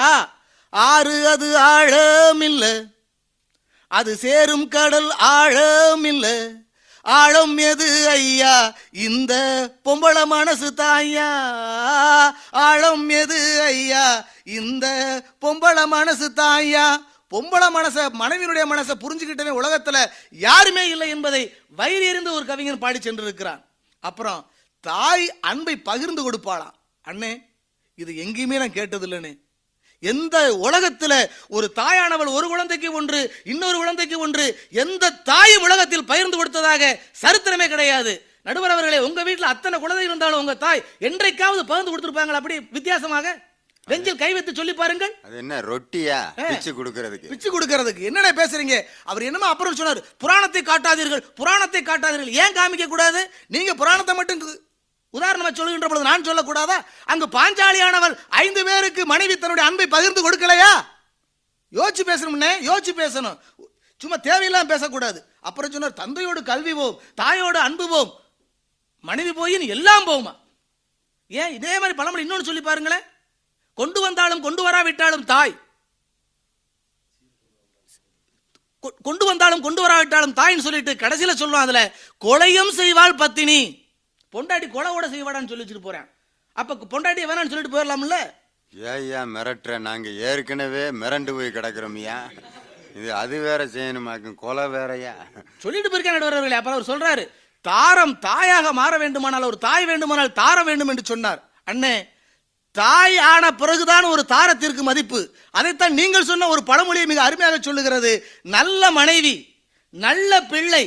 ஆறு 0.69 1.27
அது 1.27 1.57
ஆழம் 1.57 2.41
இல்ல 2.41 2.63
அது 3.87 4.11
சேரும் 4.15 4.67
கடல் 4.67 5.11
ஆழம் 5.35 6.03
இல்ல 6.03 6.25
ஆழம் 7.01 7.57
எது 7.57 7.87
ஐயா? 8.09 8.55
இந்த 8.91 9.33
பொம்பள 9.85 10.25
மனசு 10.25 10.69
தாயா 10.77 11.29
ஆழம் 12.51 13.09
எது 13.21 13.39
ஐயா? 13.61 14.05
இந்த 14.59 14.87
பொம்பள 15.41 15.85
மனசு 15.85 16.27
தாயா 16.35 16.87
பொம்பள 17.31 17.63
மனச 17.77 17.97
மனைவியினுடைய 18.19 18.65
மனசை 18.73 18.93
புரிஞ்சுக்கிட்டவே 18.99 19.53
உலகத்துல 19.61 19.97
யாருமே 20.31 20.83
இல்லை 20.89 21.09
என்பதை 21.09 21.43
வயிறு 21.79 22.05
எறிந்து 22.07 22.33
ஒரு 22.33 22.45
கவிஞர் 22.45 22.83
பாடி 22.85 22.99
சென்றிருக்கிறான். 22.99 23.63
அப்புறம் 23.99 24.41
தாய் 24.81 25.25
அன்பை 25.39 25.75
பகிர்ந்து 25.89 26.23
கொடுப்பாளாம். 26.31 26.76
அண்ணே 27.09 27.31
இது 28.01 28.11
எங்கேயுமே 28.23 28.57
நான் 28.61 28.77
கேட்டதில்லைண்ணே. 28.77 29.33
எந்த 30.03 30.37
உலகத்துல 30.67 31.13
ஒரு 31.57 31.67
தாயானவள் 31.79 32.35
ஒரு 32.37 32.47
குழந்தைக்கு 32.51 32.89
ஒன்று 32.99 33.19
இன்னொரு 33.51 33.77
குழந்தைக்கு 33.81 34.17
ஒன்று 34.25 34.45
எந்த 34.83 35.13
தாயும் 35.29 35.65
உலகத்தில் 35.67 36.09
பகிர்ந்து 36.11 36.37
கொடுத்ததாக 36.37 36.91
சரித்திரமே 37.23 37.67
கிடையாது. 37.73 38.13
நடுவர் 38.47 38.73
அவர்களே 38.73 38.99
உங்க 39.07 39.21
வீட்டுல 39.27 39.49
அத்தனை 39.53 39.77
குழந்தை 39.79 40.03
இருந்தாலும் 40.07 40.41
உங்க 40.43 40.55
தாய் 40.65 40.85
என்றைக்காவது 41.07 41.63
பகிர்ந்து 41.71 41.91
கொடுத்திருப்பாங்களா? 41.93 42.41
அப்படி 42.41 42.57
வித்தியாசமாக? 42.77 43.27
நெஞ்சில் 43.87 44.21
கை 44.21 44.29
வைத்து 44.35 44.51
சொல்லி 44.59 44.73
பாருங்கள். 44.79 45.11
அது 45.25 45.35
என்ன 45.41 45.57
ரொட்டியா? 45.71 46.19
பிச்சு 46.51 46.71
கொடுக்கறதுக்கு. 46.79 47.29
பிச்சு 47.31 47.49
கொடுக்கறதுக்கு. 47.51 48.07
என்னடா 48.09 48.31
பேசுறீங்க? 48.39 48.77
அவர் 49.11 49.27
என்னமோ 49.27 49.49
அப்புறம் 49.53 49.77
சொன்னார் 49.81 50.01
புராணத்தை 50.23 50.61
காட்டாதீர்கள் 50.71 51.25
புராணத்தை 51.41 51.81
காட்டாதீர்கள். 51.89 52.33
ஏன் 52.43 52.57
காமிக்க 52.59 52.87
கூடாது? 52.93 53.21
நீங்க 53.55 53.73
புராணத்தை 53.81 54.15
மட்டும் 54.19 54.41
உதாரணமாக 55.17 55.35
உதாரணமா 55.37 55.57
சொல்லுகின்ற 55.59 55.87
பொழுது 55.87 56.09
நான் 56.09 56.27
சொல்லக்கூடாதா? 56.27 56.77
அங்கு 57.11 57.27
பாஞ்சாலியானவள் 57.37 58.15
ஐந்து 58.43 58.65
பேருக்கு 58.69 59.05
மனைவி 59.05 59.37
தன்னுடைய 59.37 59.69
அன்பை 59.69 59.87
பகிர்ந்து 59.87 60.21
கொடுக்கலையா? 60.25 60.71
யோசிச்சு 61.77 62.03
பேசணும்னே 62.09 62.51
யோசிச்சு 62.69 62.93
பேசணும். 63.01 63.37
சும்மா 63.97 64.17
தேவையில்லாம 64.17 64.65
பேசக்கூடாது. 64.65 65.19
அப்புறம் 65.41 65.71
சொன்னார் 65.71 65.99
தந்தையோடு 66.01 66.43
கல்வி 66.43 66.73
போம் 66.73 66.99
தாயோடு 67.15 67.59
அன்பு 67.67 67.85
போம் 67.89 68.11
மனைவி 68.99 69.31
போயின் 69.39 69.67
எல்லாம் 69.75 70.07
போகுமா? 70.07 70.33
ஏன் 71.27 71.53
இதே 71.53 71.73
மாதிரி 71.79 71.95
பழமொழி 71.97 72.21
இன்னொன்று 72.21 72.45
சொல்லி 72.45 72.61
பாருங்களேன். 72.61 73.05
கொண்டு 73.73 74.01
வந்தாலும் 74.01 74.41
கொண்டு 74.41 74.61
வராவிட்டாலும் 74.67 75.25
தாய். 75.25 75.55
கொண்டு 79.07 79.25
வந்தாலும் 79.25 79.61
கொண்டு 79.65 79.81
வராவிட்டாலும் 79.85 80.35
தாயின்னு 80.39 80.65
சொல்லிட்டு 80.65 80.95
கடைசியில் 80.95 81.39
சொல்லுவான் 81.39 81.65
அதில் 81.65 81.93
கொலையும் 82.25 82.71
செய்வாள் 82.79 83.19
பத்தினி. 83.21 83.59
பொண்டாட்டி 84.33 84.67
கொலை 84.75 84.89
கூட 84.91 85.07
செய்வாடான்னு 85.13 85.49
சொல்லி 85.51 85.63
வச்சுட்டு 85.63 85.87
போறேன். 85.87 86.07
அப்ப 86.55 86.87
பொண்டாட்டியை 86.93 87.27
வேணாம்னு 87.29 87.51
சொல்லிட்டு 87.53 87.75
போயிடலாம்ல? 87.75 88.17
ஏய்யா 88.93 89.21
மிரட்டுற? 89.35 89.73
நாங்க 89.87 90.09
ஏற்கனவே 90.29 90.83
மிரண்டு 91.01 91.31
போய் 91.37 91.55
கிடக்குறோம்யா 91.57 92.17
இது 92.97 93.09
அது 93.21 93.35
வேற 93.45 93.61
செய்யணுமாக்கும் 93.73 94.39
கொலை 94.43 94.65
வேறயா? 94.75 95.13
சொல்லிட்டு 95.63 95.89
போயிருக்கேன் 95.89 96.17
நடுவர்களே 96.17 96.59
அப்புறம் 96.59 96.77
அவர் 96.77 96.91
சொல்றாரு 96.91 97.23
தாரம் 97.65 98.13
தாயாக 98.19 98.67
மாற 98.79 98.93
வேண்டுமானால் 99.03 99.49
ஒரு 99.51 99.57
தாய் 99.67 99.85
வேண்டுமானால் 99.89 100.37
தார 100.41 100.57
வேண்டும் 100.69 100.91
என்று 100.91 101.03
சொன்னார். 101.11 101.41
அண்ணே 101.71 101.95
தாய் 102.75 103.17
ஆன 103.31 103.45
பிறகுதான் 103.61 104.05
ஒரு 104.13 104.23
தாரத்திற்கு 104.33 104.83
மதிப்பு. 104.89 105.19
அதைத்தான் 105.59 105.97
நீங்கள் 105.99 106.29
சொன்ன 106.29 106.47
ஒரு 106.53 106.61
பழமொழியை 106.69 107.07
மிக 107.11 107.21
அருமையாக 107.27 107.57
சொல்லுகிறது. 107.59 108.11
நல்ல 108.57 108.91
மனைவி 108.99 109.35
நல்ல 109.93 110.41
பிள்ளை 110.51 110.83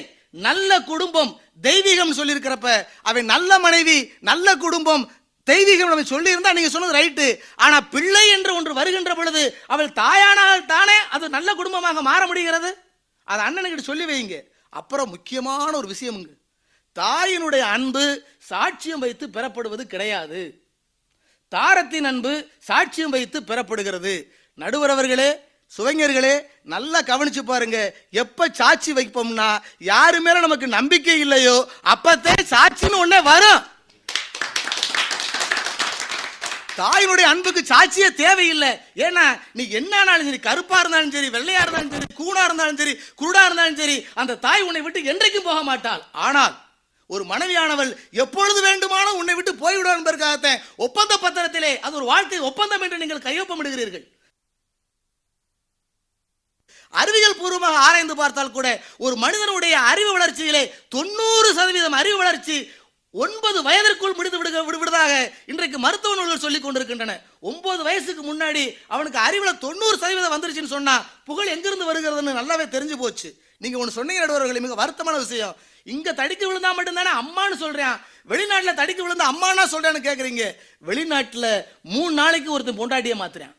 நல்ல 0.46 0.70
குடும்பம் 0.90 1.32
தெய்வீகம் 1.62 2.18
சொல்லியிருக்கிறப்ப 2.18 2.86
அவன் 3.02 3.24
நல்ல 3.24 3.58
மனைவி 3.58 4.12
நல்ல 4.20 4.56
குடும்பம் 4.56 5.12
தெய்வீகம் 5.50 5.92
நம்ம 5.92 6.00
சொல்லியிருந்தா 6.00 6.52
நீங்க 6.52 6.68
சொன்னது 6.68 6.98
ரைட்டு. 6.98 7.38
ஆனா 7.56 7.80
பிள்ளை 7.80 8.28
என்று 8.28 8.54
ஒன்று 8.54 8.74
வருகின்ற 8.74 9.14
பொழுது 9.14 9.56
அவள் 9.66 9.88
தாயானால் 9.88 10.66
தானே 10.66 10.96
அது 11.10 11.28
நல்ல 11.28 11.54
குடும்பமாக 11.54 12.02
மாற 12.02 12.26
முடிகிறது? 12.26 12.76
அது 13.24 13.42
அண்ணனுக்கிட்ட 13.42 13.78
சொல்லி 13.78 14.04
வைங்க 14.04 14.42
அப்புறம் 14.68 15.08
முக்கியமான 15.08 15.76
ஒரு 15.76 15.88
விஷயமுங்க 15.88 16.38
தாயினுடைய 16.98 17.60
அன்பு 17.60 18.22
சாட்சியம் 18.48 19.04
வைத்து 19.04 19.28
பெறப்படுவது 19.28 19.82
கிடையாது. 19.82 20.64
தாரத்தின் 21.48 22.04
அன்பு 22.04 22.48
சாட்சியம் 22.68 23.14
வைத்து 23.14 23.40
பெறப்படுகிறது. 23.40 24.14
நடுவரவர்களே 24.58 25.30
சுவைஞர்களே 25.78 26.46
நல்லா 26.66 26.98
கவனிச்சு 27.10 27.42
பாருங்க. 27.50 27.78
எப்ப 28.22 28.48
சாட்சி 28.60 28.90
வைப்போம்னா 28.96 29.48
யாரு 29.90 30.18
மேல 30.24 30.40
நமக்கு 30.46 30.66
நம்பிக்கை 30.78 31.18
இல்லையோ 31.24 31.56
அப்பத்தே 31.92 32.34
சாட்சின்னு 32.54 33.02
ஒன்னே 33.04 33.20
வரும். 33.32 33.60
தாயினுடைய 36.80 37.26
அன்புக்கு 37.30 37.62
சாட்சியே 37.70 38.08
தேவையில்லை. 38.20 38.70
ஏன்னா 39.06 39.24
நீ 39.58 39.62
என்ன 39.78 39.92
ஆனாலும் 40.00 40.28
சரி 40.28 40.40
கருப்பா 40.48 40.76
இருந்தாலும் 40.82 41.14
சரி 41.16 41.28
வெள்ளையா 41.36 41.62
இருந்தாலும் 41.64 41.92
சரி 41.94 42.08
கூடா 42.20 42.42
இருந்தாலும் 42.48 42.80
சரி 42.82 42.94
குருடா 43.20 43.42
இருந்தாலும் 43.48 43.80
சரி 43.82 43.96
அந்த 44.20 44.38
தாய் 44.46 44.66
உன்னை 44.68 44.82
விட்டு 44.84 45.08
என்றைக்கும் 45.12 45.48
போக 45.50 45.60
மாட்டாள். 45.70 46.02
ஆனால் 46.26 46.54
ஒரு 47.10 47.24
மனைவியானவள் 47.32 47.90
எப்பொழுது 48.24 48.60
வேண்டுமானும் 48.68 49.18
உன்னை 49.20 49.34
விட்டு 49.36 49.52
போய்விடும் 49.64 49.98
என்பதற்காகத்தான் 49.98 50.62
ஒப்பந்த 50.86 51.14
பத்திரத்திலே 51.24 51.72
அது 51.86 51.98
ஒரு 52.00 52.08
வாழ்க்கை 52.12 52.40
ஒப்பந்தம் 52.50 52.84
என்று 52.86 53.02
நீங்கள் 53.02 53.26
கையொப்பமிடுகிறீர்கள். 53.28 54.06
அறிவியல் 56.90 57.38
பூர்வமாக 57.40 57.76
ஆராய்ந்து 57.86 58.16
பார்த்தால் 58.16 58.56
கூட 58.58 58.68
ஒரு 58.98 59.16
மனிதனுடைய 59.16 59.74
அறிவு 59.92 60.12
வளர்ச்சியிலே 60.18 60.62
தொண்ணூறு 60.88 61.48
சதவீதம் 61.54 61.98
அறிவு 62.02 62.16
வளர்ச்சி 62.16 62.58
ஒன்பது 63.14 63.62
வயதிற்குள் 63.62 64.16
முடிந்து 64.16 64.38
விடுக 64.40 64.58
விடுவதாக 64.64 65.12
இன்றைக்கு 65.46 65.78
மருத்துவ 65.84 66.14
நூல்கள் 66.14 66.42
சொல்லிக் 66.44 66.64
கொண்டிருக்கின்றன. 66.64 67.14
ஒன்பது 67.40 67.80
வயசுக்கு 67.82 68.22
முன்னாடி 68.22 68.62
அவனுக்கு 68.94 69.18
அறிவில் 69.18 69.58
தொண்ணூறு 69.58 69.96
சதவீதம் 69.98 70.34
வந்துருச்சுன்னு 70.34 70.74
சொன்னா 70.74 70.94
புகழ் 71.24 71.52
எங்கிருந்து 71.54 71.88
வருகிறதுன்னு 71.90 72.38
நல்லாவே 72.38 72.66
தெரிஞ்சு 72.74 72.96
போச்சு. 73.02 73.30
நீங்க 73.58 73.78
ஒன்று 73.78 73.96
சொன்னீங்க 73.96 74.26
நடுவர்களே 74.26 74.62
மிக 74.66 74.76
வருத்தமான 74.82 75.16
விஷயம். 75.18 75.56
இங்க 75.84 76.12
தடிக்கு 76.12 76.44
விழுந்தா 76.48 76.70
மட்டும்தானே 76.76 77.12
அம்மான்னு 77.22 77.58
சொல்றேன். 77.64 77.96
வெளிநாட்டில் 78.32 78.78
தடிக்கு 78.80 79.02
விழுந்தா 79.04 79.26
அம்மானா 79.32 79.64
சொல்றேன்னு 79.74 80.06
கேட்குறீங்க 80.08 80.44
வெளிநாட்டில் 80.90 81.50
மூணு 81.94 82.12
நாளைக்கு 82.20 82.52
ஒருத்தன் 82.52 82.80
பொண்டாட்டியை 82.82 83.18
மாத்துறேன். 83.22 83.52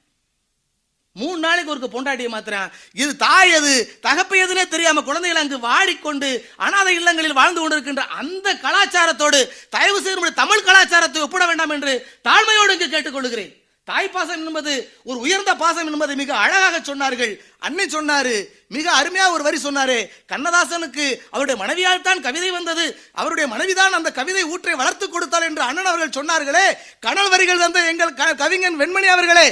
மூணு 1.15 1.38
நாளைக்கு 1.39 1.71
ஒருக்க 1.71 1.88
பொண்டாட்டியை 1.88 2.29
மாத்துறான் 2.29 2.69
இது 2.95 3.11
தாய் 3.17 3.51
எது? 3.51 3.71
தகப்பையதுனே 4.03 4.63
தெரியாம 4.67 5.01
குழந்தைகள் 5.01 5.41
அங்கு 5.41 5.57
வாடிக்கொண்டு 5.61 6.29
அனாதை 6.57 6.93
இல்லங்களில் 6.95 7.33
வாழ்ந்து 7.33 7.61
கொண்டிருக்கின்ற 7.61 8.03
அந்த 8.17 8.53
கலாச்சாரத்தோடு 8.61 9.39
தயவு 9.69 9.99
செய்து 10.01 10.31
தமிழ் 10.38 10.63
கலாச்சாரத்தை 10.63 11.21
ஒப்பிட 11.21 11.45
வேண்டாம் 11.45 11.69
என்று 11.69 11.93
தாழ்மையோடு 12.25 12.75
இங்கு 12.77 12.88
கேட்டுக்கொள்கிறேன் 12.89 13.51
தாய் 13.88 14.07
பாசம் 14.07 14.41
என்பது 14.41 14.73
ஒரு 15.03 15.17
உயர்ந்த 15.19 15.51
பாசம் 15.55 15.88
என்பதை 15.88 16.15
மிக 16.15 16.31
அழகாக 16.38 16.77
சொன்னார்கள். 16.81 17.31
அன்னை 17.59 17.85
சொன்னாரு 17.88 18.35
மிக 18.67 18.85
அருமையா 18.93 19.25
ஒரு 19.31 19.43
வரி 19.43 19.59
சொன்னாரு 19.63 19.97
கண்ணதாசனுக்கு 20.29 21.05
அவருடைய 21.29 21.57
மனைவியால் 21.61 22.01
தான் 22.01 22.21
கவிதை 22.21 22.49
வந்தது 22.49 22.85
அவருடைய 23.13 23.47
மனைவிதான் 23.47 23.93
அந்த 23.93 24.11
கவிதை 24.11 24.43
ஊற்றை 24.45 24.75
வளர்த்து 24.75 25.07
கொடுத்தாள் 25.07 25.41
என்று 25.41 25.61
அண்ணன் 25.61 25.85
அவர்கள் 25.85 26.15
சொன்னார்களே 26.15 26.65
கனல் 26.99 27.29
வரிகள் 27.29 27.59
தந்த 27.59 27.81
எங்கள் 27.88 28.13
க- 28.13 28.35
கவிஞன் 28.35 28.79
வெண்மணி 28.79 29.05
அவர்களே. 29.07 29.47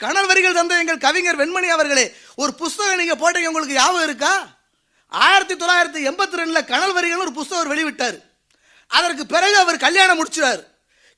கனல் 0.00 0.28
வரிகள் 0.28 0.56
தந்த 0.56 0.80
எங்கள் 0.82 1.04
கவிஞர் 1.04 1.38
வெண்மணி 1.40 1.68
அவர்களே 1.74 2.04
ஒரு 2.38 2.52
புஸ்தகம் 2.60 3.00
நீங்க 3.00 3.16
போட்டீங்க 3.16 3.50
உங்களுக்கு 3.50 3.78
ஞாபகம் 3.78 4.06
இருக்கா? 4.08 4.32
ஆயிரத்தி 5.12 5.54
தொள்ளாயிரத்தி 5.56 6.00
எண்பத்தி 6.08 6.38
ரெண்டுல 6.40 6.60
கனல் 6.66 6.94
வரிகள் 6.96 7.22
ஒரு 7.24 7.32
புஸ்தகம் 7.38 7.72
வெளிவிட்டார் 7.72 8.18
அதற்கு 8.90 9.24
பிறகு 9.26 9.56
அவர் 9.58 9.84
கல்யாணம் 9.84 10.18
முடிச்சார் 10.20 10.60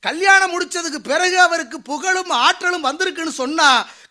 கல்யாணம் 0.03 0.53
முடிச்சதுக்கு 0.55 1.01
பிறகு 1.05 1.37
அவருக்கு 1.41 1.77
புகழும் 1.83 2.33
ஆற்றலும் 2.45 2.87
வந்திருக்குன்னு 2.87 3.35
சொன்னா 3.37 3.69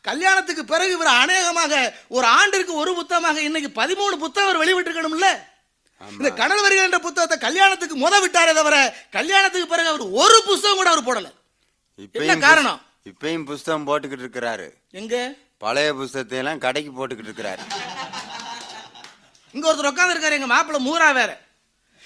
கல்யாணத்துக்கு 0.07 0.63
பிறகு 0.65 0.91
இவர் 0.91 1.17
அநேகமாக 1.17 1.73
ஒரு 2.11 2.25
ஆண்டிற்கு 2.37 2.73
ஒரு 2.81 2.91
புத்தகமாக 2.99 3.41
இன்னைக்கு 3.47 3.71
பதிமூணு 3.75 4.15
புத்தகம் 4.17 4.47
அவர் 4.47 4.61
வெளிவிட்டிருக்கணும்ல 4.63 5.29
இந்த 6.01 6.29
கனல் 6.39 6.63
வரிகள் 6.63 6.87
என்ற 6.87 6.99
புத்தகத்தை 7.01 7.37
கல்யாணத்துக்கு 7.39 7.95
முத 8.03 8.15
விட்டாரே 8.23 8.53
தவிர 8.53 8.77
கல்யாணத்துக்கு 9.13 9.67
பிறகு 9.67 9.91
அவர் 9.91 10.05
ஒரு 10.21 10.37
புஸ்தகம் 10.47 10.79
கூட 10.79 10.89
அவர் 10.91 11.07
போடல. 11.07 11.27
என்ன 12.15 12.33
காரணம்? 12.45 12.79
இப்பயும் 13.09 13.45
புஸ்தகம் 13.45 13.87
போட்டுக்கிட்டு 13.87 14.25
இருக்கிறாரு. 14.25 14.69
எங்க? 14.91 15.33
பழைய 15.57 15.93
புஸ்தகத்தை 15.93 16.37
எல்லாம் 16.37 16.57
கடைக்கு 16.57 16.91
போட்டுக்கிட்டு 16.91 17.31
இருக்கிறாரு. 17.31 17.59
இங்க 19.51 19.73
ஒருத்தர் 19.73 19.87
உட்கார்ந்து 19.87 20.15
இருக்காரு 20.15 20.31
எங்க 20.31 20.55
மாப்பிள்ள 20.55 20.81
மூரா 20.81 21.13
வேற. 21.13 21.41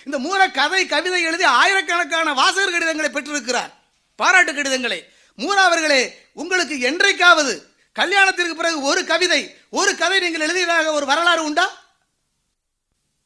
இந்த 0.06 0.20
மூர 0.20 0.52
கதை 0.52 0.86
கவிதை 0.86 1.22
எழுதி 1.22 1.44
ஆயிரக்கணக்கான 1.44 2.34
வாசகர் 2.34 2.72
கடிதங்களை 2.72 3.12
பெற்றிருக்கிறார். 3.12 3.74
பாராட்டு 4.16 4.54
கடிதங்களை. 4.54 5.10
மூரா 5.38 5.64
அவர்களே 5.70 6.18
உங்களுக்கு 6.34 6.80
என்றைக்காவது 6.80 7.70
கல்யாணத்திற்கு 7.92 8.56
பிறகு 8.56 8.82
ஒரு 8.82 9.06
கவிதை 9.06 9.58
ஒரு 9.70 9.96
கதை 9.96 10.20
நீங்கள் 10.20 10.42
எழுதியதாக 10.42 10.92
ஒரு 10.92 11.06
வரலாறு 11.06 11.44
உண்டா? 11.44 11.84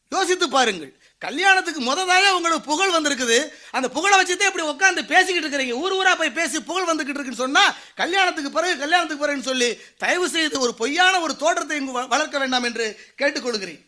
யோசித்து 0.10 0.50
பாருங்கள். 0.50 0.99
கல்யாணத்துக்கு 1.20 1.82
முததாக 1.82 2.36
உங்களுக்கு 2.36 2.62
புகழ் 2.62 2.90
வந்திருக்குது. 2.90 3.50
அந்த 3.72 3.90
புகழை 3.90 4.22
வச்சுதான் 4.22 4.58
இப்படி 4.58 4.66
உட்காந்து 4.66 5.06
பேசிக்கிட்டு 5.06 5.48
இருக்கிறீங்க. 5.48 5.72
ஊர் 5.72 5.94
ஊரா 5.94 6.16
போய் 6.16 6.32
பேசி 6.32 6.62
புகழ் 6.62 6.84
வந்துகிட்டு 6.84 7.00
இருக்குன்னு 7.00 7.36
சொன்னா 7.36 7.76
கல்யாணத்துக்கு 7.96 8.52
பிறகு 8.52 8.78
கல்யாணத்துக்கு 8.78 9.28
பிறகுன்னு 9.28 9.42
சொல்லி 9.42 9.78
தயவு 9.98 10.30
செய்து 10.30 10.60
ஒரு 10.60 10.74
பொய்யான 10.74 11.20
ஒரு 11.20 11.36
தோற்றத்தை 11.36 11.78
இங்கு 11.80 12.02
வ- 12.02 12.08
வளர்க்க 12.08 12.38
வேண்டாம் 12.38 12.64
என்று 12.64 13.00
கேட்டுக்கொள்கிறேன். 13.18 13.80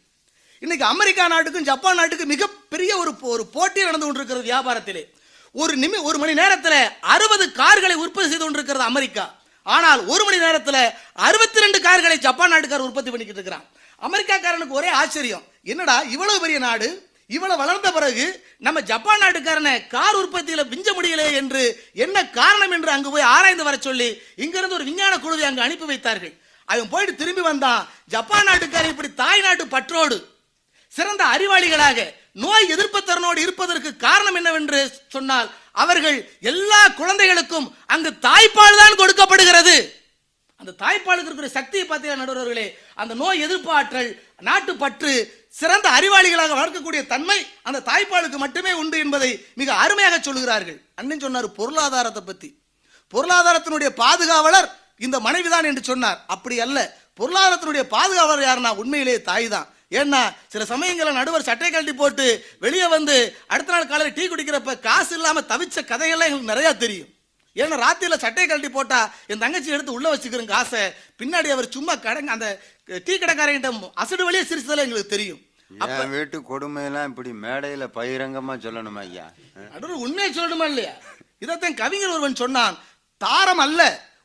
இன்னைக்கு 0.60 0.86
அமெரிக்கா 0.86 1.28
நாட்டுக்கும் 1.28 1.64
ஜப்பான் 1.64 1.96
நாட்டுக்கும் 1.96 2.28
மிகப்பெரிய 2.28 2.98
ஒரு 2.98 3.12
போ- 3.12 3.18
ஒரு 3.22 3.46
போட்டி 3.46 3.84
நடந்து 3.84 4.06
கொண்டிருக்கிறது 4.06 4.52
வியாபாரத்திலே. 4.52 5.20
ஒரு 5.52 5.78
நிமி 5.78 6.02
ஒரு 6.02 6.18
மணி 6.18 6.34
நேரத்தில் 6.34 6.90
அறுபது 7.02 7.52
கார்களை 7.52 7.96
உற்பத்தி 7.96 8.30
செய்து 8.30 8.44
கொண்டிருக்கிறது 8.44 8.86
அமெரிக்கா. 8.86 9.42
ஆனால் 9.64 10.06
ஒரு 10.06 10.24
மணி 10.24 10.38
நேரத்தில் 10.38 10.90
அறுபத்தி 11.14 11.60
ரெண்டு 11.60 11.82
கார்களை 11.82 12.18
ஜப்பான் 12.18 12.54
நாட்டுக்காரர் 12.54 12.88
உற்பத்தி 12.88 13.12
பண்ணிக்கிட்டு 13.12 13.42
இருக்கிறான். 13.42 13.66
அமெரிக்காக்காரனுக்கு 14.02 14.68
ஒரே 14.68 14.88
ஆச்சரியம். 14.88 15.44
என்னடா 15.64 16.00
இவ்வளவு 16.00 16.40
பெரிய 16.40 16.60
நாடு? 16.60 17.10
இவ்வளவு 17.36 17.62
வளர்ந்த 17.62 17.90
பிறகு 17.98 18.26
நம்ம 18.66 18.82
ஜப்பான் 18.92 19.22
நாட்டுக்காரனை 19.24 19.74
கார் 19.96 20.20
உற்பத்தியில 20.22 20.64
விஞ்ச 20.72 20.88
முடியல 20.98 21.24
என்று 21.42 21.64
என்ன 22.06 22.18
காரணம் 22.40 22.74
என்று 22.78 22.92
அங்கு 22.96 23.10
போய் 23.14 23.30
ஆராய்ந்து 23.36 23.68
வர 23.68 23.78
சொல்லி 23.88 24.10
இங்கிருந்து 24.44 24.78
ஒரு 24.80 24.88
விஞ்ஞான 24.90 25.14
குழுவை 25.26 25.46
அங்கு 25.50 25.66
அனுப்பி 25.66 25.88
வைத்தார்கள். 25.92 26.34
அவன் 26.68 26.92
போயிட்டு 26.94 27.14
திரும்பி 27.22 27.44
வந்தான். 27.50 27.82
ஜப்பான் 28.16 28.48
நாட்டுக்காரன் 28.50 28.94
இப்படி 28.94 29.10
தாய் 29.22 29.46
நாட்டு 29.46 29.66
பற்றோடு 29.76 30.18
சிறந்த 30.94 31.24
அறிவாளிகளாக 31.36 32.00
நோய் 32.44 32.72
எதிர்ப்பு 32.74 33.00
திறனோடு 33.00 33.40
இருப்பதற்கு 33.46 33.90
காரணம் 34.06 34.38
என்னவென்று 34.40 34.82
சொன்னால் 35.16 35.50
அவர்கள் 35.84 36.18
எல்லா 36.52 36.82
குழந்தைகளுக்கும் 37.00 37.68
அங்கு 37.94 38.12
தாய்ப்பால் 38.28 38.80
தான் 38.82 39.00
கொடுக்கப்படுகிறது. 39.02 39.76
அந்த 40.62 40.72
தாய்ப்பாலுக்கு 40.84 41.30
இருக்கிற 41.30 41.50
சக்தியை 41.58 41.86
பார்த்தீங்கன்னா 41.88 42.24
நடுவர்களே? 42.24 42.66
அந்த 43.02 43.14
நோய் 43.22 43.44
எதிர்ப்பு 43.46 43.72
ஆற்றல் 43.78 44.10
நாட்டு 44.48 44.74
பற்று 44.84 45.12
சிறந்த 45.60 45.88
அறிவாளிகளாக 45.98 46.54
வளர்க்கக்கூடிய 46.60 47.02
தன்மை 47.14 47.38
அந்த 47.68 47.84
தாய்ப்பாலுக்கு 47.90 48.38
மட்டுமே 48.44 48.72
உண்டு 48.82 48.98
என்பதை 49.04 49.32
மிக 49.62 49.70
அருமையாக 49.84 50.20
சொல்லுகிறார்கள். 50.28 50.80
அண்ணன் 51.00 51.24
சொன்னார் 51.26 51.48
பொருளாதாரத்தை 51.60 52.24
பத்தி. 52.30 52.50
பொருளாதாரத்தினுடைய 53.14 53.90
பாதுகாவலர் 54.04 54.70
இந்த 55.06 55.18
மனைவிதான் 55.28 55.68
என்று 55.70 55.84
சொன்னார். 55.92 56.20
அப்படி 56.36 56.58
அல்ல 56.66 56.80
பொருளாதாரத்தினுடைய 57.20 57.84
பாதுகாவலர் 57.96 58.48
யாருன்னா 58.48 58.74
உண்மையிலேயே 58.82 59.22
தாய் 59.30 59.54
தான் 59.56 59.70
ஏன்னா 60.00 60.20
சில 60.52 60.66
சமயங்களில் 60.74 61.18
நடுவர் 61.20 61.48
சட்டை 61.48 61.70
கழட்டி 61.70 61.94
போட்டு 61.94 62.26
வெளியே 62.64 62.86
வந்து 62.98 63.16
அடுத்த 63.54 63.72
நாள் 63.74 63.90
காலையில் 63.90 64.16
டீ 64.18 64.26
குடிக்கிறப்ப 64.28 64.76
காசு 64.86 65.14
இல்லாமல் 65.18 65.50
தவிச்ச 65.52 65.78
கதைகள்லாம் 65.90 66.30
எங்களுக்கு 66.30 66.54
நிறையா 66.54 66.72
தெரியும். 66.84 67.10
ஏன்னா 67.56 67.78
ராத்திரில 67.82 68.18
சட்டை 68.20 68.44
கழட்டி 68.44 68.70
போட்டா 68.70 69.00
என் 69.30 69.42
தங்கச்சி 69.42 69.74
எடுத்து 69.76 69.96
உள்ள 69.96 70.08
வச்சுக்கிறேன் 70.12 70.52
காசை 70.52 70.84
பின்னாடி 71.20 71.50
அவர் 71.52 71.74
சும்மா 71.74 71.94
கடங்க 72.04 72.36
அந்த 72.36 72.50
டீ 73.02 73.14
கடைக்காரங்கிட்ட 73.16 73.72
அசடு 73.98 74.26
வழியே 74.28 74.44
சிரிச்சதெல்லாம் 74.44 74.88
எங்களுக்கு 74.88 75.16
தெரியும். 75.16 75.42
என் 75.96 76.14
வீட்டு 76.14 76.38
கொடுமையெல்லாம் 76.48 77.10
இப்படி 77.12 77.32
மேடையில 77.44 77.84
பகிரங்கமா 77.98 78.54
சொல்லணுமா 78.64 79.04
ஐயா? 79.06 79.26
நடுவர் 79.68 80.04
உண்மையை 80.06 80.30
சொல்லணுமா 80.32 80.66
இல்லையா? 80.72 80.94
இதைத்தான் 81.42 81.78
கவிஞர் 81.78 82.16
ஒருவன் 82.16 82.42
சொன்னான் 82.42 82.76
தாரம் 83.22 83.64
அல்ல 83.66 83.82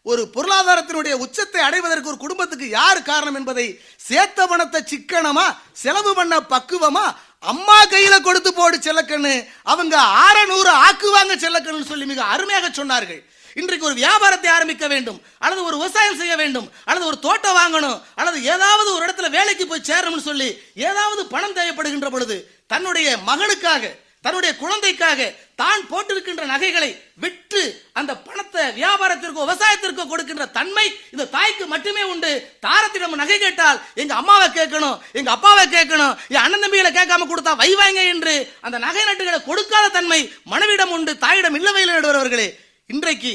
ஒரு 0.07 0.23
பொருளாதாரத்தினுடைய 0.35 1.15
உச்சத்தை 1.23 1.61
அடைவதற்கு 1.65 2.11
ஒரு 2.11 2.19
குடும்பத்துக்கு 2.19 2.67
யார் 2.71 2.99
காரணம் 3.05 3.39
என்பதை 3.41 3.65
சேர்த்த 4.05 4.47
பணத்தை 4.47 4.81
சிக்கனமா 4.91 5.47
செலவு 5.83 6.13
பண்ண 6.15 6.35
பக்குவமா 6.53 7.07
அம்மா 7.39 7.85
கையில 7.85 8.21
கொடுத்து 8.21 8.55
போடு 8.55 8.77
செல்லக்கண்ணு. 8.77 9.49
அவங்க 9.63 9.99
ஆற 9.99 10.45
நூறு 10.45 10.71
ஆக்குவாங்க 10.71 11.37
செல்லக்கண்ணு 11.37 11.87
சொல்லி 11.87 12.05
மிக 12.05 12.23
அருமையாக 12.23 12.69
சொன்னார்கள். 12.69 13.25
இன்றைக்கு 13.55 13.87
ஒரு 13.87 13.95
வியாபாரத்தை 13.95 14.51
ஆரம்பிக்க 14.51 14.87
வேண்டும். 14.87 15.23
அல்லது 15.39 15.65
ஒரு 15.65 15.77
விவசாயம் 15.77 16.17
செய்ய 16.17 16.37
வேண்டும். 16.37 16.71
அல்லது 16.85 17.07
ஒரு 17.07 17.19
தோட்டம் 17.19 17.57
வாங்கணும். 17.57 18.03
அல்லது 18.15 18.45
ஏதாவது 18.45 18.95
ஒரு 18.95 19.07
இடத்துல 19.07 19.31
வேலைக்கு 19.31 19.67
போய் 19.67 19.87
சேரணும்னு 19.87 20.23
சொல்லி 20.23 20.59
ஏதாவது 20.75 21.27
பணம் 21.27 21.55
தேவைப்படுகின்ற 21.55 22.11
பொழுது 22.11 22.55
தன்னுடைய 22.67 23.17
மகனுக்காக 23.27 24.05
தன்னுடைய 24.27 24.53
குழந்தைக்காக 24.57 25.21
தான் 25.57 25.83
போட்டிருக்கின்ற 25.91 26.45
நகைகளை 26.47 26.89
விற்று 27.23 27.63
அந்த 27.93 28.13
பணத்தை 28.19 28.65
வியாபாரத்திற்கோ 28.79 29.43
விவசாயத்திற்கோ 29.45 30.05
கொடுக்கின்ற 30.05 30.47
தன்மை 30.57 30.85
இந்த 31.13 31.25
தாய்க்கு 31.27 31.65
மட்டுமே 31.67 32.03
உண்டு. 32.03 32.31
தாரத்திடம் 32.67 33.21
நகை 33.23 33.39
கேட்டால் 33.39 33.79
எங்க 33.95 34.15
அம்மாவை 34.15 34.49
கேட்கணும் 34.51 34.97
எங்க 35.13 35.31
அப்பாவை 35.31 35.65
கேட்கணும் 35.69 36.15
என் 36.29 36.43
அண்ணன் 36.45 36.65
தம்பிகளை 36.65 36.93
கேட்காம 36.93 37.29
கொடுத்தா 37.29 37.53
வைவாங்க 37.63 38.03
என்று 38.13 38.35
அந்த 38.61 38.77
நகை 38.79 39.05
நட்டுகளை 39.05 39.41
கொடுக்காத 39.43 39.91
தன்மை 39.91 40.21
மனைவிடம் 40.47 40.95
உண்டு 40.97 41.15
தாயிடம் 41.19 41.59
இல்லவே 41.61 41.83
இல்லை 41.83 41.97
நடுவர்களே 41.99 42.49
இன்றைக்கு 42.91 43.35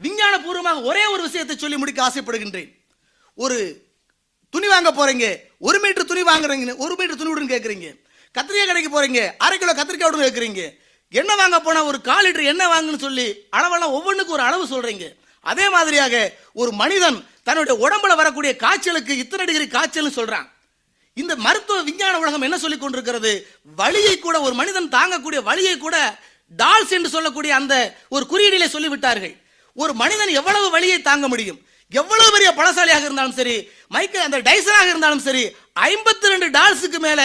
விஞ்ஞான 0.00 0.34
பூர்வமாக 0.38 0.80
ஒரே 0.82 1.04
ஒரு 1.06 1.22
விஷயத்தை 1.22 1.56
சொல்லி 1.56 1.76
முடிக்க 1.76 2.00
ஆசைப்படுகின்றேன். 2.02 2.70
ஒரு 3.38 3.58
துணி 4.54 4.68
வாங்க 4.68 4.90
போறீங்க 4.92 5.26
ஒரு 5.60 5.78
மீட்டர் 5.78 6.10
துணி 6.10 6.22
வாங்குறீங்க 6.24 6.74
ஒரு 6.76 6.94
மீட்டர் 6.98 7.20
துணி 7.20 7.30
விடுன்னு 7.30 7.54
கேட்குறீங்க 7.54 7.88
கத்திரிக்காய் 8.36 8.70
கடைக்கு 8.70 8.90
போறீங்க. 8.92 9.20
அரை 9.44 9.56
கிலோ 9.58 9.72
கத்திரிக்காய் 9.78 10.08
விடுங்க 10.10 10.26
கேட்குறீங்க 10.28 10.62
எண்ணெய் 11.20 11.40
வாங்க 11.40 11.56
போனால் 11.60 11.88
ஒரு 11.90 11.98
கால் 12.08 12.24
லிட்டர் 12.26 12.50
எண்ணெய் 12.52 12.70
வாங்குன்னு 12.72 13.04
சொல்லி 13.06 13.26
அளவெல்லாம் 13.56 13.96
ஒவ்வொன்றுக்கும் 13.96 14.36
ஒரு 14.36 14.44
அளவு 14.48 14.64
சொல்கிறீங்க 14.74 15.06
அதே 15.50 15.66
மாதிரியாக 15.74 16.14
ஒரு 16.62 16.70
மனிதன் 16.82 17.18
தன்னுடைய 17.46 17.74
உடம்புல 17.84 18.12
வரக்கூடிய 18.20 18.52
காய்ச்சலுக்கு 18.64 19.12
இத்தனை 19.22 19.44
டிகிரி 19.48 19.66
காய்ச்சல்னு 19.76 20.18
சொல்கிறான் 20.18 20.46
இந்த 21.20 21.32
மருத்துவ 21.46 21.78
விஞ்ஞான 21.88 22.18
உலகம் 22.22 22.44
என்ன 22.46 22.58
சொல்லிக் 22.62 22.82
கொண்டிருக்கிறது? 22.82 23.32
வழியை 23.80 24.14
கூட 24.18 24.36
ஒரு 24.46 24.54
மனிதன் 24.60 24.92
தாங்கக்கூடிய 24.94 25.40
வழியை 25.48 25.74
கூட 25.78 25.96
டால்ஸ் 26.60 26.94
என்று 26.96 27.10
சொல்லக்கூடிய 27.16 27.52
அந்த 27.58 27.74
ஒரு 28.14 28.24
குறியீடிலே 28.30 28.68
சொல்லிவிட்டார்கள். 28.74 29.34
ஒரு 29.76 29.92
மனிதன் 30.02 30.32
எவ்வளவு 30.40 30.66
வழியை 30.76 30.98
தாங்க 31.08 31.28
முடியும்? 31.32 31.60
எவ்வளவு 31.92 32.32
பெரிய 32.34 32.50
பலசாலியாக 32.58 33.06
இருந்தாலும் 33.08 33.38
சரி 33.40 33.56
மைக்கேல் 33.94 34.26
அந்த 34.26 34.38
டைசனாக 34.48 34.88
இருந்தாலும் 34.92 35.24
சரி 35.26 35.42
ஐம்பத்தி 35.76 36.32
ரெண்டு 36.32 36.48
டால்ஸுக்கு 36.50 36.98
மேல 36.98 37.20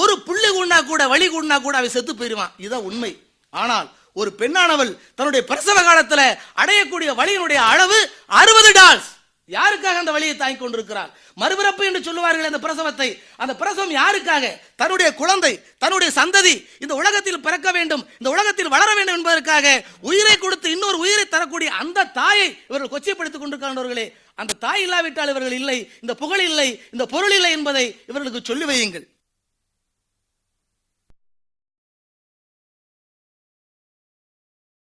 ஒரு 0.00 0.14
புள்ளி 0.26 0.48
கூடினா 0.48 0.78
கூட 0.86 1.02
வலி 1.08 1.26
கூடினா 1.28 1.56
கூட 1.62 1.76
அவன் 1.78 1.94
செத்து 1.96 2.12
போயிருவான் 2.14 2.52
இதுதான் 2.56 2.86
உண்மை. 2.88 3.12
ஆனால் 3.52 3.88
ஒரு 4.20 4.30
பெண்ணானவள் 4.40 4.92
தன்னுடைய 5.14 5.42
பிரசவ 5.50 5.78
காலத்துல 5.82 6.20
அடையக்கூடிய 6.62 7.10
வலியினுடைய 7.20 7.60
அளவு 7.72 7.98
அறுபது 8.40 8.70
டால்ஸ். 8.80 9.08
யாருக்காக 9.48 10.00
அந்த 10.00 10.12
வழியை 10.14 10.34
தாங்கிக் 10.36 10.60
கொண்டிருக்கிறார் 10.62 11.10
மறுபிறப்பு 11.36 11.82
என்று 11.88 12.00
சொல்லுவார்கள் 12.06 12.48
அந்த 12.48 12.60
பிரசவத்தை. 12.64 13.08
அந்த 13.42 13.52
பிரசவம் 13.60 13.94
யாருக்காக? 14.00 14.44
தன்னுடைய 14.80 15.08
குழந்தை 15.20 15.50
தன்னுடைய 15.82 16.10
சந்ததி 16.18 16.54
இந்த 16.84 16.92
உலகத்தில் 17.00 17.40
பிறக்க 17.46 17.68
வேண்டும் 17.78 18.02
இந்த 18.20 18.28
உலகத்தில் 18.34 18.72
வளர 18.74 18.90
வேண்டும் 18.98 19.18
என்பதற்காக 19.18 19.66
உயிரை 20.10 20.36
கொடுத்து 20.36 20.68
இன்னொரு 20.76 20.98
உயிரை 21.04 21.24
தரக்கூடிய 21.26 21.70
அந்த 21.82 22.08
தாயை 22.20 22.48
இவர்கள் 22.68 22.92
கொச்சைப்படுத்திக் 22.94 23.42
கொண்டிருக்கின்றவர்களே 23.42 24.06
அந்த 24.42 24.58
தாய் 24.64 24.82
இல்லாவிட்டால் 24.86 25.32
இவர்கள் 25.32 25.56
இல்லை 25.60 25.78
இந்த 26.02 26.12
புகழ் 26.20 26.44
இல்லை 26.48 26.68
இந்த 26.94 27.04
பொருள் 27.14 27.34
இல்லை 27.38 27.50
என்பதை 27.56 27.84
இவர்களுக்கு 28.10 28.48
சொல்லி 28.48 28.66
வையுங்கள். 28.70 29.06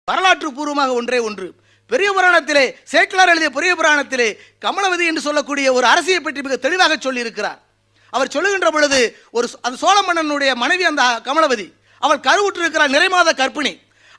வரலாற்று 0.09 0.49
பூர்வமாக 0.57 0.93
ஒன்றே 0.99 1.19
ஒன்று. 1.28 1.47
பெரிய 1.91 2.09
புராணத்திலே 2.16 2.65
சேக்கலார் 2.93 3.31
எழுதிய 3.33 3.51
பெரிய 3.57 3.73
புராணத்திலே 3.81 4.28
கமலவதி 4.65 5.05
என்று 5.11 5.27
சொல்லக்கூடிய 5.28 5.66
ஒரு 5.78 5.87
அரசியை 5.93 6.20
பற்றி 6.20 6.41
மிக 6.47 6.57
தெளிவாக 6.66 6.95
சொல்லியிருக்கிறார். 6.97 7.59
அவர் 8.12 8.33
சொல்லுகின்ற 8.35 8.69
பொழுது 8.77 9.01
ஒரு 9.37 9.47
அந்த 9.66 9.77
சோழ 9.83 9.97
மன்னனுடைய 10.07 10.51
மனைவி 10.62 10.85
அந்த 10.91 11.05
கமலவதி 11.28 11.66
அவள் 12.05 12.24
கருவுற்று 12.28 12.62
இருக்கிறார் 12.65 12.95
நிறைமாத 12.97 13.31
கற்பிணி 13.41 13.73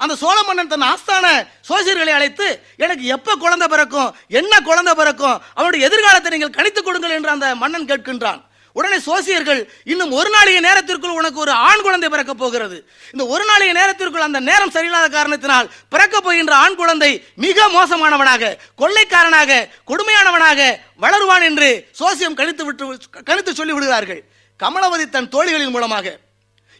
அந்த 0.03 0.13
சோழ 0.23 0.37
மன்னன் 0.47 0.71
தன் 0.73 0.89
ஆஸ்தான 0.91 1.25
சோசியர்களை 1.69 2.13
அழைத்து 2.17 2.47
எனக்கு 2.85 3.05
எப்போ 3.15 3.31
குழந்தை 3.45 3.67
பிறக்கும்? 3.73 4.09
என்ன 4.39 4.53
குழந்தை 4.69 4.93
பிறக்கும்? 4.99 5.37
அவனுடைய 5.57 5.87
எதிர்காலத்தை 5.87 6.31
நீங்கள் 6.35 6.57
கணித்துக் 6.57 6.87
கொடுங்கள் 6.89 7.15
என்று 7.17 7.33
அந்த 7.35 7.47
மன்னன் 7.63 7.89
கேட்கின்றான். 7.91 8.41
உடனே 8.75 8.97
சோசியர்கள் 9.05 9.61
இன்னும் 9.91 10.11
ஒரு 10.17 10.29
நாளைய 10.33 10.57
நேரத்திற்குள் 10.65 11.15
உனக்கு 11.19 11.39
ஒரு 11.43 11.53
ஆண் 11.67 11.83
குழந்தை 11.85 12.09
பிறக்க 12.13 12.33
போகிறது. 12.41 12.77
இந்த 13.13 13.23
ஒரு 13.33 13.43
நாளைய 13.49 13.71
நேரத்திற்குள் 13.77 14.25
அந்த 14.27 14.39
நேரம் 14.49 14.73
சரியில்லாத 14.75 15.07
காரணத்தினால் 15.15 15.71
பிறக்க 15.93 16.15
போகின்ற 16.19 16.53
ஆண் 16.65 16.77
குழந்தை 16.81 17.11
மிக 17.45 17.67
மோசமானவனாக 17.77 18.53
கொள்ளைக்காரனாக 18.81 19.59
கொடுமையானவனாக 19.91 20.69
வளருவான் 21.05 21.47
என்று 21.49 21.69
சோசியம் 22.01 22.37
கணித்து 22.41 22.65
விட்டு 22.67 22.85
கணித்து 23.29 23.53
சொல்லி 23.59 23.75
விடுகிறார்கள் 23.75 24.21
கமலவதி 24.59 25.05
தன் 25.15 25.31
தோழிகளின் 25.35 25.75
மூலமாக. 25.75 26.07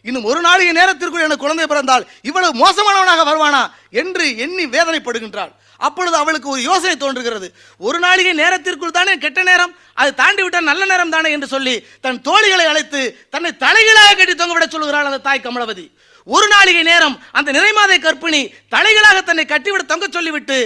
இன்னும் 0.08 0.28
ஒரு 0.30 0.40
நாளைய 0.46 0.72
நேரத்திற்குள் 0.80 1.26
எனக்கு 1.26 1.44
குழந்தை 1.44 1.66
பிறந்தால் 1.72 2.04
இவ்வளவு 2.28 2.52
மோசமானவனாக 2.62 3.24
வருவானா 3.30 3.62
என்று 4.00 4.24
எண்ணி 4.44 4.64
வேதனைப்படுகின்றாள். 4.76 5.52
அப்பொழுது 5.86 6.16
அவளுக்கு 6.20 6.48
ஒரு 6.54 6.60
யோசனை 6.68 6.94
தோன்றுகிறது. 6.96 7.48
ஒரு 7.86 7.98
நாளிகை 8.06 8.32
நேரத்திற்குள் 8.42 8.96
தானே 8.98 9.12
கெட்ட 9.24 9.42
நேரம் 9.50 9.72
அது 10.00 10.10
தாண்டி 10.20 10.42
விட்டால் 10.42 10.68
நல்ல 10.70 10.82
நேரம் 10.92 11.14
தானே 11.16 11.30
என்று 11.36 11.48
சொல்லி 11.54 11.74
தன் 12.04 12.22
தோழிகளை 12.28 12.66
அழைத்து 12.72 13.00
தன்னை 13.34 13.50
தலைகளாக 13.64 14.16
கட்டி 14.20 14.34
தொங்கவிட 14.34 14.66
சொல்கிறாள் 14.74 15.08
அந்த 15.10 15.24
தாய் 15.28 15.46
கமலவதி. 15.46 15.86
ஒரு 16.36 16.46
நாளிகை 16.54 16.82
நேரம் 16.88 17.14
அந்த 17.38 17.50
நிறைமாதை 17.56 17.96
கற்பிணி 18.06 18.40
தலைகளாக 18.74 19.18
தன்னை 19.28 19.44
கட்டிவிட 19.52 19.82
தொங்க 19.92 20.06
சொல்லிவிட்டு 20.16 20.56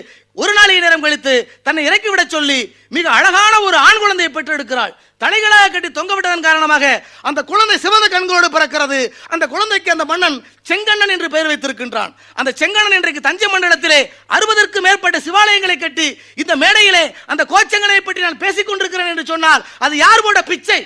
ஒரு 0.41 0.53
நாளிகை 0.59 0.81
நேரம் 0.87 1.05
கழித்து 1.05 1.35
தன்னை 1.67 1.83
இறக்கிவிட 1.89 2.23
சொல்லி 2.35 2.59
மிக 2.97 3.07
அழகான 3.19 3.55
ஒரு 3.67 3.77
ஆண் 3.87 4.01
குழந்தையை 4.03 4.31
பெற்றெடுக்கிறாள். 4.37 4.93
தலைகளாக 5.23 5.67
கட்டி 5.73 5.89
தொங்க 5.99 6.13
விட்டதன் 6.15 6.47
காரணமாக 6.47 6.85
அந்த 7.29 7.41
குழந்தை 7.51 7.77
சிவந்த 7.85 8.07
கண்களோடு 8.15 8.49
பிறக்கிறது. 8.55 9.01
அந்த 9.33 9.45
குழந்தைக்கு 9.53 9.95
அந்த 9.95 10.05
மன்னன் 10.13 10.39
செங்கண்ணன் 10.71 11.13
என்று 11.15 11.29
பெயர் 11.35 11.51
வைத்திருக்கின்றான். 11.51 12.13
அந்த 12.39 12.51
செங்கண்ணன் 12.61 12.97
இன்றைக்கு 12.99 13.27
தஞ்சை 13.29 13.49
மண்டலத்திலே 13.55 14.01
அறுபதற்கு 14.37 14.81
மேற்பட்ட 14.87 15.21
சிவாலயங்களை 15.27 15.77
கட்டி 15.79 16.09
இந்த 16.43 16.53
மேடையிலே 16.63 17.05
அந்த 17.33 17.43
கோச்சங்களை 17.53 18.01
பற்றி 18.01 18.27
நான் 18.27 18.43
பேசிக் 18.45 18.69
கொண்டிருக்கிறேன் 18.71 19.13
என்று 19.13 19.27
சொன்னால் 19.33 19.63
அது 19.85 19.95
யார் 20.05 20.25
போட 20.27 20.41
பிச்சை? 20.51 20.81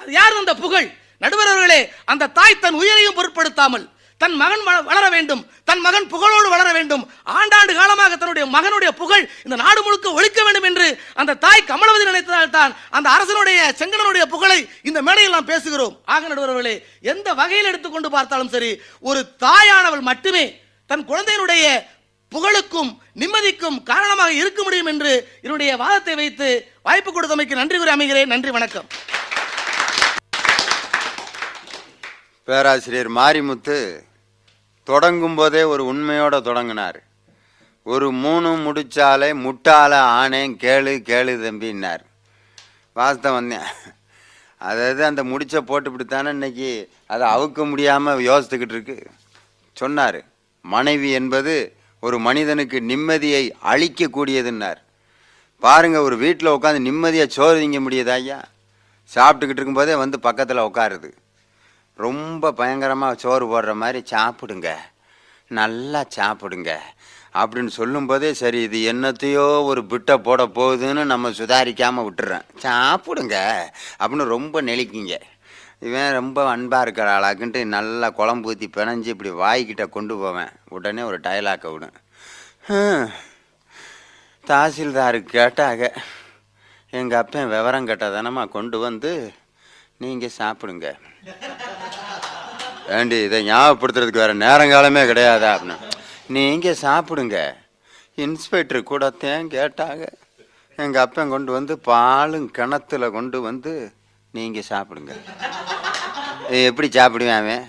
அது 0.00 0.10
யார் 0.20 0.40
அந்த 0.42 0.54
புகழ்? 0.64 0.88
நடுவர் 1.22 1.50
அவர்களே 1.52 1.78
அந்த 2.12 2.30
தாய் 2.38 2.62
தன் 2.64 2.76
உயிரையும் 2.80 3.16
பொருட்படுத்தாமல் 3.16 3.86
தன் 4.18 4.34
மகன் 4.34 4.62
வள- 4.64 4.82
வளர 4.82 5.08
வேண்டும். 5.08 5.50
தன் 5.64 5.80
மகன் 5.80 6.04
புகழோடு 6.04 6.48
வளர 6.48 6.72
வேண்டும். 6.72 7.10
ஆண்டாண்டு 7.26 7.74
காலமாக 7.74 8.16
தன்னுடைய 8.16 8.48
மகனுடைய 8.58 8.88
புகழ் 8.88 9.30
இந்த 9.44 9.56
நாடு 9.56 9.82
முழுக்க 9.82 10.12
ஒழிக்க 10.12 10.44
வேண்டும் 10.44 10.62
என்று 10.62 11.00
அந்த 11.14 11.34
தாய் 11.34 11.64
கமலவதி 11.66 12.04
நினைத்ததால் 12.04 12.50
தான் 12.50 12.76
அந்த 12.90 13.10
அரசனுடைய 13.10 13.74
செங்கடனுடைய 13.78 14.22
புகழை 14.22 14.68
இந்த 14.82 15.02
மேடையில் 15.02 15.32
நாம் 15.32 15.46
பேசுகிறோம். 15.46 15.96
ஆக 16.04 16.28
நடுவர்களே 16.28 16.84
எந்த 17.02 17.34
வகையில் 17.34 17.66
எடுத்துக்கொண்டு 17.66 18.10
பார்த்தாலும் 18.10 18.48
சரி 18.48 18.80
ஒரு 19.00 19.28
தாயானவள் 19.40 20.00
மட்டுமே 20.00 20.60
தன் 20.86 21.08
குழந்தையினுடைய 21.08 21.84
புகழுக்கும் 22.28 23.02
நிம்மதிக்கும் 23.14 23.82
காரணமாக 23.82 24.32
இருக்க 24.32 24.62
முடியும் 24.62 24.86
என்று 24.86 25.28
என்னுடைய 25.42 25.76
வாதத்தை 25.76 26.14
வைத்து 26.14 26.72
வாய்ப்பு 26.82 27.22
கொடுத்தமைக்கு 27.22 27.54
நன்றி 27.54 27.78
கூறி 27.78 27.90
அமைகிறேன். 27.90 28.26
நன்றி 28.26 28.50
வணக்கம். 28.50 28.86
பேராசிரியர் 32.44 33.10
மாரிமுத்து 33.10 34.06
தொடங்கும் 34.88 35.38
போதே 35.38 35.62
ஒரு 35.72 35.82
உண்மையோடு 35.92 36.38
தொடங்கினார். 36.48 36.98
ஒரு 37.86 38.06
மூணு 38.22 38.48
முடிச்சாலே 38.64 39.28
முட்டால 39.44 39.92
ஆனேன் 40.20 40.54
கேளு 40.64 40.94
கேளு 41.10 41.34
தம்பின்னார். 41.44 42.02
வாஸ்தவம் 42.96 43.38
வந்தேன் 43.38 43.68
அதாவது 44.60 45.02
அந்த 45.08 45.22
முடிச்ச 45.30 45.56
போட்டுப்பிட்டு 45.70 46.32
இன்னைக்கு 46.34 46.70
அதை 47.12 47.24
அவுக்க 47.34 47.66
முடியாமல் 47.70 48.26
யோசித்துக்கிட்டு 48.28 48.76
இருக்கு 48.76 48.96
சொன்னார் 49.76 50.20
மனைவி 50.64 51.10
என்பது 51.18 51.54
ஒரு 52.02 52.16
மனிதனுக்கு 52.26 52.78
நிம்மதியை 52.90 53.44
அழிக்கக்கூடியதுன்னார் 53.70 54.80
பாருங்க 55.62 55.98
ஒரு 56.06 56.16
வீட்டில் 56.24 56.54
உட்காந்து 56.56 56.86
நிம்மதியாக 56.88 57.34
சோறு 57.36 57.56
திங்க 57.60 57.78
முடியுதா 57.84 58.16
ஐயா? 58.20 58.38
சாப்பிட்டுக்கிட்டு 59.12 59.60
இருக்கும்போதே 59.60 59.94
வந்து 60.02 60.16
பக்கத்தில் 60.26 60.66
உட்காருது. 60.68 61.08
ரொம்ப 62.04 62.52
பயங்கரமாக 62.60 63.20
சோறு 63.22 63.46
போடுற 63.52 63.72
மாதிரி 63.82 64.00
சாப்பிடுங்க. 64.14 64.70
நல்லா 65.58 66.00
சாப்பிடுங்க. 66.16 66.72
அப்படின்னு 67.40 67.72
சொல்லும்போதே 67.78 68.30
சரி 68.40 68.60
இது 68.66 68.78
என்னத்தையோ 68.92 69.46
ஒரு 69.70 69.80
பிட்டை 69.90 70.14
போட 70.26 70.42
போகுதுன்னு 70.58 71.02
நம்ம 71.12 71.30
சுதாரிக்காமல் 71.38 72.06
விட்டுறேன். 72.06 72.46
சாப்பிடுங்க 72.64 73.36
அப்படின்னு 74.00 74.32
ரொம்ப 74.36 74.62
நெளிக்கிங்க. 74.68 75.16
இவன் 75.86 76.16
ரொம்ப 76.18 76.38
அன்பாக 76.52 76.84
இருக்கிற 76.86 77.08
ஆளாக்குன்ட்டு 77.16 77.60
நல்லா 77.74 78.08
குழம்பு 78.18 78.48
ஊற்றி 78.52 78.68
பிணைஞ்சு 78.76 79.12
இப்படி 79.14 79.32
வாய்க்கிட்ட 79.42 79.84
கொண்டு 79.96 80.14
போவேன். 80.22 80.52
உடனே 80.76 81.02
ஒரு 81.10 81.18
டயலாக்கை 81.26 81.70
விடும். 81.72 81.98
தாசில்தாருக்கு 84.50 85.30
கேட்டாக 85.38 85.90
எங்கள் 86.98 87.20
அப்பன் 87.20 87.52
விவரம் 87.54 87.88
கேட்டதானம்மா 87.88 88.44
கொண்டு 88.56 88.76
வந்து 88.86 89.12
நீங்கள் 90.02 90.36
சாப்பிடுங்க. 90.40 90.88
ஏண்டி 92.96 93.16
இதை 93.22 93.38
ஞாபகப்படுத்துறதுக்கு 93.50 94.22
வேற 94.22 94.34
நேரங்காலமே 94.34 95.02
கிடையாதா 95.10 95.48
அப்படின்னு. 95.54 95.76
நீங்கள் 96.36 96.80
சாப்பிடுங்க. 96.82 97.38
இன்ஸ்பெக்டர் 98.14 98.88
கூடத்தையும் 98.90 99.50
கேட்டாங்க. 99.50 100.04
எங்கள் 100.76 101.02
அப்பன் 101.02 101.28
கொண்டு 101.28 101.52
வந்து 101.52 101.78
பாலும் 101.78 102.50
கிணத்துல 102.50 103.10
கொண்டு 103.10 103.40
வந்து 103.40 103.72
நீங்கள் 104.30 104.68
சாப்பிடுங்க. 104.70 105.12
எப்படி 106.68 106.88
சாப்பிடுவேன் 106.88 107.38
அவன்? 107.38 107.64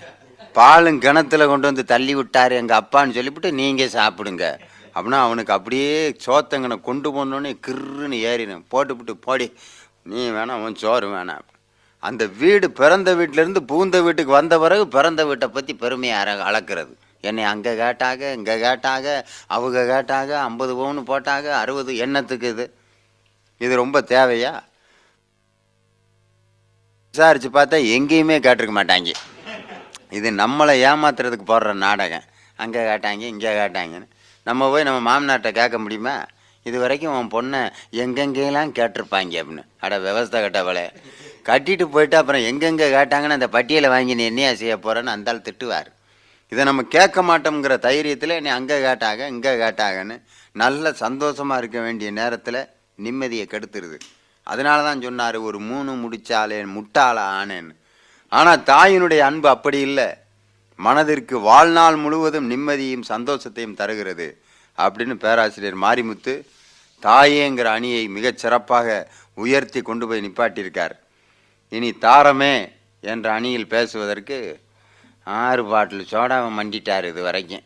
பாலும் 0.54 1.00
கிணத்துல 1.00 1.48
கொண்டு 1.48 1.68
வந்து 1.70 1.86
தள்ளி 1.86 2.16
விட்டார் 2.16 2.52
எங்கள் 2.52 2.80
அப்பான்னு 2.80 3.18
சொல்லிவிட்டு 3.18 3.52
நீங்கள் 3.62 3.96
சாப்பிடுங்க. 4.00 4.46
அப்படின்னா 4.96 5.20
அவனுக்கு 5.28 5.54
அப்படியே 5.54 6.16
சோத்தங்கனை 6.26 6.82
கொண்டு 6.82 7.10
போனோடனே 7.16 7.52
கிருன்னு 7.68 8.18
ஏறினேன். 8.32 8.66
போட்டுவிட்டு 8.68 9.18
போடி. 9.18 9.54
நீ 10.04 10.30
வேணாம் 10.30 10.64
உன் 10.66 10.76
சோறு 10.76 11.08
வேணாம். 11.16 11.46
அந்த 12.08 12.24
வீடு 12.42 12.68
பிறந்த 12.80 13.10
வீட்டிலேருந்து 13.20 13.62
பூந்த 13.72 13.98
வீட்டுக்கு 14.06 14.32
வந்த 14.40 14.56
பிறகு 14.64 14.84
பிறந்த 14.96 15.22
வீட்டை 15.30 15.48
பற்றி 15.48 15.74
பெருமையை 15.84 16.16
அளக்கிறது. 16.50 16.94
என்னை 17.30 17.44
அங்கே 17.52 17.72
கேட்டாக 17.82 18.34
இங்கே 18.38 18.56
கேட்டாக 18.66 19.06
அவங்க 19.56 19.80
கேட்டாக 19.94 20.30
ஐம்பது 20.50 20.74
பவுன் 20.80 21.08
போட்டாக 21.10 21.46
அறுபது 21.62 21.94
எண்ணத்துக்கு 22.06 22.48
இது? 22.54 22.66
இது 23.66 23.74
ரொம்ப 23.84 24.00
தேவையா? 24.14 24.52
விசாரிச்சு 27.14 27.50
பார்த்தா 27.58 27.78
எங்கேயுமே 27.96 28.38
கேட்டிருக்க 28.46 28.74
மாட்டாங்க. 28.80 29.12
இது 30.18 30.30
நம்மளை 30.42 30.74
ஏமாத்துறதுக்கு 30.90 31.46
போடுற 31.52 31.74
நாடகம். 31.86 32.28
அங்கே 32.64 32.82
கேட்டாங்க 32.90 33.24
இங்கே 33.34 33.52
கேட்டாங்கன்னு. 33.60 34.08
நம்ம 34.48 34.70
போய் 34.72 34.88
நம்ம 34.88 35.00
மாமனார்கிட்ட 35.10 35.52
கேட்க 35.60 35.78
முடியுமா? 35.86 36.16
இது 36.66 36.78
வரைக்கும் 36.84 37.16
உன் 37.18 37.34
பொண்ணை 37.36 37.62
எங்கெங்கெல்லாம் 38.04 38.72
கேட்டிருப்பாங்க 38.78 39.36
அப்படின்னு. 39.42 39.64
அட 39.84 40.00
விவசாய 40.06 40.42
கட்டவளே 40.46 40.86
கட்டிட்டு 41.48 41.86
போயிட்டு 41.94 42.16
அப்புறம் 42.20 42.44
எங்கெங்கே 42.50 42.88
கேட்டாங்கன்னு 42.96 43.38
அந்த 43.38 43.50
பட்டியலை 43.56 43.90
வாங்கி 43.94 44.14
நீ 44.20 44.24
என்னையா 44.32 44.52
செய்ய 44.62 44.76
போகிறேன்னு 44.86 45.16
அந்த 45.16 45.36
திட்டுவார். 45.48 45.90
இதை 46.52 46.62
நம்ம 46.70 46.82
கேட்க 46.96 47.22
மாட்டோங்கிற 47.30 47.74
தைரியத்தில் 47.88 48.34
நீ 48.46 48.50
அங்கே 48.58 48.78
கேட்டாங்க 48.86 49.24
இங்கே 49.34 49.52
கேட்டாங்கன்னு 49.64 50.16
நல்ல 50.56 50.92
சந்தோஷமாக 51.04 51.60
இருக்க 51.62 51.80
வேண்டிய 51.86 52.12
நேரத்தில் 52.20 52.62
நிம்மதியை 53.06 53.46
கெடுத்துருது. 53.52 53.98
அதனால 54.48 54.84
தான் 54.88 55.04
சொன்னார் 55.08 55.38
ஒரு 55.48 55.60
மூணு 55.70 55.92
முடிச்சாலே 56.04 56.60
முட்டாள 56.76 57.18
ஆனேன்னு. 57.40 57.74
ஆனால் 58.38 58.64
தாயினுடைய 58.72 59.22
அன்பு 59.30 59.48
அப்படி 59.56 59.80
இல்லை. 59.90 60.08
மனதிற்கு 60.80 61.36
வாழ்நாள் 61.50 61.98
முழுவதும் 62.04 62.50
நிம்மதியும் 62.52 63.06
சந்தோஷத்தையும் 63.14 63.78
தருகிறது 63.80 64.28
அப்படின்னு 64.78 65.16
பேராசிரியர் 65.24 65.78
மாரிமுத்து 65.84 66.34
தாயேங்கிற 67.04 67.68
அணியை 67.78 68.04
மிகச் 68.16 68.42
சிறப்பாக 68.44 68.88
உயர்த்தி 69.44 69.82
கொண்டு 69.90 70.06
போய் 70.08 70.24
நிப்பாட்டியிருக்கார். 70.26 70.96
இனி 71.70 71.92
தாரமே 71.92 72.72
என்ற 73.02 73.32
அணியில் 73.32 73.68
பேசுவதற்கு 73.68 74.62
ஆறு 75.24 75.66
பாட்டில் 75.66 76.08
சோடாவை 76.12 76.50
மண்டிட்டார் 76.58 77.08
இது 77.08 77.24
வரைக்கும். 77.24 77.62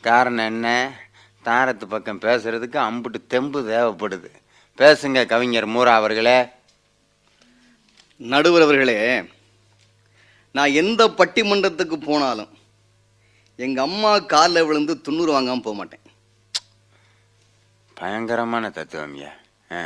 காரணம் 0.00 0.44
என்ன? 0.44 0.98
தாரத்து 1.44 1.84
பக்கம் 1.84 2.20
பேசுறதுக்கு 2.20 2.78
அம்புட்டு 2.78 3.26
தெம்பு 3.26 3.60
தேவைப்படுது. 3.62 4.30
பேசுங்க 4.78 5.26
கவிஞர் 5.26 5.68
மூரா 5.68 5.92
அவர்களே. 5.92 6.48
நடுவர் 8.16 8.62
அவர்களே 8.62 9.24
நான் 10.52 10.72
எந்த 10.72 11.08
பட்டிமன்றத்துக்கு 11.08 11.96
போனாலும் 11.96 12.58
எங்க 13.56 13.82
அம்மா 13.82 14.18
காலில் 14.18 14.64
விழுந்து 14.64 15.00
துண்ணூறு 15.00 15.40
வாங்காம 15.40 15.60
போக 15.60 15.76
மாட்டேன். 15.76 16.00
பயங்கரமான 17.94 18.68
தத்துவம்யா 18.68 19.30
ஆ. 19.72 19.84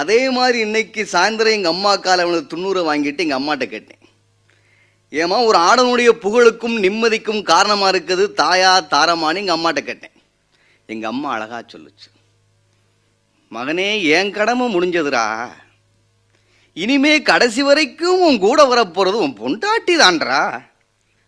அதே 0.00 0.30
மாதிரி 0.36 0.58
இன்னைக்கு 0.58 1.02
சாயந்தரம் 1.12 1.56
எங்கள் 1.56 1.74
அம்மா 1.74 1.96
காலை 1.96 2.24
அவனுக்கு 2.24 2.52
துண்ணூரை 2.52 2.82
வாங்கிட்டு 2.88 3.24
எங்கள் 3.24 3.40
அம்மாட்ட 3.40 3.64
கேட்டேன். 3.64 4.00
ஏமா 5.20 5.38
ஒரு 5.48 5.58
ஆடனுடைய 5.68 6.10
புகழுக்கும் 6.24 6.76
நிம்மதிக்கும் 6.84 7.42
காரணமாக 7.42 7.90
இருக்குது 7.98 8.24
தாயா 8.42 8.70
தாரமானு 8.94 9.40
எங்கள் 9.42 9.56
அம்மாட்ட 9.56 9.80
கேட்டேன். 9.80 10.14
எங்கள் 10.86 11.10
அம்மா 11.10 11.28
அழகா 11.32 11.58
சொல்லுச்சு. 11.72 12.08
மகனே 13.52 13.88
என் 14.16 14.32
கடமை 14.32 14.66
முடிஞ்சதுடா. 14.74 15.26
இனிமே 16.72 17.22
கடைசி 17.22 17.62
வரைக்கும் 17.62 18.20
உன் 18.20 18.38
கூட 18.38 18.64
வரப்போகிறது 18.64 19.22
உன் 19.24 19.38
பொண்டாட்டி 19.42 19.96
தான்றா 20.04 20.42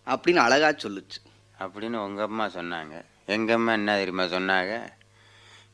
அப்படின்னு 0.06 0.42
அழகா 0.46 0.70
சொல்லுச்சு. 0.84 1.18
அப்படின்னு 1.60 1.98
உங்கள் 2.06 2.28
அம்மா 2.30 2.46
சொன்னாங்க. 2.58 2.94
எங்கள் 3.26 3.54
அம்மா 3.54 3.72
என்ன 3.72 3.96
தெரியுமா 3.96 4.24
சொன்னாங்க? 4.36 4.74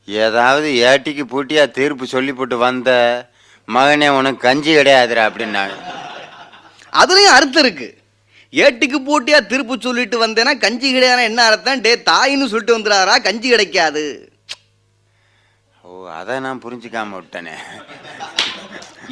ஏதாவது 0.07 0.67
ஏட்டிக்கு 0.89 1.23
பூட்டியா 1.33 1.71
தீர்ப்பு 1.71 2.05
சொல்லி 2.05 2.33
போட்டு 2.33 2.57
வந்த 2.57 2.89
மகனே 3.67 4.07
உனக்கு 4.17 4.45
கஞ்சி 4.47 4.71
கிடையாதுடா 4.75 5.23
அப்படின்னாங்க. 5.29 5.75
அதுலயும் 7.01 7.35
அர்த்தம் 7.37 7.63
இருக்கு. 7.63 7.89
ஏட்டுக்கு 8.53 8.97
போட்டியா 9.09 9.39
திருப்பு 9.51 9.75
சொல்லிட்டு 9.85 10.17
வந்தேன்னா 10.25 10.53
கஞ்சி 10.63 10.87
கிடையாது 10.91 11.23
என்ன 11.23 11.43
அர்த்தம்? 11.49 11.81
டே 11.85 11.91
தாயின்னு 12.09 12.49
சொல்லிட்டு 12.51 12.77
வந்துடாரா 12.77 13.15
கஞ்சி 13.27 13.47
கிடைக்காது. 13.49 14.03
ஓ 15.83 16.07
அதை 16.19 16.39
நான் 16.39 16.63
புரிஞ்சுக்காம 16.65 17.15
விட்டனே. 17.19 17.55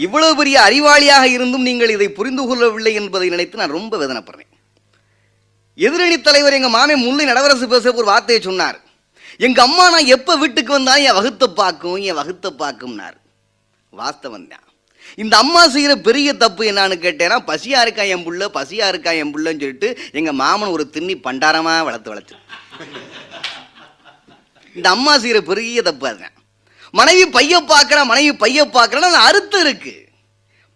இவ்வளவு 0.06 0.36
பெரிய 0.36 0.58
அறிவாளியாக 0.68 1.24
இருந்தும் 1.38 1.68
நீங்கள் 1.70 1.96
இதை 1.96 2.10
புரிந்து 2.20 2.44
கொள்ளவில்லை 2.48 2.94
என்பதை 2.94 3.30
நினைத்து 3.30 3.62
நான் 3.62 3.78
ரொம்ப 3.78 3.94
வேதனைப்படுறேன். 4.02 4.52
எதிரணி 5.78 6.22
தலைவர் 6.22 6.58
எங்க 6.60 6.70
மாமே 6.78 6.96
முல்லை 7.06 7.26
நடவரசு 7.32 7.74
பேச 7.74 7.92
ஒரு 7.94 8.08
வார்த்தையை 8.12 8.42
சொன்னார். 8.44 8.80
எங்கள் 9.40 9.66
அம்மா 9.68 9.84
நான் 9.94 10.12
எப்போ 10.16 10.34
வீட்டுக்கு 10.42 10.72
வந்தாலும் 10.76 11.06
என் 11.10 11.18
வகுத்த 11.20 11.46
பார்க்கும் 11.60 12.00
என் 12.08 12.18
வகுத்தை 12.20 12.50
பார்க்கும்னார். 12.64 13.18
வாஸ்தவம் 13.94 14.50
தான். 14.54 14.66
இந்த 15.22 15.36
அம்மா 15.44 15.62
செய்கிற 15.74 15.94
பெரிய 16.08 16.30
தப்பு 16.42 16.64
என்னான்னு 16.72 16.96
கேட்டேன்னா 17.06 17.38
பசியா 17.50 17.80
இருக்கா 17.86 18.04
என் 18.14 18.26
புள்ள 18.26 18.50
பசியா 18.58 18.88
இருக்கா 18.92 19.12
என் 19.22 19.32
புள்ளன்னு 19.34 19.64
சொல்லிட்டு 19.64 19.90
எங்கள் 20.20 20.38
மாமன் 20.42 20.74
ஒரு 20.76 20.84
திண்ணி 20.96 21.16
பண்டாரமா 21.28 21.74
வளர்த்து 21.88 22.12
வளர்த்து 22.14 22.36
இந்த 24.76 24.88
அம்மா 24.96 25.14
செய்யற 25.24 25.40
பெரிய 25.52 25.82
தப்பு 25.88 26.06
அதுதான். 26.10 26.36
மனைவி 26.94 27.24
பைய 27.38 27.56
பார்க்கறா 27.74 28.02
மனைவி 28.12 28.34
பைய 28.44 28.60
பார்க்கறா 28.78 29.10
அது 29.12 29.20
அறுத்து 29.30 29.58
இருக்கு. 29.66 29.96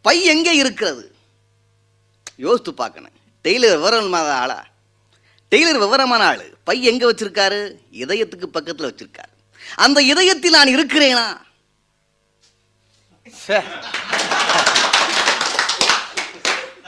பை 0.06 0.15
எங்கே 0.34 0.53
இருக்கிறது? 0.61 1.03
யோசித்து 2.45 2.72
பார்க்கணும். 2.81 3.15
டெய்லர் 3.45 3.76
விவரம் 3.77 4.14
ஆளா? 4.41 4.57
டெய்லர் 5.53 5.77
விவரமான 5.77 6.25
ஆளு. 6.25 6.57
பை 6.63 6.84
எங்க 6.84 7.11
வச்சிருக்காரு? 7.11 7.59
இதயத்துக்கு 7.91 8.45
பக்கத்துல 8.53 8.89
வச்சிருக்காரு. 8.89 9.31
அந்த 9.75 10.01
இதயத்தில் 10.01 10.51
நான் 10.51 10.67
இருக்கிறேனா. 10.67 11.25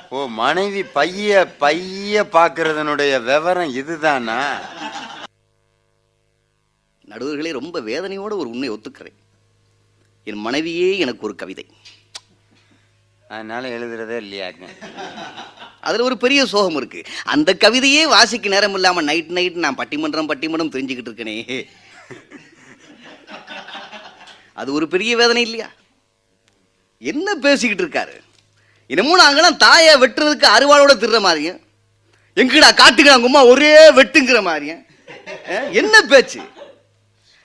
ஓ 0.09 0.25
மனைவி 0.25 0.83
பைய 0.83 1.55
பைய 1.57 2.23
பாக்குறதனுடைய 2.31 3.23
விவரம் 3.23 3.73
இதுதானா? 3.73 4.59
நடுவர்களே 7.09 7.51
ரொம்ப 7.51 7.81
வேதனையோட 7.81 8.23
ஒரு 8.23 8.49
உண்மை 8.49 8.71
ஒத்துக்கிறேன். 8.71 9.19
என் 10.23 10.41
மனைவியே 10.47 10.97
எனக்கு 10.97 11.25
ஒரு 11.25 11.35
கவிதை. 11.35 11.65
அதனால 13.29 13.67
எழுதுறதே 13.77 14.17
இல்லையாங்க 14.23 14.65
அதுல 15.87 16.03
ஒரு 16.03 16.17
பெரிய 16.17 16.45
சோகம் 16.45 16.75
இருக்கு. 16.75 17.01
அந்த 17.23 17.49
கவிதையே 17.63 18.03
வாசிக்க 18.13 18.49
நேரம் 18.49 18.73
இல்லாமல் 18.73 19.07
நைட் 19.09 19.31
நைட் 19.37 19.57
நான் 19.63 19.77
பட்டிமன்றம் 19.77 20.29
பட்டிமன்றம் 20.31 20.71
தெரிஞ்சுக்கிட்டு 20.75 21.11
இருக்கனே. 21.11 21.35
அது 24.53 24.69
ஒரு 24.73 24.87
பெரிய 24.87 25.11
வேதனை 25.17 25.41
இல்லையா? 25.41 25.67
என்ன 27.01 27.35
பேசிக்கிட்டு 27.35 27.83
இருக்காரு? 27.85 28.15
என்னமோ 28.89 29.19
நாங்களாம் 29.23 29.61
தாயை 29.65 29.93
வெட்டுறதுக்கு 30.01 30.47
அருவாளோட 30.55 30.93
திருற 31.03 31.19
மாதிரியும் 31.27 31.59
எங்கடா 32.37 32.69
காட்டுக்கு 32.81 33.27
உங்க 33.27 33.45
ஒரே 33.53 33.73
வெட்டுங்கிற 33.99 34.41
மாதிரியும் 34.49 34.81
என்ன 35.81 35.95
பேச்சு? 36.13 36.41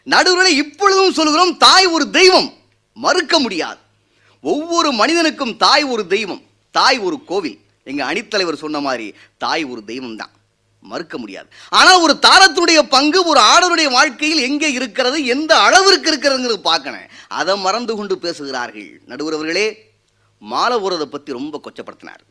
நடுவுல 0.07 0.49
இப்பொழுதும் 0.63 1.19
சொல்கிறோம் 1.21 1.57
தாய் 1.67 1.87
ஒரு 1.97 2.11
தெய்வம் 2.11 2.51
மறுக்க 2.97 3.39
முடியாது. 3.39 3.81
ஒவ்வொரு 4.43 4.91
மனிதனுக்கும் 5.01 5.55
தாய் 5.65 5.85
ஒரு 5.95 6.03
தெய்வம் 6.15 6.43
தாய் 6.77 6.99
ஒரு 7.07 7.17
கோவில். 7.31 7.59
எங்க 7.91 8.03
அணித்தலைவர் 8.11 8.63
சொன்ன 8.65 8.81
மாதிரி 8.87 9.07
தாய் 9.45 9.65
ஒரு 9.73 9.81
தெய்வம் 9.91 10.19
தான் 10.21 10.33
மறுக்க 10.91 11.15
முடியாது. 11.23 11.49
ஆனா 11.79 11.91
ஒரு 12.05 12.15
தாரத்துடைய 12.27 12.81
பங்கு 12.95 13.21
ஒரு 13.31 13.41
ஆடருடைய 13.53 13.89
வாழ்க்கையில் 13.97 14.47
எங்கே 14.49 14.69
இருக்கிறது 14.79 15.19
எந்த 15.35 15.53
அளவிற்கு 15.67 16.11
இருக்கிறதுங்கிறது 16.13 16.61
பார்க்கணும். 16.71 17.07
அதை 17.39 17.55
மறந்து 17.67 17.93
கொண்டு 17.99 18.15
பேசுகிறார்கள் 18.25 18.91
நடுவர் 19.11 19.37
அவர்களே. 19.39 19.67
மாலை 20.53 20.77
ஊறதை 20.85 21.07
பத்தி 21.15 21.39
ரொம்ப 21.39 21.61
கொச்சப்படுத்தினார். 21.65 22.23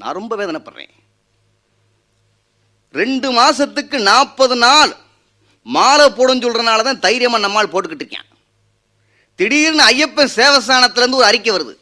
நான் 0.00 0.18
ரொம்ப 0.18 0.32
வேதனைப்படுறேன். 0.40 0.92
ரெண்டு 3.00 3.28
மாசத்துக்கு 3.38 3.96
நாற்பது 4.10 4.56
நாள் 4.66 4.92
மாலை 5.76 6.06
போடுன்னு 6.18 6.44
சொல்றனால 6.44 6.84
தான் 6.88 7.04
தைரியமா 7.06 7.38
நம்மால் 7.44 7.72
போட்டுக்கிட்டு 7.72 8.04
இருக்கேன். 8.04 8.28
திடீர்னு 9.38 9.82
ஐயப்பன் 9.92 10.34
சேவஸ்தானத்திலிருந்து 10.38 11.20
ஒரு 11.20 11.26
அறிக்கை 11.30 11.50
வருது. 11.54 11.74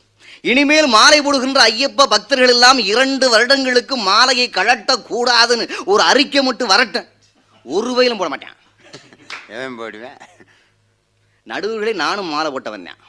இனிமேல் 0.51 0.89
மாலை 0.97 1.19
போடுகின்ற 1.27 1.61
ஐயப்ப 1.71 2.07
பக்தர்கள் 2.15 2.53
எல்லாம் 2.55 2.81
இரண்டு 2.93 3.27
வருடங்களுக்கு 3.33 3.95
மாலையை 4.09 4.47
கழட்டக்கூடாதுன்னு 4.57 5.65
ஒரு 5.93 6.03
அறிக்கை 6.11 6.43
மட்டும் 6.49 6.73
வரட்டும் 6.73 7.09
ஒரு 7.77 7.93
வயலும் 7.97 8.21
போட 8.21 8.29
மாட்டேன். 8.33 8.55
போடுவேன் 9.81 10.19
நடுவுகளே 11.51 11.93
நானும் 12.03 12.33
மாலை 12.35 12.49
போட்ட 12.53 12.69
வந்தேன். 12.75 13.01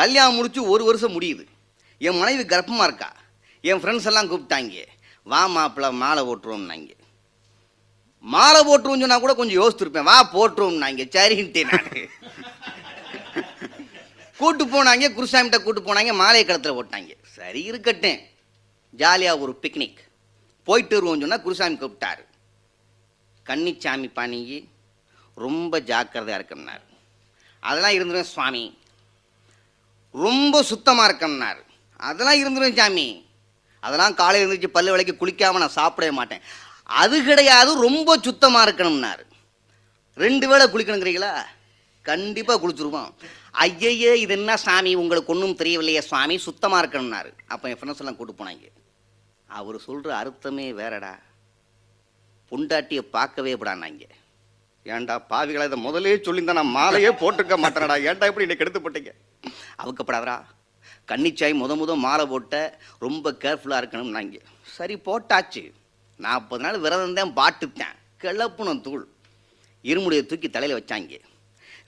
கல்யாணம் 0.00 0.36
முடிச்சு 0.38 0.60
ஒரு 0.72 0.82
வருஷம் 0.88 1.14
முடியுது. 1.16 1.44
என் 2.06 2.18
மனைவி 2.20 2.44
கர்ப்பமா 2.52 2.84
இருக்கா? 2.88 3.08
என் 3.70 3.80
ஃப்ரெண்ட்ஸ் 3.82 4.08
எல்லாம் 4.10 4.30
கூப்பிட்டாங்க. 4.30 4.76
வா 5.30 5.40
மாப்பிள்ள 5.56 5.88
மாலை 6.02 6.22
போட்டுருவோம்னாங்க. 6.28 6.92
மாலை 8.34 8.60
போட்டுருவோம் 8.68 9.02
சொன்னா 9.04 9.18
கூட 9.24 9.34
கொஞ்சம் 9.40 9.60
யோசிச்சிருப்பேன் 9.62 10.08
வா 10.10 10.16
போட்டுருவோம்னாங்க. 10.36 11.04
சரின்ட்டேன் 11.16 11.70
நான். 11.74 12.00
கூட்டு 14.40 14.64
போனாங்க 14.72 15.06
குருசாமிகிட்ட 15.18 15.58
கூட்டு 15.64 15.80
போனாங்க 15.86 16.12
மாலை 16.22 16.42
கடத்தில் 16.44 16.78
ஓட்டாங்க 16.80 17.12
சரி 17.36 17.60
இருக்கட்டும். 17.70 18.20
ஜாலியாக 19.00 19.42
ஒரு 19.44 19.52
பிக்னிக் 19.62 20.00
போயிட்டு 20.68 20.94
வருவோம்னு 20.96 21.24
சொன்னால் 21.24 21.44
குருசாமி 21.46 21.76
கூப்பிட்டாரு. 21.82 22.22
கன்னிச்சாமி 23.48 24.08
பாணிங்கி 24.18 24.58
ரொம்ப 25.44 25.80
ஜாக்கிரதையாக 25.90 26.38
இருக்கணும்னார் 26.40 26.84
அதெல்லாம் 27.62 27.96
இருந்துடும் 27.96 28.32
சுவாமி. 28.34 28.64
ரொம்ப 30.14 30.62
சுத்தமாக 30.70 31.08
இருக்கணும்னார் 31.08 31.60
அதெல்லாம் 32.08 32.40
இருந்துடும் 32.42 32.78
சாமி. 32.80 33.08
அதெல்லாம் 33.86 34.16
காலையில் 34.20 34.44
இருந்துச்சு 34.46 34.76
பல்லு 34.76 34.92
விலைக்கு 34.92 35.14
குளிக்காமல் 35.20 35.62
நான் 35.62 35.78
சாப்பிடவே 35.80 36.12
மாட்டேன். 36.18 36.42
அது 37.02 37.16
கிடையாது 37.28 37.70
ரொம்ப 37.86 38.16
சுத்தமாக 38.26 38.66
இருக்கணும்னார். 38.66 39.22
ரெண்டு 40.24 40.46
வேளை 40.50 40.64
குளிக்கணுங்கிறீங்களா? 40.72 41.32
கண்டிப்பாக 42.08 42.58
குளிச்சிருவோம். 42.62 43.10
ஐயையே 43.64 44.12
இது 44.24 44.32
என்ன 44.38 44.52
சாமி? 44.64 44.92
உங்களுக்கு 45.00 45.32
ஒன்றும் 45.32 45.56
தெரியவில்லையே 45.60 46.02
சுவாமி 46.10 46.36
சுத்தமாக 46.44 46.80
இருக்கணும்னாரு. 46.82 47.30
அப்போ 47.52 47.64
என் 47.70 47.78
ஃப்ரெண்ட்ஸ் 47.78 48.00
எல்லாம் 48.02 48.18
கூட்டு 48.18 48.34
போனாங்க. 48.38 48.66
அவர் 49.58 49.76
சொல்கிற 49.86 50.10
அர்த்தமே 50.20 50.66
வேறடா. 50.78 51.12
பொண்டாட்டியை 52.50 53.02
பார்க்கவே 53.16 53.52
விடானாங்க 53.60 54.04
ஏன்டா 54.86 55.14
பாவிகளை 55.32 55.64
இதை 55.68 55.78
முதலே 55.86 56.14
சொல்லியிருந்தா 56.26 56.56
நான் 56.58 56.74
மாலையே 56.78 57.10
போட்டிருக்க 57.22 57.56
மாட்டேனடா. 57.64 57.96
ஏன்டா 58.08 58.28
இப்படி 58.30 58.46
என்னை 58.46 58.56
கெடுத்து 58.60 58.84
போட்டீங்க? 58.84 59.12
அவுக்கப்படாதரா 59.82 60.36
கன்னிச்சாய் 61.10 61.60
முத 61.62 61.72
முத 61.80 61.92
மாலை 62.06 62.24
போட்ட 62.32 62.56
ரொம்ப 63.06 63.32
கேர்ஃபுல்லாக 63.44 63.80
இருக்கணும்னாங்க. 63.82 64.38
சரி 64.76 64.96
போட்டாச்சு. 65.08 65.62
நாற்பது 66.26 66.62
நாள் 66.64 66.84
விரதம் 66.84 67.18
தான் 67.18 67.38
பாட்டுத்தேன் 67.40 67.96
கிளப்புணும் 68.22 68.84
தூள். 68.86 69.04
இருமுடியை 69.90 70.22
தூக்கி 70.30 70.50
தலையில் 70.56 70.78
வச்சாங்க. 70.78 71.18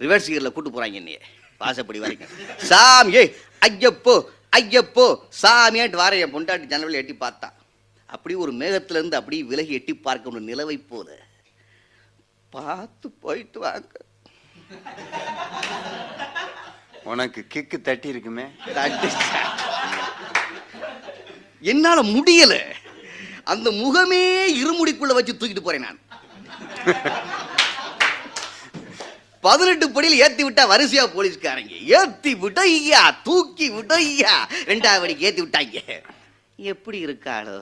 ரிவர்ஸ் 0.03 0.28
கியரில் 0.31 0.55
கூட்டு 0.57 0.70
போகிறாங்க 0.70 1.01
என்னையே. 1.03 1.23
வாசப்படி 1.62 2.01
வரைக்கும். 2.05 2.32
சாமியே 2.70 3.24
ஐயப்போ 3.66 4.14
ஐயப்போ 4.59 5.06
சாமியாட்டு 5.43 6.01
வார 6.02 6.16
என் 6.24 6.34
பொண்டாட்டி 6.34 6.66
ஜன்னலில் 6.72 7.01
எட்டி 7.02 7.16
பார்த்தா. 7.24 7.48
அப்படி 8.14 8.34
ஒரு 8.44 8.52
மேகத்திலிருந்து 8.62 9.18
அப்படியே 9.20 9.43
விலகி 9.51 9.72
எட்டி 9.78 9.94
பார்க்க 10.06 10.32
ஒரு 10.32 10.43
நிலவை 10.48 10.78
போல. 10.89 11.09
பார்த்து 12.56 13.06
போயிட்டு 13.24 13.59
வாங்க. 13.66 13.93
உனக்கு 17.10 17.40
கிக்கு 17.52 17.78
தட்டி 17.86 18.09
இருக்குமே. 18.14 18.44
என்னால 21.72 21.98
முடியல. 22.14 22.55
அந்த 23.52 23.68
முகமே 23.82 24.20
இருமுடிக்குள்ள 24.60 25.12
வச்சு 25.18 25.32
தூக்கிட்டு 25.32 25.64
போறேன் 25.64 25.86
நான். 25.86 26.01
பதினெட்டு 29.47 29.86
படியில் 29.94 30.20
ஏத்தி 30.24 30.43
விட்டா 30.47 30.64
வரிசையா 30.73 31.05
போலீஸ்காரங்க. 31.14 31.77
ஏத்தி 31.98 32.32
விடையா 32.43 33.01
தூக்கி 33.28 33.66
விடையா 33.77 34.35
ரெண்டாவது 34.70 35.02
படிக்கு 35.02 35.27
ஏத்தி 35.28 35.43
விட்டாங்க. 35.43 35.78
எப்படி 36.73 36.98
இருக்காளோ? 37.06 37.56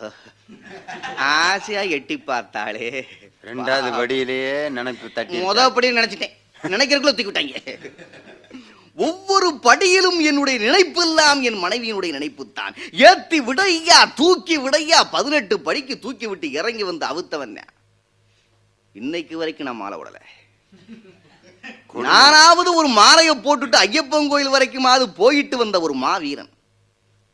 ஆசையா 1.34 1.82
எட்டி 1.96 2.16
பார்த்தாளே. 2.30 2.88
ரெண்டாவது 3.48 3.90
படியிலேயே 3.98 4.56
நினைப்பு 4.78 5.06
தட்டி 5.16 5.40
முத 5.44 5.68
படி 5.76 5.90
நினைச்சிட்டேன். 5.98 6.34
நினைக்கிறதுக்குள்ள 6.74 7.14
தூக்கி 7.18 7.30
விட்டாங்க. 7.30 7.62
ஒவ்வொரு 9.06 9.48
படியிலும் 9.66 10.18
என்னுடைய 10.30 10.56
நினைப்பெல்லாம் 10.66 11.40
என் 11.48 11.62
மனைவியினுடைய 11.64 12.10
நினைப்பு 12.18 12.44
தான். 12.58 12.74
ஏத்தி 13.10 13.40
விடையா 13.48 13.98
தூக்கி 14.20 14.58
விடையா 14.64 14.98
பதினெட்டு 15.16 15.56
படிக்கு 15.68 15.96
தூக்கி 16.04 16.28
விட்டு 16.32 16.50
இறங்கி 16.58 16.86
வந்து 16.90 17.06
அவுத்தவன். 17.12 17.56
இன்னைக்கு 19.00 19.34
வரைக்கும் 19.42 19.70
நான் 19.70 19.82
மாலை 19.82 19.98
விடல 20.02 20.20
நானாவது 21.94 22.74
ஒரு 22.74 22.88
மாலையை 22.88 23.36
போட்டுட்டு 23.36 23.76
ஐயப்பன் 23.76 24.28
கோயில் 24.28 24.52
வரைக்குமாவது 24.52 25.02
போயிட்டு 25.16 25.56
வந்த 25.56 25.80
ஒரு 25.80 25.94
மாவீரன். 25.94 26.48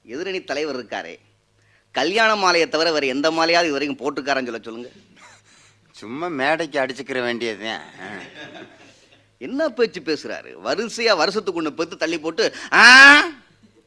எதிரணி 0.05 0.45
தலைவர் 0.45 0.85
இருக்காரே. 0.85 1.19
கல்யாண 1.93 2.37
மாலையை 2.37 2.69
தவிர 2.69 2.93
வேற 2.93 3.07
எந்த 3.07 3.31
மாலையாவது 3.31 3.65
இது 3.65 3.73
வரைக்கும் 3.73 4.01
போட்டுக்காரன்னு 4.03 4.45
சொல்ல 4.45 4.59
சொல்லுங்க. 4.63 4.89
சும்மா 5.93 6.29
மேடைக்கு 6.29 6.81
அடிச்சுக்கிற 6.81 7.23
வேண்டியதுதான். 7.23 7.81
ஆ. 8.01 8.07
என்ன 9.39 9.69
பேச்சு 9.69 10.01
பேசுறாரு? 10.01 10.53
வரிசையா 10.65 11.17
வருஷத்துக்கு 11.17 11.63
ஒண்ணு 11.63 11.71
பெத்து 11.71 11.97
தள்ளி 11.97 12.21
போட்டு 12.21 12.55
ஆ 12.73 13.21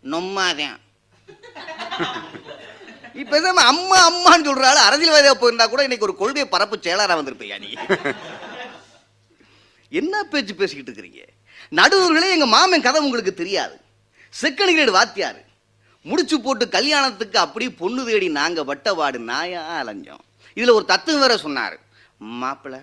நொம்மாதேன். 0.03 0.77
இப்ப 3.13 3.39
அம்மா 3.53 4.09
அம்மான்னு 4.09 4.45
சொல்றாள் 4.45 4.87
அரசியல்வாதியா 4.89 5.33
போயிருந்தா 5.39 5.69
கூட 5.69 5.81
இன்னைக்கு 5.83 6.05
ஒரு 6.05 6.15
கொள்கை 6.15 6.47
பரப்பு 6.47 6.77
செயலாளரா 6.77 7.15
வந்திருப்பையா 7.15 7.57
நீ? 7.57 7.73
என்ன 9.91 10.24
பேச்சு 10.32 10.53
பேசிக்கிட்டு 10.56 10.91
இருக்கிறீங்க? 10.91 11.22
நடுவர்களே 11.80 12.30
எங்கள் 12.36 12.53
மாமன் 12.56 12.86
கதை 12.88 12.99
உங்களுக்கு 13.06 13.34
தெரியாது. 13.41 13.76
செகண்ட் 14.41 14.74
கிரேடு 14.76 14.98
வாத்தியார். 14.98 15.40
முடிச்சு 16.10 16.36
போட்டு 16.41 16.66
கல்யாணத்துக்கு 16.76 17.38
அப்படி 17.45 17.66
பொண்ணு 17.82 18.02
தேடி 18.07 18.28
நாங்கள் 18.40 18.68
வட்டவாடு 18.70 19.20
நாயா 19.32 19.61
அலைஞ்சோம். 19.80 20.24
இதில் 20.57 20.76
ஒரு 20.78 20.86
தத்துவம் 20.91 21.24
வேற 21.24 21.34
சொன்னார். 21.45 21.76
மாப்பிள்ளை 22.41 22.80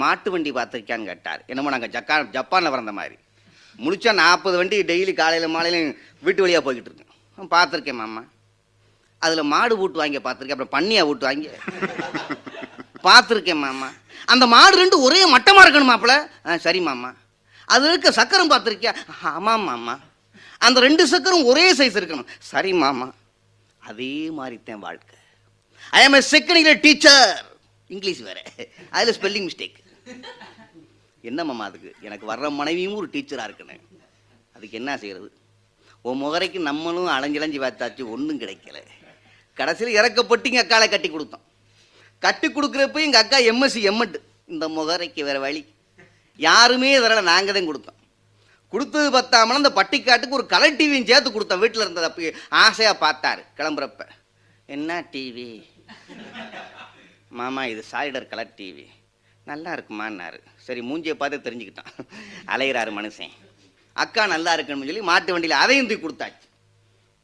மாட்டு 0.00 0.28
வண்டி 0.32 0.50
பார்த்துருக்கியான்னு 0.56 1.08
கேட்டார். 1.10 1.40
என்னமோ 1.50 1.70
நாங்கள் 1.74 1.92
ஜக்கா 1.94 2.16
ஜப்பானில் 2.36 2.72
பிறந்த 2.74 2.92
மாதிரி. 2.98 3.16
முடிச்சா 3.84 4.12
நாற்பது 4.22 4.56
வண்டி 4.60 4.76
டெய்லி 4.90 5.12
காலையில் 5.20 5.54
மாலையிலும் 5.54 5.96
வீட்டு 6.26 6.44
வழியாக 6.44 6.62
போய்கிட்டு 6.66 6.90
இருக்கேன் 6.90 7.52
பார்த்துருக்கேன் 7.56 8.00
மாமா. 8.02 8.22
அதில் 9.24 9.50
மாடு 9.52 9.74
ஊட்டு 9.84 10.00
வாங்கி 10.02 10.18
பார்த்துருக்கேன். 10.18 10.56
அப்புறம் 10.56 10.76
பண்ணியாக 10.76 11.06
போட்டு 11.08 11.28
வாங்கி? 11.28 11.48
பார்த்துருக்கேன் 13.06 13.62
மாமா. 13.66 13.88
அந்த 14.32 14.44
மாடு 14.54 14.74
ரெண்டு 14.82 14.96
ஒரே 15.06 15.20
மட்டமாக 15.34 15.64
இருக்கணும் 15.64 15.92
ஆ 16.48 16.56
சரி 16.66 16.80
மாமா. 16.88 17.10
அது 17.74 17.84
இருக்க 17.90 18.08
சக்கரம் 18.20 18.50
பார்த்துருக்கியா? 18.52 18.92
ஆமாம் 19.32 19.66
மாமா. 19.70 19.94
அந்த 20.66 20.78
ரெண்டு 20.86 21.04
சக்கரம் 21.12 21.48
ஒரே 21.50 21.66
சைஸ் 21.78 21.98
இருக்கணும். 22.00 22.30
சரி 22.50 22.72
மாமா. 22.82 23.06
அதே 23.90 24.14
மாதிரி 24.38 24.56
தான் 24.70 24.82
வாழ்க்கை. 24.86 25.16
I 25.98 26.00
am 26.06 26.16
a 26.20 26.22
second 26.34 26.60
year 26.62 26.80
teacher 26.86 27.24
English 27.90 28.22
வேற. 28.28 28.38
அதில் 28.96 29.16
ஸ்பெல்லிங் 29.18 29.46
மிஸ்டேக் 29.48 29.78
என்ன 31.30 31.40
மாமா 31.50 31.64
அதுக்கு? 31.70 31.90
எனக்கு 32.08 32.24
வர்ற 32.32 32.50
மனைவியும் 32.60 32.98
ஒரு 33.00 33.08
டீச்சராக 33.14 33.48
இருக்கணும் 33.48 33.84
அதுக்கு 34.56 34.78
என்ன 34.80 34.90
செய்கிறது 35.02 35.28
உன் 36.08 36.20
முகரைக்கு 36.24 36.58
நம்மளும் 36.68 37.14
அலைஞ்சலைஞ்சு 37.16 37.58
பார்த்தாச்சு 37.64 38.02
ஒன்றும் 38.14 38.40
கிடைக்கல. 38.42 38.78
கடைசியில் 39.58 39.96
இறக்கப்பட்டு 40.00 40.48
இங்கே 40.50 40.62
அக்காளை 40.62 40.86
கட்டி 40.88 41.08
கொடுத்தோம். 41.08 41.44
கட்டி 42.24 42.48
கொடுக்குறப்ப 42.48 43.00
எங்கள் 43.06 43.22
அக்கா 43.22 43.38
எம்எஸ்சி 43.52 43.80
எம்எட்டு 43.90 44.18
இந்த 44.52 44.64
முகரைக்கு 44.76 45.22
வேற 45.28 45.38
வழி. 45.46 45.62
யாருமே 46.48 46.90
இதனால் 46.98 47.28
நாங்கள் 47.32 47.56
தான் 47.56 47.68
கொடுத்தோம். 47.70 47.98
கொடுத்தது 48.72 49.08
பத்தாமல் 49.16 49.58
அந்த 49.60 49.70
பட்டிக்காட்டுக்கு 49.78 50.38
ஒரு 50.38 50.46
கலர் 50.54 50.78
டிவியும் 50.78 51.08
சேர்த்து 51.10 51.30
கொடுத்தோம். 51.36 51.62
வீட்டில் 51.62 51.84
இருந்தது 51.84 52.08
அப்போ 52.08 52.30
ஆசையாக 52.64 52.96
பார்த்தாரு 53.04 53.42
கிளம்புறப்ப. 53.58 54.02
என்ன 54.74 55.00
டிவி 55.12 55.50
மாமா 57.38 57.62
இது 57.72 57.82
சாலிடர் 57.92 58.30
கலர் 58.32 58.56
டிவி 58.58 58.86
நல்லா 59.50 59.70
இருக்குமான்னாரு. 59.76 60.38
சரி 60.66 60.80
மூஞ்சியை 60.88 61.16
பார்த்து 61.20 61.46
தெரிஞ்சுக்கிட்டான். 61.46 61.92
அலையிறாரு 62.54 62.90
மனுஷன். 62.98 63.34
அக்கா 64.02 64.22
நல்லா 64.34 64.50
இருக்குன்னு 64.56 64.88
சொல்லி 64.90 65.02
மாட்டு 65.10 65.34
வண்டியில் 65.34 65.62
அதையும் 65.62 65.88
தூக்கி 65.90 66.04
கொடுத்தாச்சு. 66.04 66.46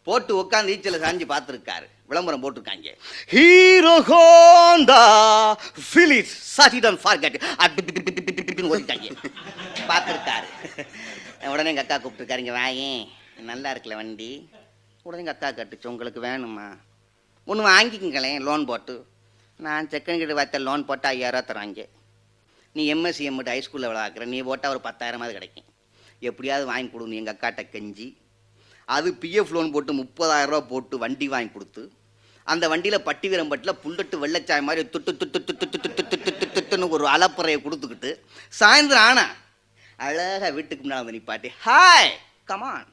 போட்டு 0.06 0.32
உட்காந்து 0.42 0.72
ஈச்சல 0.74 0.98
சாஞ்சு 1.04 1.26
பார்த்துருக்காரு. 1.34 1.86
விளம்பரம் 2.10 2.42
போட்டிருக்காங்க. 2.42 2.90
ஹீரோ 3.34 3.94
ஹோண்டா 4.10 5.00
பிலிப்ஸ் 5.92 6.36
சாட்டிடன் 6.56 6.98
ஃபார்கெட் 7.02 7.38
ஓடிட்டாங்க. 8.72 9.08
பார்த்துருக்காரு. 9.90 10.46
உடனே 11.52 11.70
எங்கள் 11.72 11.84
அக்கா 11.84 11.96
கூப்பிட்டுருக்காருங்க 11.96 12.54
வாயேன் 12.60 13.02
நல்லா 13.50 13.68
இருக்குல்ல 13.72 13.98
வண்டி. 14.00 14.30
உடனே 15.06 15.22
எங்கள் 15.24 15.36
அக்கா 15.36 15.48
கட்டுச்சு 15.58 15.90
உங்களுக்கு 15.92 16.20
வேணுமா? 16.28 16.68
ஒன்று 17.50 17.70
வாங்கிக்கங்களேன் 17.72 18.38
லோன் 18.48 18.64
போட்டு. 18.70 18.94
நான் 19.66 19.90
செகண்ட் 19.92 20.20
கிட்ட 20.22 20.34
வார்த்தை 20.38 20.58
லோன் 20.68 20.88
போட்டால் 20.88 21.14
ஐயாயிரம் 21.16 21.48
தராங்க 21.50 21.82
நீ 22.76 22.82
எம்எஸ்சி 22.94 23.26
எம்மிட்டு 23.28 23.52
ஹைஸ்கூலில் 23.54 23.90
விளாக்குற 23.90 24.24
நீ 24.32 24.38
போட்டால் 24.48 24.72
ஒரு 24.74 24.80
பத்தாயிரமாவது 24.86 25.36
கிடைக்கும். 25.36 25.68
எப்படியாவது 26.28 26.64
வாங்கி 26.70 26.88
கொடுங்க 26.94 27.16
எங்கள் 27.20 27.36
அக்காட்ட 27.36 27.62
கெஞ்சி. 27.74 28.08
அது 28.88 29.08
பிஎஃப் 29.22 29.52
லோன் 29.52 29.72
போட்டு 29.72 29.92
முப்பதாயிரம் 29.92 30.50
ரூபா 30.50 30.60
போட்டு 30.66 30.96
வண்டி 30.98 31.26
வாங்கி 31.28 31.50
கொடுத்து 31.52 31.82
அந்த 32.46 32.64
வண்டியில் 32.68 33.04
பட்டி 33.06 33.26
வீரம்பட்டில் 33.28 33.78
புல்லட்டு 33.82 34.16
வெள்ளச்சாய் 34.22 34.66
மாதிரி 34.66 34.82
துட்டு 34.88 35.12
துட்டு 35.12 35.38
துட்டு 35.46 35.64
துட்டு 35.64 35.88
துட்டு 35.94 36.18
துட்டு 36.26 36.46
துட்டுன்னு 36.56 36.88
ஒரு 36.88 37.04
அலப்பறையை 37.14 37.58
கொடுத்துக்கிட்டு 37.60 38.10
சாயந்தரம் 38.52 39.06
ஆனா 39.06 39.24
அழகாக 39.98 40.50
வீட்டுக்கு 40.50 40.84
முன்னாடி 40.84 41.00
வந்து 41.00 41.16
நிப்பாட்டி 41.16 41.50
ஹாய் 41.62 42.12
கமான் 42.48 42.90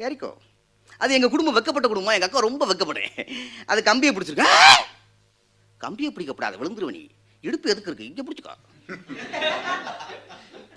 ஏறிக்கோ. 0.00 0.30
அது 1.00 1.14
எங்கள் 1.16 1.30
குடும்பம் 1.30 1.56
வெக்கப்பட்ட 1.56 1.86
குடும்பம்? 1.88 2.14
எங்கள் 2.16 2.28
அக்கா 2.28 2.40
ரொம்ப 2.40 2.64
வெக்கப்படுறேன் 2.66 3.12
அது 3.66 3.80
கம்பியை 3.82 4.12
பிடிச்சிருக்கேன் 4.12 4.82
கம்பியை 5.80 6.10
பிடிக்கப்படாது 6.12 6.58
விழுந்துருவ 6.60 6.92
நீ. 6.92 7.02
இடுப்பு 7.44 7.70
எதுக்கு 7.72 7.90
இருக்கு? 7.90 8.08
இங்கே 8.10 8.22
பிடிச்சிக்கோ. 8.22 8.54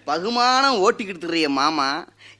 பகுமானம் 0.07 0.79
ஓட்டிக்கிட்டு 0.83 1.23
இருக்கிற 1.23 1.49
மாமா 1.57 1.87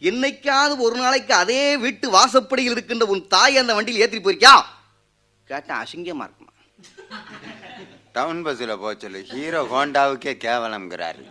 என்னைக்காவது 0.02 0.74
ஒரு 0.86 0.95
நாளைக்கு 1.03 1.34
அதே 1.34 1.61
வீட்டு 1.84 2.07
வாசப்படியில் 2.15 2.74
இருக்கின்ற 2.76 3.06
உன் 3.14 3.28
தாய் 3.28 3.57
அந்த 3.61 3.74
வண்டியில் 3.74 4.02
ஏற்றி 4.03 4.19
போயிருக்கியா? 4.19 4.56
கேட்டா 5.49 5.74
அசிங்கமா 5.84 6.26
இருக்குமா? 6.28 6.53
டவுன் 8.15 8.44
பஸ்ஸில் 8.45 8.80
போக 8.84 8.94
சொல்லு. 8.99 9.19
ஹீரோ 9.32 9.61
ஹோண்டாவுக்கே 9.74 10.34
கேவலம்ங்கிறாரு. 10.45 11.24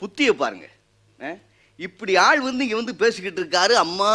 புத்தியை 0.00 0.32
பாருங்க? 0.42 0.66
இப்படி 1.78 2.12
ஆள் 2.24 2.40
வந்து 2.46 2.64
இங்க 2.64 2.76
வந்து 2.80 2.94
பேசிக்கிட்டு 3.02 3.40
இருக்காரு. 3.42 3.74
அம்மா 3.84 4.10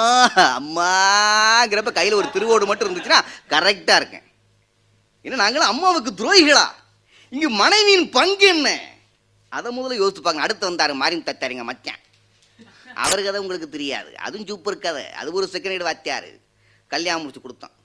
அம்மாங்கிறப்ப 0.59 1.91
கையில 1.97 2.19
ஒரு 2.21 2.29
திருவோடு 2.33 2.65
மட்டும் 2.69 2.87
இருந்துச்சுன்னா 2.87 3.19
கரெக்டா 3.53 3.95
இருக்கேன். 3.99 4.25
ஏன்னா 5.25 5.37
நாங்களும் 5.43 5.71
அம்மாவுக்கு 5.73 6.11
துரோகிகளா? 6.19 6.65
இங்க 7.29 7.47
மனைவியின் 7.61 8.09
பங்கு 8.17 8.47
என்ன? 8.47 8.69
அதை 9.49 9.71
முதல்ல 9.77 10.21
பாருங்க. 10.25 10.45
அடுத்து 10.45 10.69
வந்தாரு 10.69 10.93
மாறி 11.01 11.17
தத்தாருங்க 11.17 11.65
மச்சான். 11.71 12.01
அவர் 13.03 13.23
கதை 13.25 13.39
உங்களுக்கு 13.43 13.69
தெரியாது. 13.75 14.11
அதுவும் 14.25 14.47
சூப்பர் 14.51 14.83
கதை. 14.85 15.05
அது 15.19 15.37
ஒரு 15.39 15.47
செகண்ட் 15.55 15.87
வாத்தியாரு 15.87 16.29
கல்யாணம் 16.93 17.21
முடிச்சு 17.23 17.43
கொடுத்தோம். 17.45 17.75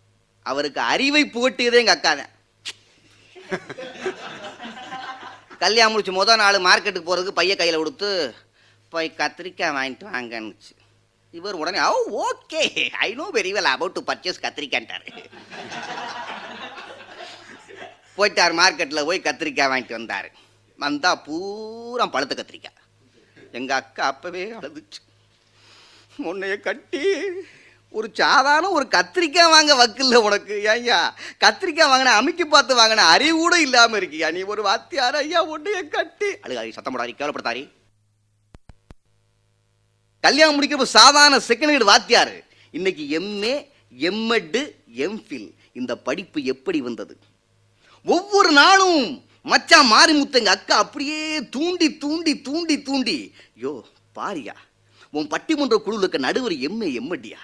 அவருக்கு 0.51 0.81
அறிவை 0.93 1.23
புகட்டியதே 1.35 1.81
எங்கள் 1.83 1.97
அக்கா 1.97 2.13
தான். 2.21 2.33
கல்யாணம் 5.65 5.93
முடிச்சு 5.95 6.13
மொதல் 6.21 6.41
நாள் 6.43 6.67
மார்க்கெட்டுக்கு 6.69 7.09
போகிறதுக்கு 7.09 7.41
பையன் 7.41 7.61
கையில் 7.61 7.81
கொடுத்து 7.81 8.11
போய் 8.93 9.09
கத்திரிக்காய் 9.21 9.77
வாங்கிட்டு 9.77 10.07
வாங்கன்னுச்சு 10.15 10.73
இவர் 11.39 11.59
உடனே 11.61 11.79
ஓ 11.91 11.99
okay 12.29 12.63
I 13.07 13.09
know 13.21 13.27
very 13.37 13.53
well 13.57 13.71
about 13.75 13.97
to 13.99 14.03
purchase 14.09 14.43
கத்திரிக்கான்ட்டாரு 14.45 15.07
போயிட்டார் 18.17 18.55
மார்க்கெட்டில் 18.61 19.07
போய் 19.09 19.27
கத்திரிக்காய் 19.27 19.71
வாங்கிட்டு 19.73 19.99
வந்தார். 19.99 20.29
வந்தால் 20.85 21.23
பூரா 21.27 22.07
பழுத்த 22.15 22.35
கத்திரிக்காய். 22.41 22.79
எங்கள் 23.59 23.81
அக்கா 23.81 24.05
அப்போவே 24.13 24.43
அழுதுச்சு. 24.59 25.01
உன்னைய 26.31 26.55
கட்டி 26.69 27.03
ஒரு 27.99 28.09
சாதாரண 28.21 28.67
ஒரு 28.77 28.87
கத்திரிக்காய் 28.95 29.53
வாங்க 29.55 29.73
வக்கில்ல 29.81 30.19
உனக்கு 30.27 30.55
ஐயா. 30.75 30.99
கத்திரிக்காய் 31.45 31.91
வாங்கின 31.93 32.15
அமைக்கி 32.21 32.45
பார்த்து 32.45 32.79
வாங்கின 32.79 33.07
அறிவு 33.15 33.37
கூட 33.39 33.55
இல்லாமல் 33.61 33.99
இருக்கியா? 34.01 34.29
நீ 34.37 34.43
ஒரு 34.53 34.63
வாத்தியார் 34.69 35.19
ஐயா 35.23 35.41
உன்னைய 35.55 35.81
கட்டி. 35.97 36.31
அழுகாரி 36.45 36.71
சத்தம் 36.77 36.95
போடாரி 36.95 37.15
கேவலப்படுத்தாரி 37.19 37.65
கல்யாணம் 40.25 40.57
முடிக்கிறப்ப 40.57 40.89
சாதாரண 40.99 41.37
செகண்ட் 41.49 41.73
கிரேட் 41.73 41.91
வாத்தியார். 41.93 42.35
இன்னைக்கு 42.79 43.05
எம்ஏ 43.19 43.55
எம்எட் 44.09 44.61
எம்ஃபில் 45.07 45.49
இந்த 45.81 45.93
படிப்பு 46.07 46.39
எப்படி 46.53 46.81
வந்தது? 46.89 47.15
ஒவ்வொரு 48.07 48.51
நாளும் 48.61 49.03
மச்சான் 49.47 49.91
மாரிமுத்து 49.93 50.41
எங்க 50.41 50.51
அக்கா 50.51 50.75
அப்படியே 50.85 51.21
தூண்டி 51.55 51.87
தூண்டி 52.03 52.33
தூண்டி 52.49 52.77
தூண்டி. 52.89 53.17
யோ 53.63 53.73
பாரியா 54.17 54.55
உன் 55.13 55.31
பட்டிமன்ற 55.33 55.77
குழுவில் 55.85 56.05
இருக்க 56.05 56.19
நடுவர் 56.19 56.55
எம்ஏ 56.69 56.89
எம்மடியா 57.01 57.41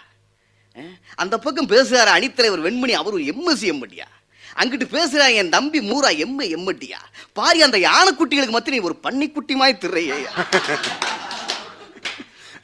அந்த 1.18 1.34
பக்கம் 1.38 1.70
பேசுறாரு 1.70 2.10
அணித்தலைவர் 2.16 2.64
வெண்மணி 2.66 2.92
அவரு 3.00 3.18
எம்எஸ்சி 3.32 3.66
எம்மடியா 3.74 4.06
அங்கிட்டு 4.56 4.86
பேசுறா 4.94 5.26
என் 5.40 5.54
தம்பி 5.56 5.80
மூரா 5.88 6.10
எம்ஏ 6.24 6.46
எம்மட்டியா 6.56 7.00
பாரி 7.32 7.58
அந்த 7.62 7.78
யானைக்குட்டிகளுக்கு 7.88 8.56
மத்திய 8.56 8.74
நீ 8.76 8.80
ஒரு 8.90 8.96
பன்னிக்குட்டி 9.06 9.54
மாதிரி 9.62 9.78
திரையா 9.84 10.16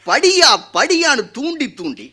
படியா 0.09 0.49
படியான்னு 0.75 1.23
தூண்டி 1.37 1.67
தூண்டி. 1.79 2.07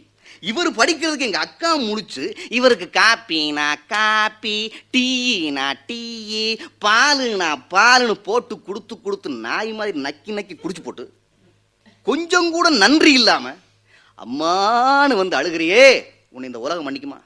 இவர் 0.43 0.69
படிக்கிறதுக்கு 0.69 1.27
எங்கள் 1.27 1.41
அக்கா 1.41 1.75
முடிச்சு 1.75 2.23
இவருக்கு 2.49 2.89
காப்பினா 2.99 3.73
காப்பி 3.87 4.73
டீனா 4.93 5.73
டீ 5.85 6.01
பாலுனா 6.85 7.49
பாலுன்னு 7.73 8.15
போட்டு 8.27 8.61
கொடுத்து 8.61 9.01
கொடுத்து 9.01 9.29
நாய் 9.29 9.71
மாதிரி 9.73 10.01
நக்கி 10.01 10.31
நக்கி 10.37 10.55
குடிச்சு 10.55 10.83
போட்டு 10.83 11.05
கொஞ்சம் 12.07 12.51
கூட 12.51 12.69
நன்றி 12.69 13.13
இல்லாமல் 13.13 13.59
அம்மானு 14.17 15.13
வந்து 15.15 15.37
அழுகிறியே 15.37 16.03
உன்னை 16.29 16.49
இந்த 16.49 16.59
உலகம் 16.59 16.85
மன்னிக்குமா? 16.87 17.19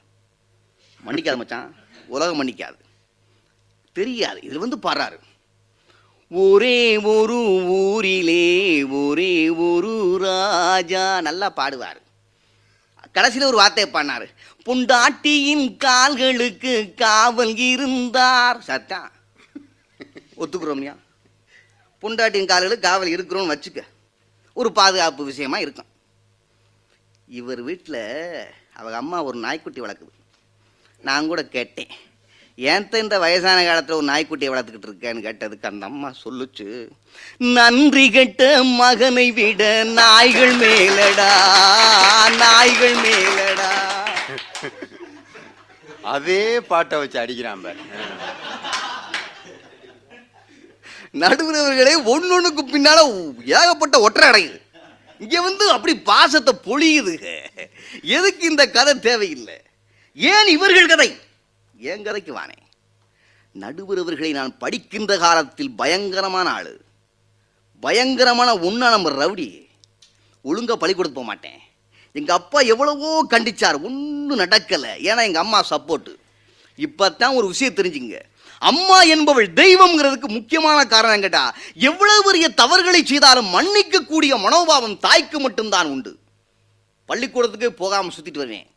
மன்னிக்காது 1.05 1.37
மச்சான் 1.37 1.75
உலகம் 2.07 2.39
மன்னிக்காது. 2.39 2.77
தெரியாது 3.93 4.41
இது 4.41 4.59
வந்து 4.59 4.77
பாடுறாரு. 4.83 5.17
ஒரே 6.31 6.97
ஒரு 6.97 7.37
ஊரிலே 7.65 8.83
ஒரே 8.83 9.49
ஒரு 9.49 10.17
ராஜா 10.17 11.21
நல்லா 11.21 11.49
பாடுவார். 11.55 11.99
கடைசியில் 13.15 13.49
ஒரு 13.51 13.57
வார்த்தையை 13.61 13.89
பண்ணார் 13.93 14.25
புண்டாட்டியின் 14.67 15.65
கால்களுக்கு 15.85 16.73
காவல் 17.03 17.55
இருந்தார். 17.71 18.59
சத்தா 18.67 19.01
ஒத்துக்கிறோம்யா 20.41 20.93
புண்டாட்டியின் 22.01 22.51
கால்களுக்கு 22.51 22.87
காவல் 22.89 23.13
இருக்கிறோம்னு 23.15 23.53
வச்சுக்க. 23.53 23.81
ஒரு 24.59 24.69
பாதுகாப்பு 24.79 25.23
விஷயமா 25.31 25.57
இருக்கும். 25.63 25.89
இவர் 27.39 27.61
வீட்டில் 27.69 28.01
அவங்க 28.79 28.97
அம்மா 29.03 29.17
ஒரு 29.27 29.37
நாய்க்குட்டி 29.45 29.81
வளர்க்குது. 29.81 30.13
நான் 31.07 31.29
கூட 31.31 31.41
கேட்டேன். 31.55 31.93
ஏன்த்த 32.57 32.99
இந்த 33.03 33.15
வயசான 33.23 33.63
காலத்தில் 33.65 33.97
ஒரு 33.97 34.07
நாய்க்குட்டியை 34.09 34.49
வளர்த்துக்கிட்டு 34.51 34.89
இருக்கேன்னு 34.89 35.25
கேட்டதுக்கு 35.25 35.69
அந்த 35.69 35.85
அம்மா 35.89 36.09
சொல்லுச்சு 36.23 36.67
நன்றி 37.57 38.05
கெட்ட 38.09 38.43
மகனை 38.79 39.25
விட 39.39 39.63
நாய்கள் 39.99 40.55
மேலடா 40.61 41.31
நாய்கள் 42.43 42.95
மேலடா. 43.05 43.71
அதே 46.13 46.43
பாட்டை 46.69 46.95
வச்சு 47.01 47.17
அடிக்கிறான் 47.21 47.63
பாரு. 47.65 47.81
நடுவுறவர்களே 51.23 51.93
ஒன்னொன்னுக்கு 52.13 52.63
பின்னால 52.71 52.99
ஏகப்பட்ட 53.59 53.95
ஒற்றை 54.07 54.25
அடையுது 54.29 54.59
இங்க 55.21 55.41
வந்து 55.41 55.65
அப்படி 55.75 55.93
பாசத்தை 56.09 56.53
பொழியுது 56.67 57.13
எதுக்கு 58.17 58.43
இந்த 58.51 58.63
கதை 58.77 58.93
தேவையில்லை? 59.07 59.57
ஏன் 60.17 60.49
இவர்கள் 60.55 60.91
கதை? 60.93 61.09
ஏங்கரைக்கு 61.91 62.31
வானே 62.39 62.57
நடுவரவர்களை 63.63 64.31
நான் 64.37 64.57
படிக்கின்ற 64.63 65.17
காலத்தில் 65.17 65.75
பயங்கரமான 65.81 66.47
ஆள். 66.57 66.73
பயங்கரமான 67.83 68.49
உண்ணா 68.67 68.87
நம்ம 68.89 69.11
ரவுடி. 69.21 69.47
ஒழுங்கா 70.45 70.75
பழி 70.81 70.93
கொடுத்து 70.93 71.17
போக 71.17 71.27
மாட்டேன். 71.29 71.59
எங்கள் 72.19 72.35
அப்பா 72.35 72.59
எவ்வளவோ 72.73 73.09
கண்டிச்சார் 73.29 73.77
ஒன்றும் 73.87 74.41
நடக்கலை. 74.43 74.91
ஏன்னா 75.09 75.23
எங்கள் 75.27 75.43
அம்மா 75.45 75.59
சப்போர்ட்டு 75.69 76.13
இப்போ 76.85 77.05
தான் 77.09 77.37
ஒரு 77.39 77.47
விஷயம் 77.47 77.77
தெரிஞ்சுங்க. 77.79 78.17
அம்மா 78.71 78.97
என்பவள் 79.13 79.47
தெய்வம்ங்கிறதுக்கு 79.61 80.27
முக்கியமான 80.37 80.79
காரணம் 80.93 81.23
கேட்டா 81.25 81.43
எவ்வளவு 81.89 82.23
பெரிய 82.27 82.45
தவறுகளை 82.61 83.01
செய்தாலும் 83.05 83.49
மன்னிக்க 83.55 84.03
கூடிய 84.11 84.35
மனோபாவம் 84.37 84.99
தாய்க்கு 84.99 85.39
மட்டும்தான் 85.39 85.91
உண்டு. 85.95 86.13
பள்ளிக்கூடத்துக்கு 87.09 87.69
போகாமல் 87.73 88.15
சுற்றிட்டு 88.15 88.43
வருவேன். 88.43 88.67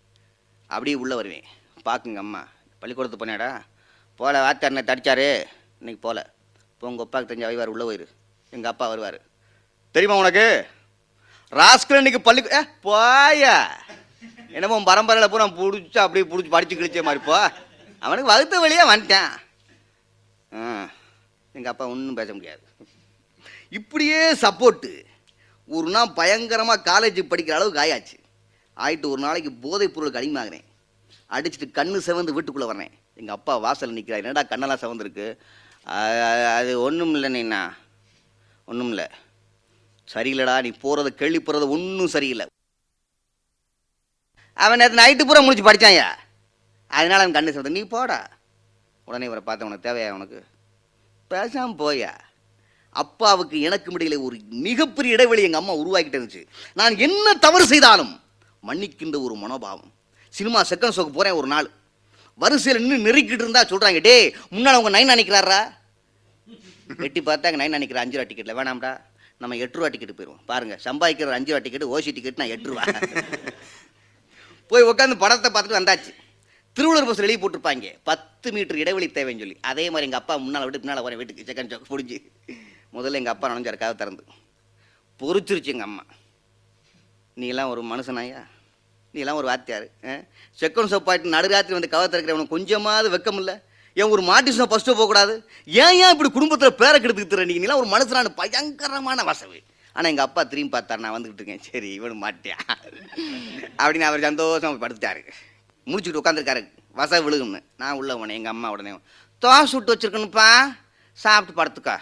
அப்படியே 0.66 0.97
உள்ளே 1.02 1.14
வருவேன். 1.14 1.47
பார்க்குங்க 1.85 2.22
அம்மா. 2.26 2.43
பள்ளிக்கூடத்துக்கு 2.80 3.24
போனேடா 3.24 3.50
போல 4.20 4.40
வாத்தியார் 4.44 4.72
என்னை 4.72 4.84
தடிச்சாரு. 4.90 5.28
இன்னைக்கு 5.80 6.02
போல. 6.06 6.18
இப்போ 6.72 6.86
உங்கள் 6.90 7.05
அப்பாவுக்கு 7.06 7.30
தெரிஞ்ச 7.30 7.44
வைவார் 7.48 7.72
உள்ளே 7.74 7.84
போயிரு. 7.88 8.06
எங்கள் 8.55 8.70
அப்பா 8.72 8.88
வருவார். 8.92 9.18
தெரியுமா 9.94 10.16
உனக்கு? 10.22 10.46
ராஸ்கல் 11.60 12.00
இன்னைக்கு 12.02 12.20
பள்ளி 12.28 12.42
ஏ 12.59 12.60
போயா. 12.86 13.56
என்னமோ 14.56 14.76
பரம்பரையில் 14.90 15.32
பூரா 15.32 15.46
பிடிச்சி 15.59 15.98
அப்படியே 16.05 16.24
பிடிச்சி 16.30 16.50
படித்து 16.55 16.76
கிழிச்ச 16.76 17.02
மாதிரி 17.09 17.24
போ. 17.24 17.38
அவனுக்கு 18.05 18.32
வகுத்த 18.32 18.60
வழியாக 18.64 18.90
வந்துட்டேன். 18.90 19.30
ஆ 20.55 20.88
எங்கள் 21.56 21.72
அப்பா 21.72 21.84
ஒன்றும் 21.94 22.18
பேச 22.20 22.30
முடியாது. 22.34 22.62
இப்படியே 23.78 24.20
சப்போர்ட்டு 24.44 24.92
ஒரு 25.76 25.88
நாள் 25.94 26.16
பயங்கரமாக 26.20 26.86
காலேஜ் 26.90 27.20
படிக்கிற 27.30 27.56
அளவுக்கு 27.59 27.82
ஆயாச்சு. 27.84 28.16
ஆயிட்டு 28.84 29.12
ஒரு 29.14 29.20
நாளைக்கு 29.26 29.52
போதைப் 29.66 29.94
பொருளுக்கு 29.94 30.20
அடிமையாகிறேன். 30.20 30.66
அடிச்சுட்டு 31.36 31.66
கண்ணு 31.78 31.98
செவந்து 32.09 32.34
வீட்டுக்குள்ளே 32.36 32.68
வரேன் 32.70 32.92
எங்கள் 33.20 33.36
அப்பா 33.38 33.55
வாசல் 33.64 33.96
நிற்கிறார் 33.96 34.22
என்னடா 34.22 34.44
கண்ணெல்லாம் 34.52 34.82
செவந்துருக்கு? 34.82 35.26
அது 36.59 36.72
ஒன்றும் 36.86 37.14
இல்லை 37.16 37.30
நீண்ணா 37.36 37.60
ஒன்றும் 38.70 38.90
இல்லை. 38.92 39.06
சரியில்லடா 40.09 40.55
நீ 40.66 40.70
போகிறத 40.84 41.09
கேள்வி 41.20 41.40
போகிறது 41.40 41.66
ஒன்றும் 41.76 42.14
சரியில்லை. 42.14 42.46
அவன் 44.64 44.80
நேற்று 44.80 45.00
நைட்டு 45.00 45.26
பூரா 45.28 45.40
முடிச்சு 45.46 45.66
படித்தாயா 45.66 46.06
அதனால் 46.98 47.22
அவன் 47.22 47.36
கண்ணு 47.36 47.55
செவந்து 47.56 47.76
நீ 47.78 47.82
போடா. 47.96 48.18
உடனே 49.09 49.28
இவரை 49.28 49.42
பார்த்த 49.44 49.68
உனக்கு 49.68 49.88
தேவையா 49.88 50.16
உனக்கு? 50.18 50.40
பேசாமல் 51.30 51.78
போயா 51.82 52.12
அப்பாவுக்கு 53.02 53.56
எனக்கு 53.68 53.92
இடையில 53.96 54.16
ஒரு 54.26 54.36
மிகப்பெரிய 54.66 55.16
இடைவெளி 55.16 55.46
எங்கள் 55.46 55.62
அம்மா 55.62 55.74
உருவாக்கிட்டு 55.82 56.18
இருந்துச்சு. 56.18 56.42
நான் 56.78 56.94
என்ன 57.06 57.34
தவறு 57.44 57.64
செய்தாலும் 57.72 58.12
மன்னிக்கின்ற 58.68 59.16
ஒரு 59.26 59.34
மனோபாவம். 59.42 59.92
சினிமா 60.39 60.60
செகண்ட் 60.70 60.97
ஷோக்கு 60.97 61.16
போகிறேன் 61.16 61.39
ஒரு 61.40 61.48
நாள். 61.55 61.69
வரிசையில் 62.43 62.82
நின்று 62.82 63.05
நெருக்கிட்டு 63.06 63.44
இருந்தா 63.44 63.62
சொல்கிறாங்க 63.70 64.01
டே 64.09 64.16
முன்னால் 64.55 64.77
அவங்க 64.77 64.90
நைன் 64.97 65.12
நினைக்கிறாரா 65.15 65.60
வெட்டி 67.02 67.20
பார்த்தா 67.28 67.56
நைன் 67.60 67.77
நினைக்கிற 67.77 68.01
அஞ்சு 68.02 68.16
ரூபா 68.19 68.27
டிக்கெட்டில் 68.28 68.59
வேணாம்டா 68.59 68.93
நம்ம 69.43 69.56
எட்டு 69.65 69.78
ரூபா 69.78 69.89
டிக்கெட் 69.94 70.16
போயிடுவோம். 70.19 70.43
பாருங்க 70.51 70.74
சம்பாதிக்கிற 70.85 71.35
அஞ்சு 71.39 71.51
ரூபா 71.52 71.62
டிக்கெட் 71.65 71.90
ஓசி 71.94 72.12
டிக்கெட் 72.16 72.40
நான் 72.40 72.52
எட்டு 72.55 72.70
ரூபா. 72.70 72.85
போய் 74.70 74.86
உட்காந்து 74.90 75.16
படத்தை 75.23 75.48
பார்த்துட்டு 75.51 75.78
வந்தாச்சு. 75.81 76.12
திருவள்ளுவர் 76.77 77.09
பஸ் 77.10 77.23
வெளியே 77.24 77.39
போட்டிருப்பாங்க. 77.43 77.89
பத்து 78.09 78.48
மீட்டர் 78.56 78.81
இடைவெளி 78.82 79.06
தேவைன்னு 79.19 79.43
சொல்லி. 79.44 79.56
அதே 79.70 79.85
மாதிரி 79.93 80.06
எங்கள் 80.09 80.23
அப்பா 80.23 80.35
முன்னால் 80.44 80.65
விட்டு 80.66 80.81
பின்னால் 80.82 81.05
வரேன் 81.06 81.20
வீட்டுக்கு. 81.20 81.48
செகண்ட் 81.51 81.73
ஷோக் 81.73 81.89
பிடிச்சி 81.93 82.19
முதல்ல 82.97 83.20
எங்கள் 83.20 83.35
அப்பா 83.35 83.51
நுழைஞ்சார் 83.51 83.81
கதை 83.82 83.94
திறந்து. 84.02 84.24
பொறிச்சிருச்சு 85.20 85.73
எங்கள் 85.74 85.89
அம்மா. 85.89 86.05
நீ 87.40 87.47
எல்லாம் 87.55 87.73
ஒரு 87.74 87.82
மனுஷனாயா? 87.93 88.43
நீலாம் 89.18 89.24
எல்லாம் 89.24 89.40
ஒரு 89.42 89.50
வாத்தியார் 89.52 89.86
செகண்ட் 90.60 90.92
ஷோ 90.92 90.98
பாட்டு 91.08 91.34
நடுராத்திரி 91.36 91.76
வந்து 91.78 91.94
கவர் 91.94 92.12
திறக்கிறவனுக்கு 92.12 92.56
கொஞ்சமாவது 92.56 93.08
வெக்கம் 93.16 93.40
இல்லை 93.42 93.56
ஏன் 94.00 94.12
ஒரு 94.14 94.22
மாட்டி 94.30 94.50
ஷோ 94.58 94.64
ஃபஸ்ட்டு 94.70 94.96
போகக்கூடாது 94.98 95.34
ஏன் 95.84 95.96
ஏன் 96.02 96.12
இப்படி 96.14 96.30
குடும்பத்தில் 96.36 96.78
பேரை 96.82 96.98
கெடுத்துக்கிற 97.00 97.44
நீ 97.50 97.54
நீலாம் 97.62 97.80
ஒரு 97.82 97.88
மனுஷனான 97.94 98.30
பயங்கரமான 98.40 99.22
வசவு. 99.30 99.58
ஆனால் 99.94 100.10
எங்கள் 100.12 100.26
அப்பா 100.26 100.42
திரும்பி 100.50 100.72
பார்த்தாரு 100.74 101.02
நான் 101.04 101.14
வந்துக்கிட்டு 101.14 101.40
இருக்கேன். 101.40 101.62
சரி 101.68 101.88
இவனு 101.98 102.16
மாட்டியா? 102.24 102.56
அப்படின்னு 103.82 104.08
அவர் 104.08 104.26
சந்தோஷமா 104.26 104.82
படுத்துட்டாரு. 104.84 105.22
முடிச்சுட்டு 105.90 106.20
உட்காந்துருக்காரு 106.20 106.62
வச 107.00 107.20
விழுகும்னு. 107.24 107.60
நான் 107.80 107.96
உள்ள 108.00 108.14
போனேன் 108.14 108.38
எங்கள் 108.40 108.54
அம்மா 108.54 108.70
உடனே. 108.74 108.92
தோசை 109.42 109.72
விட்டு 109.72 109.94
வச்சுருக்கணுப்பா 109.94 110.48
சாப்பிட்டு 111.24 111.58
படுத்துக்கா. 111.60 111.96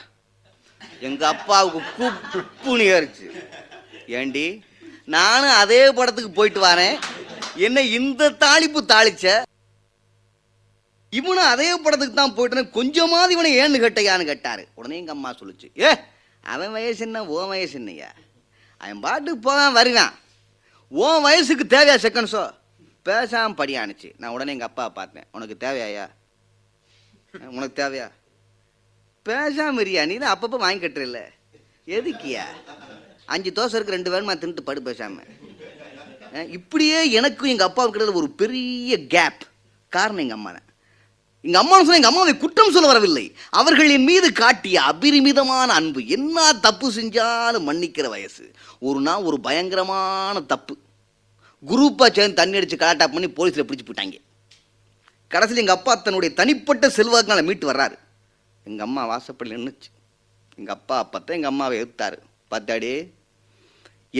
எங்கள் 1.06 1.30
அப்பாவுக்கு 1.34 1.80
குப்புன்னு 1.98 2.86
ஏறிச்சு. 2.94 3.26
ஏண்டி 4.18 4.46
நானும் 5.14 5.56
அதே 5.62 5.82
படத்துக்கு 5.98 6.30
போயிட்டு 6.38 6.60
வரேன். 6.68 6.96
என்ன 7.66 7.82
இந்த 7.98 8.30
தாளிப்பு 8.44 8.80
தாளிச்ச. 8.92 9.26
இவனும் 11.18 11.50
அதே 11.52 11.68
படத்துக்கு 11.84 12.14
தான் 12.16 12.34
போயிட்டு 12.36 12.76
கொஞ்சமாவது 12.78 13.34
இவனை 13.36 13.50
ஏன்னு 13.62 13.82
கேட்டையான்னு 13.84 14.30
கேட்டாரு. 14.30 14.62
உடனே 14.78 14.96
எங்க 15.02 15.12
அம்மா 15.16 15.30
சொல்லுச்சு 15.40 15.68
ஏ 15.84 15.90
அவன் 16.54 16.74
வயசு 16.76 17.00
என்ன? 17.06 17.22
ஓ 17.34 17.46
வயசு 17.52 17.74
என்னையா 17.80 18.10
அவன் 18.80 19.02
பாட்டுக்கு 19.06 19.44
போவான் 19.46 19.76
வருவான் 19.78 20.14
உன் 20.92 21.24
வயசுக்கு 21.28 21.64
தேவையா 21.76 21.96
செகண்ட் 22.06 22.32
ஷோ 22.34 22.42
பேசாம 23.08 23.56
படியானுச்சு. 23.60 24.08
நான் 24.20 24.34
உடனே 24.34 24.54
எங்க 24.56 24.68
அப்பா 24.68 24.84
பார்த்தேன். 24.98 25.26
உனக்கு 25.36 25.54
தேவையாயா 25.66 26.06
உனக்கு 27.56 27.74
தேவையா? 27.82 28.06
பேசாம 29.26 29.80
இருயா 29.84 30.02
நீ 30.10 30.14
தான் 30.16 30.34
அப்பப்போ 30.34 30.58
வாங்கி 30.64 30.82
கட்டுறல 30.82 31.20
எதுக்கியா? 31.96 32.44
அஞ்சு 33.32 33.50
தோசை 33.56 33.74
இருக்கு 33.76 33.96
ரெண்டு 33.96 34.12
வேணுமா 34.12 34.34
தின்ட்டு 34.42 34.66
படு 34.68 34.80
பேசாம. 34.86 35.16
இப்படியே 36.58 36.98
எனக்கும் 37.18 37.52
எங்கள் 37.52 37.68
அப்பாவுக்கு 37.70 37.98
கிடையாது 37.98 38.20
ஒரு 38.22 38.28
பெரிய 38.42 39.06
கேப் 39.14 39.42
காரணம் 39.88 40.24
எங்கள் 40.24 40.38
அம்மா 40.38 40.52
எங்கள் 41.48 41.60
அம்மா 41.60 41.76
சொன்ன 41.78 41.96
எங்கள் 41.98 42.10
அம்மாவை 42.10 42.32
குற்றம் 42.36 42.72
சொல்ல 42.74 42.86
வரவில்லை. 42.86 43.24
அவர்களின் 43.60 44.06
மீது 44.08 44.28
காட்டிய 44.32 44.76
அபரிமிதமான 44.82 45.68
அன்பு 45.72 46.00
என்ன 46.16 46.52
தப்பு 46.66 46.86
செஞ்சாலும் 46.92 47.66
மன்னிக்கிற 47.68 48.06
வயசு. 48.14 48.44
ஒரு 48.88 49.00
நாள் 49.00 49.26
ஒரு 49.28 49.36
பயங்கரமான 49.40 50.40
தப்பு. 50.52 50.74
குரூப்பாக 51.70 52.10
சேர்ந்து 52.16 52.38
தண்ணி 52.40 52.56
அடித்து 52.56 52.76
கலாட்டா 52.76 53.06
பண்ணி 53.12 53.28
போலீஸில் 53.28 53.66
பிடிச்சி 53.68 53.84
போயிட்டாங்க. 53.86 54.16
கடைசியில் 55.28 55.62
எங்கள் 55.62 55.78
அப்பா 55.78 55.94
தன்னுடைய 55.94 56.34
தனிப்பட்ட 56.34 56.88
செல்வாக்கினால் 56.96 57.46
மீட்டு 57.50 57.70
வர்றாரு. 57.72 57.96
எங்கள் 58.64 58.86
அம்மா 58.86 59.02
வாசப்படி 59.12 59.52
நின்றுச்சு 59.54 59.90
எங்கள் 60.56 60.74
அப்பா 60.74 60.96
அப்பத்தான் 61.04 61.38
எங்கள் 61.38 61.52
அம்மாவை 61.52 61.76
எதிர்த்தாரு 61.82 62.18
பார்த்தாடி 62.50 62.92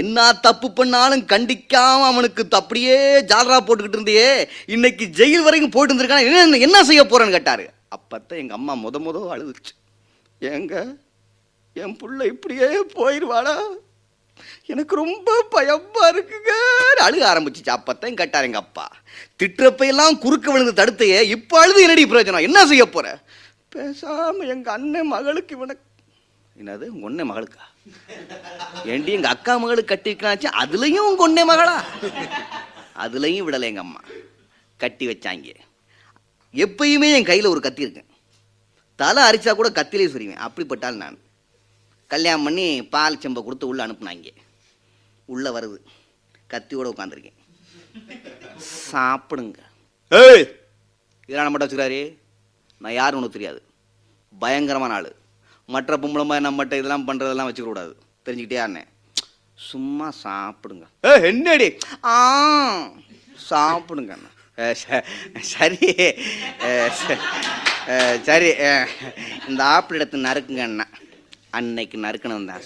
என்ன 0.02 0.32
தப்பு 0.46 0.68
பண்ணாலும் 0.72 1.22
கண்டிக்காம 1.32 2.06
அவனுக்கு 2.10 2.42
அப்படியே 2.50 2.96
ஜாலரா 3.30 3.58
போட்டுக்கிட்டு 3.66 3.98
இருந்தே 3.98 4.24
இன்னைக்கு 4.74 5.04
ஜெயில் 5.18 5.46
வரைக்கும் 5.46 5.74
போயிட்டு 5.74 5.92
இருந்திருக்கான்? 5.92 6.26
என்ன 6.28 6.58
என்ன 6.66 6.84
செய்ய 6.84 7.02
போறேன்னு 7.02 7.36
கேட்டாரு. 7.36 7.64
அப்பத்தான் 7.96 8.40
எங்க 8.42 8.54
அம்மா 8.54 8.74
முத 8.74 8.98
முத 9.06 9.22
அழுதுச்சு. 9.34 9.74
ஏங்க 10.40 10.74
என் 11.82 11.96
புள்ள 12.00 12.20
இப்படியே 12.32 12.68
போயிடுவாளா 12.94 13.56
எனக்கு 14.72 14.94
ரொம்ப 14.96 15.28
பயமா 15.54 16.02
இருக்குங்க. 16.12 16.52
அழுக 17.06 17.22
ஆரம்பிச்சிச்சு. 17.32 17.72
அப்பத்தான் 17.76 18.18
கேட்டார் 18.20 18.48
எங்க 18.48 18.58
அப்பா. 18.58 18.86
திட்டுறப்பையெல்லாம் 19.40 20.18
குறுக்க 20.24 20.46
விழுந்து 20.52 20.74
தடுத்தையே 20.80 21.20
இப்ப 21.36 21.60
அழுது 21.60 21.82
என்னடி 21.82 22.04
பிரயோஜனம்? 22.04 22.46
என்ன 22.48 22.66
செய்ய 22.66 22.86
போற? 22.86 23.06
பேசாம 23.74 24.46
எங்க 24.54 24.68
அண்ணன் 24.72 25.12
மகளுக்கு 25.14 25.54
இவனை 25.56 25.74
என்னது 26.60 26.84
உங்க 26.94 27.08
ஒன்னே 27.10 27.26
மகளுக்கா? 27.30 27.64
ஏண்டி 28.84 29.12
எங்க 29.12 29.28
அக்கா 29.28 29.56
மகளுக்கு 29.56 29.84
கட்டி 29.84 30.14
வைக்கலாச்சு 30.14 30.50
அதுலயும் 30.64 30.98
உங்க 30.98 31.28
ஒன்னே 31.28 31.54
மகளா? 31.54 31.84
அதுலயும் 32.96 33.50
விடலை 33.50 33.62
எங்க 33.62 33.80
அம்மா. 33.80 34.00
கட்டி 34.76 35.06
வச்சாங்க. 35.06 35.54
எப்பயுமே 36.54 37.12
என் 37.14 37.24
கையில 37.24 37.46
ஒரு 37.46 37.60
கத்தி 37.60 37.82
இருக்கு. 37.82 38.04
தலை 38.96 39.22
அரிச்சா 39.22 39.54
கூட 39.54 39.68
கத்திலே 39.68 40.08
சொரிவேன். 40.08 40.34
அப்படிப்பட்டால் 40.34 40.94
நான் 40.94 41.18
கல்யாணம் 42.06 42.44
பண்ணி 42.44 42.84
பால் 42.84 43.20
செம்பை 43.20 43.42
கொடுத்து 43.42 43.66
உள்ள 43.66 43.86
அனுப்புனாங்க. 43.86 44.30
உள்ள 45.24 45.60
வருது. 45.60 45.78
கத்தியோட 46.50 46.92
உட்காந்துருக்கேன் 46.96 47.34
சாப்பிடுங்க. 48.92 49.56
ஏய்! 50.08 50.60
இதெல்லாம் 51.26 51.46
நம்மகிட்ட 51.46 51.62
வச்சுக்கிறாரு? 51.62 52.16
நான் 52.78 53.14
உனக்கு 53.14 53.30
தெரியாது. 53.30 53.62
பயங்கரமான 54.38 54.94
ஆளு. 54.94 55.15
மற்ற 55.74 55.96
பொம்பளை 56.02 56.36
நம்மகிட்ட 56.46 56.74
இதெல்லாம் 56.80 57.06
பண்றதெல்லாம் 57.08 57.48
வச்சுக்க 57.48 57.68
கூடாது 57.70 57.92
தெரிஞ்சுக்கிட்டே 58.26 58.60
அண்ணன் 58.66 58.90
சும்மா 59.70 60.08
சாப்பிடுங்க. 60.24 60.84
ஏ 61.08 61.12
என்னடி? 61.30 61.68
ஆ 62.12 62.16
சாப்பிடுங்க 63.50 64.12
அண்ணா. 64.16 64.30
சரி. 65.52 65.88
சரி. 68.28 68.50
இந்த 69.50 69.62
ஆப்பிள் 69.76 69.98
எடுத்து 69.98 70.26
நறுக்குங்க 70.28 70.62
அண்ணா. 70.68 70.86
அன்னைக்கு 71.58 71.96
நறுக்கணும் 72.06 72.48
தான் 72.50 72.64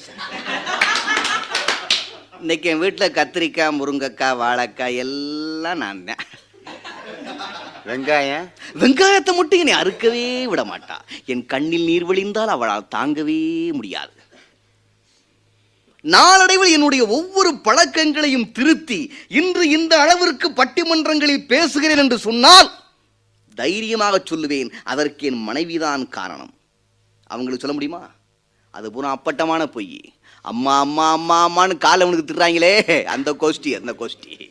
இன்னைக்கு 2.43 2.69
என் 2.73 2.83
வீட்டில் 2.85 3.17
கத்திரிக்காய் 3.19 3.77
முருங்கைக்காய் 3.79 4.39
வாழைக்காய் 4.43 5.01
எல்லாம் 5.07 5.83
நான் 5.85 6.07
தான். 6.11 6.23
வெங்காயம்? 7.87 8.49
வெங்காயத்தை 8.75 9.35
மட்டும் 9.35 9.59
என்னை 9.59 9.75
அறுக்கவே 9.75 10.45
விட 10.45 10.65
மாட்டா. 10.65 10.97
என் 11.25 11.47
கண்ணில் 11.47 11.85
நீர் 11.85 12.07
வழிந்தால் 12.07 12.47
அவளால் 12.47 12.89
தாங்கவே 12.95 13.73
முடியாது. 13.73 14.11
நாளடைவில் 16.03 16.73
என்னுடைய 16.73 17.07
ஒவ்வொரு 17.07 17.55
பழக்கங்களையும் 17.55 18.53
திருத்தி 18.53 19.12
இன்று 19.29 19.69
இந்த 19.69 20.01
அளவிற்கு 20.01 20.51
பட்டிமன்றங்களில் 20.51 21.47
பேசுகிறேன் 21.47 21.99
என்று 21.99 22.19
சொன்னால் 22.19 22.71
தைரியமாக 23.55 24.23
சொல்லுவேன். 24.31 24.73
அதற்கு 24.85 25.27
என் 25.27 25.43
மனைவிதான் 25.43 26.09
காரணம். 26.09 26.55
அவங்களுக்கு 27.27 27.67
சொல்ல 27.67 27.73
முடியுமா? 27.73 28.11
அது 28.71 28.93
பூரா 28.93 29.11
அப்பட்டமான 29.11 29.67
பொய். 29.67 30.12
அம்மா 30.43 30.79
அம்மா 30.79 31.12
அம்மா 31.12 31.49
அம்மான்னு 31.49 31.79
காலை 31.79 32.07
அவனுக்கு 32.07 32.35
திட்டுறாங்களே. 32.35 33.05
அந்த 33.05 33.33
கோஷ்டி 33.33 33.77
அந்த 33.77 33.95
கோஷ்டி. 33.99 34.50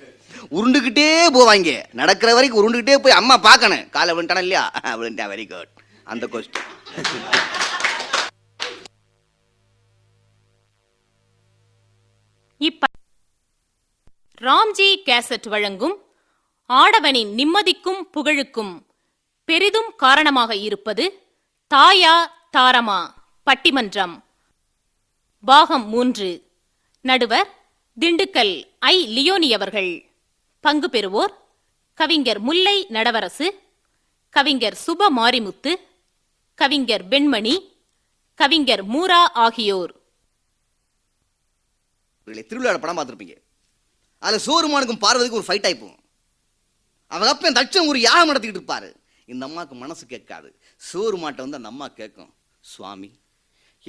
உருண்டுக்கிட்டே 0.57 1.07
போவாங்க. 1.35 1.71
நடக்கிற 1.99 2.33
வரைக்கும் 2.33 2.61
உருண்டுக்கிட்டே 2.61 2.95
போய் 2.97 3.19
அம்மா 3.19 3.37
பார்க்கணும். 3.37 3.89
காலை 3.89 4.15
விழுண்டானா 4.15 4.43
இல்லையா? 4.45 4.71
விழுண்டா 4.83 5.25
வெரி 5.33 5.45
குட் 5.49 5.73
அந்த 6.03 6.27
கொஸ்டின் 6.27 6.77
இப்ப 12.57 12.87
ராம்ஜி 14.41 14.89
கேசட் 15.07 15.47
வழங்கும் 15.49 15.95
ஆடவனின் 16.69 17.31
நிம்மதிக்கும் 17.39 18.01
புகழுக்கும் 18.15 18.73
பெரிதும் 19.45 19.91
காரணமாக 19.97 20.55
இருப்பது 20.55 21.05
தாயா 21.75 22.15
தாரமா 22.57 22.99
பட்டிமன்றம். 23.47 24.15
பாகம் 25.45 25.87
மூன்று. 25.93 26.29
நடுவர் 27.01 27.49
திண்டுக்கல் 28.01 28.53
ஐ 28.79 28.95
லியோனி 29.15 29.49
அவர்கள். 29.57 30.08
பங்கு 30.65 30.87
பெறுவோர் 30.87 31.33
கவிஞர் 31.93 32.39
முல்லை 32.39 32.77
நடவரசு 32.89 33.47
கவிஞர் 34.29 34.77
சுப 34.85 35.07
மாரிமுத்து 35.17 35.71
கவிஞர் 36.61 37.05
வெண்மணி 37.07 37.55
கவிஞர் 38.35 38.83
மூரா 38.93 39.21
ஆகியோர். 39.45 39.93
திருவிழா 42.49 42.77
படம் 42.77 42.97
பார்த்துருப்பீங்க. 42.97 43.35
அதில் 44.25 44.45
சோறுமானுக்கும் 44.45 45.03
பார்வதிக்கு 45.05 45.39
ஒரு 45.39 45.47
ஃபைட் 45.49 45.67
ஆயிப்போம் 45.69 45.97
அவங்க 47.11 47.29
அப்ப 47.33 47.51
தட்சம் 47.51 47.89
ஒரு 47.91 47.99
யாகம் 48.07 48.29
நடத்திக்கிட்டு 48.29 48.61
இருப்பாரு. 48.61 48.89
இந்த 49.25 49.43
அம்மாவுக்கு 49.45 49.75
மனசு 49.75 50.03
கேட்காது. 50.05 50.49
சோறு 50.89 51.17
மாட்டை 51.17 51.41
வந்து 51.45 51.59
அந்த 51.59 51.71
அம்மா 51.73 51.87
கேட்கும் 51.99 52.31
சுவாமி 52.59 53.11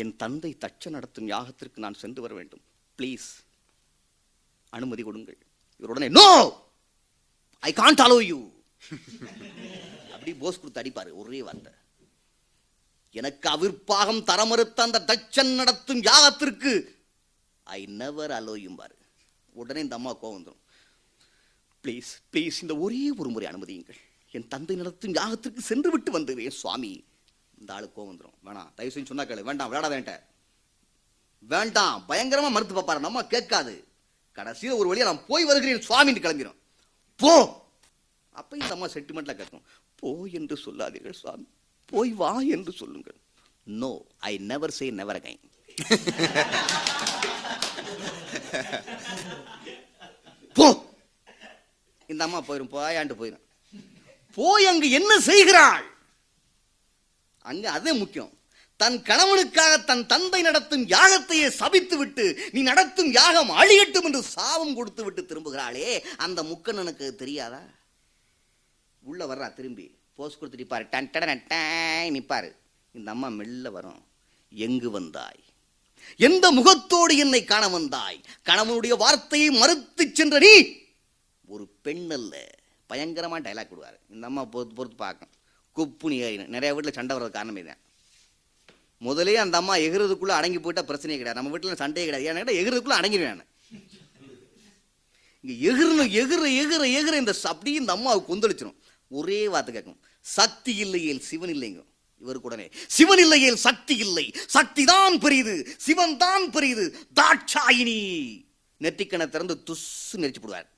என் 0.01 0.17
தந்தை 0.17 0.57
தச்ச 0.65 0.91
நடத்தும் 0.97 1.29
யாகத்திற்கு 1.29 1.85
நான் 1.85 2.01
சென்று 2.03 2.21
வர 2.25 2.35
வேண்டும். 2.35 2.63
ப்ளீஸ் 2.99 3.29
அனுமதி 4.71 5.03
கொடுங்கள். 5.03 5.39
இவர் 5.81 5.93
உடனே 5.95 6.09
no 6.21 6.29
I 7.69 7.71
can't 7.81 8.03
allow 8.07 8.19
you 8.31 8.39
அப்படி 10.15 10.33
போஸ் 10.43 10.61
கொடுத்து 10.61 10.83
அடிப்பாரு 10.83 11.11
ஒரே 11.23 11.41
வார்த்தை. 11.49 11.73
எனக்கு 13.21 13.47
அவிர்ப்பாகம் 13.55 14.23
தர 14.31 14.41
மறுத்த 14.51 14.83
அந்த 14.87 14.99
தச்சன் 15.11 15.53
நடத்தும் 15.61 16.03
யாகத்திற்கு 16.09 16.73
ஐ 17.67 17.81
நெவர் 18.01 18.33
அலோயும் 18.39 18.79
பாரு. 18.81 18.97
உடனே 19.61 19.81
இந்த 19.87 19.97
அம்மா 19.99 20.13
கோவம் 20.23 20.37
வந்துடும் 20.39 20.63
ப்ளீஸ் 21.85 22.11
ப்ளீஸ் 22.33 22.57
இந்த 22.65 22.75
ஒரே 22.85 23.03
ஒரு 23.21 23.29
முறை 23.35 23.47
அனுமதியுங்கள். 23.51 24.01
என் 24.37 24.51
தந்தை 24.55 24.75
நடத்தும் 24.81 25.15
யாகத்திற்கு 25.21 25.63
சென்று 25.71 25.91
விட்டு 25.93 26.11
வந்துடுவேன் 26.17 26.59
சுவாமி. 26.63 26.93
இந்த 27.61 27.71
ஆளு 27.77 27.87
கோவம் 27.95 28.11
வந்துடும் 28.13 28.37
வேணாம் 28.47 28.71
தயவு 28.77 28.95
செஞ்சு 28.95 29.11
சொன்னா 29.13 29.27
கேளு. 29.31 29.49
வேண்டாம் 29.49 29.71
விளையாட 29.71 29.89
வேண்டாம் 29.95 30.27
வேண்டாம் 31.55 32.05
பயங்கரமா 32.11 32.51
மறுத்து 32.55 32.75
பார்ப்பாரு. 32.77 33.07
நம்ம 33.07 33.25
கேட்காது. 33.35 33.75
கடைசியில் 34.39 34.79
ஒரு 34.81 34.89
வழியாக 34.91 35.11
நான் 35.11 35.27
போய் 35.31 35.49
வருகிறேன் 35.51 35.87
சுவாமின்னு 35.89 36.25
கிளம்பிடும் 36.25 36.59
போ. 37.23 37.33
அப்போ 38.41 38.53
இந்த 38.61 38.73
அம்மா 38.75 38.87
செட்டிமெண்ட்டில் 38.95 39.39
கேட்கும் 39.41 39.65
போ 40.01 40.11
என்று 40.39 40.57
சொல்லாதீர்கள் 40.67 41.21
சுவாமி. 41.23 41.47
போய் 41.93 42.13
வா 42.21 42.33
என்று 42.57 42.73
சொல்லுங்கள். 42.81 43.19
No 43.83 43.93
I 44.31 44.33
never 44.51 44.77
say 44.79 44.87
never 45.01 45.19
again 45.21 45.43
போ. 50.57 50.67
இந்த 52.13 52.23
அம்மா 52.27 52.41
போயிடும் 52.49 52.73
போயாண்டு 52.75 53.15
போயிரும். 53.21 53.45
போய் 54.39 54.69
அங்கு 54.71 54.89
என்ன 54.99 55.13
செய்கிறாள்? 55.29 55.87
அங்க 57.51 57.65
அதே 57.77 57.93
முக்கியம். 58.03 58.33
தன் 58.83 58.99
கணவனுக்காக 59.09 59.73
தன் 59.89 60.05
தந்தை 60.13 60.41
நடத்தும் 60.47 60.85
யாகத்தையே 60.93 61.49
சபித்து 61.61 61.97
விட்டு 62.01 62.25
நீ 62.55 62.61
நடத்தும் 62.69 63.11
யாகம் 63.19 63.51
அழியட்டும் 63.61 64.07
என்று 64.09 64.23
சாபம் 64.35 64.77
கொடுத்து 64.79 65.03
விட்டு 65.07 65.23
திரும்புகிறாளே 65.31 65.89
அந்த 66.25 66.43
முக்கண்ணனுக்கு 66.51 67.07
தெரியாதா? 67.23 67.63
உள்ள 69.03 69.21
வர்றா 69.31 69.49
திரும்பி. 69.59 69.87
போஸ் 70.17 70.39
கொடுத்து 70.39 70.61
நிப்பாரு. 70.63 70.87
டன் 70.93 71.11
டடன் 71.13 71.43
டாய் 71.53 72.15
நிப்பாரு. 72.17 72.51
இந்த 72.97 73.09
அம்மா 73.15 73.29
மெல்ல 73.39 73.71
வரும். 73.77 74.01
எங்கு 74.67 74.89
வந்தாய்? 74.97 75.43
எந்த 76.29 76.47
முகத்தோடு 76.59 77.15
என்னை 77.25 77.43
காண 77.51 77.65
வந்தாய்? 77.77 78.19
கணவனுடைய 78.49 78.95
வார்த்தையை 79.03 79.51
மறுத்து 79.61 80.05
சென்ற 80.19 80.39
நீ 80.47 80.55
ஒரு 81.55 81.67
பெண் 81.87 82.09
அல்ல. 82.19 82.35
பயங்கரமா 82.91 83.39
டைலாக் 83.47 83.71
விடுவார் 83.73 83.99
இந்த 84.15 84.25
அம்மா 84.31 84.45
பொறுத்து 84.55 84.75
பொறுத்து 84.79 84.99
பார்க்கும். 85.05 85.33
குப்புனி 85.77 86.17
நிறைய 86.55 86.71
வீட்டில் 86.77 86.99
சண்டை 86.99 87.13
வர்றது 87.17 87.37
காரணமே 87.39 87.63
தான் 87.71 87.83
முதலே 89.03 89.37
அந்த 89.37 89.57
அம்மா 89.57 89.77
எகிறதுக்குள்ள 89.77 90.29
அடங்கி 90.29 90.59
போயிட்டா 90.59 90.83
பிரச்சனையே 90.83 91.17
கிடையாது. 91.17 91.35
நம்ம 91.35 91.51
வீட்டில் 91.51 91.77
சண்டையே 91.77 92.09
கிடையாது. 92.09 92.41
ஏன்னா 92.43 92.57
எகிறதுக்குள்ள 92.57 92.95
அடங்கிடுவேன் 92.99 93.35
நான். 93.35 93.47
இங்கே 95.41 95.71
எகிரணும் 95.71 96.11
எகிற 96.11 96.43
எகிற 96.43 96.89
எகிற 96.89 97.17
இந்த 97.17 97.35
ச- 97.43 97.47
அப்படியே 97.47 97.77
இந்த 97.77 97.93
அம்மாவுக்கு 97.93 98.37
கொந்தளிச்சிடும் 98.37 98.75
ஒரே 99.09 99.49
வார்த்தை 99.49 99.75
கேட்கும். 99.75 100.01
சக்தி 100.21 100.77
இல்லையேல் 100.77 101.21
சிவன் 101.21 101.51
இல்லைங்க. 101.51 101.85
இவருக்கு 102.19 102.49
உடனே 102.49 102.71
சிவன் 102.87 103.19
இல்லையேல் 103.19 103.57
சக்தி 103.57 103.97
இல்லை. 103.97 104.33
சக்தி 104.47 104.85
தான் 104.85 105.19
பெரியது. 105.19 105.75
சிவன் 105.79 106.17
தான் 106.17 106.51
பெரியது. 106.51 106.99
தாட்சாயினி. 107.15 107.99
நெற்றிக்கணை 108.81 109.29
திறந்து 109.29 109.63
துஸ்ஸு 109.67 110.17
நெரிச்சு 110.17 110.37
போடுவார். 110.43 110.69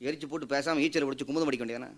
எரிச்சு 0.00 0.26
போட்டு 0.26 0.46
பேசாமல் 0.46 0.82
ஈச்சல் 0.82 1.06
பிடிச்சி 1.06 1.24
குமுதம் 1.26 1.46
அடிக்க 1.46 1.64
வேண்டியதானே 1.64 1.96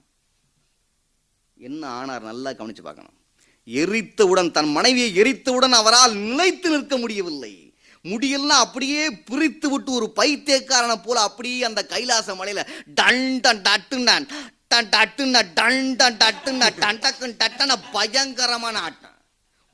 என்ன 1.54 1.86
ஆனார் 1.86 2.22
நல்லா 2.22 2.50
கவனிச்சு 2.50 2.82
பார்க்கணும். 2.82 3.19
எரித்தவுடன் 3.64 4.50
தன் 4.50 4.70
மனைவியை 4.70 5.10
எரித்தவுடன் 5.22 5.72
அவரால் 5.72 6.14
நிலைத்து 6.14 6.70
நிற்க 6.70 6.96
முடியவில்லை. 6.96 7.54
முடியெல்லாம் 8.02 8.62
அப்படியே 8.64 9.10
பிரித்து 9.10 9.68
விட்டு 9.70 9.92
ஒரு 9.92 10.12
பைத்தியக்காரனை 10.16 10.96
போல 11.02 11.20
அப்படியே 11.20 11.62
அந்த 11.62 11.80
கைலாச 11.84 12.34
மலையில 12.34 12.62
டன் 12.94 13.40
டன் 13.40 13.62
டட்டுன்னான். 13.66 14.26
டன் 14.68 14.88
டட்டுன்னா 14.88 15.42
டன் 15.54 15.96
டன் 15.96 16.16
டட்டுன்னா 16.16 16.68
டன் 16.78 16.98
டக்குன்னு 16.98 17.38
டட்டன 17.42 17.76
பயங்கரமான 17.92 18.78
ஆட்டம். 18.78 19.16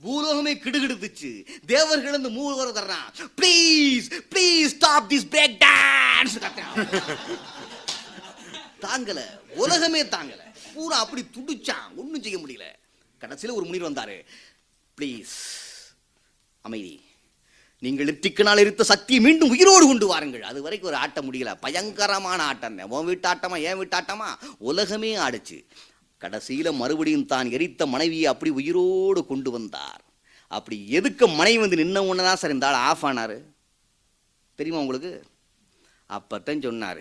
பூலோகமே 0.05 0.53
கிடுகிடுத்துச்சு. 0.65 1.31
தேவர்கள் 1.67 2.09
இருந்து 2.09 2.31
மூவர் 2.31 2.73
வர்றான் 2.79 3.09
please 3.41 4.09
please 4.33 4.67
stop 4.75 5.11
this 5.13 5.29
break 5.31 5.57
dance 5.65 6.37
தாங்கல. 8.81 9.21
உலகமே 9.63 10.03
தாங்கல. 10.03 10.43
பூரா 10.75 10.97
அப்படி 10.99 11.23
துடிச்சான். 11.37 11.87
ஒன்றும் 11.97 12.23
செய்ய 12.23 12.39
முடியல. 12.39 12.67
கடைசியில் 13.19 13.57
ஒரு 13.57 13.65
முனிவர் 13.65 13.93
வந்தார். 13.93 14.17
ப்ளீஸ் 14.99 15.35
அமைதி. 16.61 16.95
நீங்கள் 17.79 18.07
நெற்றிக்கனால் 18.07 18.59
இருந்த 18.59 18.85
சக்தியை 18.85 19.23
மீண்டும் 19.23 19.49
உயிரோடு 19.49 19.87
கொண்டு 19.87 20.07
வாருங்கள். 20.07 20.43
அது 20.43 20.63
வரைக்கும் 20.63 20.91
ஒரு 20.91 20.99
ஆட்டம் 20.99 21.33
முடியல. 21.33 21.55
பயங்கரமான 21.61 22.43
ஆட்டம். 22.43 22.79
உன் 22.79 23.05
வீட்டு 23.05 23.29
ஆட்டமா? 23.29 23.63
என் 23.63 23.77
வீட்டு 23.77 23.97
ஆட்டமா? 23.97 24.29
உலகமே 24.59 25.17
ஆடுச்சு. 25.17 25.59
கடைசியில் 26.19 26.71
மறுபடியும் 26.73 27.27
தான் 27.27 27.51
எரித்த 27.51 27.87
மனைவியை 27.87 28.27
அப்படி 28.27 28.51
உயிரோடு 28.51 29.27
கொண்டு 29.27 29.51
வந்தார். 29.51 30.05
அப்படி 30.49 30.77
எதுக்கு 30.91 31.29
மனைவி 31.29 31.59
வந்து 31.59 31.77
நின்ன 31.77 32.09
ஒன்று 32.09 32.23
தான் 32.23 32.37
சார் 32.37 32.51
இந்த 32.51 32.67
ஆள் 32.67 32.83
ஆஃப் 32.91 33.05
ஆனாரு? 33.05 33.39
தெரியுமா 34.55 34.83
உங்களுக்கு? 34.83 35.13
அப்போத்தான் 36.09 36.63
சொன்னார். 36.63 37.01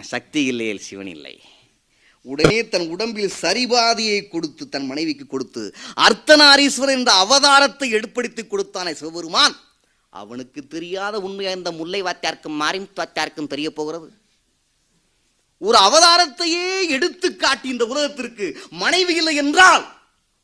சக்தி 0.00 0.44
இல்லையே 0.44 0.78
சிவன் 0.78 1.06
இல்லை. 1.06 1.42
உடனே 2.24 2.58
தன் 2.72 2.88
உடம்பில் 2.88 3.36
சரிபாதியை 3.40 4.18
கொடுத்து 4.28 4.68
தன் 4.68 4.86
மனைவிக்கு 4.86 5.26
கொடுத்து 5.26 5.62
அர்த்தநாரீஸ்வரர் 6.06 6.96
என்ற 6.98 7.12
அவதாரத்தை 7.24 7.86
எடுப்படுத்தி 7.98 8.42
கொடுத்தானே 8.44 8.92
சிவபெருமான். 8.92 9.54
அவனுக்கு 10.08 10.60
தெரியாத 10.66 11.14
உண்மையா 11.20 11.52
இந்த 11.58 11.70
முல்லை 11.72 12.02
வாத்தியாருக்கும் 12.02 12.60
மாரிம் 12.62 12.88
வாத்தியாருக்கும் 12.96 13.50
தெரிய 13.52 13.68
போகிறது? 13.72 14.08
ஒரு 15.58 15.78
அவதாரத்தையே 15.78 16.68
எடுத்து 16.88 17.36
காட்டி 17.36 17.68
இந்த 17.68 17.84
உலகத்திற்கு 17.84 18.46
மனைவி 18.70 19.14
இல்லை 19.14 19.34
என்றால் 19.36 19.84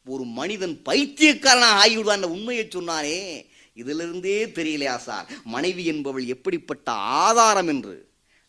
ஒரு 0.06 0.24
மனிதன் 0.24 0.74
பைத்தியக்காரனாக 0.88 1.78
ஆகிவிடுவான் 1.82 2.18
என்ற 2.20 2.28
உண்மையை 2.28 2.64
சொன்னானே. 2.76 3.18
இதிலிருந்தே 3.74 4.38
தெரியலையா 4.58 4.96
சார்? 4.96 5.26
மனைவி 5.44 5.84
என்பவள் 5.84 6.26
எப்படிப்பட்ட 6.26 6.90
ஆதாரம் 6.92 7.68
என்று 7.68 7.96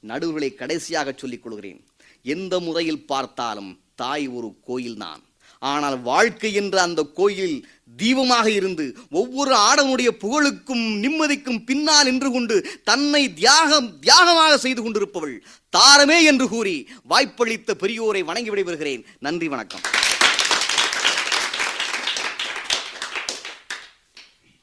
நடுவுகளை 0.03 0.55
கடைசியாக 0.55 1.13
சொல்லிக் 1.17 1.43
கொள்கிறேன். 1.43 1.81
எந்த 2.23 2.59
முறையில் 2.59 3.05
பார்த்தாலும் 3.05 3.79
தாய் 3.95 4.27
ஒரு 4.27 4.49
கோயில்தான் 4.67 5.23
ஆனால் 5.59 6.01
வாழ்க்கை 6.01 6.53
என்ற 6.53 6.81
அந்த 6.81 7.01
கோயில் 7.03 7.67
தீபமாக 7.97 8.47
இருந்து 8.47 8.97
ஒவ்வொரு 9.09 9.53
ஆடனுடைய 9.55 10.09
புகழுக்கும் 10.23 10.85
நிம்மதிக்கும் 11.03 11.63
பின்னால் 11.65 12.05
நின்று 12.05 12.31
கொண்டு 12.31 12.55
தன்னை 12.83 13.33
தியாகம் 13.33 13.99
தியாகமாக 14.01 14.53
செய்து 14.57 14.81
கொண்டிருப்பவள் 14.81 15.35
தாரமே 15.69 16.23
என்று 16.23 16.47
கூறி 16.49 16.89
வாய்ப்பளித்த 17.03 17.75
பெரியோரை 17.79 18.23
வணங்கி 18.23 18.49
விடைபெறுகிறேன். 18.49 19.03
நன்றி 19.19 19.47
வணக்கம். 19.47 19.81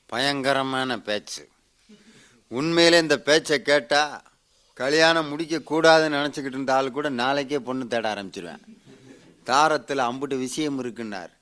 பயங்கரமான 0.07 0.99
பேச்சு. 0.99 1.49
உண்மையிலே 2.49 2.99
இந்த 2.99 3.19
பேச்சை 3.19 3.62
கேட்டா 3.62 4.23
கல்யாணம் 4.81 5.28
முடிக்கக்கூடாதுன்னு 5.31 6.16
நினச்சிக்கிட்டு 6.16 6.57
இருந்த 6.57 6.74
ஆள் 6.74 6.90
கூட 6.90 7.09
நாளைக்கே 7.09 7.59
பொண்ணு 7.59 7.86
தேட 7.86 8.15
ஆரம்பிச்சிருவேன். 8.15 8.62
தாரத்தில் 9.51 10.03
அம்புட்டு 10.09 10.36
விஷயம் 10.39 10.78
இருக்குன்னார். 10.82 11.32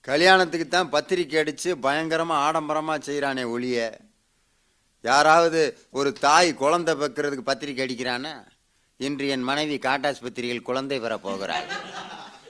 கல்யாணத்துக்கு 0.00 0.68
தான் 0.68 0.88
பத்திரிக்கை 0.88 1.38
அடித்து 1.40 1.78
பயங்கரமாக 1.78 2.44
ஆடம்பரமாக 2.46 2.98
செய்கிறானே 3.06 3.44
ஒளிய. 3.54 3.78
யாராவது 5.02 5.78
ஒரு 5.90 6.12
தாய் 6.12 6.54
குழந்தை 6.54 6.94
பெக்கிறதுக்கு 6.94 7.48
பத்திரிக்கை 7.50 7.86
அடிக்கிறானா 7.86 8.34
இன்று 8.96 9.28
என் 9.28 9.42
மனைவி 9.42 9.78
காட்டாஸ்பத்திரியில் 9.78 10.66
குழந்தை 10.68 10.98
பெற 10.98 11.18
போகிறாள். 11.18 11.66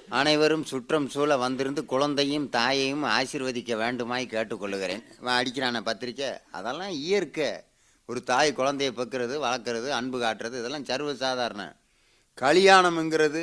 அனைவரும் 0.08 0.64
சுற்றம் 0.64 1.08
சூழ 1.08 1.36
வந்திருந்து 1.36 1.84
குழந்தையும் 1.84 2.48
தாயையும் 2.48 3.04
ஆசீர்வதிக்க 3.04 3.76
வேண்டுமாய் 3.76 4.28
கேட்டுக்கொள்ளுகிறேன். 4.30 5.02
அடிக்கிறானே 5.20 5.34
அடிக்கிறான 5.40 5.80
பத்திரிக்கை? 5.80 6.30
அதெல்லாம் 6.52 6.90
இயற்கை. 6.90 7.50
ஒரு 8.08 8.20
தாய் 8.22 8.50
குழந்தையை 8.52 8.92
பெக்கிறது 8.94 9.34
வளர்க்குறது 9.46 9.88
அன்பு 9.98 10.18
காட்டுறது 10.20 10.56
இதெல்லாம் 10.60 10.88
சர்வசாதாரண 10.90 11.62
கல்யாணம்ங்கிறது 12.38 13.42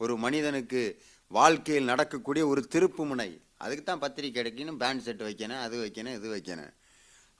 ஒரு 0.00 0.14
மனிதனுக்கு 0.16 0.82
வாழ்க்கையில் 1.30 1.90
நடக்கக்கூடிய 1.90 2.42
ஒரு 2.46 2.60
திருப்பு 2.74 3.02
முனை. 3.06 3.30
அதுக்கு 3.56 3.82
தான் 3.84 4.02
பத்திரிக்கை 4.04 4.40
அடிக்கணும் 4.42 4.78
பேண்ட் 4.82 5.02
செட் 5.02 5.22
வைக்கணும் 5.22 5.60
அது 5.64 5.76
வைக்கணும் 5.84 6.14
இது 6.14 6.28
வைக்கணும். 6.34 6.72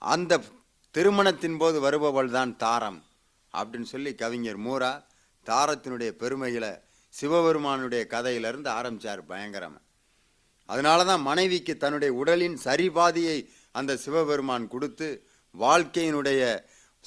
அந்த 0.01 0.41
திருமணத்தின் 0.95 1.57
போது 1.57 1.77
வருபவள் 1.79 2.29
தான் 2.29 2.51
தாரம் 2.57 2.99
அப்படின்னு 3.53 3.89
சொல்லி 3.93 4.11
கவிஞர் 4.15 4.59
மூரா 4.65 4.91
தாரத்தினுடைய 5.47 6.11
பெருமைகளை 6.21 6.71
சிவபெருமானுடைய 7.13 8.01
கதையிலிருந்து 8.07 8.69
ஆரம்பிச்சார் 8.69 9.21
பயங்கரமாக 9.27 9.83
அதனால 10.69 11.03
தான் 11.03 11.21
மனைவிக்கு 11.21 11.73
தன்னுடைய 11.77 12.11
உடலின் 12.13 12.57
சரிபாதியை 12.65 13.37
அந்த 13.71 13.97
சிவபெருமான் 13.97 14.67
கொடுத்து 14.67 15.07
வாழ்க்கையினுடைய 15.59 16.63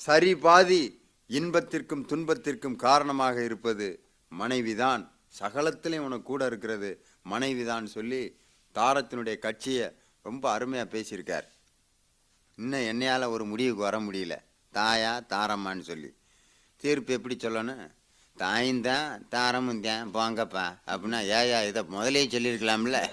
சரிபாதி 0.07 0.99
இன்பத்திற்கும் 1.27 2.07
துன்பத்திற்கும் 2.07 2.77
காரணமாக 2.77 3.45
இருப்பது 3.45 4.05
மனைவிதான். 4.39 5.11
சகலத்திலையும் 5.41 5.99
உனக்கு 5.99 6.23
கூட 6.23 6.47
இருக்கிறது. 6.47 7.05
மனைவிதான் 7.31 7.85
சொல்லி 7.85 8.41
தாரத்தினுடைய 8.75 9.39
கட்சியை 9.39 9.93
ரொம்ப 10.23 10.53
அருமையாக 10.53 10.99
பேசியிருக்கார். 10.99 11.43
இன்னும் 12.57 12.81
என்னையால் 12.81 13.29
ஒரு 13.29 13.45
முடிவுக்கு 13.45 13.83
வர 13.83 14.01
முடியல. 14.01 14.39
தாயா 14.75 15.21
தாரம்மான்னு 15.29 15.81
சொல்லி. 15.81 16.17
தீர்ப்பு 16.77 17.13
எப்படி 17.13 17.37
சொல்லணும்? 17.37 17.91
தாயும் 18.37 18.81
தான் 18.81 19.29
தாரமும் 19.29 19.81
தான். 19.81 20.15
போங்கப்பா. 20.15 20.79
அப்படின்னா 20.87 21.19
ஏயா 21.21 21.67
இதை 21.67 21.83
முதலே 21.83 22.27
சொல்லியிருக்கலாம்ல. 22.27 23.09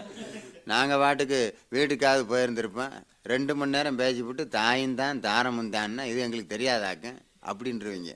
நாங்கள் 0.65 0.97
பாட்டுக்கு 0.97 1.57
வீட்டுக்காவது 1.71 2.31
போயிருந்திருப்பேன் 2.31 3.03
ரெண்டு 3.23 3.55
மணி 3.55 3.71
நேரம் 3.71 3.95
பேசிவிட்டு 3.95 4.47
தாயும் 4.47 4.95
தான் 4.95 5.19
தாரமும் 5.19 5.71
தான்னா 5.71 6.03
இது 6.05 6.19
எங்களுக்கு 6.19 6.55
தெரியாதாக்க? 6.55 7.15
அப்படின்றவங்க. 7.45 8.13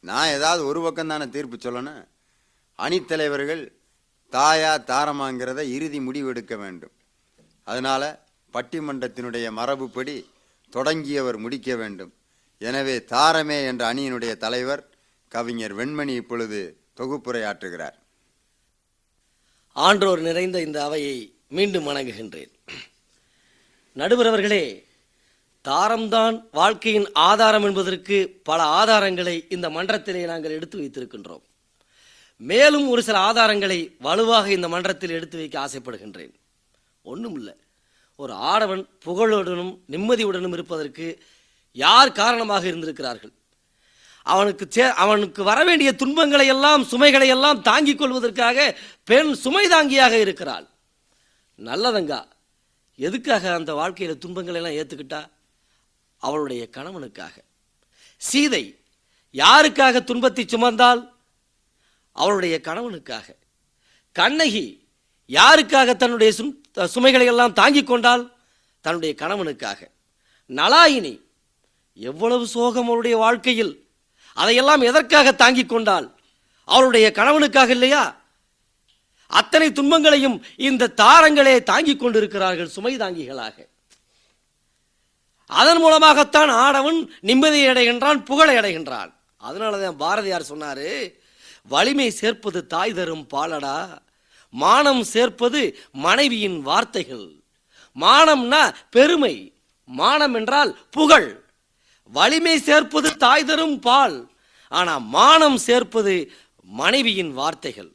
நான் 0.00 0.28
ஏதாவது 0.28 0.66
ஒரு 0.66 0.80
பக்கம் 0.82 1.08
தானே 1.08 1.28
தீர்ப்பு 1.28 1.56
சொல்லணும்? 1.56 2.04
அணித்தலைவர்கள் 2.78 3.72
தாயா 4.32 4.72
தாரமாங்கிறத 4.92 5.60
இறுதி 5.62 6.00
முடிவு 6.00 6.28
எடுக்க 6.28 6.56
வேண்டும். 6.56 6.92
அதனால் 7.64 8.18
பட்டிமன்றத்தினுடைய 8.52 9.46
மரபுப்படி 9.50 10.16
தொடங்கியவர் 10.70 11.36
முடிக்க 11.36 11.76
வேண்டும். 11.76 12.12
எனவே 12.58 12.96
தாரமே 12.98 13.64
என்ற 13.64 13.94
அணியினுடைய 13.94 14.36
தலைவர் 14.36 14.88
கவிஞர் 15.28 15.76
வெண்மணி 15.76 16.14
இப்பொழுது 16.14 16.60
தொகுப்புரையாற்றுகிறார். 16.96 17.96
ஆன்றோர் 19.72 20.20
நிறைந்த 20.20 20.62
இந்த 20.62 20.84
அவையை 20.84 21.36
மீண்டும் 21.48 21.86
வணங்குகின்றேன். 21.86 22.52
நடுவர் 23.96 24.26
அவர்களே 24.26 24.64
தாரம்தான் 25.68 26.44
வாழ்க்கையின் 26.52 27.12
ஆதாரம் 27.12 27.62
என்பதற்கு 27.62 28.40
பல 28.44 28.62
ஆதாரங்களை 28.80 29.52
இந்த 29.52 29.70
மன்றத்திலே 29.70 30.24
நாங்கள் 30.24 30.50
எடுத்து 30.50 30.78
வைத்திருக்கின்றோம். 30.78 31.42
மேலும் 32.36 32.88
ஒரு 32.88 33.02
சில 33.02 33.18
ஆதாரங்களை 33.18 33.96
வலுவாக 33.98 34.50
இந்த 34.50 34.68
மன்றத்தில் 34.68 35.10
எடுத்து 35.10 35.36
வைக்க 35.36 35.56
ஆசைப்படுகின்றேன். 35.60 36.34
ஒன்றுமில்லை 37.02 37.52
இல்லை 37.52 37.54
ஒரு 38.16 38.32
ஆடவன் 38.32 38.88
புகழுடனும் 39.04 39.78
நிம்மதியுடனும் 39.90 40.52
இருப்பதற்கு 40.52 41.22
யார் 41.72 42.12
காரணமாக 42.12 42.66
இருந்திருக்கிறார்கள்? 42.66 43.32
அவனுக்கு 44.22 44.66
சே 44.68 44.82
அவனுக்கு 44.82 45.42
வரவேண்டிய 45.42 45.92
துன்பங்களை 45.92 46.46
எல்லாம் 46.46 46.84
சுமைகளை 46.84 47.28
எல்லாம் 47.28 47.62
தாங்கிக் 47.62 47.98
கொள்வதற்காக 47.98 48.78
பெண் 49.04 49.34
சுமை 49.34 49.66
தாங்கியாக 49.68 50.20
இருக்கிறாள். 50.20 50.66
நல்லதங்கா? 51.58 52.26
எதுக்காக 52.96 53.54
அந்த 53.54 53.74
வாழ்க்கையில் 53.74 54.18
துன்பங்களை 54.18 54.62
எல்லாம் 54.62 54.86
ஏற்றுக்கிட்டா 54.86 55.30
அவளுடைய 56.18 56.68
கணவனுக்காக. 56.72 57.38
சீதை 58.16 58.78
யாருக்காக 59.32 60.04
துன்பத்தை 60.04 60.44
சுமந்தால்? 60.44 61.12
அவளுடைய 62.12 62.60
கணவனுக்காக. 62.62 63.34
கண்ணகி 64.12 64.88
யாருக்காக 65.28 65.96
தன்னுடைய 65.96 66.32
சும்- 66.36 66.84
சுமைகளை 66.84 67.26
எல்லாம் 67.26 67.52
தாங்கிக் 67.52 67.86
கொண்டால்? 67.86 68.34
தன்னுடைய 68.80 69.14
கணவனுக்காக. 69.18 69.90
நலாயினி 70.48 71.20
எவ்வளவு 71.94 72.46
சோகம் 72.46 72.86
அவருடைய 72.86 73.16
வாழ்க்கையில். 73.16 73.88
அதையெல்லாம் 74.34 74.80
எதற்காக 74.80 75.32
தாங்கிக் 75.32 75.68
கொண்டால் 75.68 76.18
அவருடைய 76.64 77.12
கணவனுக்காக 77.14 77.68
இல்லையா? 77.68 78.24
அத்தனை 79.26 79.68
துன்பங்களையும் 79.72 80.36
இந்த 80.68 80.92
தாரங்களே 81.02 81.54
தாங்கிக் 81.62 82.00
கொண்டிருக்கிறார்கள் 82.00 82.74
சுமை 82.76 82.96
தாங்கிகளாக 82.96 83.56
அதன் 85.50 85.80
மூலமாகத்தான் 85.82 86.50
ஆடவன் 86.64 86.98
நிம்மதியை 87.28 87.68
அடைகின்றான் 87.72 88.24
புகழை 88.24 88.54
அடைகின்றான். 88.60 89.10
அதனாலதான் 89.40 90.00
பாரதியார் 90.02 90.50
சொன்னாரு 90.50 90.90
வலிமை 91.72 92.08
சேர்ப்பது 92.10 92.60
தாய் 92.66 92.94
தரும் 92.94 93.26
பாலடா 93.34 93.78
மானம் 94.50 95.02
சேர்ப்பது 95.04 95.60
மனைவியின் 96.06 96.58
வார்த்தைகள். 96.68 97.26
மானம்னா 97.96 98.62
பெருமை 98.90 99.34
மானம் 99.88 100.34
என்றால் 100.34 100.72
புகழ். 100.90 101.28
வலிமை 102.12 102.56
சேர்ப்பது 102.58 103.08
தாய் 103.24 103.44
தரும் 103.44 103.78
பால் 103.86 104.16
ஆனா 104.72 104.94
மானம் 104.98 105.58
சேர்ப்பது 105.66 106.14
மனைவியின் 106.80 107.32
வார்த்தைகள். 107.32 107.92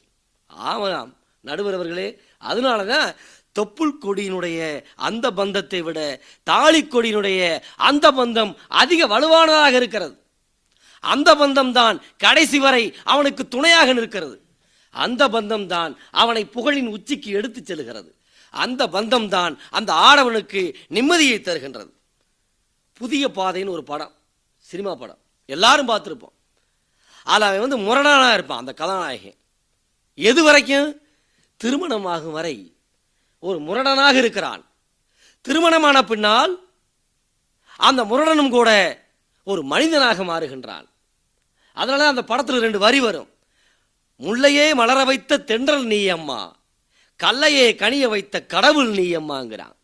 ஆமாம் 0.50 1.12
நடுவர் 1.42 1.74
அவர்களே 1.74 2.20
அதனாலதான் 2.40 3.14
தொப்புள் 3.58 3.98
கொடியினுடைய 4.02 4.84
அந்த 4.94 5.30
பந்தத்தை 5.30 5.82
விட 5.82 6.22
தாலி 6.42 6.84
கொடியினுடைய 6.84 7.62
அந்த 7.76 8.12
பந்தம் 8.12 8.54
அதிக 8.68 9.06
வலுவானதாக 9.06 9.72
இருக்கிறது. 9.72 10.22
அந்த 11.00 11.34
பந்தம் 11.34 11.72
தான் 11.72 12.02
கடைசி 12.16 12.58
வரை 12.58 12.94
அவனுக்கு 13.04 13.48
துணையாக 13.48 13.92
நிற்கிறது. 13.92 14.42
அந்த 14.90 15.28
பந்தம் 15.28 15.66
தான் 15.66 15.98
அவனை 16.10 16.48
புகழின் 16.54 16.86
உச்சிக்கு 16.86 17.30
எடுத்துச் 17.30 17.66
செல்கிறது. 17.66 18.14
அந்த 18.50 18.86
பந்தம் 18.86 19.28
தான் 19.28 19.58
அந்த 19.70 19.92
ஆடவனுக்கு 19.92 20.74
நிம்மதியை 20.90 21.38
தருகின்றது. 21.40 21.92
புதிய 22.92 23.28
பாதைன்னு 23.28 23.68
ஒரு 23.68 23.84
படம் 23.84 24.14
சினிமா 24.56 24.94
படம். 24.94 25.18
எல்லாரும் 25.46 25.88
பார்த்துருப்போம். 25.88 26.36
அதில் 27.24 27.48
அவன் 27.48 27.60
வந்து 27.60 27.78
முரணானா 27.78 28.32
இருப்பான் 28.32 28.58
அந்த 28.58 28.72
கதாநாயகன். 28.72 29.38
எது 30.14 30.42
வரைக்கும்? 30.42 31.01
திருமணமாகும் 31.62 32.36
வரை 32.38 32.56
ஒரு 33.38 33.58
முரடனாக 33.58 34.14
இருக்கிறான் 34.14 34.62
திருமணமான 35.40 36.04
பின்னால் 36.04 36.52
அந்த 37.76 38.04
முரடனும் 38.04 38.50
கூட 38.50 38.70
ஒரு 39.44 39.62
மனிதனாக 39.62 40.24
மாறுகின்றான் 40.24 40.86
அதனால 41.72 42.06
அந்த 42.06 42.22
படத்தில் 42.24 42.64
ரெண்டு 42.64 42.78
வரி 42.78 43.00
வரும். 43.00 43.30
முள்ளையே 44.20 44.74
மலர 44.74 45.04
வைத்த 45.04 45.38
தென்றல் 45.38 45.84
நீ 45.84 46.06
அம்மா 46.06 46.40
கல்லையே 47.16 47.66
கனிய 47.72 48.04
வைத்த 48.08 48.36
கடவுள் 48.54 48.90
நீ 48.90 49.06
அம்மாங்கிறான். 49.16 49.76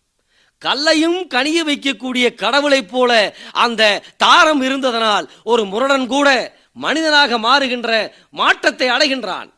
கல்லையும் 0.59 1.18
கனிய 1.34 1.59
வைக்கக்கூடிய 1.68 2.26
கடவுளைப் 2.34 2.90
போல 2.90 3.36
அந்த 3.64 4.02
தாரம் 4.16 4.62
இருந்ததனால் 4.62 5.26
ஒரு 5.44 5.64
முரடன் 5.64 6.06
கூட 6.06 6.28
மனிதனாக 6.72 7.38
மாறுகின்ற 7.38 7.90
மாற்றத்தை 8.30 8.88
அடைகின்றான். 8.88 9.50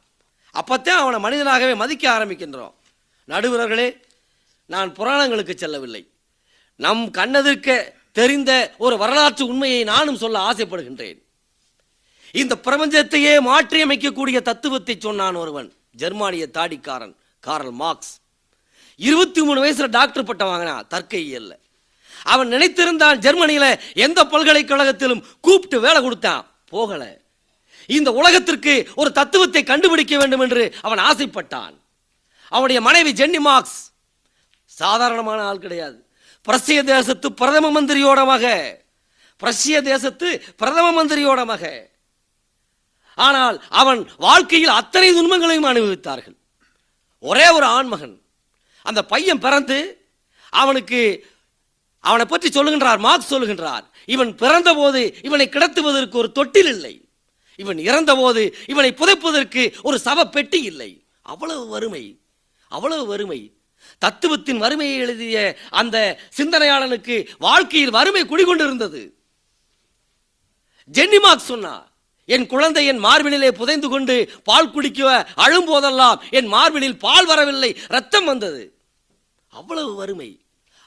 அப்போத்தான் 0.54 1.02
அவனை 1.02 1.18
மனிதனாகவே 1.20 1.76
மதிக்க 1.76 2.10
ஆரம்பிக்கின்றோம். 2.10 2.72
நடுவர்களே 3.28 4.02
நான் 4.66 4.94
புராணங்களுக்கு 4.94 5.54
செல்லவில்லை. 5.54 6.08
நம் 6.76 7.10
கண்ணதிர்க்க 7.10 7.94
தெரிந்த 8.12 8.74
ஒரு 8.78 8.96
வரலாற்று 8.98 9.46
உண்மையை 9.46 9.84
நானும் 9.84 10.16
சொல்ல 10.16 10.50
ஆசைப்படுகின்றேன். 10.50 11.18
இந்த 12.32 12.56
பிரபஞ்சத்தையே 12.64 13.34
மாற்றியமைக்கக்கூடிய 13.40 14.42
தத்துவத்தை 14.42 14.96
சொன்னான் 14.98 15.34
ஒருவன் 15.34 15.72
ஜெர்மானிய 15.90 16.48
தாடிக்காரன் 16.54 17.14
காரல் 17.40 17.70
மார்க்ஸ். 17.70 18.18
இருபத்தி 18.96 19.42
மூணு 19.42 19.64
வயசுல 19.64 19.86
டாக்டர் 19.86 20.24
பட்டம் 20.24 20.48
வாங்கினா 20.48 20.86
தற்கை 20.86 21.30
இல்லை. 21.30 21.56
அவன் 22.22 22.48
நினைத்திருந்தான் 22.48 23.18
ஜெர்மனியில 23.18 23.78
எந்த 23.94 24.24
பல்கலைக்கழகத்திலும் 24.24 25.24
கூப்பிட்டு 25.40 25.80
வேலை 25.80 26.02
கொடுத்தான் 26.02 26.46
போகலை. 26.70 27.16
இந்த 27.98 28.10
உலகத்திற்கு 28.20 28.74
ஒரு 29.00 29.10
தத்துவத்தை 29.18 29.62
கண்டுபிடிக்க 29.70 30.14
வேண்டும் 30.20 30.44
என்று 30.46 30.64
அவன் 30.86 31.02
ஆசைப்பட்டான். 31.08 31.74
அவனுடைய 32.52 32.78
மனைவி 32.88 33.12
ஜென்னி 33.20 33.40
மார்க்ஸ் 33.48 33.78
சாதாரணமான 34.80 35.40
ஆள் 35.48 35.62
கிடையாது. 35.64 35.98
பிரசிய 36.46 36.78
தேசத்து 36.92 37.28
பிரதம 37.40 37.66
மந்திரியோட 37.76 38.20
மக 38.32 38.44
பிரசிய 39.42 39.76
தேசத்து 39.90 40.28
பிரதம 40.60 40.86
மந்திரியோட 40.96 41.40
மக 41.50 41.64
ஆனால் 43.18 43.56
அவன் 43.80 44.00
வாழ்க்கையில் 44.26 44.76
அத்தனை 44.80 45.08
துன்பங்களையும் 45.16 45.68
அனுபவித்தார்கள். 45.70 46.36
ஒரே 47.24 47.46
ஒரு 47.56 47.66
ஆண்மகன். 47.76 48.14
அந்த 48.86 49.00
பையன் 49.12 49.42
பிறந்து 49.44 49.78
அவனுக்கு 50.62 51.00
அவனை 52.04 52.24
பற்றி 52.26 52.48
சொல்லுகின்றார் 52.48 53.00
மார்க் 53.06 53.30
சொல்லுகின்றார் 53.32 53.84
இவன் 54.14 54.30
பிறந்தபோது 54.42 55.00
இவனை 55.26 55.46
கிடத்துவதற்கு 55.48 56.16
ஒரு 56.22 56.30
தொட்டில் 56.38 56.70
இல்லை. 56.74 56.94
இவன் 57.60 57.78
இறந்தபோது 57.78 58.56
இவனை 58.66 58.92
புதைப்பதற்கு 58.92 59.72
ஒரு 59.82 60.00
சவ 60.04 60.30
பெட்டி 60.30 60.62
இல்லை. 60.62 61.02
அவ்வளவு 61.22 61.66
வறுமை 61.66 62.18
அவ்வளவு 62.68 63.06
வறுமை. 63.06 63.52
தத்துவத்தின் 63.98 64.58
வறுமையை 64.58 64.96
எழுதிய 64.96 65.56
அந்த 65.70 66.18
சிந்தனையாளனுக்கு 66.36 67.28
வாழ்க்கையில் 67.38 67.90
வறுமை 67.90 68.22
குடிகொண்டிருந்தது. 68.24 69.10
ஜென்னி 70.84 71.36
சொன்னா 71.36 71.88
என் 72.24 72.46
குழந்தை 72.46 72.86
என் 72.86 73.04
மார்பினிலே 73.04 73.50
புதைந்து 73.50 73.88
கொண்டு 73.88 74.30
பால் 74.44 74.70
குடிக்க 74.70 75.28
அழும்போதெல்லாம் 75.36 76.20
என் 76.30 76.52
மார்பினில் 76.52 76.98
பால் 76.98 77.26
வரவில்லை 77.26 77.78
ரத்தம் 77.86 78.24
வந்தது. 78.24 78.74
அவ்வளவு 79.48 79.94
வறுமை. 79.94 80.39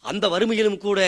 அந்த 0.04 0.28
வறுமையிலும் 0.28 0.78
கூட 0.78 1.00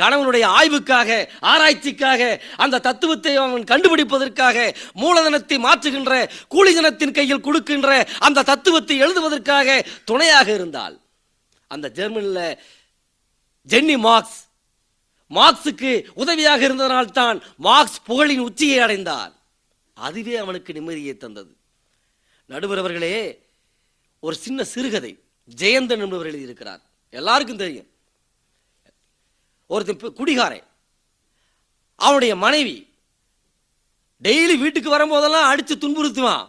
கணவனுடைய 0.00 0.44
ஆய்வுக்காக 0.58 1.10
ஆராய்ச்சிக்காக 1.42 2.40
அந்த 2.56 2.78
தத்துவத்தை 2.78 3.36
அவன் 3.36 3.64
கண்டுபிடிப்பதற்காக 3.64 4.74
மூலதனத்தை 4.94 5.58
மாற்றுகின்ற 5.66 6.30
கூலிதனத்தின் 6.50 7.12
கையில் 7.12 7.40
கொடுக்கின்ற 7.40 8.08
அந்த 8.18 8.42
தத்துவத்தை 8.42 8.96
எழுதுவதற்காக 9.02 9.86
துணையாக 10.04 10.48
இருந்தால் 10.54 10.96
அந்த 11.66 11.90
ஜெர்மனியில் 11.90 12.58
ஜென்னி 13.68 13.98
மார்க்ஸ் 13.98 14.40
மார்க்ஸுக்கு 15.30 15.92
உதவியாக 16.14 16.68
இருந்ததனால்தான் 16.68 17.42
மார்க்ஸ் 17.56 18.00
புகழின் 18.08 18.38
உச்சியை 18.38 18.78
அடைந்தார் 18.78 19.32
அதுவே 19.94 20.36
அவனுக்கு 20.36 20.72
நிம்மதியை 20.72 21.16
தந்தது. 21.16 21.52
நடுவர் 22.46 22.78
அவர்களே 22.78 23.16
ஒரு 24.20 24.36
சின்ன 24.36 24.64
சிறுகதை. 24.64 25.12
ஜெயந்தன் 25.56 26.02
என்பவர் 26.04 26.26
எழுதியிருக்கிறார். 26.26 26.82
எல்லாருக்கும் 27.10 27.56
தெரியும். 27.56 27.88
ஒருத்தன் 29.72 30.18
குடிகாரன். 30.20 30.66
அவனுடைய 31.98 32.36
மனைவி 32.44 32.76
டெய்லி 34.22 34.54
வீட்டுக்கு 34.62 34.90
வரும்போதெல்லாம் 34.94 35.50
அடித்து 35.50 35.74
துன்புறுத்துவான். 35.76 36.46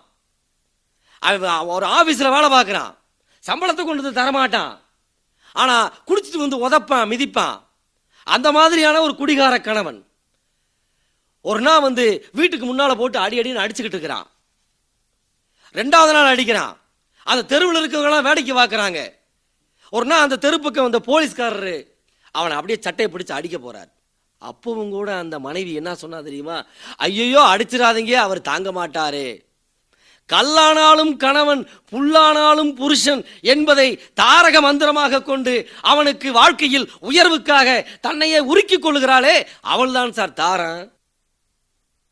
அவன் 1.19 1.67
ஒரு 1.73 1.85
ஆஃபீஸில் 1.97 2.33
வேலை 2.35 2.49
பார்க்குறான். 2.55 2.93
சம்பளத்தை 3.43 3.83
கொண்டு 3.83 4.03
வந்து 4.03 4.19
தரமாட்டான். 4.19 4.73
ஆனால் 5.61 5.91
குடிச்சிட்டு 6.07 6.43
வந்து 6.43 6.57
உதப்பான் 6.65 7.09
மிதிப்பான். 7.13 7.57
அந்த 8.23 8.47
மாதிரியான 8.51 9.01
ஒரு 9.01 9.13
குடிகார 9.15 9.53
கணவன். 9.61 9.99
ஒரு 11.41 11.61
நாள் 11.61 11.85
வந்து 11.87 12.05
வீட்டுக்கு 12.33 12.65
முன்னால் 12.65 12.99
போட்டு 12.99 13.17
அடி 13.19 13.39
அடின்னு 13.39 13.63
அடிச்சுக்கிட்டு 13.63 13.97
இருக்கிறான். 13.97 14.27
ரெண்டாவது 15.79 16.11
நாள் 16.15 16.31
அடிக்கிறான். 16.33 16.73
அந்த 17.23 17.41
தெருவில் 17.51 17.79
இருக்கிறவங்களாம் 17.79 18.27
வேடிக்கை 18.27 18.53
பார்க்குறாங்க. 18.55 18.99
ஒரு 19.95 20.05
நாள் 20.05 20.25
அந்த 20.25 20.37
தெருப்புக்கு 20.45 20.85
வந்த 20.87 20.99
போலீஸ்காரரு 21.09 21.75
அவனை 22.37 22.55
அப்படியே 22.57 22.77
சட்டையை 22.81 23.09
பிடிச்சி 23.13 23.31
அடிக்க 23.31 23.57
போகிறார் 23.57 23.91
அப்பவும் 24.41 24.89
கூட 24.89 25.09
அந்த 25.15 25.39
மனைவி 25.39 25.73
என்ன 25.73 25.95
சொன்னா 25.95 26.19
தெரியுமா? 26.19 26.65
ஐயையோ 26.97 27.41
அடிச்சிடாதீங்க 27.41 28.13
அவர் 28.13 28.41
தாங்க 28.41 28.71
மாட்டாரே. 28.71 29.27
கல்லானாலும் 30.29 31.17
கணவன் 31.17 31.61
புல்லானாலும் 31.91 32.71
புருஷன் 32.75 33.25
என்பதை 33.41 33.87
தாரக 34.13 34.61
மந்திரமாக 34.61 35.21
கொண்டு 35.21 35.69
அவனுக்கு 35.81 36.31
வாழ்க்கையில் 36.31 36.89
உயர்வுக்காக 37.01 37.85
தன்னையே 38.01 38.39
உருக்கிக் 38.39 38.85
கொள்கிறாளே 38.85 39.45
அவள்தான் 39.61 40.13
சார் 40.13 40.33
தாரம் 40.33 40.93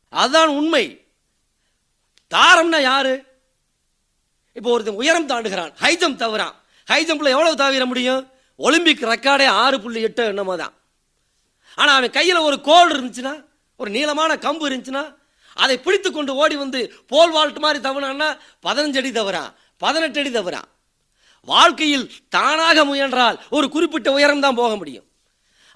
அதுதான் 0.08 0.48
உண்மை. 0.48 0.84
தாரம்னா 2.30 2.80
யாரு? 2.80 3.14
இப்போ 4.52 4.70
ஒருத்தன் 4.70 4.94
உயரம் 4.94 5.28
தாண்டுகிறான் 5.28 5.72
ஹைஜம் 5.74 6.16
தவறான். 6.16 6.54
ஹை 6.86 7.06
எவ்வளவு 7.06 7.56
தவிர 7.56 7.86
முடியும்? 7.86 8.31
ஒலிம்பிக் 8.66 9.08
ரெக்கார்டே 9.12 9.46
ஆறு 9.62 9.76
புள்ளி 9.84 10.00
எட்டு 10.08 10.22
என்னமோ 10.32 10.54
தான். 10.62 10.74
ஆனால் 11.78 11.96
அவன் 11.98 12.16
கையில் 12.18 12.46
ஒரு 12.48 12.56
கோல் 12.68 12.92
இருந்துச்சுன்னா 12.94 13.34
ஒரு 13.80 13.90
நீளமான 13.96 14.32
கம்பு 14.46 14.64
இருந்துச்சுன்னா 14.70 15.04
அதை 15.62 15.76
பிடித்து 15.84 16.08
கொண்டு 16.10 16.32
ஓடி 16.42 16.56
வந்து 16.64 16.80
போல் 17.12 17.32
வால்ட் 17.36 17.62
மாதிரி 17.64 17.80
தவறான்னா 17.86 18.28
பதினஞ்சு 18.66 19.00
அடி 19.00 19.10
தவறான் 19.12 19.50
பதினெட்டு 19.84 20.20
அடி 20.20 20.30
தவறான் 20.30 20.68
வாழ்க்கையில் 21.52 22.04
தானாக 22.36 22.84
முயன்றால் 22.90 23.36
ஒரு 23.56 23.66
குறிப்பிட்ட 23.74 24.08
உயரம் 24.16 24.44
தான் 24.44 24.58
போக 24.60 24.72
முடியும். 24.80 25.06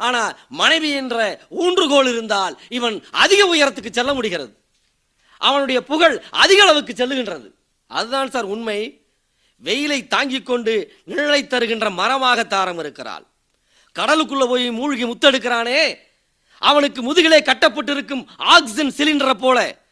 ஆனால் 0.01 0.33
மனைவி 0.61 0.91
என்ற 1.01 1.17
ஊன்றுகோல் 1.63 2.11
இருந்தால் 2.13 2.55
இவன் 2.79 2.97
அதிக 3.25 3.43
உயரத்துக்கு 3.55 3.91
செல்ல 3.99 4.13
முடிகிறது. 4.19 4.53
அவனுடைய 5.49 5.79
புகழ் 5.91 6.15
அதிக 6.45 6.61
அளவுக்கு 6.65 6.93
செல்லுகின்றது. 6.93 7.49
அதுதான் 7.91 8.33
சார் 8.35 8.53
உண்மை. 8.55 8.79
வெயிலை 9.65 10.07
தாங்கிக் 10.07 10.47
கொண்டு 10.47 11.01
நிழலை 11.07 11.47
தருகின்ற 11.47 11.91
மரமாக 11.91 12.45
தாரம் 12.45 12.79
இருக்கிறாள். 12.79 13.25
கடலுக்குள்ள 13.99 14.47
போய் 14.47 14.71
மூழ்கி 14.71 15.05
முத்தெடுக்கிறானே. 15.05 15.99
அவனுக்கு 16.59 17.03
முதுகிலே 17.03 17.41
கட்டப்பட்டிருக்கும் 17.41 18.27
ஆக்சிஜன் 18.37 18.95
சிலிண்டரை 18.97 19.35
போல. 19.35 19.85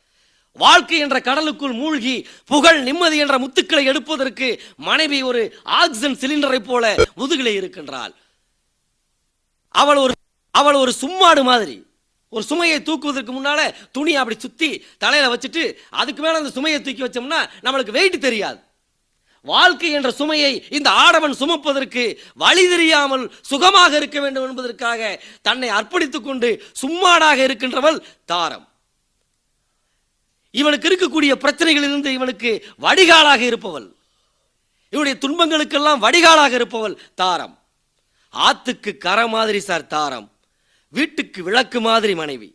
வாழ்க்கை 0.53 0.99
என்ற 0.99 1.21
கடலுக்குள் 1.21 1.73
மூழ்கி 1.73 2.29
புகழ் 2.47 2.83
நிம்மதி 2.83 3.17
என்ற 3.17 3.39
முத்துக்களை 3.39 3.85
எடுப்பதற்கு 3.85 4.63
மனைவி 4.77 5.23
ஒரு 5.23 5.61
ஆக்சிஜன் 5.63 6.17
சிலிண்டரை 6.17 6.59
போல 6.59 6.95
முதுகிலே 7.15 7.55
இருக்கின்றாள். 7.55 8.15
அவள் 9.69 9.97
ஒரு 9.97 10.15
அவள் 10.51 10.75
ஒரு 10.75 10.93
சும்மாடு 10.93 11.43
மாதிரி. 11.43 11.87
ஒரு 12.29 12.45
சுமையை 12.45 12.83
தூக்குவதற்கு 12.83 13.33
முன்னால 13.33 13.75
துணியை 13.93 14.21
அப்படி 14.21 14.39
சுத்தி 14.41 14.85
தலையில 14.99 15.35
வச்சுட்டு 15.35 15.75
அதுக்கு 15.91 16.23
மேல 16.23 16.37
அந்த 16.37 16.51
சுமையை 16.51 16.83
தூக்கி 16.83 17.03
வச்சோம்னா 17.03 17.49
நம்மளுக்கு 17.63 17.91
வெயிட் 17.91 18.21
தெரியாது. 18.21 18.64
வாழ்க்கை 19.45 19.91
என்ற 19.91 20.11
சுமையை 20.11 20.67
இந்த 20.71 20.91
ஆடவன் 20.91 21.33
சுமப்பதற்கு 21.33 22.17
வழி 22.35 22.69
தெரியாமல் 22.69 23.35
சுகமாக 23.41 23.97
இருக்க 23.97 24.21
வேண்டும் 24.21 24.49
என்பதற்காக 24.49 25.23
தன்னை 25.43 25.69
அர்ப்பணித்துக் 25.69 26.21
கொண்டு 26.21 26.65
சும்மாடாக 26.83 27.37
இருக்கின்றவள் 27.37 28.03
தாரம். 28.25 28.69
இவனுக்கு 30.51 30.89
இருக்கக்கூடிய 30.89 31.33
பிரச்சனைகளிலிருந்து 31.35 32.05
இவனுக்கு 32.05 32.67
வடிகாலாக 32.81 33.41
இருப்பவள். 33.41 33.95
இவனுடைய 34.91 35.19
துன்பங்களுக்கெல்லாம் 35.21 35.99
வடிகாலாக 35.99 36.51
இருப்பவள் 36.51 36.99
தாரம். 37.15 37.59
ஆத்துக்கு 38.33 38.99
கரை 38.99 39.29
மாதிரி 39.29 39.61
சார் 39.61 39.87
தாரம். 39.87 40.33
வீட்டுக்கு 40.89 41.43
விளக்கு 41.43 41.81
மாதிரி 41.81 42.15
மனைவி. 42.15 42.55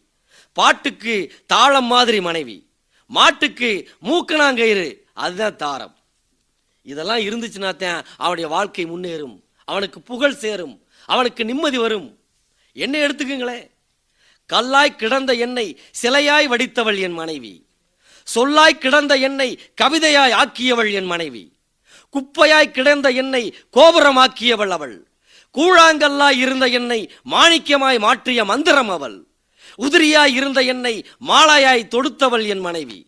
பாட்டுக்கு 0.53 1.35
தாளம் 1.45 1.85
மாதிரி 1.85 2.21
மனைவி. 2.21 2.69
மாட்டுக்கு 3.07 3.89
மூக்கணாங்கயிறு. 4.03 4.97
அதுதான் 5.13 5.55
தாரம். 5.55 5.98
இதெல்லாம் 6.91 7.17
இருந்துச்சுன்னா 7.17 7.75
தான் 7.75 8.05
அவனுடைய 8.17 8.49
வாழ்க்கை 8.49 8.85
முன்னேறும் 8.85 9.35
அவனுக்கு 9.65 10.01
புகழ் 10.01 10.39
சேரும் 10.43 10.75
அவனுக்கு 11.05 11.45
நிம்மதி 11.45 11.77
வரும். 11.77 12.17
என்ன 12.73 12.97
எடுத்துக்குங்களேன். 13.07 13.67
கல்லாய் 14.53 14.95
கிடந்த 14.95 15.33
எண்ணெய் 15.33 15.79
சிலையாய் 16.01 16.47
வடித்தவள் 16.47 16.99
என் 16.99 17.11
மனைவி. 17.11 17.53
சொல்லாய் 18.23 18.77
கிடந்த 18.77 19.15
எண்ணெய் 19.15 19.59
கவிதையாய் 19.81 20.33
ஆக்கியவள் 20.41 20.91
என் 20.91 21.05
மனைவி. 21.05 21.43
குப்பையாய் 22.13 22.71
கிடந்த 22.71 23.09
எண்ணெய் 23.09 23.55
கோபுரமாக்கியவள் 23.73 24.73
அவள். 24.77 24.97
கூழாங்கல்லாய் 25.57 26.37
இருந்த 26.37 26.65
எண்ணெய் 26.65 27.09
மாணிக்கமாய் 27.31 27.99
மாற்றிய 27.99 28.45
மந்திரம் 28.45 28.89
அவள். 28.89 29.17
உதிரியாய் 29.77 30.33
இருந்த 30.33 30.61
எண்ணெய் 30.61 31.05
மாலாயாய் 31.27 31.91
தொடுத்தவள் 31.93 32.45
என் 32.47 32.59
மனைவி. 32.59 32.99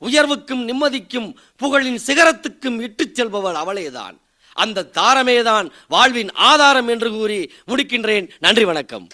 உயர்வுக்கும் 0.00 0.62
நிம்மதிக்கும் 0.68 1.34
புகழின் 1.62 1.98
சிகரத்துக்கும் 2.06 2.80
இட்டுச் 2.80 3.20
செல்பவள் 3.20 3.58
அவளேதான். 3.62 4.16
அந்த 4.52 4.90
தாரமேதான் 4.94 5.70
வாழ்வின் 5.88 6.30
ஆதாரம் 6.32 6.88
என்று 6.88 7.10
கூறி 7.10 7.52
முடிக்கின்றேன். 7.66 8.30
நன்றி 8.38 8.64
வணக்கம். 8.64 9.08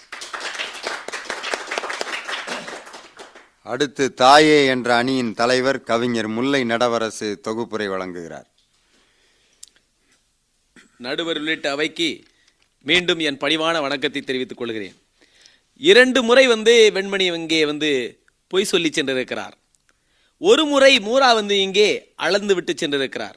அடுத்து 3.63 4.13
தாயே 4.21 4.67
என்ற 4.67 4.95
அணியின் 4.95 5.33
தலைவர் 5.33 5.83
கவிஞர் 5.83 6.27
முல்லை 6.27 6.63
நடவரசு 6.63 7.35
தொகுப்புரை 7.47 7.87
வழங்குகிறார். 7.93 8.47
நடுவர் 10.97 11.37
உள்ளிட்ட 11.37 11.71
அவைக்கு 11.71 12.23
மீண்டும் 12.81 13.19
என் 13.19 13.37
பணிவான 13.37 13.81
வணக்கத்தை 13.81 14.21
தெரிவித்துக் 14.21 14.57
கொள்கிறேன். 14.57 14.95
இரண்டு 15.77 16.23
முறை 16.23 16.47
வந்து 16.47 16.91
வெண்மணி 16.93 17.33
இங்கே 17.33 17.65
வந்து 17.65 18.19
பொய் 18.47 18.63
சொல்லி 18.63 18.89
சென்றிருக்கிறார். 18.89 19.53
ஒரு 20.45 20.65
முறை 20.65 20.99
மூரா 20.99 21.33
வந்து 21.33 21.59
இங்கே 21.59 22.13
அளந்து 22.15 22.55
விட்டு 22.55 22.73
சென்றிருக்கிறார். 22.73 23.33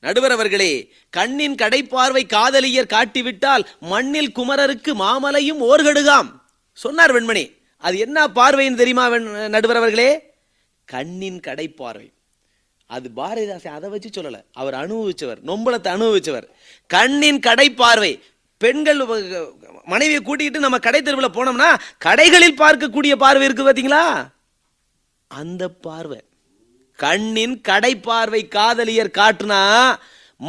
நடுவர் 0.00 0.30
அவர்களே 0.30 0.92
கண்ணின் 1.10 1.54
கடைப்பார்வை 1.54 2.26
காதலியர் 2.26 2.86
காட்டிவிட்டால் 2.86 3.64
மண்ணில் 3.80 4.32
குமரருக்கு 4.36 4.94
மாமலையும் 4.94 5.62
ஓர்கடுகாம். 5.62 6.40
சொன்னார் 6.72 7.12
வெண்மணி 7.14 7.56
அது 7.76 7.98
என்ன 7.98 8.26
பார்வைன்னு 8.26 8.74
தெரியுமா 8.74 9.08
வெண்- 9.08 9.48
நடுவர் 9.48 9.76
அவர்களே? 9.76 10.34
கண்ணின் 10.84 11.40
கடைப்பார்வை. 11.40 12.12
அது 12.86 13.10
பாரதிதாசன் 13.16 13.68
அதை 13.68 13.90
வச்சு 13.90 14.22
சொல்லல 14.22 14.44
அவர் 14.52 14.74
அனுபவிச்சவர் 14.74 15.38
நொம்பலத்தை 15.46 15.88
அனுபவிச்சவர். 15.88 16.48
கண்ணின் 16.86 17.38
கடைப்பார்வை. 17.38 18.20
பெண்கள் 18.58 19.04
மனைவியை 19.84 20.22
கூட்டிக்கிட்டு 20.22 20.60
நம்ம 20.60 20.78
கடை 20.78 21.02
தெருவில் 21.02 21.30
போனோம்னா 21.30 21.78
கடைகளில் 22.04 22.58
பார்க்கக்கூடிய 22.58 23.16
பார்வை 23.16 23.44
இருக்கு 23.44 23.72
பார்த்தீங்களா 23.72 24.28
அந்த 25.28 25.68
பார்வை. 25.68 26.20
கண்ணின் 27.04 27.56
கடைப்பார்வை 27.68 28.42
காதலியர் 28.56 29.16
காட்டுனா 29.20 29.62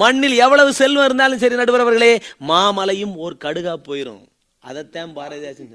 மண்ணில் 0.02 0.36
எவ்வளவு 0.46 0.72
செல்வம் 0.82 1.08
இருந்தாலும் 1.08 1.42
சரி 1.44 1.62
நடுவர் 1.62 1.86
அவர்களே 1.86 2.14
மாமலையும் 2.50 3.16
ஒரு 3.24 3.36
கடுகா 3.46 3.74
போயிரும். 3.88 4.22
அதைத்தான் 4.70 5.14
பாரதிதாசன் 5.16 5.70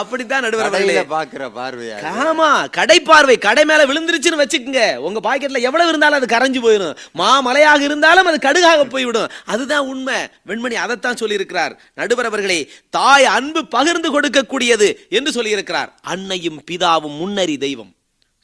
அப்படித்தான் 0.00 0.44
நடுவர் 0.44 1.12
பாக்குற 1.12 1.44
பார்வையா 1.58 1.96
ஆமா 2.24 2.48
கடை 2.76 2.96
பார்வை 3.08 3.36
கடை 3.44 3.64
மேல 3.70 3.84
விழுந்துருச்சுன்னு 3.90 4.40
வச்சுக்கோங்க. 4.40 4.82
உங்க 5.06 5.20
பாக்கெட்ல 5.26 5.60
எவ்வளவு 5.68 5.90
இருந்தாலும் 5.92 6.18
அது 6.20 6.28
கரைஞ்சு 6.34 6.60
போயிடும் 6.64 6.98
மாமலையாக 7.20 7.80
இருந்தாலும் 7.88 8.30
அது 8.30 8.38
கடுகாக 8.46 8.86
போய்விடும். 8.94 9.30
அதுதான் 9.52 9.88
உண்மை. 9.92 10.18
வெண்மணி 10.48 10.78
அதைத்தான் 10.84 11.20
சொல்லியிருக்கிறார். 11.20 11.76
நடுவர் 12.00 12.30
அவர்களே 12.30 12.60
தாய் 12.98 13.28
அன்பு 13.36 13.62
பகிர்ந்து 13.76 14.10
கொடுக்கக்கூடியது 14.16 14.90
என்று 15.18 15.32
சொல்லியிருக்கிறார். 15.38 15.92
அன்னையும் 16.14 16.60
பிதாவும் 16.70 17.16
முன்னறி 17.22 17.56
தெய்வம். 17.66 17.92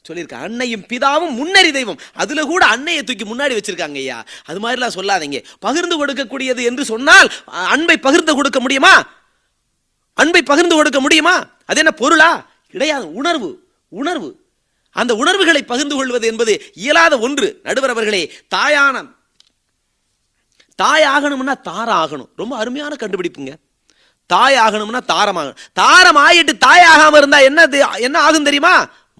சொல்லியிருக்க 0.05 0.45
அன்னையும் 0.45 0.85
பிதாவும் 0.89 1.35
முன்னறி 1.39 1.71
தெய்வம். 1.71 1.99
அதுல 2.13 2.43
கூட 2.51 2.63
அன்னையை 2.65 3.01
தூக்கி 3.03 3.25
முன்னாடி 3.31 3.53
வச்சிருக்காங்க 3.57 3.99
ஐயா. 4.03 4.17
அது 4.45 4.59
மாதிரிலாம் 4.59 4.95
சொல்லாதீங்க. 4.97 5.39
பகிர்ந்து 5.59 5.95
கொடுக்கக்கூடியது 5.97 6.63
என்று 6.69 6.85
சொன்னால் 6.91 7.29
அன்பை 7.73 7.97
பகிர்ந்து 7.97 8.35
கொடுக்க 8.35 8.59
முடியுமா? 8.59 8.95
அன்பை 10.13 10.41
பகிர்ந்து 10.43 10.75
கொடுக்க 10.75 10.99
முடியுமா? 10.99 11.35
அது 11.65 11.81
என்ன 11.83 11.91
பொருளா? 11.91 12.31
கிடையாது. 12.71 13.05
உணர்வு. 13.21 13.49
உணர்வு. 13.89 14.29
அந்த 14.95 15.15
உணர்வுகளை 15.15 15.61
பகிர்ந்து 15.63 15.95
கொள்வது 15.95 16.25
என்பது 16.27 16.53
இயலாத 16.73 17.13
ஒன்று. 17.25 17.47
நடுவர் 17.63 17.93
அவர்களே 17.93 18.23
தாயான 18.55 18.95
தாய் 20.81 21.05
ஆகணும்னா 21.15 21.53
தாரம் 21.67 21.99
ஆகணும் 22.03 22.29
ரொம்ப 22.35 22.53
அருமையான 22.61 22.93
கண்டுபிடிப்புங்க. 22.99 23.53
தாய் 24.29 24.55
ஆகணும்னா 24.65 25.01
தாரம் 25.11 25.37
ஆகணும் 25.37 25.57
தாரம் 25.79 26.19
ஆயிட்டு 26.25 26.53
தாய் 26.65 26.85
ஆகாம 26.93 27.17
இருந்தா 27.17 27.39
என்ன 27.49 27.65
என்ன 28.07 28.17
ஆகும் 28.19 28.47
தெரியுமா? 28.47 28.73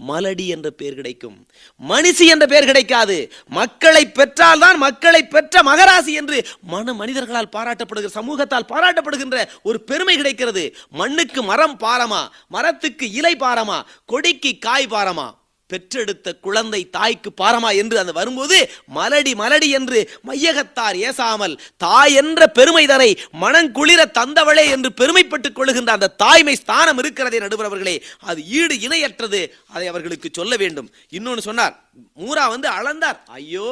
மலடி 0.07 0.47
என்ற 0.47 0.69
பெயர் 0.69 0.93
கிடைக்கும். 0.93 1.47
மனுஷி 1.89 2.26
என்ற 2.26 2.45
பெயர் 2.45 2.65
கிடைக்காது. 2.65 3.31
மக்களை 3.47 4.11
பெற்றால்தான் 4.11 4.77
மக்களை 4.77 5.27
பெற்ற 5.27 5.61
மகராசி 5.61 6.13
என்று 6.13 6.45
மன 6.61 6.93
மனிதர்களால் 6.93 7.49
பாராட்டப்படுகிற 7.51 8.07
சமூகத்தால் 8.13 8.69
பாராட்டப்படுகின்ற 8.69 9.47
ஒரு 9.63 9.84
பெருமை 9.84 10.15
கிடைக்கிறது. 10.15 10.76
மண்ணுக்கு 10.89 11.43
மரம் 11.43 11.80
பாரமா? 11.80 12.27
மரத்துக்கு 12.47 13.11
இலை 13.11 13.35
பாரமா? 13.35 13.84
கொடிக்கு 14.05 14.57
காய் 14.59 14.88
பாரமா? 14.89 15.43
பெற்றெடுத்த 15.69 16.27
குழந்தை 16.45 16.81
தாய்க்கு 16.95 17.29
பாரமா 17.41 17.69
என்று 17.81 17.95
அந்த 18.01 18.11
வரும்போது 18.17 18.57
மலடி 18.97 19.33
மலடி 19.41 19.69
என்று 19.77 19.99
மையகத்தார் 20.27 20.97
ஏசாமல் 21.07 21.55
தாய் 21.85 22.15
என்ற 22.21 22.47
பெருமைதனை 22.57 23.09
மனங்குளிர 23.43 24.01
தந்தவளே 24.19 24.65
என்று 24.75 24.91
பெருமைப்பட்டுக் 24.99 25.57
கொள்ளுகின்ற 25.57 25.91
அந்த 25.97 26.11
தாய்மை 26.23 26.55
ஸ்தானம் 26.61 26.99
இருக்கிறதே 27.03 27.39
நடுவரவர்களே 27.45 27.95
அது 28.29 28.39
ஈடு 28.59 28.75
இணையற்றது 28.87 29.41
அதை 29.73 29.87
அவர்களுக்கு 29.87 30.29
சொல்ல 30.39 30.55
வேண்டும். 30.63 30.89
இன்னொன்னு 31.17 31.47
சொன்னார் 31.49 31.75
மூரா 32.21 32.45
வந்து 32.53 32.69
அளந்தார். 32.77 33.19
ஐயோ 33.39 33.69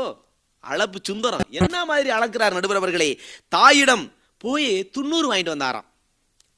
அளப்பு 0.64 1.00
சுந்தரம் 1.10 1.48
என்ன 1.62 1.78
மாதிரி 1.90 2.10
அளக்கிறார் 2.18 2.58
நடுவரவர்களே? 2.58 3.10
தாயிடம் 3.56 4.06
போய் 4.44 4.68
துண்ணூறு 4.96 5.28
வாங்கிட்டு 5.32 5.56
வந்தாராம். 5.56 5.88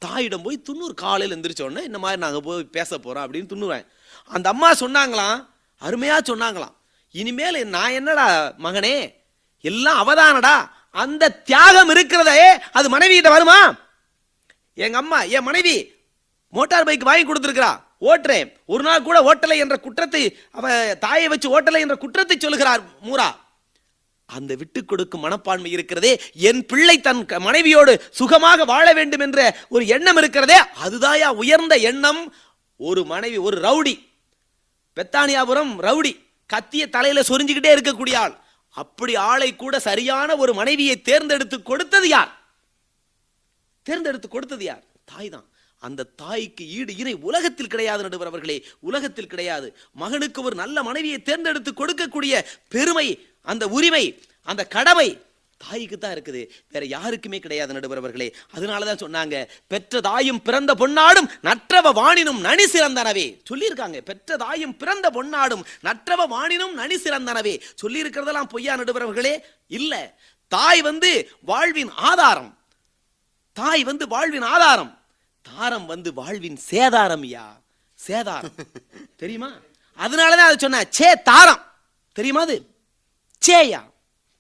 தாயிடம் 0.01 0.43
போய் 0.45 0.57
துண்ணூறு 0.67 0.93
காலையில் 1.03 1.35
எந்திரிச்ச 1.35 1.61
உடனே 1.65 1.83
இந்த 1.89 1.99
மாதிரி 2.03 2.21
நாங்கள் 2.23 2.45
போய் 2.47 2.63
பேச 2.77 2.89
போகிறோம் 2.97 3.25
அப்படின்னு 3.25 3.51
துண்ணூறு 3.51 3.77
அந்த 4.26 4.49
அம்மா 4.49 4.72
சொன்னாங்களாம் 4.72 5.45
அருமையாக 5.77 6.35
சொன்னாங்களாம். 6.35 6.76
இனிமேல் 7.11 7.68
நான் 7.68 7.91
என்னடா 7.91 8.53
மகனே? 8.64 9.14
எல்லாம் 9.61 10.07
அவதானடா? 10.07 10.69
அந்த 10.91 11.31
தியாகம் 11.31 11.89
இருக்கிறதே 11.89 12.60
அது 12.72 12.97
மனைவியிட்ட 12.97 13.30
வருமா? 13.30 13.76
எங்க 14.73 14.97
அம்மா 14.97 15.22
என் 15.22 15.43
மனைவி 15.43 15.93
மோட்டார் 16.49 16.84
பைக் 16.84 17.03
வாங்கி 17.03 17.34
கொடுத்துருக்கிறா. 17.34 17.84
ஓட்டுறேன். 18.02 18.56
ஒரு 18.65 18.84
நாள் 18.84 19.02
கூட 19.02 19.34
ஓட்டலை 19.34 19.57
என்ற 19.57 19.77
குற்றத்தை 19.77 20.38
அவ 20.52 20.95
தாயை 20.95 21.27
வச்சு 21.27 21.61
ஓட்டலை 21.61 21.80
என்ற 21.80 21.95
குற்றத்தை 21.95 22.38
சொல்கிறார் 22.39 22.81
மூரா. 23.06 23.35
அந்த 24.26 24.56
விட்டு 24.56 24.85
கொடுக்கும் 24.85 25.22
மனப்பான்மை 25.22 25.72
இருக்கிறதே 25.72 26.22
என் 26.34 26.65
பிள்ளை 26.65 27.02
தன் 27.02 27.26
க- 27.26 27.39
மனைவியோடு 27.39 28.07
சுகமாக 28.11 28.65
வாழ 28.65 28.93
வேண்டும் 28.93 29.19
என்ற 29.19 29.57
ஒரு 29.69 29.88
எண்ணம் 29.88 30.18
இருக்கிறதே 30.18 30.60
அதுதாயா 30.84 31.26
உயர்ந்த 31.26 31.76
எண்ணம்? 31.76 32.35
ஒரு 32.77 33.06
மனைவி 33.06 33.38
ஒரு 33.38 33.57
ரவுடி. 33.57 34.14
பெத்தானியாபுரம் 34.95 35.73
ரவுடி 35.80 36.11
கத்திய 36.53 36.89
தலையில 36.89 37.22
சொரிஞ்சுக்கிட்டே 37.22 37.72
இருக்கக்கூடிய 37.76 38.15
ஆள். 38.15 38.35
அப்படி 38.69 39.15
ஆளை 39.15 39.55
கூட 39.55 39.80
சரியான 39.80 40.35
ஒரு 40.35 40.53
மனைவியை 40.53 41.01
தேர்ந்தெடுத்து 41.01 41.63
கொடுத்தது 41.63 42.07
யார்? 42.07 42.31
தேர்ந்தெடுத்து 43.84 44.27
கொடுத்தது 44.27 44.63
யார்? 44.63 44.84
தாய் 45.05 45.30
தான். 45.30 45.47
அந்த 45.77 46.03
தாய்க்கு 46.03 46.69
ஈடு 46.69 46.97
இணை 46.97 47.13
உலகத்தில் 47.13 47.67
கிடையாது 47.67 48.03
நடுவர் 48.03 48.27
அவர்களே. 48.27 48.65
உலகத்தில் 48.80 49.27
கிடையாது. 49.27 49.77
மகனுக்கு 49.91 50.43
ஒரு 50.43 50.55
நல்ல 50.55 50.84
மனைவியை 50.84 51.22
தேர்ந்தெடுத்து 51.22 51.72
கொடுக்கக்கூடிய 51.72 52.45
பெருமை 52.69 53.27
அந்த 53.41 53.67
உரிமை 53.67 54.23
அந்த 54.43 54.67
கடமை 54.67 55.22
தாய்க்கு 55.57 55.98
தான் 55.98 56.14
இருக்குது. 56.14 56.48
வேற 56.72 56.86
யாருக்குமே 56.86 57.40
கிடையாது 57.40 57.73
நடுவர் 57.73 57.98
அவர்களே 57.98 58.36
அதனாலதான் 58.53 59.02
சொன்னாங்க 59.03 59.48
பெற்ற 59.68 60.02
தாயும் 60.02 60.41
பிறந்த 60.41 60.76
பொன்னாடும் 60.76 61.30
நற்றவ 61.44 61.94
வாணினும் 61.94 62.40
நனி 62.40 62.64
சிறந்தனவே. 62.64 63.41
சொல்லியிருக்காங்க 63.49 64.02
பெற்ற 64.02 64.38
தாயும் 64.38 64.77
பிறந்த 64.77 65.10
பொன்னாடும் 65.10 65.65
நற்றவ 65.84 66.27
வாணினும் 66.27 66.72
நனி 66.72 66.95
சிறந்தனவே. 66.95 67.61
சொல்லி 67.76 68.03
இருக்கிறதெல்லாம் 68.03 68.49
பொய்யா 68.49 68.76
நடுவர் 68.76 69.02
அவர்களே 69.02 69.45
இல்ல. 69.68 70.19
தாய் 70.48 70.82
வந்து 70.82 71.30
வாழ்வின் 71.41 71.90
ஆதாரம். 71.90 72.57
தாய் 73.53 73.84
வந்து 73.84 74.07
வாழ்வின் 74.07 74.41
ஆதாரம். 74.41 74.99
தாரம் 75.41 75.86
வந்து 75.86 76.14
வாழ்வின் 76.14 76.60
சேதாரம் 76.72 77.22
ஐயா. 77.22 77.61
சேதாரம். 78.07 78.53
தெரியுமா? 79.15 79.52
அதனாலதான் 79.98 80.48
அதை 80.48 80.57
சொன்ன 80.57 80.86
சே 80.90 81.15
தாரம். 81.15 81.64
தெரியுமா 82.14 82.41
அது? 82.41 82.73
சேயா. 83.48 83.84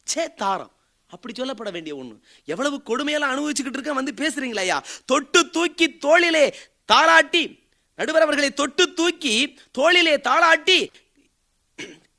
சே 0.03 0.33
தாரம். 0.33 0.71
அப்படி 1.15 1.33
சொல்லப்பட 1.41 1.71
வேண்டிய 1.71 1.95
ஒண்ணு. 1.95 2.15
எவ்வளவு 2.45 2.77
கொடுமையெல்லாம் 2.89 3.33
அனுபவிச்சுக்கிட்டு 3.33 3.79
இருக்க 3.79 3.99
வந்து 3.99 4.13
பேசுறீங்களா 4.21 4.63
ஐயா. 4.65 4.79
தொட்டு 5.05 5.41
தூக்கி 5.49 5.87
தோளிலே 6.05 6.45
தாளாட்டி 6.91 7.43
நடுவர் 7.99 8.25
அவர்களை 8.25 8.49
தொட்டு 8.53 8.83
தூக்கி 8.93 9.33
தோளிலே 9.77 10.15
தாளாட்டி 10.29 10.79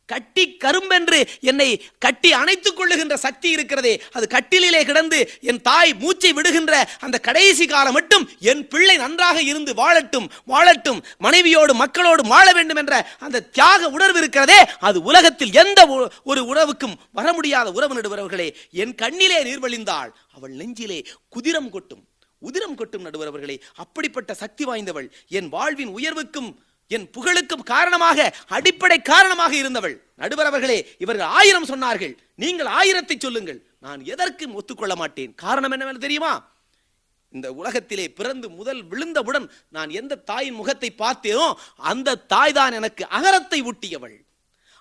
கட்டி 0.06 0.44
கரும்பென்று 0.64 1.18
என்னை 1.40 1.84
கட்டி 1.98 2.32
அணைத்துக் 2.32 2.78
கொள்ளுகின்ற 2.78 3.14
சக்தி 3.14 3.48
இருக்கிறதே. 3.50 4.02
அது 4.12 4.26
கட்டிலே 4.26 4.84
கிடந்து 4.84 5.18
என் 5.40 5.60
தாய் 5.62 5.94
மூச்சை 5.94 6.32
விடுகின்ற 6.32 6.72
அந்த 7.00 7.18
கடைசி 7.18 7.66
காலம் 7.66 7.92
மட்டும் 7.92 8.24
என் 8.40 8.68
பிள்ளை 8.68 8.96
நன்றாக 8.96 9.42
இருந்து 9.42 9.74
வாழட்டும் 9.74 10.28
வாழட்டும் 10.46 11.00
மனைவியோடு 11.18 11.74
மக்களோடு 11.74 12.22
வாழ 12.22 12.52
வேண்டும் 12.52 12.76
என்ற 12.76 12.94
அந்த 13.18 13.42
தியாக 13.42 13.88
உணர்வு 13.88 14.18
இருக்கிறதே 14.18 14.60
அது 14.80 15.02
உலகத்தில் 15.02 15.52
எந்த 15.52 15.86
ஒரு 16.24 16.42
உறவுக்கும் 16.54 16.94
வர 17.12 17.32
முடியாத 17.32 17.72
உறவு 17.72 17.94
நடுவரவர்களே. 17.94 18.54
என் 18.72 18.94
கண்ணிலே 18.94 19.42
நீர் 19.42 19.62
வழிந்தாள் 19.62 20.10
அவள் 20.34 20.50
நெஞ்சிலே 20.50 21.04
குதிரம் 21.36 21.70
கொட்டும் 21.70 22.04
உதிரம் 22.38 22.74
கொட்டும் 22.74 23.04
நடுவரவர்களே. 23.04 23.56
அப்படிப்பட்ட 23.74 24.34
சக்தி 24.34 24.64
வாய்ந்தவள் 24.64 25.10
என் 25.28 25.48
வாழ்வின் 25.48 25.94
உயர்வுக்கும் 25.96 26.50
என் 26.90 27.06
புகழுக்கும் 27.14 27.64
காரணமாக 27.72 28.18
அடிப்படை 28.56 28.98
காரணமாக 29.12 29.52
இருந்தவள். 29.60 29.96
நடுவர் 30.22 30.48
அவர்களே 30.50 30.76
இவர்கள் 31.04 31.32
ஆயிரம் 31.38 31.70
சொன்னார்கள். 31.70 32.12
நீங்கள் 32.42 32.68
ஆயிரத்தை 32.78 33.16
சொல்லுங்கள். 33.16 33.58
நான் 33.86 34.00
எதற்கும் 34.12 34.54
ஒத்துக்கொள்ள 34.58 34.94
மாட்டேன். 35.00 35.32
காரணம் 35.44 35.74
என்னவென்று 35.76 36.04
தெரியுமா? 36.06 36.34
இந்த 37.32 37.48
உலகத்திலே 37.60 38.06
பிறந்து 38.18 38.46
முதல் 38.58 38.82
விழுந்தவுடன் 38.90 39.46
நான் 39.76 39.90
எந்த 40.00 40.20
தாயின் 40.30 40.58
முகத்தை 40.60 40.90
பார்த்தேனோ 41.02 41.48
அந்த 41.90 42.18
தாய் 42.32 42.56
தான் 42.58 42.76
எனக்கு 42.78 43.02
அகரத்தை 43.18 43.58
ஊட்டியவள். 43.70 44.16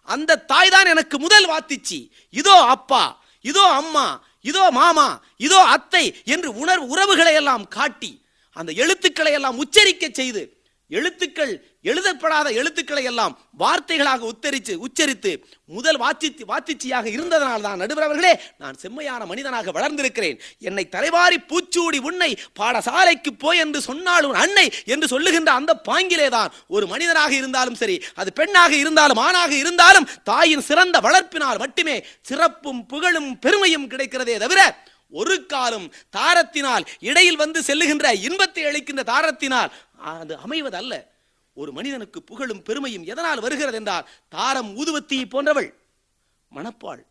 அந்த 0.07 0.41
தாய் 0.51 0.73
தான் 0.75 0.91
எனக்கு 0.93 1.15
முதல் 1.25 1.47
வாத்திச்சி. 1.51 1.99
இதோ 2.33 2.55
அப்பா 2.75 3.03
இதோ 3.45 3.63
அம்மா 3.79 4.05
இதோ 4.49 4.63
மாமா 4.77 5.07
இதோ 5.45 5.59
அத்தை 5.75 6.03
என்று 6.33 6.49
உணர்வு 6.61 6.85
உறவுகளை 6.93 7.33
எல்லாம் 7.39 7.65
காட்டி 7.75 8.11
அந்த 8.55 8.71
எழுத்துக்களை 8.83 9.31
எல்லாம் 9.37 9.59
உச்சரிக்க 9.63 10.05
செய்து 10.19 10.43
எழுத்துக்கள் 10.91 11.53
எழுதப்படாத 11.85 12.47
எழுத்துக்களை 12.51 13.03
எல்லாம் 13.03 13.33
வார்த்தைகளாக 13.59 14.25
உத்தரித்து 14.25 14.73
உச்சரித்து 14.85 15.31
முதல் 15.69 15.99
வாத்தி 15.99 16.29
வாத்திச்சியாக 16.51 17.05
இருந்ததனால் 17.05 17.61
தான் 17.61 17.77
நடுவர் 17.77 18.05
அவர்களே 18.05 18.31
நான் 18.57 18.75
செம்மையான 18.75 19.25
மனிதனாக 19.25 19.71
வளர்ந்திருக்கிறேன். 19.71 20.37
என்னை 20.59 20.89
தலைவாரி 20.89 21.37
பூச்சூடி 21.51 21.99
உன்னை 21.99 22.29
பாடசாலைக்கு 22.59 23.31
போய் 23.37 23.57
என்று 23.57 23.81
சொன்னாலும் 23.81 24.33
அன்னை 24.33 24.65
என்று 24.85 25.07
சொல்லுகின்ற 25.07 25.51
அந்த 25.51 25.75
பாங்கிலே 25.89 26.29
தான் 26.29 26.51
ஒரு 26.67 26.87
மனிதனாக 26.87 27.33
இருந்தாலும் 27.35 27.75
சரி 27.75 28.03
அது 28.15 28.33
பெண்ணாக 28.33 28.75
இருந்தாலும் 28.75 29.17
ஆணாக 29.17 29.55
இருந்தாலும் 29.55 30.09
தாயின் 30.23 30.61
சிறந்த 30.61 30.99
வளர்ப்பினால் 30.99 31.59
மட்டுமே 31.59 31.97
சிறப்பும் 32.21 32.85
புகழும் 32.87 33.39
பெருமையும் 33.39 33.89
கிடைக்கிறதே 33.89 34.37
தவிர 34.37 34.61
ஒரு 35.13 35.45
காலம் 35.45 35.87
தாரத்தினால் 36.17 36.85
இடையில் 36.99 37.35
வந்து 37.35 37.59
செல்லுகின்ற 37.61 38.07
இன்பத்தை 38.27 38.63
அளிக்கின்ற 38.65 39.03
தாரத்தினால் 39.03 39.71
அது 40.13 40.33
அமைவதல்ல. 40.45 40.93
ஒரு 41.55 41.71
மனிதனுக்கு 41.71 42.23
புகழும் 42.23 42.61
பெருமையும் 42.61 43.05
எதனால் 43.05 43.39
வருகிறது 43.39 43.77
என்றால் 43.77 44.07
தாரம் 44.29 44.71
ஊதுவத்தியை 44.77 45.25
போன்றவள். 45.29 45.69
மணப்பாள். 46.55 47.01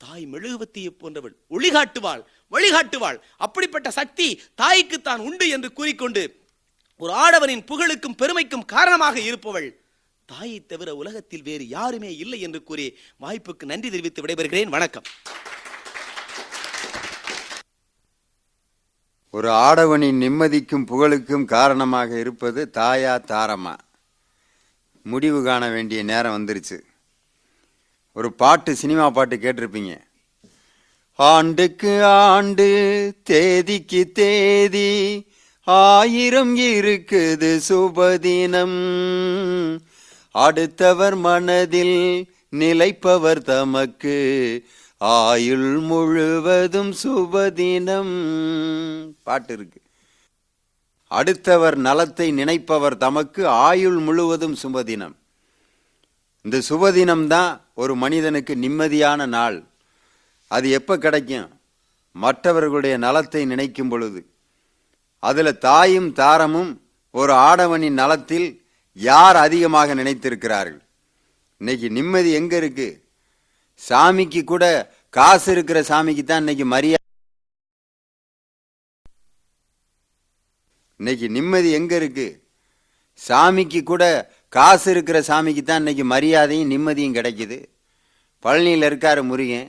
தாய் 0.00 0.26
மெழுகுவத்தியை 0.26 0.90
போன்றவள். 0.98 1.34
ஒளிகாட்டுவாள். 1.50 2.22
வழிகாட்டுவாள். 2.52 3.18
அப்படிப்பட்ட 3.36 3.90
சக்தி 3.90 4.42
தாய்க்கு 4.54 5.02
தான் 5.02 5.20
உண்டு 5.20 5.48
என்று 5.48 5.72
கூறிக்கொண்டு 5.72 6.22
ஒரு 6.96 7.12
ஆடவனின் 7.12 7.66
புகழுக்கும் 7.66 8.14
பெருமைக்கும் 8.14 8.64
காரணமாக 8.64 9.20
இருப்பவள். 9.20 9.68
தாயை 10.28 10.66
தவிர 10.66 10.94
உலகத்தில் 10.94 11.42
வேறு 11.42 11.68
யாருமே 11.68 12.16
இல்லை 12.16 12.40
என்று 12.40 12.62
கூறி 12.62 12.98
வாய்ப்புக்கு 13.20 13.64
நன்றி 13.64 13.90
தெரிவித்து 13.90 14.22
விடைபெறுகிறேன். 14.22 14.74
வணக்கம். 14.76 15.02
ஒரு 19.34 19.50
ஆடவனின் 19.50 20.20
நிம்மதிக்கும் 20.20 20.86
புகழுக்கும் 20.86 21.44
காரணமாக 21.44 22.18
இருப்பது 22.18 22.70
தாயா 22.72 23.14
தாரமா? 23.26 23.74
முடிவு 25.02 25.44
காண 25.44 25.68
வேண்டிய 25.68 26.02
நேரம் 26.02 26.36
வந்துருச்சு. 26.36 26.80
ஒரு 28.12 28.32
பாட்டு 28.32 28.74
சினிமா 28.74 29.10
பாட்டு 29.10 29.36
கேட்டிருப்பீங்க. 29.36 30.00
ஆண்டுக்கு 31.14 32.04
ஆண்டு 32.04 32.66
தேதிக்கு 33.22 34.10
தேதி 34.12 35.26
ஆயிரம் 35.64 36.56
இருக்குது 36.58 37.60
சுபதினம். 37.68 38.78
அடுத்தவர் 40.30 41.14
மனதில் 41.14 42.32
நிலைப்பவர் 42.48 43.42
தமக்கு 43.42 44.16
ஆயுள் 45.12 45.70
முழுவதும் 45.88 46.92
சுபதினம். 47.02 48.14
பாட்டு 49.26 49.52
இருக்கு 49.56 49.80
அடுத்தவர் 51.10 51.76
நலத்தை 51.86 52.26
நினைப்பவர் 52.38 52.96
தமக்கு 53.04 53.42
ஆயுள் 53.66 53.98
முழுவதும் 54.06 54.56
சுபதினம். 54.62 55.14
இந்த 56.44 56.56
சுபதினம் 56.70 57.26
தான் 57.34 57.52
ஒரு 57.82 57.92
மனிதனுக்கு 58.04 58.54
நிம்மதியான 58.64 59.26
நாள். 59.36 59.58
அது 60.50 60.66
எப்போ 60.78 60.94
கிடைக்கும்? 61.04 61.48
மற்றவர்களுடைய 62.16 62.94
நலத்தை 63.06 63.42
நினைக்கும் 63.52 63.90
பொழுது. 63.92 64.20
அதில் 65.22 65.60
தாயும் 65.68 66.10
தாரமும் 66.20 66.72
ஒரு 67.14 67.32
ஆடவனின் 67.48 68.00
நலத்தில் 68.02 68.48
யார் 68.98 69.36
அதிகமாக 69.46 69.94
நினைத்திருக்கிறார்கள்? 70.00 70.82
இன்னைக்கு 71.60 71.88
நிம்மதி 71.98 72.30
எங்கே 72.40 72.56
இருக்குது 72.62 73.00
சாமிக்கு 73.82 74.40
கூட 74.44 74.64
காசு 75.16 75.48
இருக்கிற 75.54 75.78
சாமிக்கு 75.88 76.22
தான் 76.24 76.42
இன்னைக்கு 76.42 76.64
மரியாதை 76.74 77.02
இன்னைக்கு 81.00 81.26
நிம்மதி 81.36 81.70
எங்க 81.78 81.94
இருக்கு? 82.00 82.26
சாமிக்கு 83.20 83.80
கூட 83.90 84.04
காசு 84.56 84.86
இருக்கிற 84.94 85.18
சாமிக்கு 85.28 85.62
தான் 85.62 85.80
இன்னைக்கு 85.82 86.04
மரியாதையும் 86.14 86.72
நிம்மதியும் 86.72 87.16
கிடைக்குது. 87.18 87.58
பழனியில் 88.44 88.86
இருக்காரு 88.88 89.22
முருகன். 89.30 89.68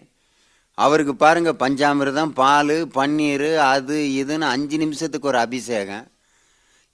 அவருக்கு 0.78 1.16
பாருங்க 1.24 1.52
பஞ்சாமிர்தம் 1.64 2.34
பால் 2.42 2.76
பன்னீர் 2.98 3.50
அது 3.74 3.98
இதுன்னு 4.22 4.48
அஞ்சு 4.56 4.78
நிமிஷத்துக்கு 4.84 5.30
ஒரு 5.32 5.40
அபிஷேகம். 5.46 6.06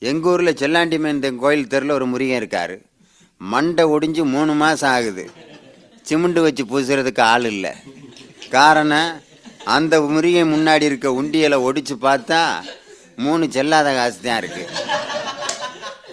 எங்கள் 0.02 0.32
ஊரில் 0.34 0.60
செல்லாண்டிமேன் 0.64 1.24
கோயில் 1.46 1.72
தெருவில் 1.74 1.98
ஒரு 2.00 2.06
முருகன் 2.14 2.42
இருக்கார். 2.42 2.76
மண்டை 3.42 3.86
ஒடிஞ்சு 3.96 4.26
மூணு 4.36 4.54
மாதம் 4.64 4.94
ஆகுது. 4.98 5.26
சிமெண்ட் 6.10 6.40
வச்சு 6.48 6.64
பூசுறதுக்கு 6.72 7.22
ஆள் 7.34 7.50
இல்லை. 7.56 7.74
காரணம் 8.56 9.12
அந்த 9.76 9.96
முருகன் 10.02 10.54
முன்னாடி 10.54 10.86
இருக்க 10.90 11.08
உண்டியலை 11.22 11.58
ஒடிச்சு 11.68 11.96
பார்த்தா 12.06 12.40
மூணு 13.26 13.46
செல்லாத 13.56 13.90
காசு 13.98 14.20
தான் 14.22 14.40
இருக்கு. 14.42 14.64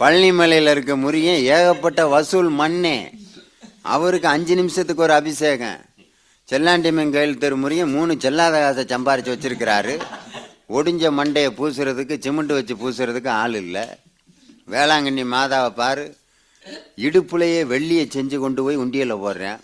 பழனிமலையில் 0.00 0.70
இருக்க 0.74 0.96
முருகன் 1.04 1.44
ஏகப்பட்ட 1.56 2.06
வசூல் 2.14 2.50
மண்ணே. 2.60 2.98
அவருக்கு 3.94 4.28
அஞ்சு 4.28 4.54
நிமிஷத்துக்கு 4.60 5.02
ஒரு 5.02 5.14
அபிஷேகம். 5.20 5.80
செல்லாண்டிமன் 6.48 7.12
கோயில் 7.14 7.40
தெரு 7.44 7.56
முறையும் 7.56 7.94
மூணு 7.96 8.12
செல்லாத 8.24 8.56
காசை 8.64 8.84
சம்பாரித்து 8.84 9.34
வச்சுருக்கிறாரு. 9.34 9.94
ஒடிஞ்ச 10.76 11.10
மண்டையை 11.18 11.50
பூசுறதுக்கு 11.58 12.16
சிமெண்ட் 12.24 12.56
வச்சு 12.58 12.74
பூசுறதுக்கு 12.82 13.28
ஆள் 13.42 13.54
இல்லை. 13.54 13.84
வேளாங்கண்ணி 14.70 15.24
மாதாவை 15.34 15.70
பாரு. 15.80 16.06
இடுப்புலையே 17.06 17.60
வெள்ளியை 17.72 18.06
செஞ்சு 18.16 18.38
கொண்டு 18.38 18.62
போய் 18.62 18.82
உண்டியலில் 18.84 19.22
போடுறேன். 19.24 19.60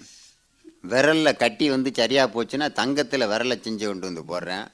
விரலில் 0.91 1.41
கட்டி 1.43 1.67
வந்து 1.75 1.91
சரியாக 1.95 2.29
போச்சுன்னா 2.35 2.67
தங்கத்தில் 2.81 3.31
விரலை 3.33 3.57
செஞ்சு 3.67 3.85
கொண்டு 3.87 4.07
வந்து 4.09 4.25
போடுறேன். 4.31 4.67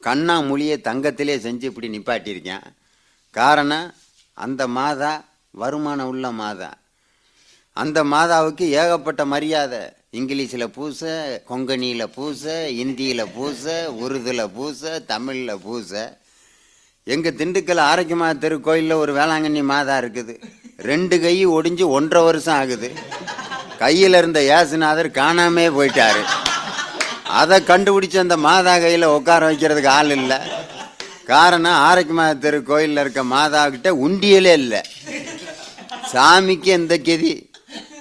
கண்ணா 0.00 0.36
மொழியை 0.40 0.76
தங்கத்திலே 0.88 1.34
செஞ்சு 1.46 1.66
இப்படி 1.70 1.88
நிப்பாட்டியிருக்கேன். 1.96 2.64
காரணம் 3.34 3.88
அந்த 4.44 4.62
மாதா 4.78 5.12
வருமானம் 5.62 6.10
உள்ள 6.12 6.30
மாதா. 6.30 6.70
அந்த 7.72 7.98
மாதாவுக்கு 8.04 8.64
ஏகப்பட்ட 8.80 9.22
மரியாதை. 9.34 9.82
இங்கிலீஷில் 10.18 10.66
பூச 10.78 11.00
கொங்கணியில் 11.48 12.12
பூச 12.16 12.42
இந்தியில் 12.82 13.30
பூச 13.36 13.62
உருதுல 14.02 14.42
பூச 14.58 14.98
தமிழில் 15.12 15.62
பூச. 15.66 15.92
எங்கள் 17.14 17.38
திண்டுக்கல் 17.40 17.82
ஆரோக்கியமா 17.90 18.28
திருக்கோயிலில் 18.44 19.00
ஒரு 19.04 19.12
வேளாங்கண்ணி 19.16 19.62
மாதா 19.72 19.96
இருக்குது. 20.02 20.34
ரெண்டு 20.78 21.20
கை 21.20 21.46
ஒடிஞ்சு 21.46 21.84
ஒன்றரை 21.96 22.24
வருஷம் 22.24 22.54
ஆகுது. 22.54 22.88
கையில் 23.78 24.14
இருந்த 24.14 24.40
ஏசுநாதர் 24.56 25.08
காணாமே 25.20 25.66
போயிட்டாரு. 25.76 26.22
அதை 27.40 27.60
கண்டுபிடிச்சு 27.60 28.18
அந்த 28.18 28.36
மாதா 28.36 28.74
கையில் 28.80 29.12
உட்கார 29.16 29.50
வைக்கிறதுக்கு 29.50 29.86
ஆள் 29.86 30.10
இல்லை. 30.10 30.38
காரணம் 31.24 31.78
ஆரோக்கியமா 31.88 32.62
கோயிலில் 32.62 32.98
இருக்க 32.98 33.22
மாதா 33.22 33.68
கிட்ட 33.68 33.90
உண்டியலே 34.06 34.52
இல்லை. 34.52 34.82
சாமிக்கு 36.12 36.70
எந்த 36.78 36.94
கெதி? 36.98 37.34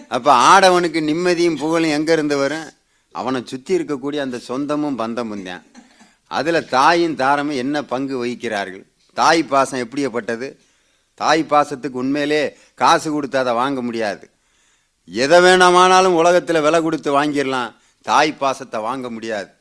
அப்போ 0.08 0.32
ஆடவனுக்கு 0.34 1.00
நிம்மதியும் 1.10 1.60
புகழும் 1.62 1.96
எங்கே 1.98 2.12
இருந்து 2.12 2.38
வரும்? 2.38 2.68
அவனை 3.12 3.40
சுற்றி 3.46 3.78
இருக்கக்கூடிய 3.78 4.20
அந்த 4.26 4.38
சொந்தமும் 4.48 4.96
பந்தமும் 4.96 5.44
தான். 5.44 5.64
அதில் 6.28 6.68
தாயும் 6.68 7.16
தாரமும் 7.16 7.62
என்ன 7.64 7.84
பங்கு 7.84 8.26
வகிக்கிறார்கள்? 8.26 8.86
தாய் 9.14 9.44
பாசம் 9.44 9.84
எப்படியப்பட்டது? 9.86 10.48
தாய் 11.22 11.44
பாசத்துக்கு 11.52 12.02
உண்மையிலே 12.04 12.44
காசு 12.82 13.08
கொடுத்து 13.12 13.38
அதை 13.42 13.54
வாங்க 13.62 13.82
முடியாது. 13.88 14.26
எதை 15.24 15.38
வேணாமானாலும் 15.46 16.20
உலகத்தில் 16.22 16.66
விலை 16.66 16.80
கொடுத்து 16.82 17.10
வாங்கிடலாம். 17.18 17.74
தாய் 18.02 18.32
பாசத்தை 18.42 18.80
வாங்க 18.88 19.08
முடியாது. 19.16 19.52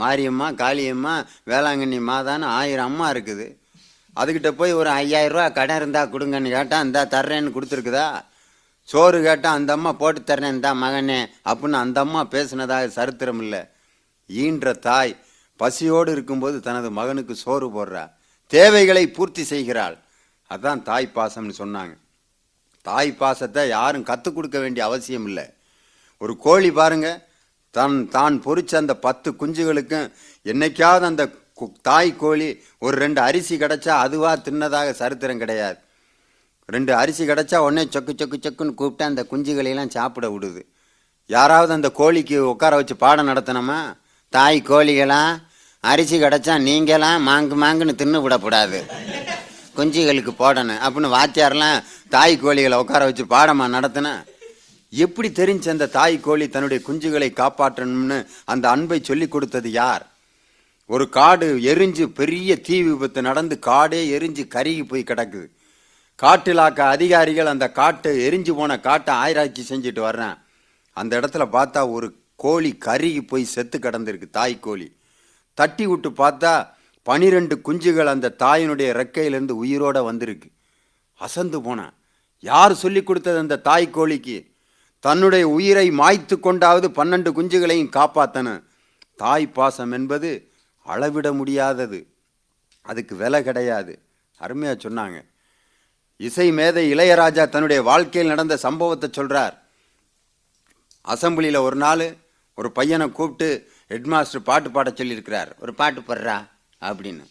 மாரியம்மா 0.00 0.48
காளியம்மா 0.62 1.14
வேளாங்கண்ணி 1.50 1.98
மாதான்னு 2.10 2.46
ஆயிரம் 2.58 2.88
அம்மா 2.90 3.06
இருக்குது. 3.14 3.46
அதுக்கிட்ட 4.20 4.50
போய் 4.60 4.72
ஒரு 4.80 4.90
ஐயாயிரம் 5.00 5.34
ரூபா 5.36 5.46
கடன் 5.58 5.80
இருந்தால் 5.80 6.12
கொடுங்கன்னு 6.12 6.50
கேட்டால் 6.56 6.84
இந்தா 6.86 7.02
தர்றேன்னு 7.14 7.54
கொடுத்துருக்குதா? 7.56 8.06
சோறு 8.88 9.18
கேட்டால் 9.26 9.56
அந்த 9.58 9.72
அம்மா 9.76 9.92
போட்டு 10.02 10.20
தர்றேன் 10.20 10.54
இந்தா 10.56 10.70
மகனே 10.84 11.18
அப்படின்னு 11.50 11.78
அந்த 11.84 11.98
அம்மா 12.04 12.22
பேசினதாக 12.34 12.94
சரித்திரம் 12.98 13.40
இல்லை. 13.44 13.60
ஈன்ற 14.30 14.72
தாய் 14.88 15.12
பசியோடு 15.60 16.10
இருக்கும்போது 16.16 16.56
தனது 16.68 16.90
மகனுக்கு 16.98 17.34
சோறு 17.44 17.68
போடுறா. 17.76 18.04
தேவைகளை 18.50 19.08
பூர்த்தி 19.08 19.42
செய்கிறாள். 19.42 19.98
அதான் 20.50 20.82
தாய் 20.82 21.10
பாசம்னு 21.14 21.52
சொன்னாங்க. 21.58 21.96
தாய் 22.82 23.12
பாசத்தை 23.12 23.68
யாரும் 23.68 24.02
கற்றுக் 24.02 24.34
கொடுக்க 24.34 24.58
வேண்டிய 24.58 24.84
அவசியம் 24.84 25.26
இல்லை. 25.26 25.46
ஒரு 26.18 26.36
கோழி 26.36 26.70
பாருங்க 26.72 27.28
தன் 27.70 28.08
தான் 28.08 28.42
பொறிச்ச 28.42 28.76
அந்த 28.76 28.94
பத்து 28.96 29.32
குஞ்சுகளுக்கும் 29.32 30.12
என்னைக்காவது 30.44 31.00
அந்த 31.00 31.30
கு- 31.60 31.72
தாய் 31.82 32.16
கோழி 32.16 32.62
ஒரு 32.78 32.98
ரெண்டு 32.98 33.20
அரிசி 33.20 33.56
கிடைச்சா 33.56 33.88
அதுவாக 33.88 34.50
தின்னதாக 34.50 34.90
சரித்திரம் 34.90 35.38
கிடையாது. 35.38 35.78
ரெண்டு 36.66 36.94
அரிசி 36.94 37.26
கிடச்சா 37.26 37.56
உடனே 37.56 37.84
சொக்கு 37.84 38.12
சொக்கு 38.16 38.34
சொக்குன்னு 38.40 38.74
கூப்பிட்டு 38.74 39.04
அந்த 39.04 39.26
குஞ்சுகளையெல்லாம் 39.30 39.88
சாப்பிட 39.88 40.28
விடுது. 40.28 40.62
யாராவது 41.26 41.72
அந்த 41.72 41.90
கோழிக்கு 41.98 42.38
உட்கார 42.38 42.76
வச்சு 42.76 42.96
பாடம் 42.96 43.28
நடத்தினோமா 43.28 43.96
தாய் 44.28 44.62
கோழிகளா? 44.66 45.48
அரிசி 45.82 46.22
கிடைச்சா 46.22 46.54
நீங்களாம் 46.68 47.22
மாங்கு 47.26 47.56
மாங்குன்னு 47.62 47.92
தின்னு 48.00 48.22
விடக்கூடாது. 48.22 48.84
குஞ்சுகளுக்கு 49.76 50.32
போடணும். 50.38 50.80
அப்படின்னு 50.86 51.14
வாத்தியாரெலாம் 51.16 51.84
தாய் 52.08 52.38
கோழிகளை 52.42 52.74
உட்கார 52.74 53.04
வச்சு 53.04 53.24
பாடமா 53.24 53.66
நடத்தினா 53.76 54.24
எப்படி 54.90 55.28
தெரிஞ்சு 55.28 55.68
அந்த 55.68 55.86
தாய் 55.86 56.20
கோழி 56.20 56.48
தன்னுடைய 56.48 56.84
குஞ்சுகளை 56.88 57.30
காப்பாற்றணும்னு 57.32 58.26
அந்த 58.44 58.68
அன்பை 58.68 59.00
சொல்லி 59.02 59.28
கொடுத்தது 59.28 59.70
யார்? 59.70 60.06
ஒரு 60.86 61.08
காடு 61.08 61.56
எரிஞ்சு 61.56 62.06
பெரிய 62.06 62.60
தீ 62.60 62.82
விபத்து 62.82 63.22
நடந்து 63.22 63.58
காடே 63.66 64.02
எரிஞ்சு 64.18 64.48
கருகி 64.48 64.84
போய் 64.84 65.04
கிடக்குது. 65.06 65.46
காட்டிலாக்க 66.22 66.80
அதிகாரிகள் 66.80 67.46
அந்த 67.46 67.70
காட்டை 67.70 68.28
எரிஞ்சு 68.28 68.52
போன 68.52 68.80
காட்டை 68.80 69.14
ஆயிராய்ச்சி 69.14 69.66
செஞ்சுட்டு 69.68 70.00
வர்றேன். 70.00 70.34
அந்த 70.92 71.20
இடத்துல 71.20 71.48
பார்த்தா 71.52 71.90
ஒரு 71.90 72.14
கோழி 72.36 72.78
கருகி 72.84 73.20
போய் 73.20 73.44
செத்து 73.44 73.78
கிடந்திருக்கு 73.78 74.30
தாய் 74.30 74.60
கோழி. 74.60 74.98
தட்டி 75.60 75.84
விட்டு 75.86 76.10
பார்த்தா 76.22 76.52
பனிரெண்டு 77.06 77.54
குஞ்சுகள் 77.66 78.12
அந்த 78.14 78.34
தாயினுடைய 78.42 78.88
ரெக்கையிலேருந்து 79.00 79.54
உயிரோடு 79.62 80.00
வந்திருக்கு. 80.08 80.48
அசந்து 81.20 81.58
போனான் 81.66 81.94
யார் 82.44 82.80
சொல்லி 82.82 83.00
கொடுத்தது 83.02 83.38
அந்த 83.44 83.60
தாய் 83.68 83.94
கோழிக்கு? 83.96 84.38
தன்னுடைய 85.04 85.44
உயிரை 85.56 85.86
மாய்த்து 86.00 86.36
கொண்டாவது 86.40 86.88
பன்னெண்டு 86.98 87.30
குஞ்சுகளையும் 87.38 87.94
காப்பாத்தணும் 87.98 88.62
தாய் 89.22 89.46
பாசம் 89.56 89.92
என்பது 89.98 90.30
அளவிட 90.86 91.28
முடியாதது. 91.40 91.98
அதுக்கு 92.86 93.14
விலை 93.22 93.40
கிடையாது. 93.48 93.92
அருமையாக 94.40 94.76
சொன்னாங்க. 94.84 95.18
இசை 96.20 96.46
மேதை 96.58 96.82
இளையராஜா 96.94 97.44
தன்னுடைய 97.48 97.80
வாழ்க்கையில் 97.88 98.32
நடந்த 98.32 98.54
சம்பவத்தை 98.64 99.08
சொல்கிறார் 99.12 99.54
அசம்பிளியில் 101.04 101.64
ஒரு 101.66 101.76
நாள் 101.76 102.06
ஒரு 102.58 102.68
பையனை 102.78 103.06
கூப்பிட்டு 103.10 103.48
ஹெட்மாஸ்டர் 103.90 104.48
பாட்டு 104.48 104.70
பாட 104.70 104.90
சொல்லியிருக்கிறார். 104.90 105.50
ஒரு 105.58 105.74
பாட்டு 105.74 106.00
பாடுறா 106.00 106.48
அப்படின்னு. 106.80 107.24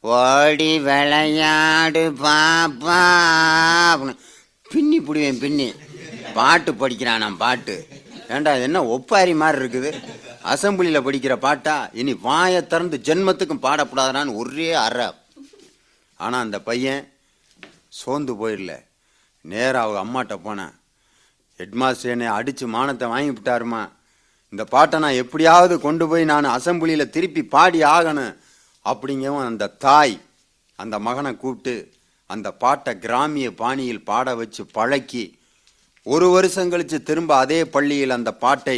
ஓடி 0.00 0.78
விளையாடு 0.78 2.10
பாப்பா 2.10 3.00
அப்படின்னு. 3.92 4.16
பின்னி 4.70 4.98
பிடிவேன் 5.00 5.38
பின்னி. 5.38 5.74
பாட்டு 6.34 6.74
படிக்கிறான் 6.74 7.18
நான் 7.18 7.36
பாட்டு. 7.36 7.88
ஏண்டா 8.28 8.54
இது 8.54 8.62
என்ன 8.62 8.84
ஒப்பாரி 8.84 9.34
மாதிரி 9.34 9.64
இருக்குது? 9.64 9.90
அசம்பிளியில் 10.44 11.06
படிக்கிற 11.06 11.36
பாட்டா? 11.36 11.88
இனி 11.92 12.14
வாயை 12.14 12.66
திறந்து 12.66 13.00
ஜென்மத்துக்கும் 13.04 13.64
பாடக்கூடாதான்னு 13.66 14.36
ஒரே 14.36 14.72
அற. 14.72 15.14
ஆனால் 16.16 16.40
அந்த 16.40 16.60
பையன் 16.60 17.12
சோர்ந்து 17.88 18.32
போயிடல. 18.40 18.84
நேராக 19.40 19.98
அவங்க 19.98 20.00
அம்மாட்ட 20.04 20.38
போனேன். 20.46 20.74
ஹெட்மாஸ்டர் 21.58 22.14
என்னை 22.16 22.26
அடித்து 22.26 22.68
மானத்தை 22.68 23.08
வாங்கி 23.08 23.30
விட்டாருமா? 23.30 23.82
இந்த 24.52 24.64
பாட்டை 24.64 24.96
நான் 25.02 25.20
எப்படியாவது 25.22 25.74
கொண்டு 25.80 26.04
போய் 26.08 26.24
நான் 26.30 26.54
அசம்பிளியில் 26.54 27.12
திருப்பி 27.16 27.42
பாடி 27.54 27.80
ஆகணும். 27.96 28.34
அப்படிங்கவும் 28.84 29.44
அந்த 29.46 29.72
தாய் 29.84 30.14
அந்த 30.78 30.98
மகனை 31.06 31.32
கூப்பிட்டு 31.36 31.74
அந்த 32.30 32.48
பாட்டை 32.62 32.92
கிராமிய 33.04 33.48
பாணியில் 33.60 34.06
பாட 34.08 34.34
வச்சு 34.40 34.62
பழக்கி 34.76 35.24
ஒரு 36.06 36.26
வருஷம் 36.34 36.70
கழித்து 36.72 36.98
திரும்ப 37.02 37.36
அதே 37.36 37.60
பள்ளியில் 37.74 38.16
அந்த 38.16 38.30
பாட்டை 38.44 38.76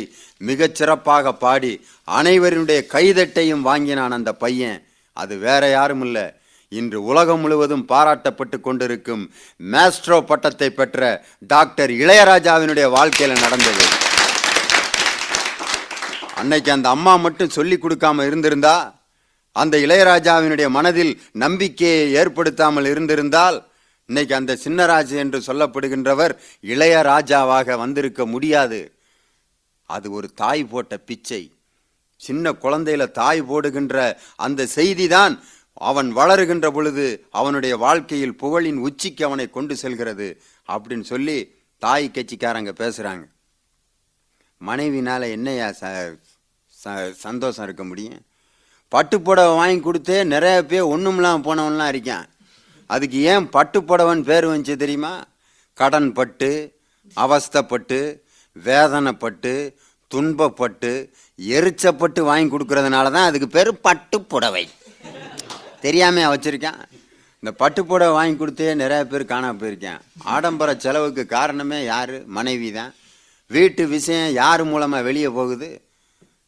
மிகச்சிறப்பாக 0.48 1.32
பாடி 1.44 1.72
அனைவருடைய 2.18 2.80
கைதட்டையும் 2.94 3.66
வாங்கினான் 3.68 4.16
அந்த 4.18 4.30
பையன். 4.44 4.78
அது 5.16 5.34
வேற 5.46 5.62
யாரும் 5.68 6.02
இல்லை. 6.06 6.26
இன்று 6.72 6.98
உலகம் 7.10 7.40
முழுவதும் 7.40 7.88
பாராட்டப்பட்டு 7.88 8.58
கொண்டிருக்கும் 8.60 9.24
மேஸ்ட்ரோ 9.72 10.20
பட்டத்தை 10.30 10.70
பெற்ற 10.70 11.24
டாக்டர் 11.52 11.90
இளையராஜாவினுடைய 12.02 12.88
வாழ்க்கையில் 12.98 13.42
நடந்தது. 13.44 13.84
அன்னைக்கு 16.42 16.70
அந்த 16.74 16.88
அம்மா 16.96 17.14
மட்டும் 17.26 17.54
சொல்லி 17.56 17.76
கொடுக்காம 17.82 18.26
இருந்திருந்தா 18.28 18.76
அந்த 19.56 19.74
இளையராஜாவினுடைய 19.86 20.68
மனதில் 20.76 21.12
நம்பிக்கையை 21.42 22.04
ஏற்படுத்தாமல் 22.20 22.88
இருந்திருந்தால் 22.92 23.58
இன்னைக்கு 24.08 24.34
அந்த 24.38 24.52
சின்னராஜ் 24.62 25.12
என்று 25.22 25.38
சொல்லப்படுகின்றவர் 25.46 26.32
இளையராஜாவாக 26.72 27.76
வந்திருக்க 27.82 28.22
முடியாது. 28.34 28.80
அது 29.90 30.06
ஒரு 30.18 30.28
தாய் 30.40 30.64
போட்ட 30.72 30.94
பிச்சை. 31.08 31.42
சின்ன 32.20 32.52
குழந்தையில 32.64 33.04
தாய் 33.20 33.42
போடுகின்ற 33.50 33.96
அந்த 34.46 34.66
செய்திதான் 34.76 35.34
அவன் 35.90 36.10
வளருகின்ற 36.18 36.66
பொழுது 36.76 37.06
அவனுடைய 37.40 37.74
வாழ்க்கையில் 37.84 38.38
புகழின் 38.42 38.80
உச்சிக்கு 38.88 39.24
அவனை 39.28 39.46
கொண்டு 39.56 39.76
செல்கிறது 39.82 40.28
அப்படின்னு 40.68 41.06
சொல்லி 41.12 41.38
தாய் 41.82 42.08
கட்சிக்காரங்க 42.16 42.74
பேசுறாங்க. 42.82 43.24
மனைவினால 44.60 45.22
என்னையா 45.36 45.68
ச 45.80 45.92
ச- 46.84 47.12
சந்தோஷம் 47.12 47.64
இருக்க 47.64 47.84
முடியும். 47.84 48.20
பட்டுப்புடவை 48.92 49.54
வாங்கி 49.54 49.90
கொடுத்தே 49.90 50.24
நிறைய 50.24 50.64
பேர் 50.64 50.84
ஒன்றும்லாம் 50.84 51.44
போனவன்லாம் 51.44 51.96
இருக்கான். 51.96 52.24
அதுக்கு 52.86 53.22
ஏன் 53.22 53.48
பட்டுப்புடவன் 53.48 54.22
பேர் 54.22 54.46
வந்துச்சு 54.46 54.76
தெரியுமா? 54.76 55.24
கடன் 55.74 56.12
பட்டு 56.12 56.72
அவஸ்தைப்பட்டு 57.16 58.20
வேதனைப்பட்டு 58.64 59.74
துன்பப்பட்டு 60.14 61.10
எரிச்சப்பட்டு 61.48 62.20
வாங்கி 62.20 62.56
கொடுக்கறதுனால 62.56 63.10
தான் 63.10 63.14
அதுக்கு 63.14 63.48
பேர் 63.48 63.72
பட்டுப்புடவை 63.72 64.68
தெரியாமல் 65.80 66.24
வச்சுருக்கேன். 66.24 66.82
இந்த 67.40 67.54
பட்டுப்புடவை 67.58 68.10
வாங்கி 68.10 68.44
கொடுத்தே 68.44 68.74
நிறைய 68.74 69.06
பேர் 69.06 69.24
காணாம 69.24 69.56
போயிருக்கேன். 69.56 70.00
ஆடம்பர 70.18 70.74
செலவுக்கு 70.74 71.26
காரணமே 71.26 71.84
யார்? 71.84 72.26
மனைவி 72.26 72.72
தான். 72.72 72.94
வீட்டு 73.46 73.86
விஷயம் 73.86 74.32
யார் 74.32 74.64
மூலமாக 74.64 75.02
வெளியே 75.02 75.28
போகுது? 75.28 75.80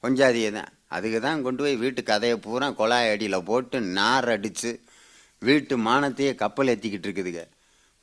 கொஞ்சாதிய 0.05 0.53
தான் 0.59 0.71
அதுக்கு 0.95 1.21
தான் 1.21 1.43
கொண்டு 1.43 1.63
போய் 1.63 1.77
வீட்டு 1.83 2.03
கதையை 2.03 2.37
பூரா 2.37 2.67
குழாய் 2.71 3.13
அடியில் 3.13 3.47
போட்டு 3.51 3.81
நார் 3.81 4.29
அடித்து 4.35 4.71
வீட்டு 5.39 5.75
மானத்தையே 5.87 6.35
கப்பல் 6.35 6.71
ஏற்றிக்கிட்டு 6.73 7.07
இருக்குதுங்க. 7.09 7.43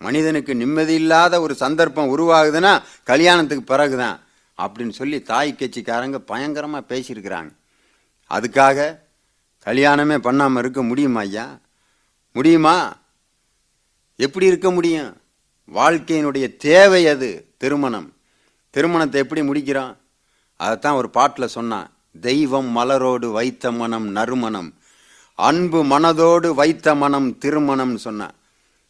மனிதனுக்கு 0.02 0.56
நிம்மதி 0.56 0.94
இல்லாத 0.94 1.42
ஒரு 1.42 1.54
சந்தர்ப்பம் 1.54 2.12
உருவாகுதுன்னா 2.16 2.74
கல்யாணத்துக்கு 3.04 3.64
பிறகு 3.64 3.98
தான் 3.98 4.18
அப்படின்னு 4.58 4.90
சொல்லி 4.90 5.18
தாய் 5.22 5.52
கட்சிக்காரங்க 5.60 6.18
பயங்கரமாக 6.32 6.90
பேசியிருக்கிறாங்க. 6.92 7.52
அதுக்காக 8.32 8.98
கல்யாணமே 9.68 10.18
பண்ணாமல் 10.18 10.62
இருக்க 10.64 10.82
முடியுமா 10.82 11.22
ஐயா? 11.22 11.46
முடியுமா? 12.36 12.76
எப்படி 14.16 14.46
இருக்க 14.46 14.72
முடியும்? 14.72 15.12
வாழ்க்கையினுடைய 15.72 16.58
தேவை 16.58 17.08
அது 17.08 17.30
திருமணம். 17.58 18.10
திருமணத்தை 18.74 19.22
எப்படி 19.22 19.42
முடிக்கிறோம்? 19.42 19.94
அதைத்தான் 20.62 21.00
ஒரு 21.00 21.10
பாட்டில் 21.10 21.54
சொன்னான் 21.54 21.90
தெய்வம் 22.22 22.70
மலரோடு 22.78 23.28
வைத்த 23.32 23.72
மனம் 23.72 24.08
நறுமணம் 24.12 24.70
அன்பு 25.40 25.80
மனதோடு 25.92 26.50
வைத்த 26.56 26.96
மனம் 26.96 27.30
திருமணம்னு 27.44 28.00
சொன்னான் 28.00 28.36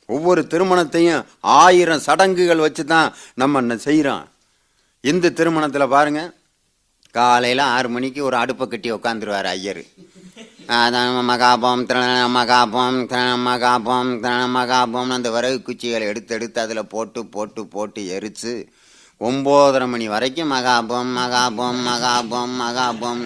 ஒவ்வொரு 0.09 0.41
திருமணத்தையும் 0.47 1.25
ஆயிரம் 1.57 2.05
சடங்குகள் 2.05 2.63
வச்சு 2.63 2.85
தான் 2.85 3.09
நம்ம 3.35 3.77
செய்கிறோம் 3.83 4.25
இந்து 5.03 5.29
திருமணத்தில் 5.33 5.93
பாருங்கள் 5.93 6.31
காலையில் 7.15 7.63
ஆறு 7.67 7.87
மணிக்கு 7.89 8.21
ஒரு 8.23 8.35
அடுப்பை 8.37 8.65
கட்டி 8.65 8.89
உட்காந்துருவார் 8.91 9.49
ஐயர். 9.51 9.81
அதான் 10.75 11.17
மகாபம் 11.29 11.81
திரண 11.89 12.03
மகாபம் 12.35 12.99
திரண 13.09 13.31
மகாபம் 13.47 14.11
நம்ம 14.25 14.61
காப்போம்னு 14.65 15.17
அந்த 15.17 15.29
விறகு 15.29 15.57
குச்சிகளை 15.61 16.05
எடுத்து 16.11 16.35
எடுத்து 16.35 16.59
அதில் 16.63 16.91
போட்டு 16.93 17.21
போட்டு 17.27 17.61
போட்டு 17.67 18.01
எரித்து 18.15 18.53
ஒம்போதரை 19.21 19.87
மணி 19.87 20.07
வரைக்கும் 20.07 20.47
மகாபம் 20.47 21.11
மகாபம் 21.17 21.79
மகாபம் 21.79 22.53
மகாபம். 22.61 23.21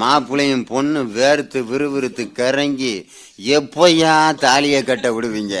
மாப்பிள்ளையும் 0.00 0.66
பொண்ணு 0.66 1.00
வேர்த்து 1.02 1.60
விறுவிறுத்து 1.70 2.32
கறங்கி 2.32 3.08
எப்போயா 3.44 4.34
தாலியை 4.34 4.84
கட்ட 4.84 5.10
விடுவீங்க? 5.10 5.56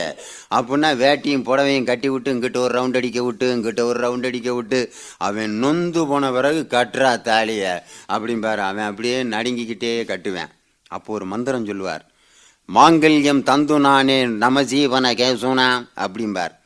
அப்படின்னா 0.54 0.90
வேட்டியும் 1.02 1.46
புடவையும் 1.48 1.84
கட்டி 1.84 2.08
விட்டு 2.08 2.34
இங்கிட்ட 2.34 2.56
ஒரு 2.56 2.74
ரவுண்ட் 2.78 2.96
அடிக்க 2.96 3.22
விட்டு 3.22 3.56
இங்கிட்ட 3.56 3.80
ஒரு 3.80 3.98
ரவுண்ட் 4.04 4.26
அடிக்க 4.26 4.54
விட்டு. 4.54 4.92
அவன் 5.18 5.50
நொந்து 5.50 6.06
போன 6.06 6.30
பிறகு 6.30 6.66
கட்டுறா 6.70 7.20
தாலியை. 7.20 7.74
அப்படிம்பாரு 8.08 8.62
அவன் 8.70 8.88
அப்படியே 8.90 9.22
நடுங்கிக்கிட்டே 9.22 9.92
கட்டுவேன். 10.12 10.50
அப்போ 10.88 11.12
ஒரு 11.12 11.24
மந்திரம் 11.24 11.66
சொல்லுவார் 11.66 12.04
மாங்கல்யம் 12.74 13.42
தந்து 13.42 13.78
நானே 13.78 14.26
நம 14.26 14.62
ஜீவன 14.62 15.12
கேசுனா. 15.22 15.68
அப்படிம்பார் 15.96 16.58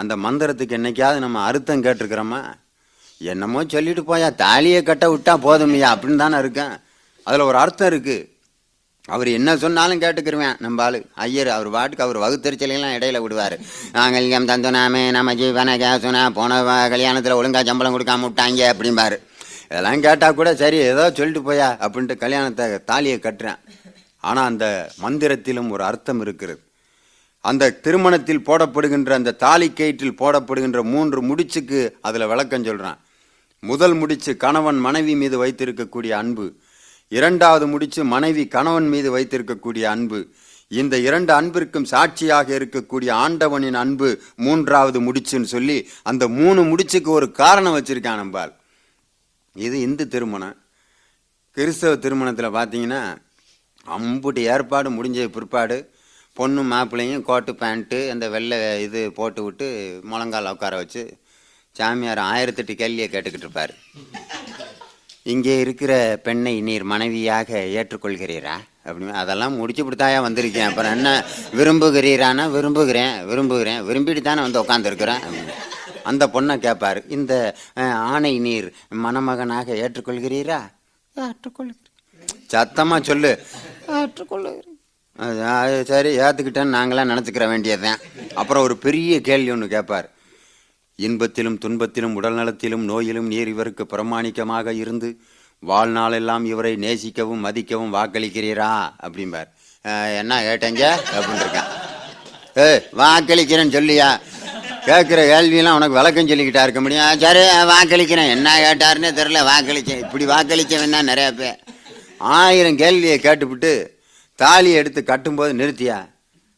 அந்த 0.00 0.14
மந்திரத்துக்கு 0.24 0.78
என்னைக்காவது 0.78 1.18
நம்ம 1.26 1.42
அர்த்தம் 1.48 1.84
கேட்டிருக்கிறோமா? 1.84 2.40
என்னமோ 3.20 3.60
சொல்லிட்டு 3.74 4.02
போயா 4.10 4.28
தாலியை 4.42 4.80
கட்ட 4.88 5.06
விட்டா 5.12 5.32
போதுமையா 5.46 5.88
அப்படின்னு 5.94 6.22
தானே 6.24 6.38
இருக்கேன். 6.42 6.74
அதில் 7.26 7.48
ஒரு 7.50 7.58
அர்த்தம் 7.62 7.90
இருக்குது 7.92 8.26
அவர் 9.14 9.28
என்ன 9.36 9.50
சொன்னாலும் 9.62 10.00
கேட்டுக்கிருவேன் 10.02 10.58
நம்ம 10.64 10.82
ஆள். 10.86 10.98
ஐயர் 11.24 11.50
அவர் 11.54 11.68
பாட்டுக்கு 11.74 12.04
அவர் 12.06 12.18
வகுத்தறிச்சலாம் 12.24 12.96
இடையில 12.96 13.20
விடுவார். 13.24 13.56
நாங்கள் 13.96 14.24
இங்கே 14.24 14.70
நாமே 14.76 15.02
நம்ம 15.16 15.34
ஜீவன 15.40 15.76
கேசுனா 15.82 16.22
போன 16.38 16.60
கல்யாணத்தில் 16.94 17.38
ஒழுங்காக 17.38 17.64
சம்பளம் 17.70 17.96
கொடுக்காம 17.96 18.26
விட்டாங்க 18.28 18.62
அப்படிம்பாரு. 18.74 19.18
இதெல்லாம் 19.70 20.04
கேட்டால் 20.06 20.38
கூட 20.40 20.50
சரி 20.62 20.78
ஏதோ 20.92 21.06
சொல்லிட்டு 21.18 21.42
போயா 21.48 21.70
அப்படின்ட்டு 21.84 22.16
கல்யாணத்தை 22.24 22.66
தாலியை 22.90 23.18
கட்டுறேன். 23.26 23.60
ஆனால் 24.28 24.48
அந்த 24.50 24.66
மந்திரத்திலும் 25.02 25.72
ஒரு 25.74 25.82
அர்த்தம் 25.90 26.22
இருக்கிறது. 26.26 26.60
அந்த 27.48 27.74
திருமணத்தில் 27.84 28.46
போடப்படுகின்ற 28.48 29.10
அந்த 29.18 29.36
தாலி 29.44 29.68
கயிற்றில் 29.70 30.18
போடப்படுகின்ற 30.22 30.80
மூன்று 30.92 31.20
முடிச்சுக்கு 31.28 31.80
அதில் 32.08 32.30
விளக்கம் 32.32 32.66
சொல்கிறான் 32.68 32.98
முதல் 33.62 33.94
முடிச்சு 34.00 34.32
கணவன் 34.44 34.78
மனைவி 34.86 35.14
மீது 35.20 35.36
வைத்திருக்கக்கூடிய 35.44 36.12
அன்பு. 36.22 36.46
இரண்டாவது 37.12 37.66
முடிச்சு 37.72 38.00
மனைவி 38.14 38.44
கணவன் 38.54 38.88
மீது 38.92 39.08
வைத்திருக்கக்கூடிய 39.16 39.84
அன்பு. 39.94 40.20
இந்த 40.78 40.94
இரண்டு 41.06 41.32
அன்பிற்கும் 41.38 41.88
சாட்சியாக 41.92 42.48
இருக்கக்கூடிய 42.58 43.10
ஆண்டவனின் 43.24 43.78
அன்பு 43.82 44.08
மூன்றாவது 44.46 44.98
முடிச்சுன்னு 45.06 45.48
சொல்லி 45.54 45.76
அந்த 46.10 46.24
மூணு 46.38 46.60
முடிச்சுக்கு 46.70 47.10
ஒரு 47.18 47.28
காரணம் 47.40 47.76
வச்சுருக்கான் 47.76 48.20
நம்பால். 48.22 48.52
இது 49.66 49.76
இந்து 49.86 50.06
திருமணம். 50.14 50.56
கிறிஸ்தவ 51.56 51.94
திருமணத்தில் 52.04 52.56
பார்த்தீங்கன்னா 52.58 53.02
அம்புட்டு 53.96 54.42
ஏற்பாடு 54.54 54.88
முடிஞ்ச 54.96 55.28
பிற்பாடு 55.36 55.78
பொண்ணு 56.38 56.62
மாப்பிள்ளையும் 56.62 57.22
கோட்டு 57.22 57.52
பேண்ட்டு 57.52 57.98
அந்த 58.10 58.26
வெள்ளை 58.28 58.58
இது 58.82 59.00
போட்டு 59.18 59.40
விட்டு 59.42 59.66
முழங்கால 60.10 60.50
உட்கார 60.50 60.76
வச்சு 60.76 61.02
சாமியார் 61.72 62.20
ஆயிரத்தெட்டு 62.32 62.74
கேள்வியை 62.74 63.08
கேட்டுக்கிட்டு 63.08 63.44
இருப்பார். 63.44 63.72
இங்கே 65.22 65.54
இருக்கிற 65.58 66.20
பெண்ணை 66.22 66.60
நீர் 66.60 66.84
மனைவியாக 66.92 67.58
ஏற்றுக்கொள்கிறீரா? 67.78 68.56
அப்படின்னு. 68.84 69.16
அதெல்லாம் 69.22 69.56
முடிச்சு 69.56 69.82
கொடுத்தாயா 69.84 70.18
வந்திருக்கேன். 70.26 70.68
அப்புறம் 70.68 70.92
என்ன 70.92 71.24
விரும்புகிறீரானா? 71.56 72.44
விரும்புகிறேன் 72.50 73.14
விரும்புகிறேன். 73.26 73.80
விரும்பிட்டு 73.88 74.20
தானே 74.20 74.40
வந்து 74.46 74.62
உட்காந்துருக்குறேன் 74.62 75.22
அந்த 76.02 76.26
பொண்ணை 76.34 76.56
கேட்பார் 76.58 77.00
இந்த 77.16 77.32
ஆணை 78.14 78.38
நீர் 78.38 78.68
மணமகனாக 79.04 79.74
ஏற்றுக்கொள்கிறீரா? 79.84 80.60
ஏற்றுக்கொள்கிறேன். 81.16 81.86
சத்தமாக 82.46 83.02
சொல்லு. 83.02 83.32
ஏற்றுக்கொள்கிறேன். 83.88 84.67
அது 85.24 85.44
அது 85.44 85.84
சரி 85.90 86.10
ஏற்றுக்கிட்டேன்னு 86.18 86.74
நாங்களாம் 86.76 87.10
நினச்சிக்கிற 87.12 87.48
வேண்டியதுதான். 87.48 88.00
அப்புறம் 88.34 88.62
ஒரு 88.62 88.76
பெரிய 88.76 89.20
கேள்வி 89.28 89.50
ஒன்று 89.50 89.68
கேட்பார் 89.68 90.08
இன்பத்திலும் 91.06 91.58
துன்பத்திலும் 91.64 92.14
உடல் 92.18 92.34
நலத்திலும் 92.34 92.84
நோயிலும் 92.84 93.26
நீர் 93.26 93.48
இவருக்கு 93.48 93.86
பிரமாணிக்கமாக 93.92 94.74
இருந்து 94.74 95.20
வாழ்நாளெல்லாம் 95.66 96.44
இவரை 96.44 96.72
நேசிக்கவும் 96.74 97.44
மதிக்கவும் 97.46 97.94
வாக்களிக்கிறீரா? 97.94 98.70
அப்படிம்பார். 99.06 99.48
என்ன 100.20 100.40
கேட்டேங்க? 100.48 100.84
அப்படின்னு 101.14 101.44
இருக்கான். 101.44 101.68
ஏ 102.58 102.68
வாக்களிக்கிறேன்னு 103.02 103.76
சொல்லியா? 103.78 104.08
கேட்குற 104.86 105.20
கேள்வியெல்லாம் 105.32 105.78
உனக்கு 105.78 105.98
விளக்கம் 106.00 106.28
சொல்லிக்கிட்டா 106.28 106.62
இருக்க 106.62 106.80
முடியும். 106.80 107.20
சரி 107.26 107.44
வாக்களிக்கிறேன். 107.74 108.32
என்ன 108.36 108.56
கேட்டாருன்னே 108.66 109.12
தெரில 109.20 109.42
வாக்களிச்சேன். 109.52 110.02
இப்படி 110.06 110.26
வாக்களிச்சவன் 110.34 110.96
தான் 110.96 111.08
நிறையா 111.08 111.30
பேர். 111.42 111.58
ஆயிரம் 112.18 112.76
கேள்வியை 112.76 113.18
கேட்டுவிட்டு 113.18 113.72
தாலியை 114.38 114.76
எடுத்து 114.80 115.00
கட்டும்போது 115.02 115.52
நிறுத்தியா? 115.60 115.96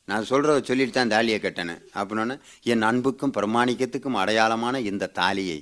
நான் 0.09 0.27
சொல்கிறத 0.31 0.63
சொல்லிட்டு 0.69 0.95
தான் 0.97 1.13
தாலியை 1.13 1.39
கட்டினேன். 1.43 1.83
அப்படின்னோடனே 1.99 2.35
என் 2.73 2.85
அன்புக்கும் 2.89 3.33
பிரமாணிக்கத்துக்கும் 3.37 4.19
அடையாளமான 4.23 4.81
இந்த 4.91 5.11
தாலியை 5.19 5.59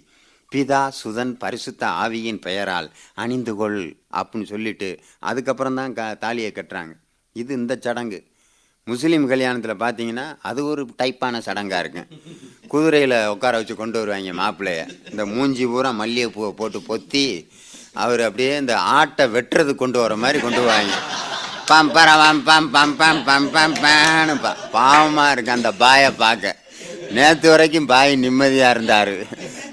பிதா 0.53 0.81
சுதன் 1.01 1.35
பரிசுத்த 1.43 1.83
ஆவியின் 2.03 2.41
பெயரால் 2.47 2.89
அணிந்து 3.23 3.53
கொள் 3.61 3.79
அப்படின்னு 4.19 4.51
சொல்லிட்டு 4.53 4.89
அதுக்கப்புறம் 5.31 5.79
தான் 5.81 5.95
க 5.99 6.07
தாலியை 6.25 6.51
கட்டுறாங்க. 6.59 6.93
இது 7.41 7.51
இந்த 7.61 7.77
சடங்கு. 7.87 8.21
முஸ்லீம் 8.87 9.29
கல்யாணத்தில் 9.33 9.83
பார்த்தீங்கன்னா 9.85 10.27
அது 10.51 10.61
ஒரு 10.71 10.83
டைப்பான 11.01 11.41
சடங்காக 11.49 11.83
இருக்கும் 11.85 12.09
குதிரையில் 12.73 13.17
உட்கார 13.35 13.55
வச்சு 13.61 13.75
கொண்டு 13.83 13.99
வருவாங்க 14.01 14.33
மாப்பிள்ளைய. 14.41 14.83
இந்த 15.13 15.25
மூஞ்சி 15.35 15.67
பூரா 15.73 15.93
மல்லிகைப்பூவை 16.01 16.53
போட்டு 16.61 16.81
பொத்தி 16.91 17.25
அவர் 18.05 18.23
அப்படியே 18.29 18.53
இந்த 18.65 18.75
ஆட்டை 18.99 19.27
வெட்டுறது 19.37 19.75
கொண்டு 19.83 20.01
வர 20.05 20.17
மாதிரி 20.25 20.41
கொண்டு 20.47 20.63
வருவாங்க. 20.65 20.97
பம் 21.71 21.91
பரவம் 21.95 22.39
பம் 22.49 22.69
பம் 22.75 22.93
பம் 23.01 23.19
பம் 23.27 23.47
பம் 23.55 23.75
பேனு 23.83 24.35
பாவமாக 24.75 25.33
இருக்கு 25.35 25.51
அந்த 25.55 25.71
பாயை 25.81 26.11
பார்க்க. 26.23 26.55
நேற்று 27.17 27.49
வரைக்கும் 27.53 27.89
பாய் 27.91 28.13
நிம்மதியாக 28.23 28.75
இருந்தார். 28.75 29.13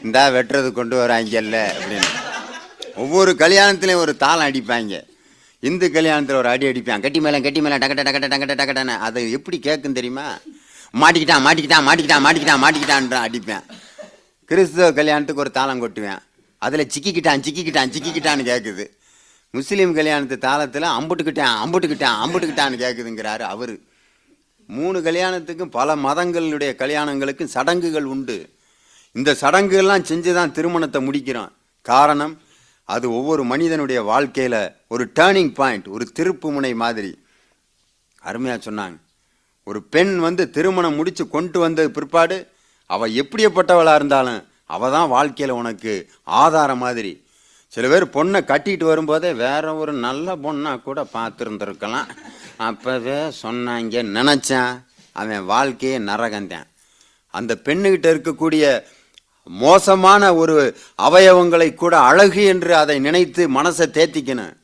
இந்தா 0.06 0.24
வெட்டுறது 0.36 0.70
கொண்டு 0.80 0.96
வராங்கல்ல 1.02 1.58
அப்படின்னு. 1.76 2.10
ஒவ்வொரு 3.04 3.32
கல்யாணத்துலேயும் 3.44 4.04
ஒரு 4.06 4.16
தாளம் 4.24 4.48
அடிப்பாங்க. 4.48 5.00
இந்து 5.70 5.88
கல்யாணத்தில் 5.96 6.40
ஒரு 6.42 6.50
அடி 6.54 6.66
அடிப்பான் 6.72 7.06
கட்டி 7.06 7.20
மேலே 7.26 7.40
கட்டி 7.46 7.62
மேலே 7.66 7.78
டக்கட்ட 7.84 8.04
டக்கட்ட 8.08 8.30
டக்கட்ட 8.34 8.56
டக்கட்டானே 8.62 8.96
அதை 9.08 9.24
எப்படி 9.38 9.60
கேட்கும் 9.68 9.98
தெரியுமா? 10.00 10.28
மாட்டிக்கிட்டான் 11.02 11.46
மாட்டிக்கிட்டான் 11.48 11.88
மாட்டிக்கிட்டான் 11.88 12.26
மாட்டிக்கிட்டான் 12.26 12.64
மாட்டிக்கிட்டான்றான் 12.66 13.26
அடிப்பேன். 13.30 13.64
கிறிஸ்தவ 14.52 14.92
கல்யாணத்துக்கு 15.00 15.46
ஒரு 15.46 15.52
தாளம் 15.60 15.82
கொட்டுவேன். 15.86 16.22
அதில் 16.66 16.90
சிக்கிக்கிட்டான் 16.94 17.44
சிக்கிக்கிட்டான் 17.48 17.94
சிக்கிக்கிட்டான்னு 17.96 18.50
கேட்குது 18.52 18.86
முஸ்லீம் 19.56 19.96
கல்யாணத்து 19.98 20.36
தாளத்தில் 20.46 20.94
அம்புட்டுக்கிட்டேன் 20.98 21.54
அம்புட்டுக்கிட்டேன் 21.64 22.16
அம்புட்டுக்கிட்டான்னு 22.24 22.78
கேட்குதுங்கிறாரு 22.84 23.44
அவர். 23.54 23.76
மூணு 24.68 24.98
கல்யாணத்துக்கும் 25.08 25.76
பல 25.78 25.96
மதங்களுடைய 25.96 26.72
கல்யாணங்களுக்கும் 26.82 27.54
சடங்குகள் 27.56 28.08
உண்டு. 28.14 28.38
இந்த 29.12 29.36
சடங்குகள்லாம் 29.42 30.08
செஞ்சு 30.10 30.32
தான் 30.34 30.52
திருமணத்தை 30.52 31.00
முடிக்கிறோம். 31.08 31.52
காரணம் 31.82 32.34
அது 32.84 33.06
ஒவ்வொரு 33.18 33.44
மனிதனுடைய 33.44 34.00
வாழ்க்கையில் 34.02 34.62
ஒரு 34.88 35.04
டேர்னிங் 35.20 35.54
பாயிண்ட் 35.54 35.88
ஒரு 35.88 36.06
திருப்பு 36.18 36.48
முனை 36.56 36.74
மாதிரி. 36.74 37.12
அருமையாக 38.20 38.60
சொன்னாங்க. 38.68 38.98
ஒரு 39.64 39.80
பெண் 39.94 40.14
வந்து 40.20 40.44
திருமணம் 40.56 40.96
முடித்து 40.96 41.24
கொண்டு 41.28 41.60
வந்த 41.60 41.90
பிற்பாடு 41.98 42.38
அவள் 42.90 43.14
எப்படியப்பட்டவளாக 43.22 43.96
இருந்தாலும் 43.96 44.42
அவள் 44.66 44.92
தான் 44.92 45.14
வாழ்க்கையில் 45.16 45.60
உனக்கு 45.62 45.94
ஆதாரம் 46.24 46.84
மாதிரி. 46.86 47.25
சில 47.76 47.88
பேர் 47.88 48.06
பொண்ணை 48.06 48.40
கட்டிட்டு 48.50 48.84
வரும்போதே 48.84 49.34
வேற 49.34 49.76
ஒரு 49.76 49.94
நல்ல 49.94 50.36
பொண்ணாக 50.36 50.82
கூட 50.82 51.08
பார்த்துருந்துருக்கலாம். 51.14 52.08
அப்போவே 52.60 53.32
சொன்னாங்க 53.42 54.04
நினச்சேன் 54.18 54.84
அவன் 55.12 55.44
வாழ்க்கையே 55.46 55.98
நரகந்தேன். 56.00 56.68
அந்த 57.28 57.58
பெண்ணுகிட்ட 57.64 58.08
இருக்கக்கூடிய 58.14 58.84
மோசமான 59.44 60.36
ஒரு 60.36 60.78
அவயவங்களை 60.98 61.74
கூட 61.74 62.00
அழகு 62.00 62.46
என்று 62.46 62.76
அதை 62.76 63.00
நினைத்து 63.00 63.50
மனசை 63.50 63.88
தேத்திக்கணும். 63.98 64.56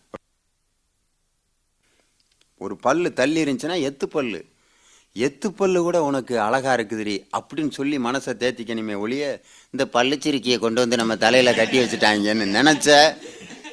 ஒரு 2.57 2.77
பல்லு 2.77 3.13
தள்ளி 3.13 3.43
இருந்துச்சுன்னா 3.43 3.77
எத்து 3.89 4.05
பல்லு? 4.05 4.45
எத்து 5.15 5.47
பல்லு 5.47 5.81
கூட 5.81 6.03
உனக்கு 6.03 6.39
அழகா 6.39 6.73
இருக்குதுடி 6.75 7.15
அப்படின்னு 7.37 7.69
சொல்லி 7.69 7.97
மனசை 7.97 8.33
தேத்திக்கணுமே 8.41 8.97
ஒழிய 8.97 9.41
இந்த 9.69 9.85
பல்லுச்சிரிக்கையை 9.93 10.59
கொண்டு 10.59 10.81
வந்து 10.81 10.95
நம்ம 10.95 11.15
தலையில 11.15 11.53
கட்டி 11.53 11.79
வச்சுட்டாங்கன்னு 11.79 12.47
நினைச்ச 12.57 13.15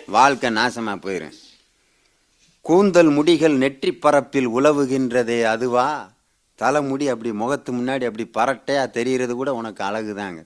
வாழ்க்கை 0.06 0.50
நாசமா 0.50 0.94
போயிடும் 1.04 1.36
கூந்தல் 2.60 3.08
முடிகள் 3.08 3.56
நெற்றி 3.56 3.92
பரப்பில் 3.92 4.48
உலவுகின்றதே 4.48 5.42
அதுவா? 5.42 6.10
தலைமுடி 6.54 7.08
அப்படி 7.08 7.32
முகத்து 7.32 7.72
முன்னாடி 7.72 8.04
அப்படி 8.04 8.24
பரட்டையா 8.34 8.90
தெரிகிறது 8.90 9.34
கூட 9.34 9.54
உனக்கு 9.54 9.84
அழகு 9.84 10.14
தாங்க 10.14 10.44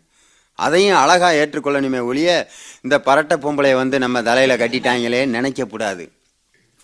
அதையும் 0.55 0.97
அழகா 0.97 1.31
ஏற்றுக்கொள்ளணுமே 1.31 2.01
ஒழிய 2.05 2.49
இந்த 2.81 2.99
பரட்டை 2.99 3.37
பொம்பளை 3.45 3.75
வந்து 3.75 3.99
நம்ம 3.99 4.23
தலையில 4.23 4.57
கட்டிட்டாங்களே 4.57 5.23
நினைக்கக்கூடாது. 5.37 6.09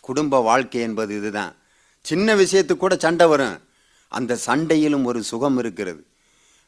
குடும்ப 0.01 0.41
வாழ்க்கை 0.41 0.81
என்பது 0.81 1.17
இதுதான். 1.17 1.55
சின்ன 2.01 2.37
விஷயத்துக்கு 2.37 2.77
கூட 2.77 2.97
சண்டை 2.97 3.27
வரும். 3.27 3.68
அந்த 4.13 4.39
சண்டையிலும் 4.47 5.09
ஒரு 5.11 5.21
சுகம் 5.31 5.59
இருக்கிறது. 5.63 6.01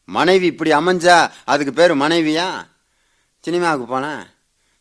மனைவி 0.09 0.47
இப்படி 0.53 0.71
அமைஞ்சா 0.81 1.17
அதுக்கு 1.53 1.73
பேர் 1.79 1.93
மனைவியா? 2.03 2.49
சினிமாவுக்கு 3.45 3.87
போனேன் 3.95 4.23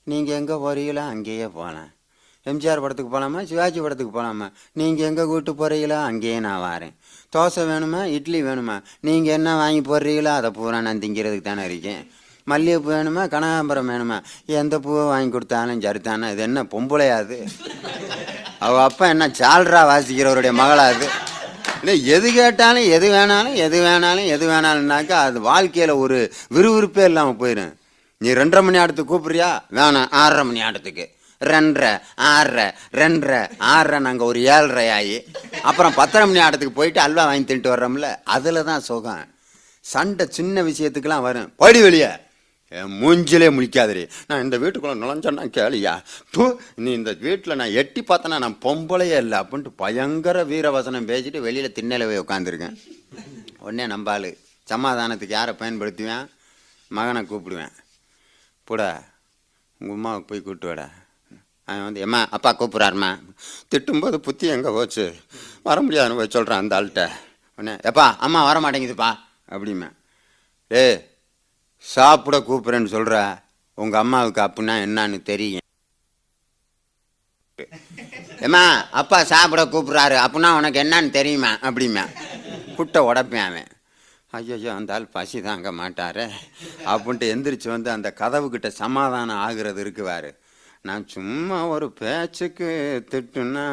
நீங்கள் 0.07 0.38
எங்கே 0.40 0.56
போறீங்களோ? 0.65 1.06
அங்கேயே 1.14 1.48
போனேன் 1.60 1.90
எம்ஜிஆர் 2.45 2.81
படத்துக்கு 2.84 3.11
போகலாமா 3.14 3.40
சிவாஜி 3.49 3.80
படத்துக்கு 3.84 4.14
போகலாமா 4.15 4.48
நீங்கள் 4.80 5.07
எங்கே 5.10 5.23
கூட்டு 5.31 5.52
போகிறீங்களோ 5.61 5.98
அங்கேயே 6.10 6.38
நான் 6.45 6.64
வரேன். 6.68 6.94
தோசை 7.34 7.64
வேணுமா? 7.72 8.02
இட்லி 8.18 8.40
வேணுமா? 8.48 8.76
நீங்கள் 9.07 9.36
என்ன 9.38 9.56
வாங்கி 9.61 9.81
போடுறீங்களோ 9.90 10.31
அதை 10.40 10.49
பூரா 10.57 10.80
நான் 10.88 11.02
திங்கிறதுக்கு 11.03 11.48
தானே 11.49 11.65
இருக்கேன். 11.69 12.02
மல்லிகைப்பூ 12.48 12.91
வேணுமா? 12.95 13.23
கனகாம்பரம் 13.34 13.90
வேணுமா? 13.94 14.18
எந்த 14.60 14.76
பூவை 14.86 15.03
வாங்கி 15.11 15.30
கொடுத்தாலும் 15.36 15.84
சரித்தானே 15.86 16.31
இது 16.34 16.44
என்ன 16.49 16.64
பொம்பளையாது 16.73 17.38
அவ 18.68 18.81
அப்பா 18.90 19.06
என்ன 19.14 19.27
சால்ரா 19.41 19.81
வாசிக்கிறவருடைய 19.91 20.53
மகளா 20.61 20.86
அது? 20.94 21.07
இல்லை 21.81 22.06
எது 22.06 22.34
கேட்டாலும் 22.34 22.88
எது 22.95 23.07
வேணாலும் 23.11 23.56
எது 23.56 23.77
வேணாலும் 23.81 24.27
எது 24.27 24.45
வேணாலும்னாக்கா 24.49 25.18
அது 25.27 25.41
வாழ்க்கையில் 25.41 25.89
ஒரு 25.89 26.18
விறுவிறுப்பே 26.53 27.03
இல்லாமல் 27.03 27.39
போயிடும் 27.39 27.73
நீ 28.22 28.34
ரெண்டரை 28.34 28.61
மணி 28.64 28.77
ஆட்டத்துக்கு 28.77 29.14
கூப்பிட்றியா? 29.14 29.49
வேணாம் 29.72 30.10
ஆறரை 30.11 30.43
மணி 30.43 30.61
ஆட்டத்துக்கு 30.61 31.06
ரெண்டரை 31.41 31.91
ஆறரை 32.15 32.65
ரெண்டரை 32.93 33.41
ஆறரை 33.57 33.99
நாங்கள் 33.99 34.27
ஒரு 34.27 34.39
ஏழரை 34.56 34.89
ஆகி 34.89 35.18
அப்புறம் 35.61 35.93
பத்தரை 35.93 36.26
மணி 36.27 36.39
ஆட்டத்துக்கு 36.39 36.80
போயிட்டு 36.80 36.99
அல்வா 37.01 37.26
வாங்கி 37.26 37.53
தின்ட்டு 37.53 37.73
வர்றோம்ல 37.73 38.15
அதில் 38.23 38.64
தான் 38.64 38.81
சுகம். 38.81 39.23
சண்டை 39.85 40.27
சின்ன 40.30 40.64
விஷயத்துக்கெல்லாம் 40.64 41.22
வரும். 41.22 41.53
படி 41.56 41.81
வெளியே. 41.81 42.10
என் 42.77 42.91
மூஞ்சிலே 43.01 43.47
முழிக்காதடி. 43.57 44.09
நான் 44.27 44.43
இந்த 44.43 44.57
வீட்டுக்குள்ள 44.57 44.95
நுழைஞ்சேன்னா 45.03 45.45
கேளியா? 45.57 46.03
பூ 46.31 46.59
நீ 46.75 46.91
இந்த 46.91 47.11
வீட்டில் 47.13 47.55
நான் 47.55 47.71
எட்டி 47.71 48.01
பார்த்தனா 48.01 48.37
நான் 48.43 48.57
பொம்பளையே 48.65 49.17
இல்லை 49.17 49.39
அப்படின்ட்டு 49.39 49.71
பயங்கர 49.75 50.43
வீரவசனம் 50.43 51.07
பேசிட்டு 51.11 51.39
வெளியில் 51.39 51.71
திண்ணையில் 51.71 52.07
போய் 52.09 52.21
உட்காந்துருக்கேன் 52.25 52.75
உடனே 53.59 53.87
நம்பாள். 53.87 54.37
சமாதானத்துக்கு 54.69 55.27
யாரை 55.27 55.55
பயன்படுத்துவேன்? 55.59 56.29
மகனை 56.87 57.21
கூப்பிடுவேன். 57.21 57.73
போடா. 58.63 59.03
உங்கள் 59.79 59.95
அம்மாவுக்கு 59.95 60.27
போய் 60.27 60.41
கூப்பிட்டு 60.41 60.67
வாடா. 60.67 60.89
அவன் 61.65 61.83
வந்து 61.83 61.99
எம்மா 61.99 62.27
அப்பா 62.29 62.55
கூப்பிட்றாருமா 62.59 63.19
திட்டும்போது 63.71 64.15
புத்தி 64.15 64.47
எங்கே 64.47 64.69
போச்சு? 64.69 65.13
வர 65.63 65.81
முடியாதுன்னு 65.81 66.15
போய் 66.15 66.35
சொல்கிறான் 66.37 66.59
அந்த 66.59 66.81
ஆள்கிட்ட. 66.81 67.09
உடனே 67.55 67.75
எப்பா 67.91 68.15
அம்மா 68.17 68.43
வர 68.43 68.59
மாட்டேங்குதுப்பா 68.59 69.11
அப்படிமே 69.51 69.89
ஏ 70.71 71.09
சாப்பிட 71.84 72.38
கூப்பிட்றேன்னு 72.47 72.93
சொல்கிற 72.95 73.15
உங்கள் 73.77 74.01
அம்மாவுக்கு 74.03 74.41
அப்படின்னா 74.41 74.76
என்னன்னு 74.85 75.19
தெரியும். 75.31 75.65
ஏம்மா 78.45 78.64
அப்பா 79.01 79.18
சாப்பிட 79.31 79.61
கூப்பிட்றாரு 79.65 80.18
அப்படின்னா 80.26 80.49
உனக்கு 80.60 80.80
என்னன்னு 80.84 81.10
தெரியுமா? 81.18 81.51
அப்படிமா 81.68 82.03
குட்டை 82.77 82.99
உடப்பேன் 83.10 83.45
அவன். 83.49 83.72
ஐயோ 84.38 84.72
அந்த 84.73 84.93
ஆள் 84.93 85.14
பசி 85.15 85.38
தாங்க 85.41 85.69
மாட்டாரே. 85.72 86.26
அப்படின்ட்டு 86.91 87.31
எந்திரிச்சு 87.34 87.68
வந்து 87.76 87.89
அந்த 87.95 88.10
கதவுக்கிட்ட 88.19 88.69
சமாதானம் 88.81 89.41
ஆகுறது 89.47 89.81
இருக்குவாரு 89.85 90.31
நான் 90.88 91.06
சும்மா 91.14 91.57
ஒரு 91.68 91.88
பேச்சுக்கு 91.99 92.69
திட்டுன்னா 93.11 93.65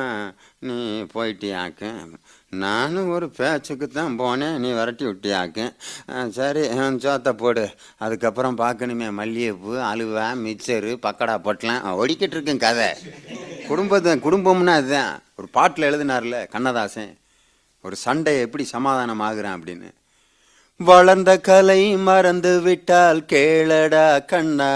நீ 0.66 0.76
போயிட்டியாக்கேன் 1.14 2.00
நானும் 2.52 3.08
ஒரு 3.14 3.26
பேச்சுக்கு 3.38 3.86
தான் 3.88 4.14
போனேன். 4.20 4.56
நீ 4.62 4.68
விரட்டி 4.78 5.04
விட்டியாக்கு. 5.06 5.64
சரி 6.36 6.62
சோத்தை 7.04 7.32
போடு. 7.42 7.64
அதுக்கப்புறம் 8.04 8.58
பார்க்கணுமே 8.62 9.08
மல்லிகைப்பூ 9.18 9.72
அலுவா 9.90 10.26
மிச்சரு 10.44 10.92
பக்கடா 11.06 11.34
பொட்டலாம். 11.46 11.84
ஒடிக்கிட்டு 12.02 12.36
இருக்கேன் 12.36 12.64
கதை. 12.66 12.88
குடும்பத்தை 13.68 14.12
குடும்பம்னா 14.26 14.74
அதுதான் 14.80 15.12
ஒரு 15.38 15.48
பாட்டில் 15.56 15.88
எழுதினார்ல 15.90 16.38
கண்ணதாசன் 16.54 17.14
ஒரு 17.84 17.96
சண்டையை 18.06 18.42
எப்படி 18.46 18.64
சமாதானம் 18.74 19.24
ஆகுறான் 19.28 19.56
அப்படின்னு. 19.56 19.90
வளர்ந்த 20.80 21.32
கலை 21.48 21.82
மறந்து 22.06 22.52
விட்டால் 22.64 23.20
கேளடா 23.32 24.08
கண்ணா. 24.32 24.72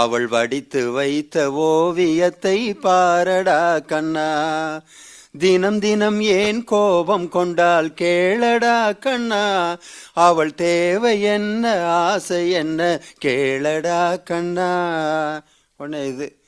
அவள் 0.00 0.26
வடித்து 0.34 0.82
வைத்த 0.96 1.46
ஓவியத்தை 1.68 2.58
பாரடா 2.86 3.60
கண்ணா. 3.92 4.28
தினம் 5.38 5.78
தினம் 5.78 6.20
ஏன் 6.20 6.64
கோபம் 6.64 7.28
கொண்டால் 7.28 7.94
கேளடா 8.00 8.98
கண்ணா? 8.98 9.76
அவள் 10.12 10.54
தேவை 10.54 11.22
என்ன 11.22 11.86
ஆசை 11.86 12.50
என்ன? 12.50 13.00
கேளடா 13.24 14.22
கண்ணா. 14.22 14.70
உடனே 15.76 16.06
இது 16.06 16.38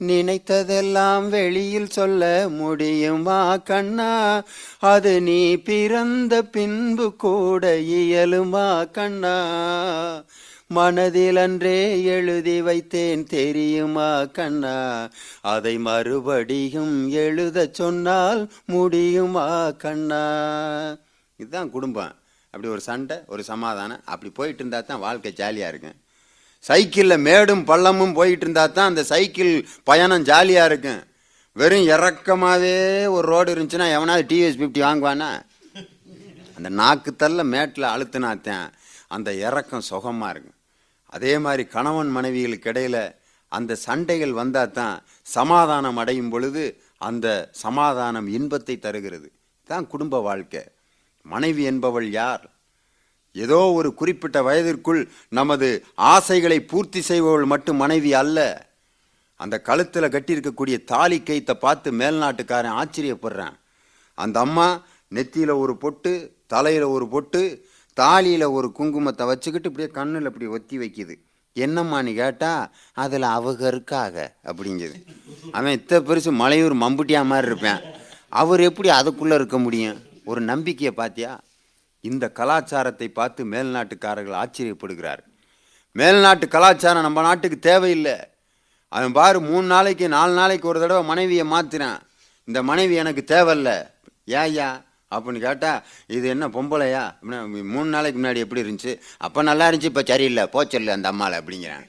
நினைத்ததெல்லாம் 0.00 1.28
வெளியில் 1.28 1.88
சொல்ல 1.88 2.46
முடியுமா 2.48 3.56
கண்ணா? 3.56 4.42
அது 4.78 5.20
நீ 5.20 5.56
பிறந்த 5.56 6.42
பின்பு 6.42 7.16
கூட 7.16 7.76
இயலுமா 7.76 8.90
கண்ணா? 8.90 9.36
மனதில் 10.68 11.36
அன்றே 11.36 12.02
எழுதி 12.02 12.62
வைத்தேன் 12.62 13.24
தெரியுமா 13.24 14.24
கண்ணா? 14.24 15.08
அதை 15.40 15.78
மறுபடியும் 15.78 17.10
எழுதச் 17.10 17.74
சொன்னால் 17.74 18.50
முடியுமா 18.64 19.70
கண்ணா? 19.70 20.22
இதுதான் 21.36 21.70
குடும்பம். 21.70 22.14
அப்படி 22.50 22.68
ஒரு 22.72 22.80
சண்டை 22.80 23.16
ஒரு 23.26 23.44
சமாதானம். 23.44 24.02
அப்படி 24.04 24.32
போயிட்டு 24.32 24.58
இருந்தா 24.58 24.80
தான் 24.80 24.98
வாழ்க்கை 24.98 25.32
ஜாலியாக 25.32 25.72
இருக்கும். 25.72 25.96
சைக்கிளில் 26.60 27.24
மேடும் 27.28 27.64
பள்ளமும் 27.66 28.12
போயிட்டு 28.12 28.44
இருந்தா 28.44 28.66
தான் 28.66 28.88
அந்த 28.88 29.02
சைக்கிள் 29.02 29.66
பயணம் 29.84 30.22
ஜாலியாக 30.22 30.70
இருக்கும். 30.72 31.02
வெறும் 31.52 31.86
இறக்கமாகவே 31.86 33.08
ஒரு 33.08 33.28
ரோடு 33.28 33.54
இருந்துச்சுன்னா 33.54 33.88
எவனாவது 33.90 34.26
டிவிஎஸ் 34.30 34.60
ஃபிஃப்டி 34.60 34.82
வாங்குவானா? 34.88 35.30
அந்த 36.56 36.68
நாக்கு 36.68 37.16
தள்ள 37.16 37.44
மேட்டில் 37.44 37.92
அழுத்தினாத்தான் 37.94 38.68
அந்த 39.08 39.34
இறக்கம் 39.34 39.88
சுகமாக 39.92 40.30
இருக்கும். 40.30 40.55
அதே 41.16 41.34
மாதிரி 41.44 41.64
கணவன் 41.76 42.10
மனைவிகளுக்கு 42.16 42.70
இடையில் 42.72 43.02
அந்த 43.52 43.78
சண்டைகள் 43.86 44.34
வந்தால் 44.40 44.74
தான் 44.78 44.96
சமாதானம் 45.36 45.98
அடையும் 46.02 46.30
பொழுது 46.34 46.64
அந்த 47.08 47.26
சமாதானம் 47.62 48.28
இன்பத்தை 48.36 48.74
தருகிறது. 48.84 49.28
தான் 49.68 49.86
குடும்ப 49.92 50.20
வாழ்க்கை. 50.28 50.62
மனைவி 51.26 51.62
என்பவள் 51.70 52.08
யார்? 52.20 52.44
ஏதோ 53.36 53.58
ஒரு 53.78 53.88
குறிப்பிட்ட 54.00 54.38
வயதிற்குள் 54.48 55.00
நமது 55.38 55.68
ஆசைகளை 56.12 56.58
பூர்த்தி 56.70 57.00
செய்பவள் 57.08 57.46
மட்டும் 57.52 57.80
மனைவி 57.84 58.10
அல்ல. 58.22 58.38
அந்த 59.40 59.56
கழுத்தில் 59.68 60.12
கட்டியிருக்கக்கூடிய 60.14 60.76
தாலி 60.92 61.18
கைத்தை 61.20 61.54
பார்த்து 61.64 61.88
மேல்நாட்டுக்காரன் 62.00 62.78
ஆச்சரியப்படுறான். 62.80 63.56
அந்த 64.18 64.36
அம்மா 64.46 64.68
நெத்தியில் 65.12 65.54
ஒரு 65.62 65.74
பொட்டு 65.82 66.12
தலையில் 66.52 66.86
ஒரு 66.96 67.06
பொட்டு 67.14 67.42
தாலியில் 68.00 68.52
ஒரு 68.52 68.72
குங்குமத்தை 68.78 69.26
வச்சுக்கிட்டு 69.26 69.68
இப்படியே 69.68 69.88
கண்ணில் 69.88 70.24
இப்படி 70.24 70.46
ஒத்தி 70.46 70.78
வைக்கிது. 70.78 71.14
என்னம்மான்னு 71.54 72.14
கேட்டால் 72.14 72.74
அதில் 72.92 73.22
அவங்க 73.22 73.68
இருக்காக 73.70 74.34
அப்படிங்குது. 74.44 75.04
அவன் 75.52 75.78
இத்த 75.78 75.92
பெருசு 75.92 76.30
மலையூர் 76.42 76.74
மம்புட்டியா 76.82 77.24
மாதிரி 77.24 77.46
இருப்பேன். 77.46 77.80
அவர் 78.28 78.60
எப்படி 78.60 78.88
அதுக்குள்ளே 78.88 79.34
இருக்க 79.34 79.58
முடியும்? 79.58 80.02
ஒரு 80.24 80.40
நம்பிக்கையை 80.40 80.92
பார்த்தியா 80.96 81.38
இந்த 82.00 82.30
கலாச்சாரத்தை 82.30 83.08
பார்த்து 83.08 83.44
மேல்நாட்டுக்காரர்கள் 83.44 84.40
ஆச்சரியப்படுகிறார். 84.42 85.22
மேல்நாட்டு 85.94 86.48
கலாச்சாரம் 86.48 87.02
நம்ம 87.02 87.22
நாட்டுக்கு 87.22 87.58
தேவையில்லை. 87.58 88.16
அவன் 88.88 89.12
பாரு 89.12 89.40
மூணு 89.40 89.66
நாளைக்கு 89.66 90.08
நாலு 90.08 90.32
நாளைக்கு 90.32 90.68
ஒரு 90.68 90.80
தடவை 90.80 91.04
மனைவியை 91.04 91.46
மாற்றுறான் 91.50 91.98
இந்த 92.44 92.62
மனைவி 92.62 92.94
எனக்கு 92.94 93.24
தேவையில்ல. 93.28 93.86
ஏயா 94.26 94.84
அப்படின்னு 95.14 95.40
கேட்டால் 95.40 95.82
இது 96.06 96.28
என்ன 96.28 96.48
பொம்பளையா? 96.48 97.04
அப்படின்னா, 97.22 97.64
மூணு 97.64 97.88
நாளைக்கு 97.88 98.20
முன்னாடி 98.22 98.36
எப்படி 98.36 98.62
இருந்துச்சு? 98.62 98.98
அப்போ 99.16 99.42
நல்லா 99.42 99.68
இருந்துச்சு 99.68 99.82
இப்போ 99.82 100.02
சரியில்லை 100.06 100.48
போச்சரில்லை 100.52 100.90
அந்த 100.90 101.08
அம்மாவை 101.08 101.38
அப்படிங்கிறான் 101.38 101.84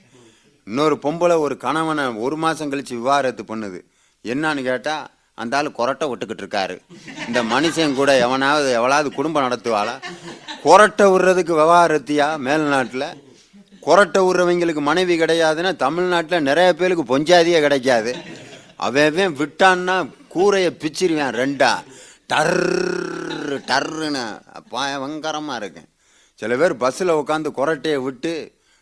இன்னொரு 0.66 1.00
பொம்பளை 1.04 1.38
ஒரு 1.40 1.58
கணவனை 1.58 2.06
ஒரு 2.06 2.36
மாதம் 2.36 2.70
கழித்து 2.70 2.96
விவாகரத்து 2.96 3.44
பண்ணுது. 3.44 3.80
என்னான்னு 4.24 4.64
கேட்டால் 4.64 5.08
அந்த 5.34 5.58
ஆள் 5.58 5.78
கொரட்டை 5.78 6.06
விட்டுக்கிட்டு 6.12 6.44
இருக்காரு. 6.44 6.78
இந்த 7.28 7.44
மனுஷன் 7.44 7.94
கூட 7.94 8.18
எவனாவது 8.18 8.82
எவளாவது 8.82 9.16
குடும்பம் 9.16 9.44
நடத்துவாளா? 9.44 9.96
கொரட்டை 10.64 11.06
விடுறதுக்கு 11.14 11.54
விவாகரத்தியா 11.62 12.28
மேல்நாட்டில்? 12.38 13.08
கொரட்டை 13.86 14.20
விடுறவங்களுக்கு 14.28 14.82
மனைவி 14.82 15.20
கிடையாதுன்னா 15.20 15.76
தமிழ்நாட்டில் 15.76 16.42
நிறைய 16.42 16.74
பேருக்கு 16.74 17.18
பொஞ்சாதியே 17.18 17.60
கிடைக்காது. 17.60 18.16
அவன் 18.76 19.12
அவன் 19.12 19.36
விட்டான்னா 19.36 20.12
கூரையை 20.28 20.72
பிச்சிருவேன் 20.80 21.36
ரெண்டா. 21.42 21.72
டர்ரு 22.30 23.58
டர்ருன்னு 23.70 24.24
பயங்கரமாக 24.70 25.60
இருக்கேன் 25.62 25.90
சில 26.40 26.56
பேர் 26.58 26.74
பஸ்ஸில் 26.84 27.20
உட்காந்து 27.22 27.50
கொரட்டையை 27.60 28.00
விட்டு 28.06 28.34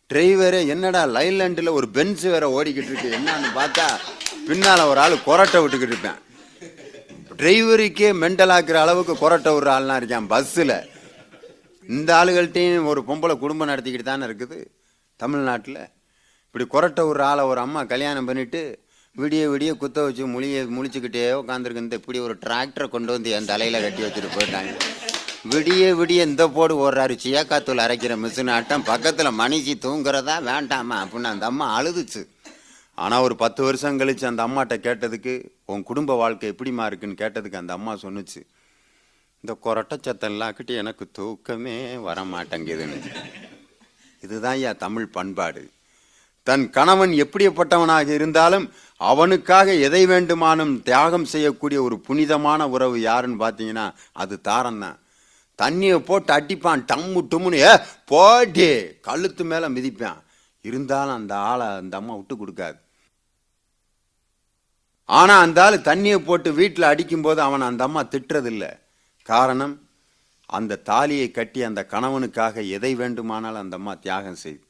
டிரைவரே 0.09 0.61
என்னடா 0.73 1.01
லைலாண்டில் 1.15 1.75
ஒரு 1.77 1.87
பென்ஸ் 1.87 2.25
வேற 2.33 2.45
ஓடிக்கிட்டு 2.55 2.91
இருக்கு 2.91 3.15
என்னன்னு 3.17 3.49
பார்த்தா 3.59 3.85
பின்னால் 4.47 4.89
ஒரு 4.91 4.99
ஆள் 4.99 5.15
கொரட்டை 5.27 5.59
விட்டுக்கிட்டு 5.61 5.95
இருப்பேன். 5.95 6.19
டிரைவருக்கே 7.39 8.09
மென்டல் 8.23 8.53
ஆக்குற 8.55 8.77
அளவுக்கு 8.81 9.13
கொரட்டை 9.13 9.51
விடுற 9.55 9.69
ஆள்லாம் 9.77 9.99
இருக்கான் 10.01 10.29
பஸ்ஸில் 10.33 10.75
இந்த 11.89 12.09
ஆளுகள்கிட்டையும் 12.19 12.89
ஒரு 12.91 13.01
பொம்பளை 13.07 13.35
குடும்பம் 13.43 13.69
நடத்திக்கிட்டு 13.71 14.07
தானே 14.09 14.27
இருக்குது 14.29 14.59
தமிழ்நாட்டில். 15.19 15.81
இப்படி 16.47 16.65
கொரட்டை 16.73 17.03
விடுற 17.07 17.23
ஆளை 17.31 17.43
ஒரு 17.51 17.59
அம்மா 17.65 17.83
கல்யாணம் 17.93 18.27
பண்ணிவிட்டு 18.29 18.61
விடிய 19.19 19.43
விடிய 19.51 19.77
குத்த 19.81 20.01
வச்சு 20.03 20.23
முழிய 20.27 20.61
முழிச்சுக்கிட்டே 20.75 21.21
உட்காந்துருக்கு 21.41 21.83
இந்த 21.83 21.95
இப்படி 21.99 22.19
ஒரு 22.19 22.33
டிராக்டரை 22.45 22.87
கொண்டு 22.89 23.11
வந்து 23.11 23.29
என் 23.29 23.45
தலையில் 23.45 23.83
கட்டி 23.83 24.01
வச்சுட்டு 24.03 24.29
போயிட்டாங்க. 24.35 24.71
விடிய 25.51 25.83
விடிய 25.99 26.25
இந்த 26.29 26.43
போடு 26.55 26.73
ஓடுறாரு. 26.85 27.15
சியாக்காத்தூள் 27.23 27.83
அரைக்கிற 27.83 28.13
மிஷின் 28.23 28.51
ஆட்டம். 28.51 28.83
பக்கத்தில் 28.83 29.37
மணிக்கு 29.41 29.75
தூங்குறதா 29.85 30.43
வேண்டாமா 30.43 31.05
அப்படின்னு 31.05 31.31
அந்த 31.33 31.45
அம்மா 31.45 31.81
அழுதுச்சு. 31.81 32.23
ஆனால் 32.95 33.21
ஒரு 33.21 33.35
பத்து 33.35 33.63
வருஷம் 33.63 33.99
கழிச்சு 33.99 34.25
அந்த 34.25 34.43
அம்மாட்ட 34.47 34.77
கேட்டதுக்கு 34.87 35.33
உன் 35.65 35.83
குடும்ப 35.83 36.15
வாழ்க்கை 36.23 36.49
எப்படிமா 36.49 36.85
இருக்குன்னு 36.85 37.21
கேட்டதுக்கு 37.23 37.61
அந்த 37.61 37.73
அம்மா 37.73 37.95
சொன்னுச்சு. 37.95 38.41
இந்த 39.41 39.57
கொரட்டை 39.65 39.97
சத்தம்லாக்கிட்டு 40.07 40.75
எனக்கு 40.83 41.07
தூக்கமே 41.11 41.77
வர 42.09 42.21
மாட்டேங்குதுன்னு 42.33 42.99
இதுதான் 44.21 44.51
ஐயா 44.51 44.73
தமிழ் 44.85 45.13
பண்பாடு. 45.17 45.63
தன் 46.47 46.65
கணவன் 46.77 47.13
எப்படிப்பட்டவனாக 47.23 48.07
இருந்தாலும் 48.17 48.65
அவனுக்காக 49.01 49.73
எதை 49.87 50.01
வேண்டுமானும் 50.11 50.73
தியாகம் 50.87 51.29
செய்யக்கூடிய 51.31 51.79
ஒரு 51.87 51.95
புனிதமான 52.07 52.67
உறவு 52.75 52.97
யாருன்னு 53.09 53.41
பார்த்தீங்கன்னா 53.43 53.85
அது 54.23 54.35
தாரம் 54.47 54.81
தான். 54.83 54.97
தண்ணியை 55.59 55.97
போட்டு 56.09 56.31
அடிப்பான் 56.37 56.85
டம்மு 56.91 57.19
டும்முன்னு 57.31 57.59
ஏ 57.67 57.73
போட்டி 58.11 58.67
கழுத்து 59.07 59.43
மேலே 59.51 59.67
மிதிப்பான். 59.75 60.19
இருந்தாலும் 60.65 61.17
அந்த 61.19 61.33
ஆளை 61.49 61.67
அந்த 61.81 61.95
அம்மா 62.01 62.13
விட்டு 62.19 62.35
கொடுக்காது. 62.35 62.77
ஆனால் 65.09 65.43
அந்த 65.45 65.59
ஆள் 65.63 65.75
தண்ணியை 65.89 66.19
போட்டு 66.27 66.49
வீட்டில் 66.59 66.91
அடிக்கும்போது 66.91 67.39
அவன் 67.47 67.69
அந்த 67.69 67.83
அம்மா 67.87 68.01
திட்டுறதில்ல. 68.13 68.65
காரணம் 69.29 69.75
அந்த 70.57 70.81
தாலியை 70.89 71.27
கட்டி 71.31 71.59
அந்த 71.69 71.81
கணவனுக்காக 71.93 72.63
எதை 72.77 72.91
வேண்டுமானாலும் 73.01 73.63
அந்த 73.63 73.75
அம்மா 73.79 73.93
தியாகம் 74.05 74.41
செய்து 74.43 74.64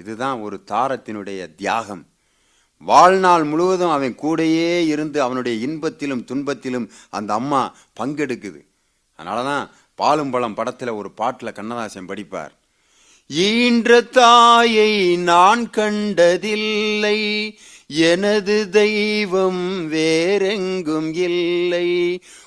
இதுதான் 0.00 0.38
ஒரு 0.38 0.56
தாரத்தினுடைய 0.66 1.54
தியாகம். 1.54 2.04
வாழ்நாள் 2.78 3.44
முழுவதும் 3.44 3.90
அவன் 3.90 4.16
கூடையே 4.22 4.86
இருந்து 4.86 5.22
அவனுடைய 5.22 5.66
இன்பத்திலும் 5.66 6.24
துன்பத்திலும் 6.24 6.86
அந்த 7.10 7.34
அம்மா 7.34 7.62
பங்கெடுக்குது. 8.00 8.60
அதனால 9.16 9.42
தான் 9.42 9.70
பாலும் 9.94 10.30
பழம் 10.30 10.54
படத்தில் 10.54 10.98
ஒரு 11.00 11.10
பாட்டில் 11.10 11.52
கண்ணதாசன் 11.52 12.08
படிப்பார். 12.08 12.54
ஈன்ற 13.28 14.00
தாயை 14.00 15.16
நான் 15.16 15.70
கண்டதில்லை 15.70 17.20
எனது 17.86 18.56
தெய்வம் 18.70 19.88
வேறெங்கும் 19.88 21.12
இல்லை. 21.14 21.90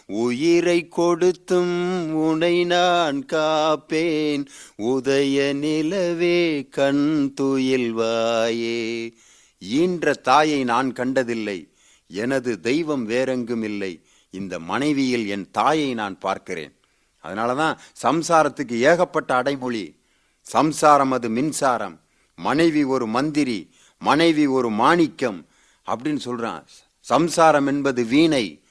உயிரை 0.06 0.88
கொடுத்தும் 0.88 2.14
உனை 2.14 2.66
நான் 2.66 3.26
காப்பேன். 3.26 4.46
உதய 4.78 5.54
நிலவே 5.54 6.68
கண் 6.70 7.34
துயில்வாயே 7.42 9.14
ஈன்ற 9.60 10.14
தாயை 10.14 10.64
நான் 10.64 10.94
கண்டதில்லை. 10.94 11.72
எனது 12.08 12.60
தெய்வம் 12.60 13.06
வேறெங்கும் 13.06 13.64
இல்லை 13.64 14.02
இந்த 14.30 14.60
மனைவியில் 14.60 15.28
என் 15.28 15.52
தாயை 15.52 15.94
நான் 15.94 16.20
பார்க்கிறேன். 16.20 16.76
அதனால 17.20 17.56
தான் 17.56 17.80
சம்சாரத்துக்கு 18.04 18.72
ஏகப்பட்ட 18.72 19.36
அடைமொழி. 19.36 19.96
சம்சாரம் 20.42 21.12
அது 21.12 21.30
மின்சாரம். 21.30 22.00
மனைவி 22.36 22.84
ஒரு 22.84 23.08
மந்திரி. 23.08 23.70
மனைவி 24.00 24.46
ஒரு 24.46 24.70
மாணிக்கம். 24.70 25.46
அப்படின்னு 25.86 26.18
சொல்கிறான் 26.18 26.68
சம்சாரம் 27.00 27.68
என்பது 27.68 28.06
வீணை. 28.06 28.63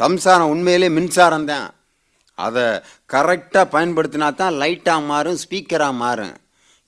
சம்சாரம் 0.00 0.50
உண்மையிலே 0.52 0.88
மின்சாரம் 0.96 1.48
தான். 1.52 1.68
அதை 2.38 2.64
கரெக்டாக 3.12 3.66
பயன்படுத்தினா 3.74 4.28
தான் 4.40 4.56
லைட்டாக 4.62 5.08
மாறும் 5.10 5.38
ஸ்பீக்கராக 5.42 5.94
மாறும். 6.02 6.34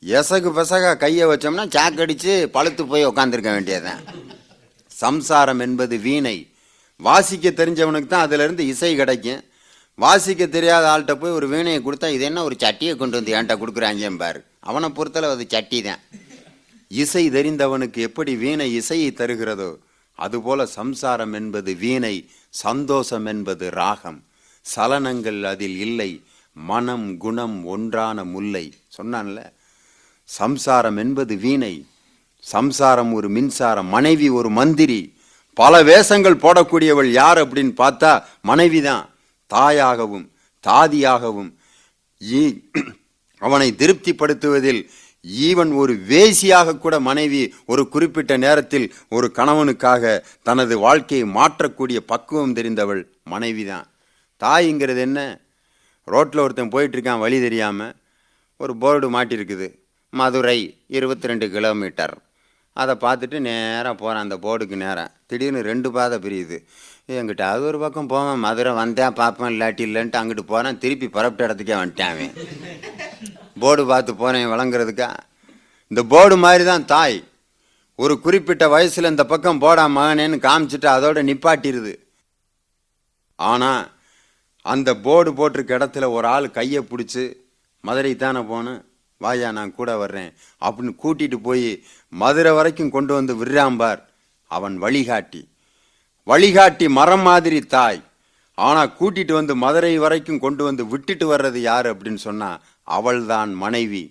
எசகு 0.02 0.50
பெசக 0.56 0.90
கையை 1.02 1.24
வச்சோம்னா 1.30 1.64
சாக்கடிச்சு 1.76 2.32
பழுத்து 2.56 2.82
போய் 2.90 3.08
உக்காந்துருக்க 3.10 3.52
வேண்டியதுதான். 3.56 4.02
சம்சாரம் 4.92 5.62
என்பது 5.66 5.96
வீணை. 6.06 6.36
வாசிக்க 7.06 7.48
தெரிஞ்சவனுக்கு 7.60 8.10
தான் 8.12 8.26
அதிலிருந்து 8.26 8.62
இசை 8.72 8.92
கிடைக்கும். 9.00 9.42
வாசிக்க 9.98 10.42
தெரியாத 10.56 10.84
ஆள்கிட்ட 10.92 11.14
போய் 11.20 11.36
ஒரு 11.38 11.46
வீணையை 11.52 11.80
கொடுத்தா 11.86 12.08
இது 12.16 12.24
என்ன 12.30 12.42
ஒரு 12.48 12.56
சட்டியை 12.62 12.92
கொண்டு 13.00 13.18
வந்து 13.18 13.34
ஏன்ட்ட 13.36 13.54
கொடுக்குறாங்க 13.62 14.10
பாரு. 14.22 14.40
அவனை 14.68 14.88
பொறுத்தளவு 14.96 15.36
அது 15.36 15.46
சட்டி 15.54 15.78
தான் 15.88 16.02
இசை 16.90 17.24
தெரிந்தவனுக்கு 17.36 18.00
எப்படி 18.08 18.32
வீணை 18.42 18.66
இசையை 18.80 19.10
தருகிறதோ 19.20 19.70
அதுபோல 20.24 20.60
சம்சாரம் 20.78 21.34
என்பது 21.38 21.70
வீணை 21.82 22.14
சந்தோஷம் 22.62 23.26
என்பது 23.32 23.66
ராகம். 23.80 24.20
சலனங்கள் 24.66 25.40
அதில் 25.52 25.78
இல்லை 25.86 26.10
மனம் 26.56 27.08
குணம் 27.24 27.58
ஒன்றான 27.74 28.24
முல்லை. 28.34 28.64
சொன்னான்ல 28.96 29.38
சம்சாரம் 30.28 30.98
என்பது 31.04 31.34
வீணை 31.44 31.74
சம்சாரம் 32.44 33.12
ஒரு 33.18 33.28
மின்சாரம் 33.36 33.88
மனைவி 33.96 34.28
ஒரு 34.38 34.50
மந்திரி. 34.58 35.00
பல 35.56 35.74
வேஷங்கள் 35.90 36.42
போடக்கூடியவள் 36.44 37.10
யார் 37.20 37.38
அப்படின்னு 37.44 37.72
பார்த்தா 37.82 38.12
மனைவி 38.50 38.80
தான். 38.88 39.04
தாயாகவும் 39.50 40.26
தாதியாகவும் 40.64 41.50
அவனை 43.42 43.68
திருப்திப்படுத்துவதில் 43.80 44.80
ஈவன் 45.28 45.74
ஒரு 45.74 45.94
வேசியாக 46.08 46.78
கூட 46.78 47.00
மனைவி 47.00 47.54
ஒரு 47.66 47.88
குறிப்பிட்ட 47.88 48.36
நேரத்தில் 48.36 48.92
ஒரு 49.08 49.30
கணவனுக்காக 49.34 50.24
தனது 50.42 50.78
வாழ்க்கையை 50.78 51.28
மாற்றக்கூடிய 51.28 51.96
பக்குவம் 51.96 52.54
தெரிந்தவள் 52.54 53.02
மனைவி 53.24 53.64
தான் 53.64 53.86
தாய்ங்கிறது 54.42 54.96
என்ன? 54.96 55.40
ரோட்டில் 56.04 56.40
ஒருத்தன் 56.40 56.68
போயிட்டு 56.68 56.98
இருக்கான் 56.98 57.18
வழி 57.18 57.40
தெரியாமல் 57.40 57.94
ஒரு 58.56 58.76
போர்டு 58.76 59.10
மாட்டியிருக்குது 59.10 59.68
மதுரை 60.10 60.84
இருபத்தி 60.86 61.26
ரெண்டு 61.26 61.50
கிலோமீட்டர். 61.50 62.18
அதை 62.72 62.94
பார்த்துட்டு 63.00 63.38
நேராக 63.38 63.94
போகிறான் 63.94 64.22
அந்த 64.22 64.36
போர்டுக்கு 64.36 64.76
நேராக 64.76 65.10
திடீர்னு 65.26 65.62
ரெண்டு 65.62 65.92
பாதை 65.92 66.18
பிரியுது. 66.18 66.58
என்கிட்ட 67.16 67.44
அது 67.50 67.62
ஒரு 67.68 67.78
பக்கம் 67.82 68.08
போவேன் 68.12 68.42
மதுரை 68.44 68.72
வந்தேன் 68.78 69.14
பார்ப்பேன் 69.20 69.52
இல்லாட்டி 69.52 69.82
இல்லைன்ட்டு 69.88 70.18
அங்கிட்டு 70.20 70.44
போகிறேன் 70.50 70.80
திருப்பி 70.82 71.06
புறப்பட்ட 71.14 71.46
இடத்துக்கே 71.46 71.76
வந்துட்டேன் 71.80 72.12
அவன். 72.14 72.34
போர்டு 73.62 73.82
பார்த்து 73.90 74.12
போகிறேன் 74.22 74.50
விளங்குறதுக்கா. 74.52 75.08
இந்த 75.90 76.02
போர்டு 76.12 76.36
மாதிரி 76.44 76.64
தான் 76.64 76.84
தாய். 76.92 77.18
ஒரு 77.98 78.14
குறிப்பிட்ட 78.24 78.64
வயசில் 78.74 79.12
இந்த 79.12 79.24
பக்கம் 79.32 79.62
போடா 79.64 79.84
மகனேன்னு 79.96 80.38
காமிச்சிட்டு 80.46 80.88
அதோட 80.96 81.18
நிப்பாட்டிருது. 81.30 81.94
ஆனால் 83.38 83.82
அந்த 84.72 84.90
போர்டு 85.06 85.30
போட்டிருக்க 85.38 85.78
இடத்துல 85.78 86.06
ஒரு 86.16 86.26
ஆள் 86.34 86.54
கையை 86.58 86.82
பிடிச்சி 86.90 87.24
மதுரை 87.84 88.12
தானே 88.16 88.40
போகணும் 88.52 88.80
வாயா 89.20 89.50
நான் 89.50 89.76
கூட 89.78 89.90
வர்றேன் 89.96 90.30
அப்படின்னு 90.62 90.92
கூட்டிகிட்டு 91.02 91.38
போய் 91.48 91.68
மதுரை 92.12 92.52
வரைக்கும் 92.58 92.94
கொண்டு 92.96 93.12
வந்து 93.14 93.32
விடுறாம்பார் 93.40 94.02
அவன் 94.50 94.76
வழிகாட்டி. 94.84 95.40
வழிகாட்டி 96.28 96.86
மரம் 96.98 97.24
மாதிரி 97.28 97.58
தாய். 97.74 98.00
ஆனால் 98.58 98.94
கூட்டிட்டு 98.98 99.32
வந்து 99.32 99.54
மதுரை 99.64 99.92
வரைக்கும் 99.98 100.40
கொண்டு 100.44 100.62
வந்து 100.64 100.82
விட்டுட்டு 100.86 101.26
வர்றது 101.32 101.58
யார் 101.70 101.86
அப்படின்னு 101.90 102.20
சொன்னால் 102.28 102.62
அவள்தான் 102.96 103.50
மனைவி. 103.64 104.04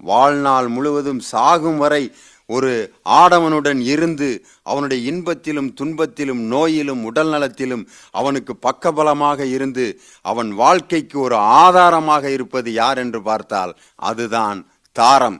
வாழ்நாள் 0.00 0.68
முழுவதும் 0.68 1.22
சாகும் 1.32 1.80
வரை 1.84 2.02
ஒரு 2.48 2.70
ஆடவனுடன் 3.18 3.80
இருந்து 3.94 4.28
அவனுடைய 4.62 5.00
இன்பத்திலும் 5.10 5.68
துன்பத்திலும் 5.80 6.40
நோயிலும் 6.52 7.02
உடல் 7.04 7.28
நலத்திலும் 7.28 7.84
அவனுக்கு 8.10 8.52
பக்கபலமாக 8.66 9.40
இருந்து 9.56 9.84
அவன் 10.24 10.50
வாழ்க்கைக்கு 10.62 11.18
ஒரு 11.20 11.36
ஆதாரமாக 11.60 12.24
இருப்பது 12.30 12.72
யார் 12.72 12.98
என்று 12.98 13.22
பார்த்தால் 13.22 13.74
அதுதான் 14.10 14.58
தாரம். 14.96 15.38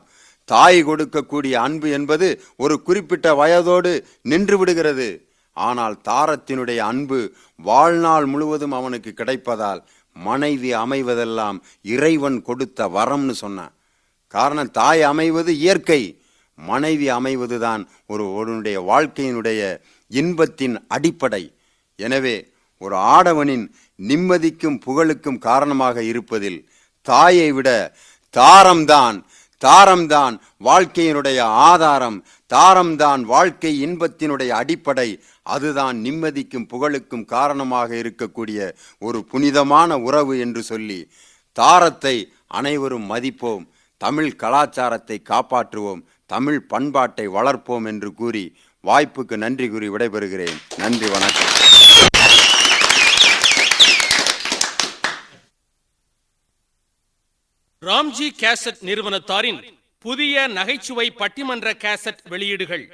தாய் 0.48 0.80
கொடுக்கக்கூடிய 0.84 1.54
அன்பு 1.66 1.88
என்பது 1.90 2.28
ஒரு 2.56 2.76
குறிப்பிட்ட 2.82 3.34
வயதோடு 3.34 3.92
நின்று 4.22 4.58
விடுகிறது. 4.58 5.10
ஆனால் 5.52 5.96
தாரத்தினுடைய 6.08 6.78
அன்பு 6.78 7.34
வாழ்நாள் 7.56 8.26
முழுவதும் 8.26 8.72
அவனுக்கு 8.72 9.14
கிடைப்பதால் 9.16 9.80
மனைவி 10.16 10.74
அமைவதெல்லாம் 10.74 11.58
இறைவன் 11.82 12.42
கொடுத்த 12.42 12.88
வரம்னு 12.88 13.30
சொன்னான். 13.30 13.74
காரணம் 14.28 14.70
தாய் 14.70 15.02
அமைவது 15.02 15.52
இயற்கை 15.58 16.02
மனைவி 16.54 17.10
அமைவதுதான் 17.10 17.82
ஒரு 18.06 18.34
ஒருவனுடைய 18.34 18.80
வாழ்க்கையினுடைய 18.80 19.78
இன்பத்தின் 20.10 20.86
அடிப்படை. 20.88 21.42
எனவே 21.98 22.36
ஒரு 22.78 22.96
ஆடவனின் 22.96 23.64
நிம்மதிக்கும் 23.98 24.78
புகழுக்கும் 24.84 25.38
காரணமாக 25.38 26.02
இருப்பதில் 26.02 26.68
தாயை 27.02 27.52
விட 27.52 27.68
தாரம்தான் 28.34 29.16
தாரம்தான் 29.62 30.34
வாழ்க்கையினுடைய 30.64 31.40
ஆதாரம் 31.40 32.24
தாரம்தான் 32.50 33.22
வாழ்க்கை 33.24 33.72
இன்பத்தினுடைய 33.86 34.48
அடிப்படை 34.48 35.08
அதுதான் 35.54 35.96
நிம்மதிக்கும் 36.04 36.68
புகழுக்கும் 36.72 37.24
காரணமாக 37.34 37.90
இருக்கக்கூடிய 38.02 38.60
ஒரு 39.06 39.18
புனிதமான 39.32 39.98
உறவு 40.08 40.34
என்று 40.44 40.62
சொல்லி 40.70 41.00
தாரத்தை 41.58 42.16
அனைவரும் 42.58 43.06
மதிப்போம். 43.12 43.64
தமிழ் 44.00 44.32
கலாச்சாரத்தை 44.42 45.16
காப்பாற்றுவோம். 45.32 46.02
தமிழ் 46.34 46.60
பண்பாட்டை 46.72 47.26
வளர்ப்போம் 47.38 47.86
என்று 47.92 48.10
கூறி 48.20 48.44
வாய்ப்புக்கு 48.84 49.36
நன்றி 49.44 49.66
கூறி 49.68 49.88
விடைபெறுகிறேன். 49.94 50.58
நன்றி 50.82 51.08
வணக்கம். 51.14 51.52
ராம்ஜி 57.88 58.26
கேசட் 58.40 58.80
நிறுவனத்தாரின் 58.88 59.60
புதிய 60.04 60.34
நகைச்சுவை 60.56 61.06
பட்டிமன்ற 61.20 61.68
கேசட் 61.84 62.20
வெளியீடுகள். 62.32 62.84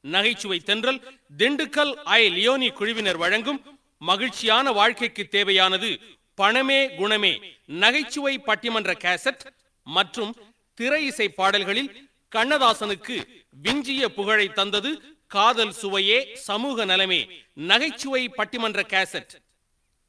நகைச்சுவை 0.00 0.60
தென்றல் 0.60 1.00
திண்டுக்கல் 1.36 1.94
ஐ 1.94 2.28
லியோனி 2.28 2.72
குழுவினர் 2.72 3.16
வழங்கும் 3.16 3.78
மகிழ்ச்சியான 3.98 4.72
வாழ்க்கைக்கு 4.72 5.28
தேவையானது 5.28 5.98
பணமே 6.34 6.94
குணமே. 6.94 7.40
நகைச்சுவை 7.66 8.38
பட்டிமன்ற 8.38 8.94
கேசட் 9.04 9.40
மற்றும் 9.82 10.36
திரை 10.74 11.04
இசை 11.04 11.28
பாடல்களில் 11.28 12.08
கண்ணதாசனுக்கு 12.36 13.26
விஞ்சிய 13.50 14.08
புகழை 14.08 14.48
தந்தது 14.48 15.18
காதல் 15.26 15.72
சுவையே 15.72 16.34
சமூக 16.34 16.84
நலமே. 16.84 17.28
நகைச்சுவை 17.54 18.28
பட்டிமன்ற 18.28 18.82
கேசட். 18.94 19.34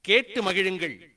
கேட்டு 0.02 0.44
மகிழுங்கள். 0.44 1.11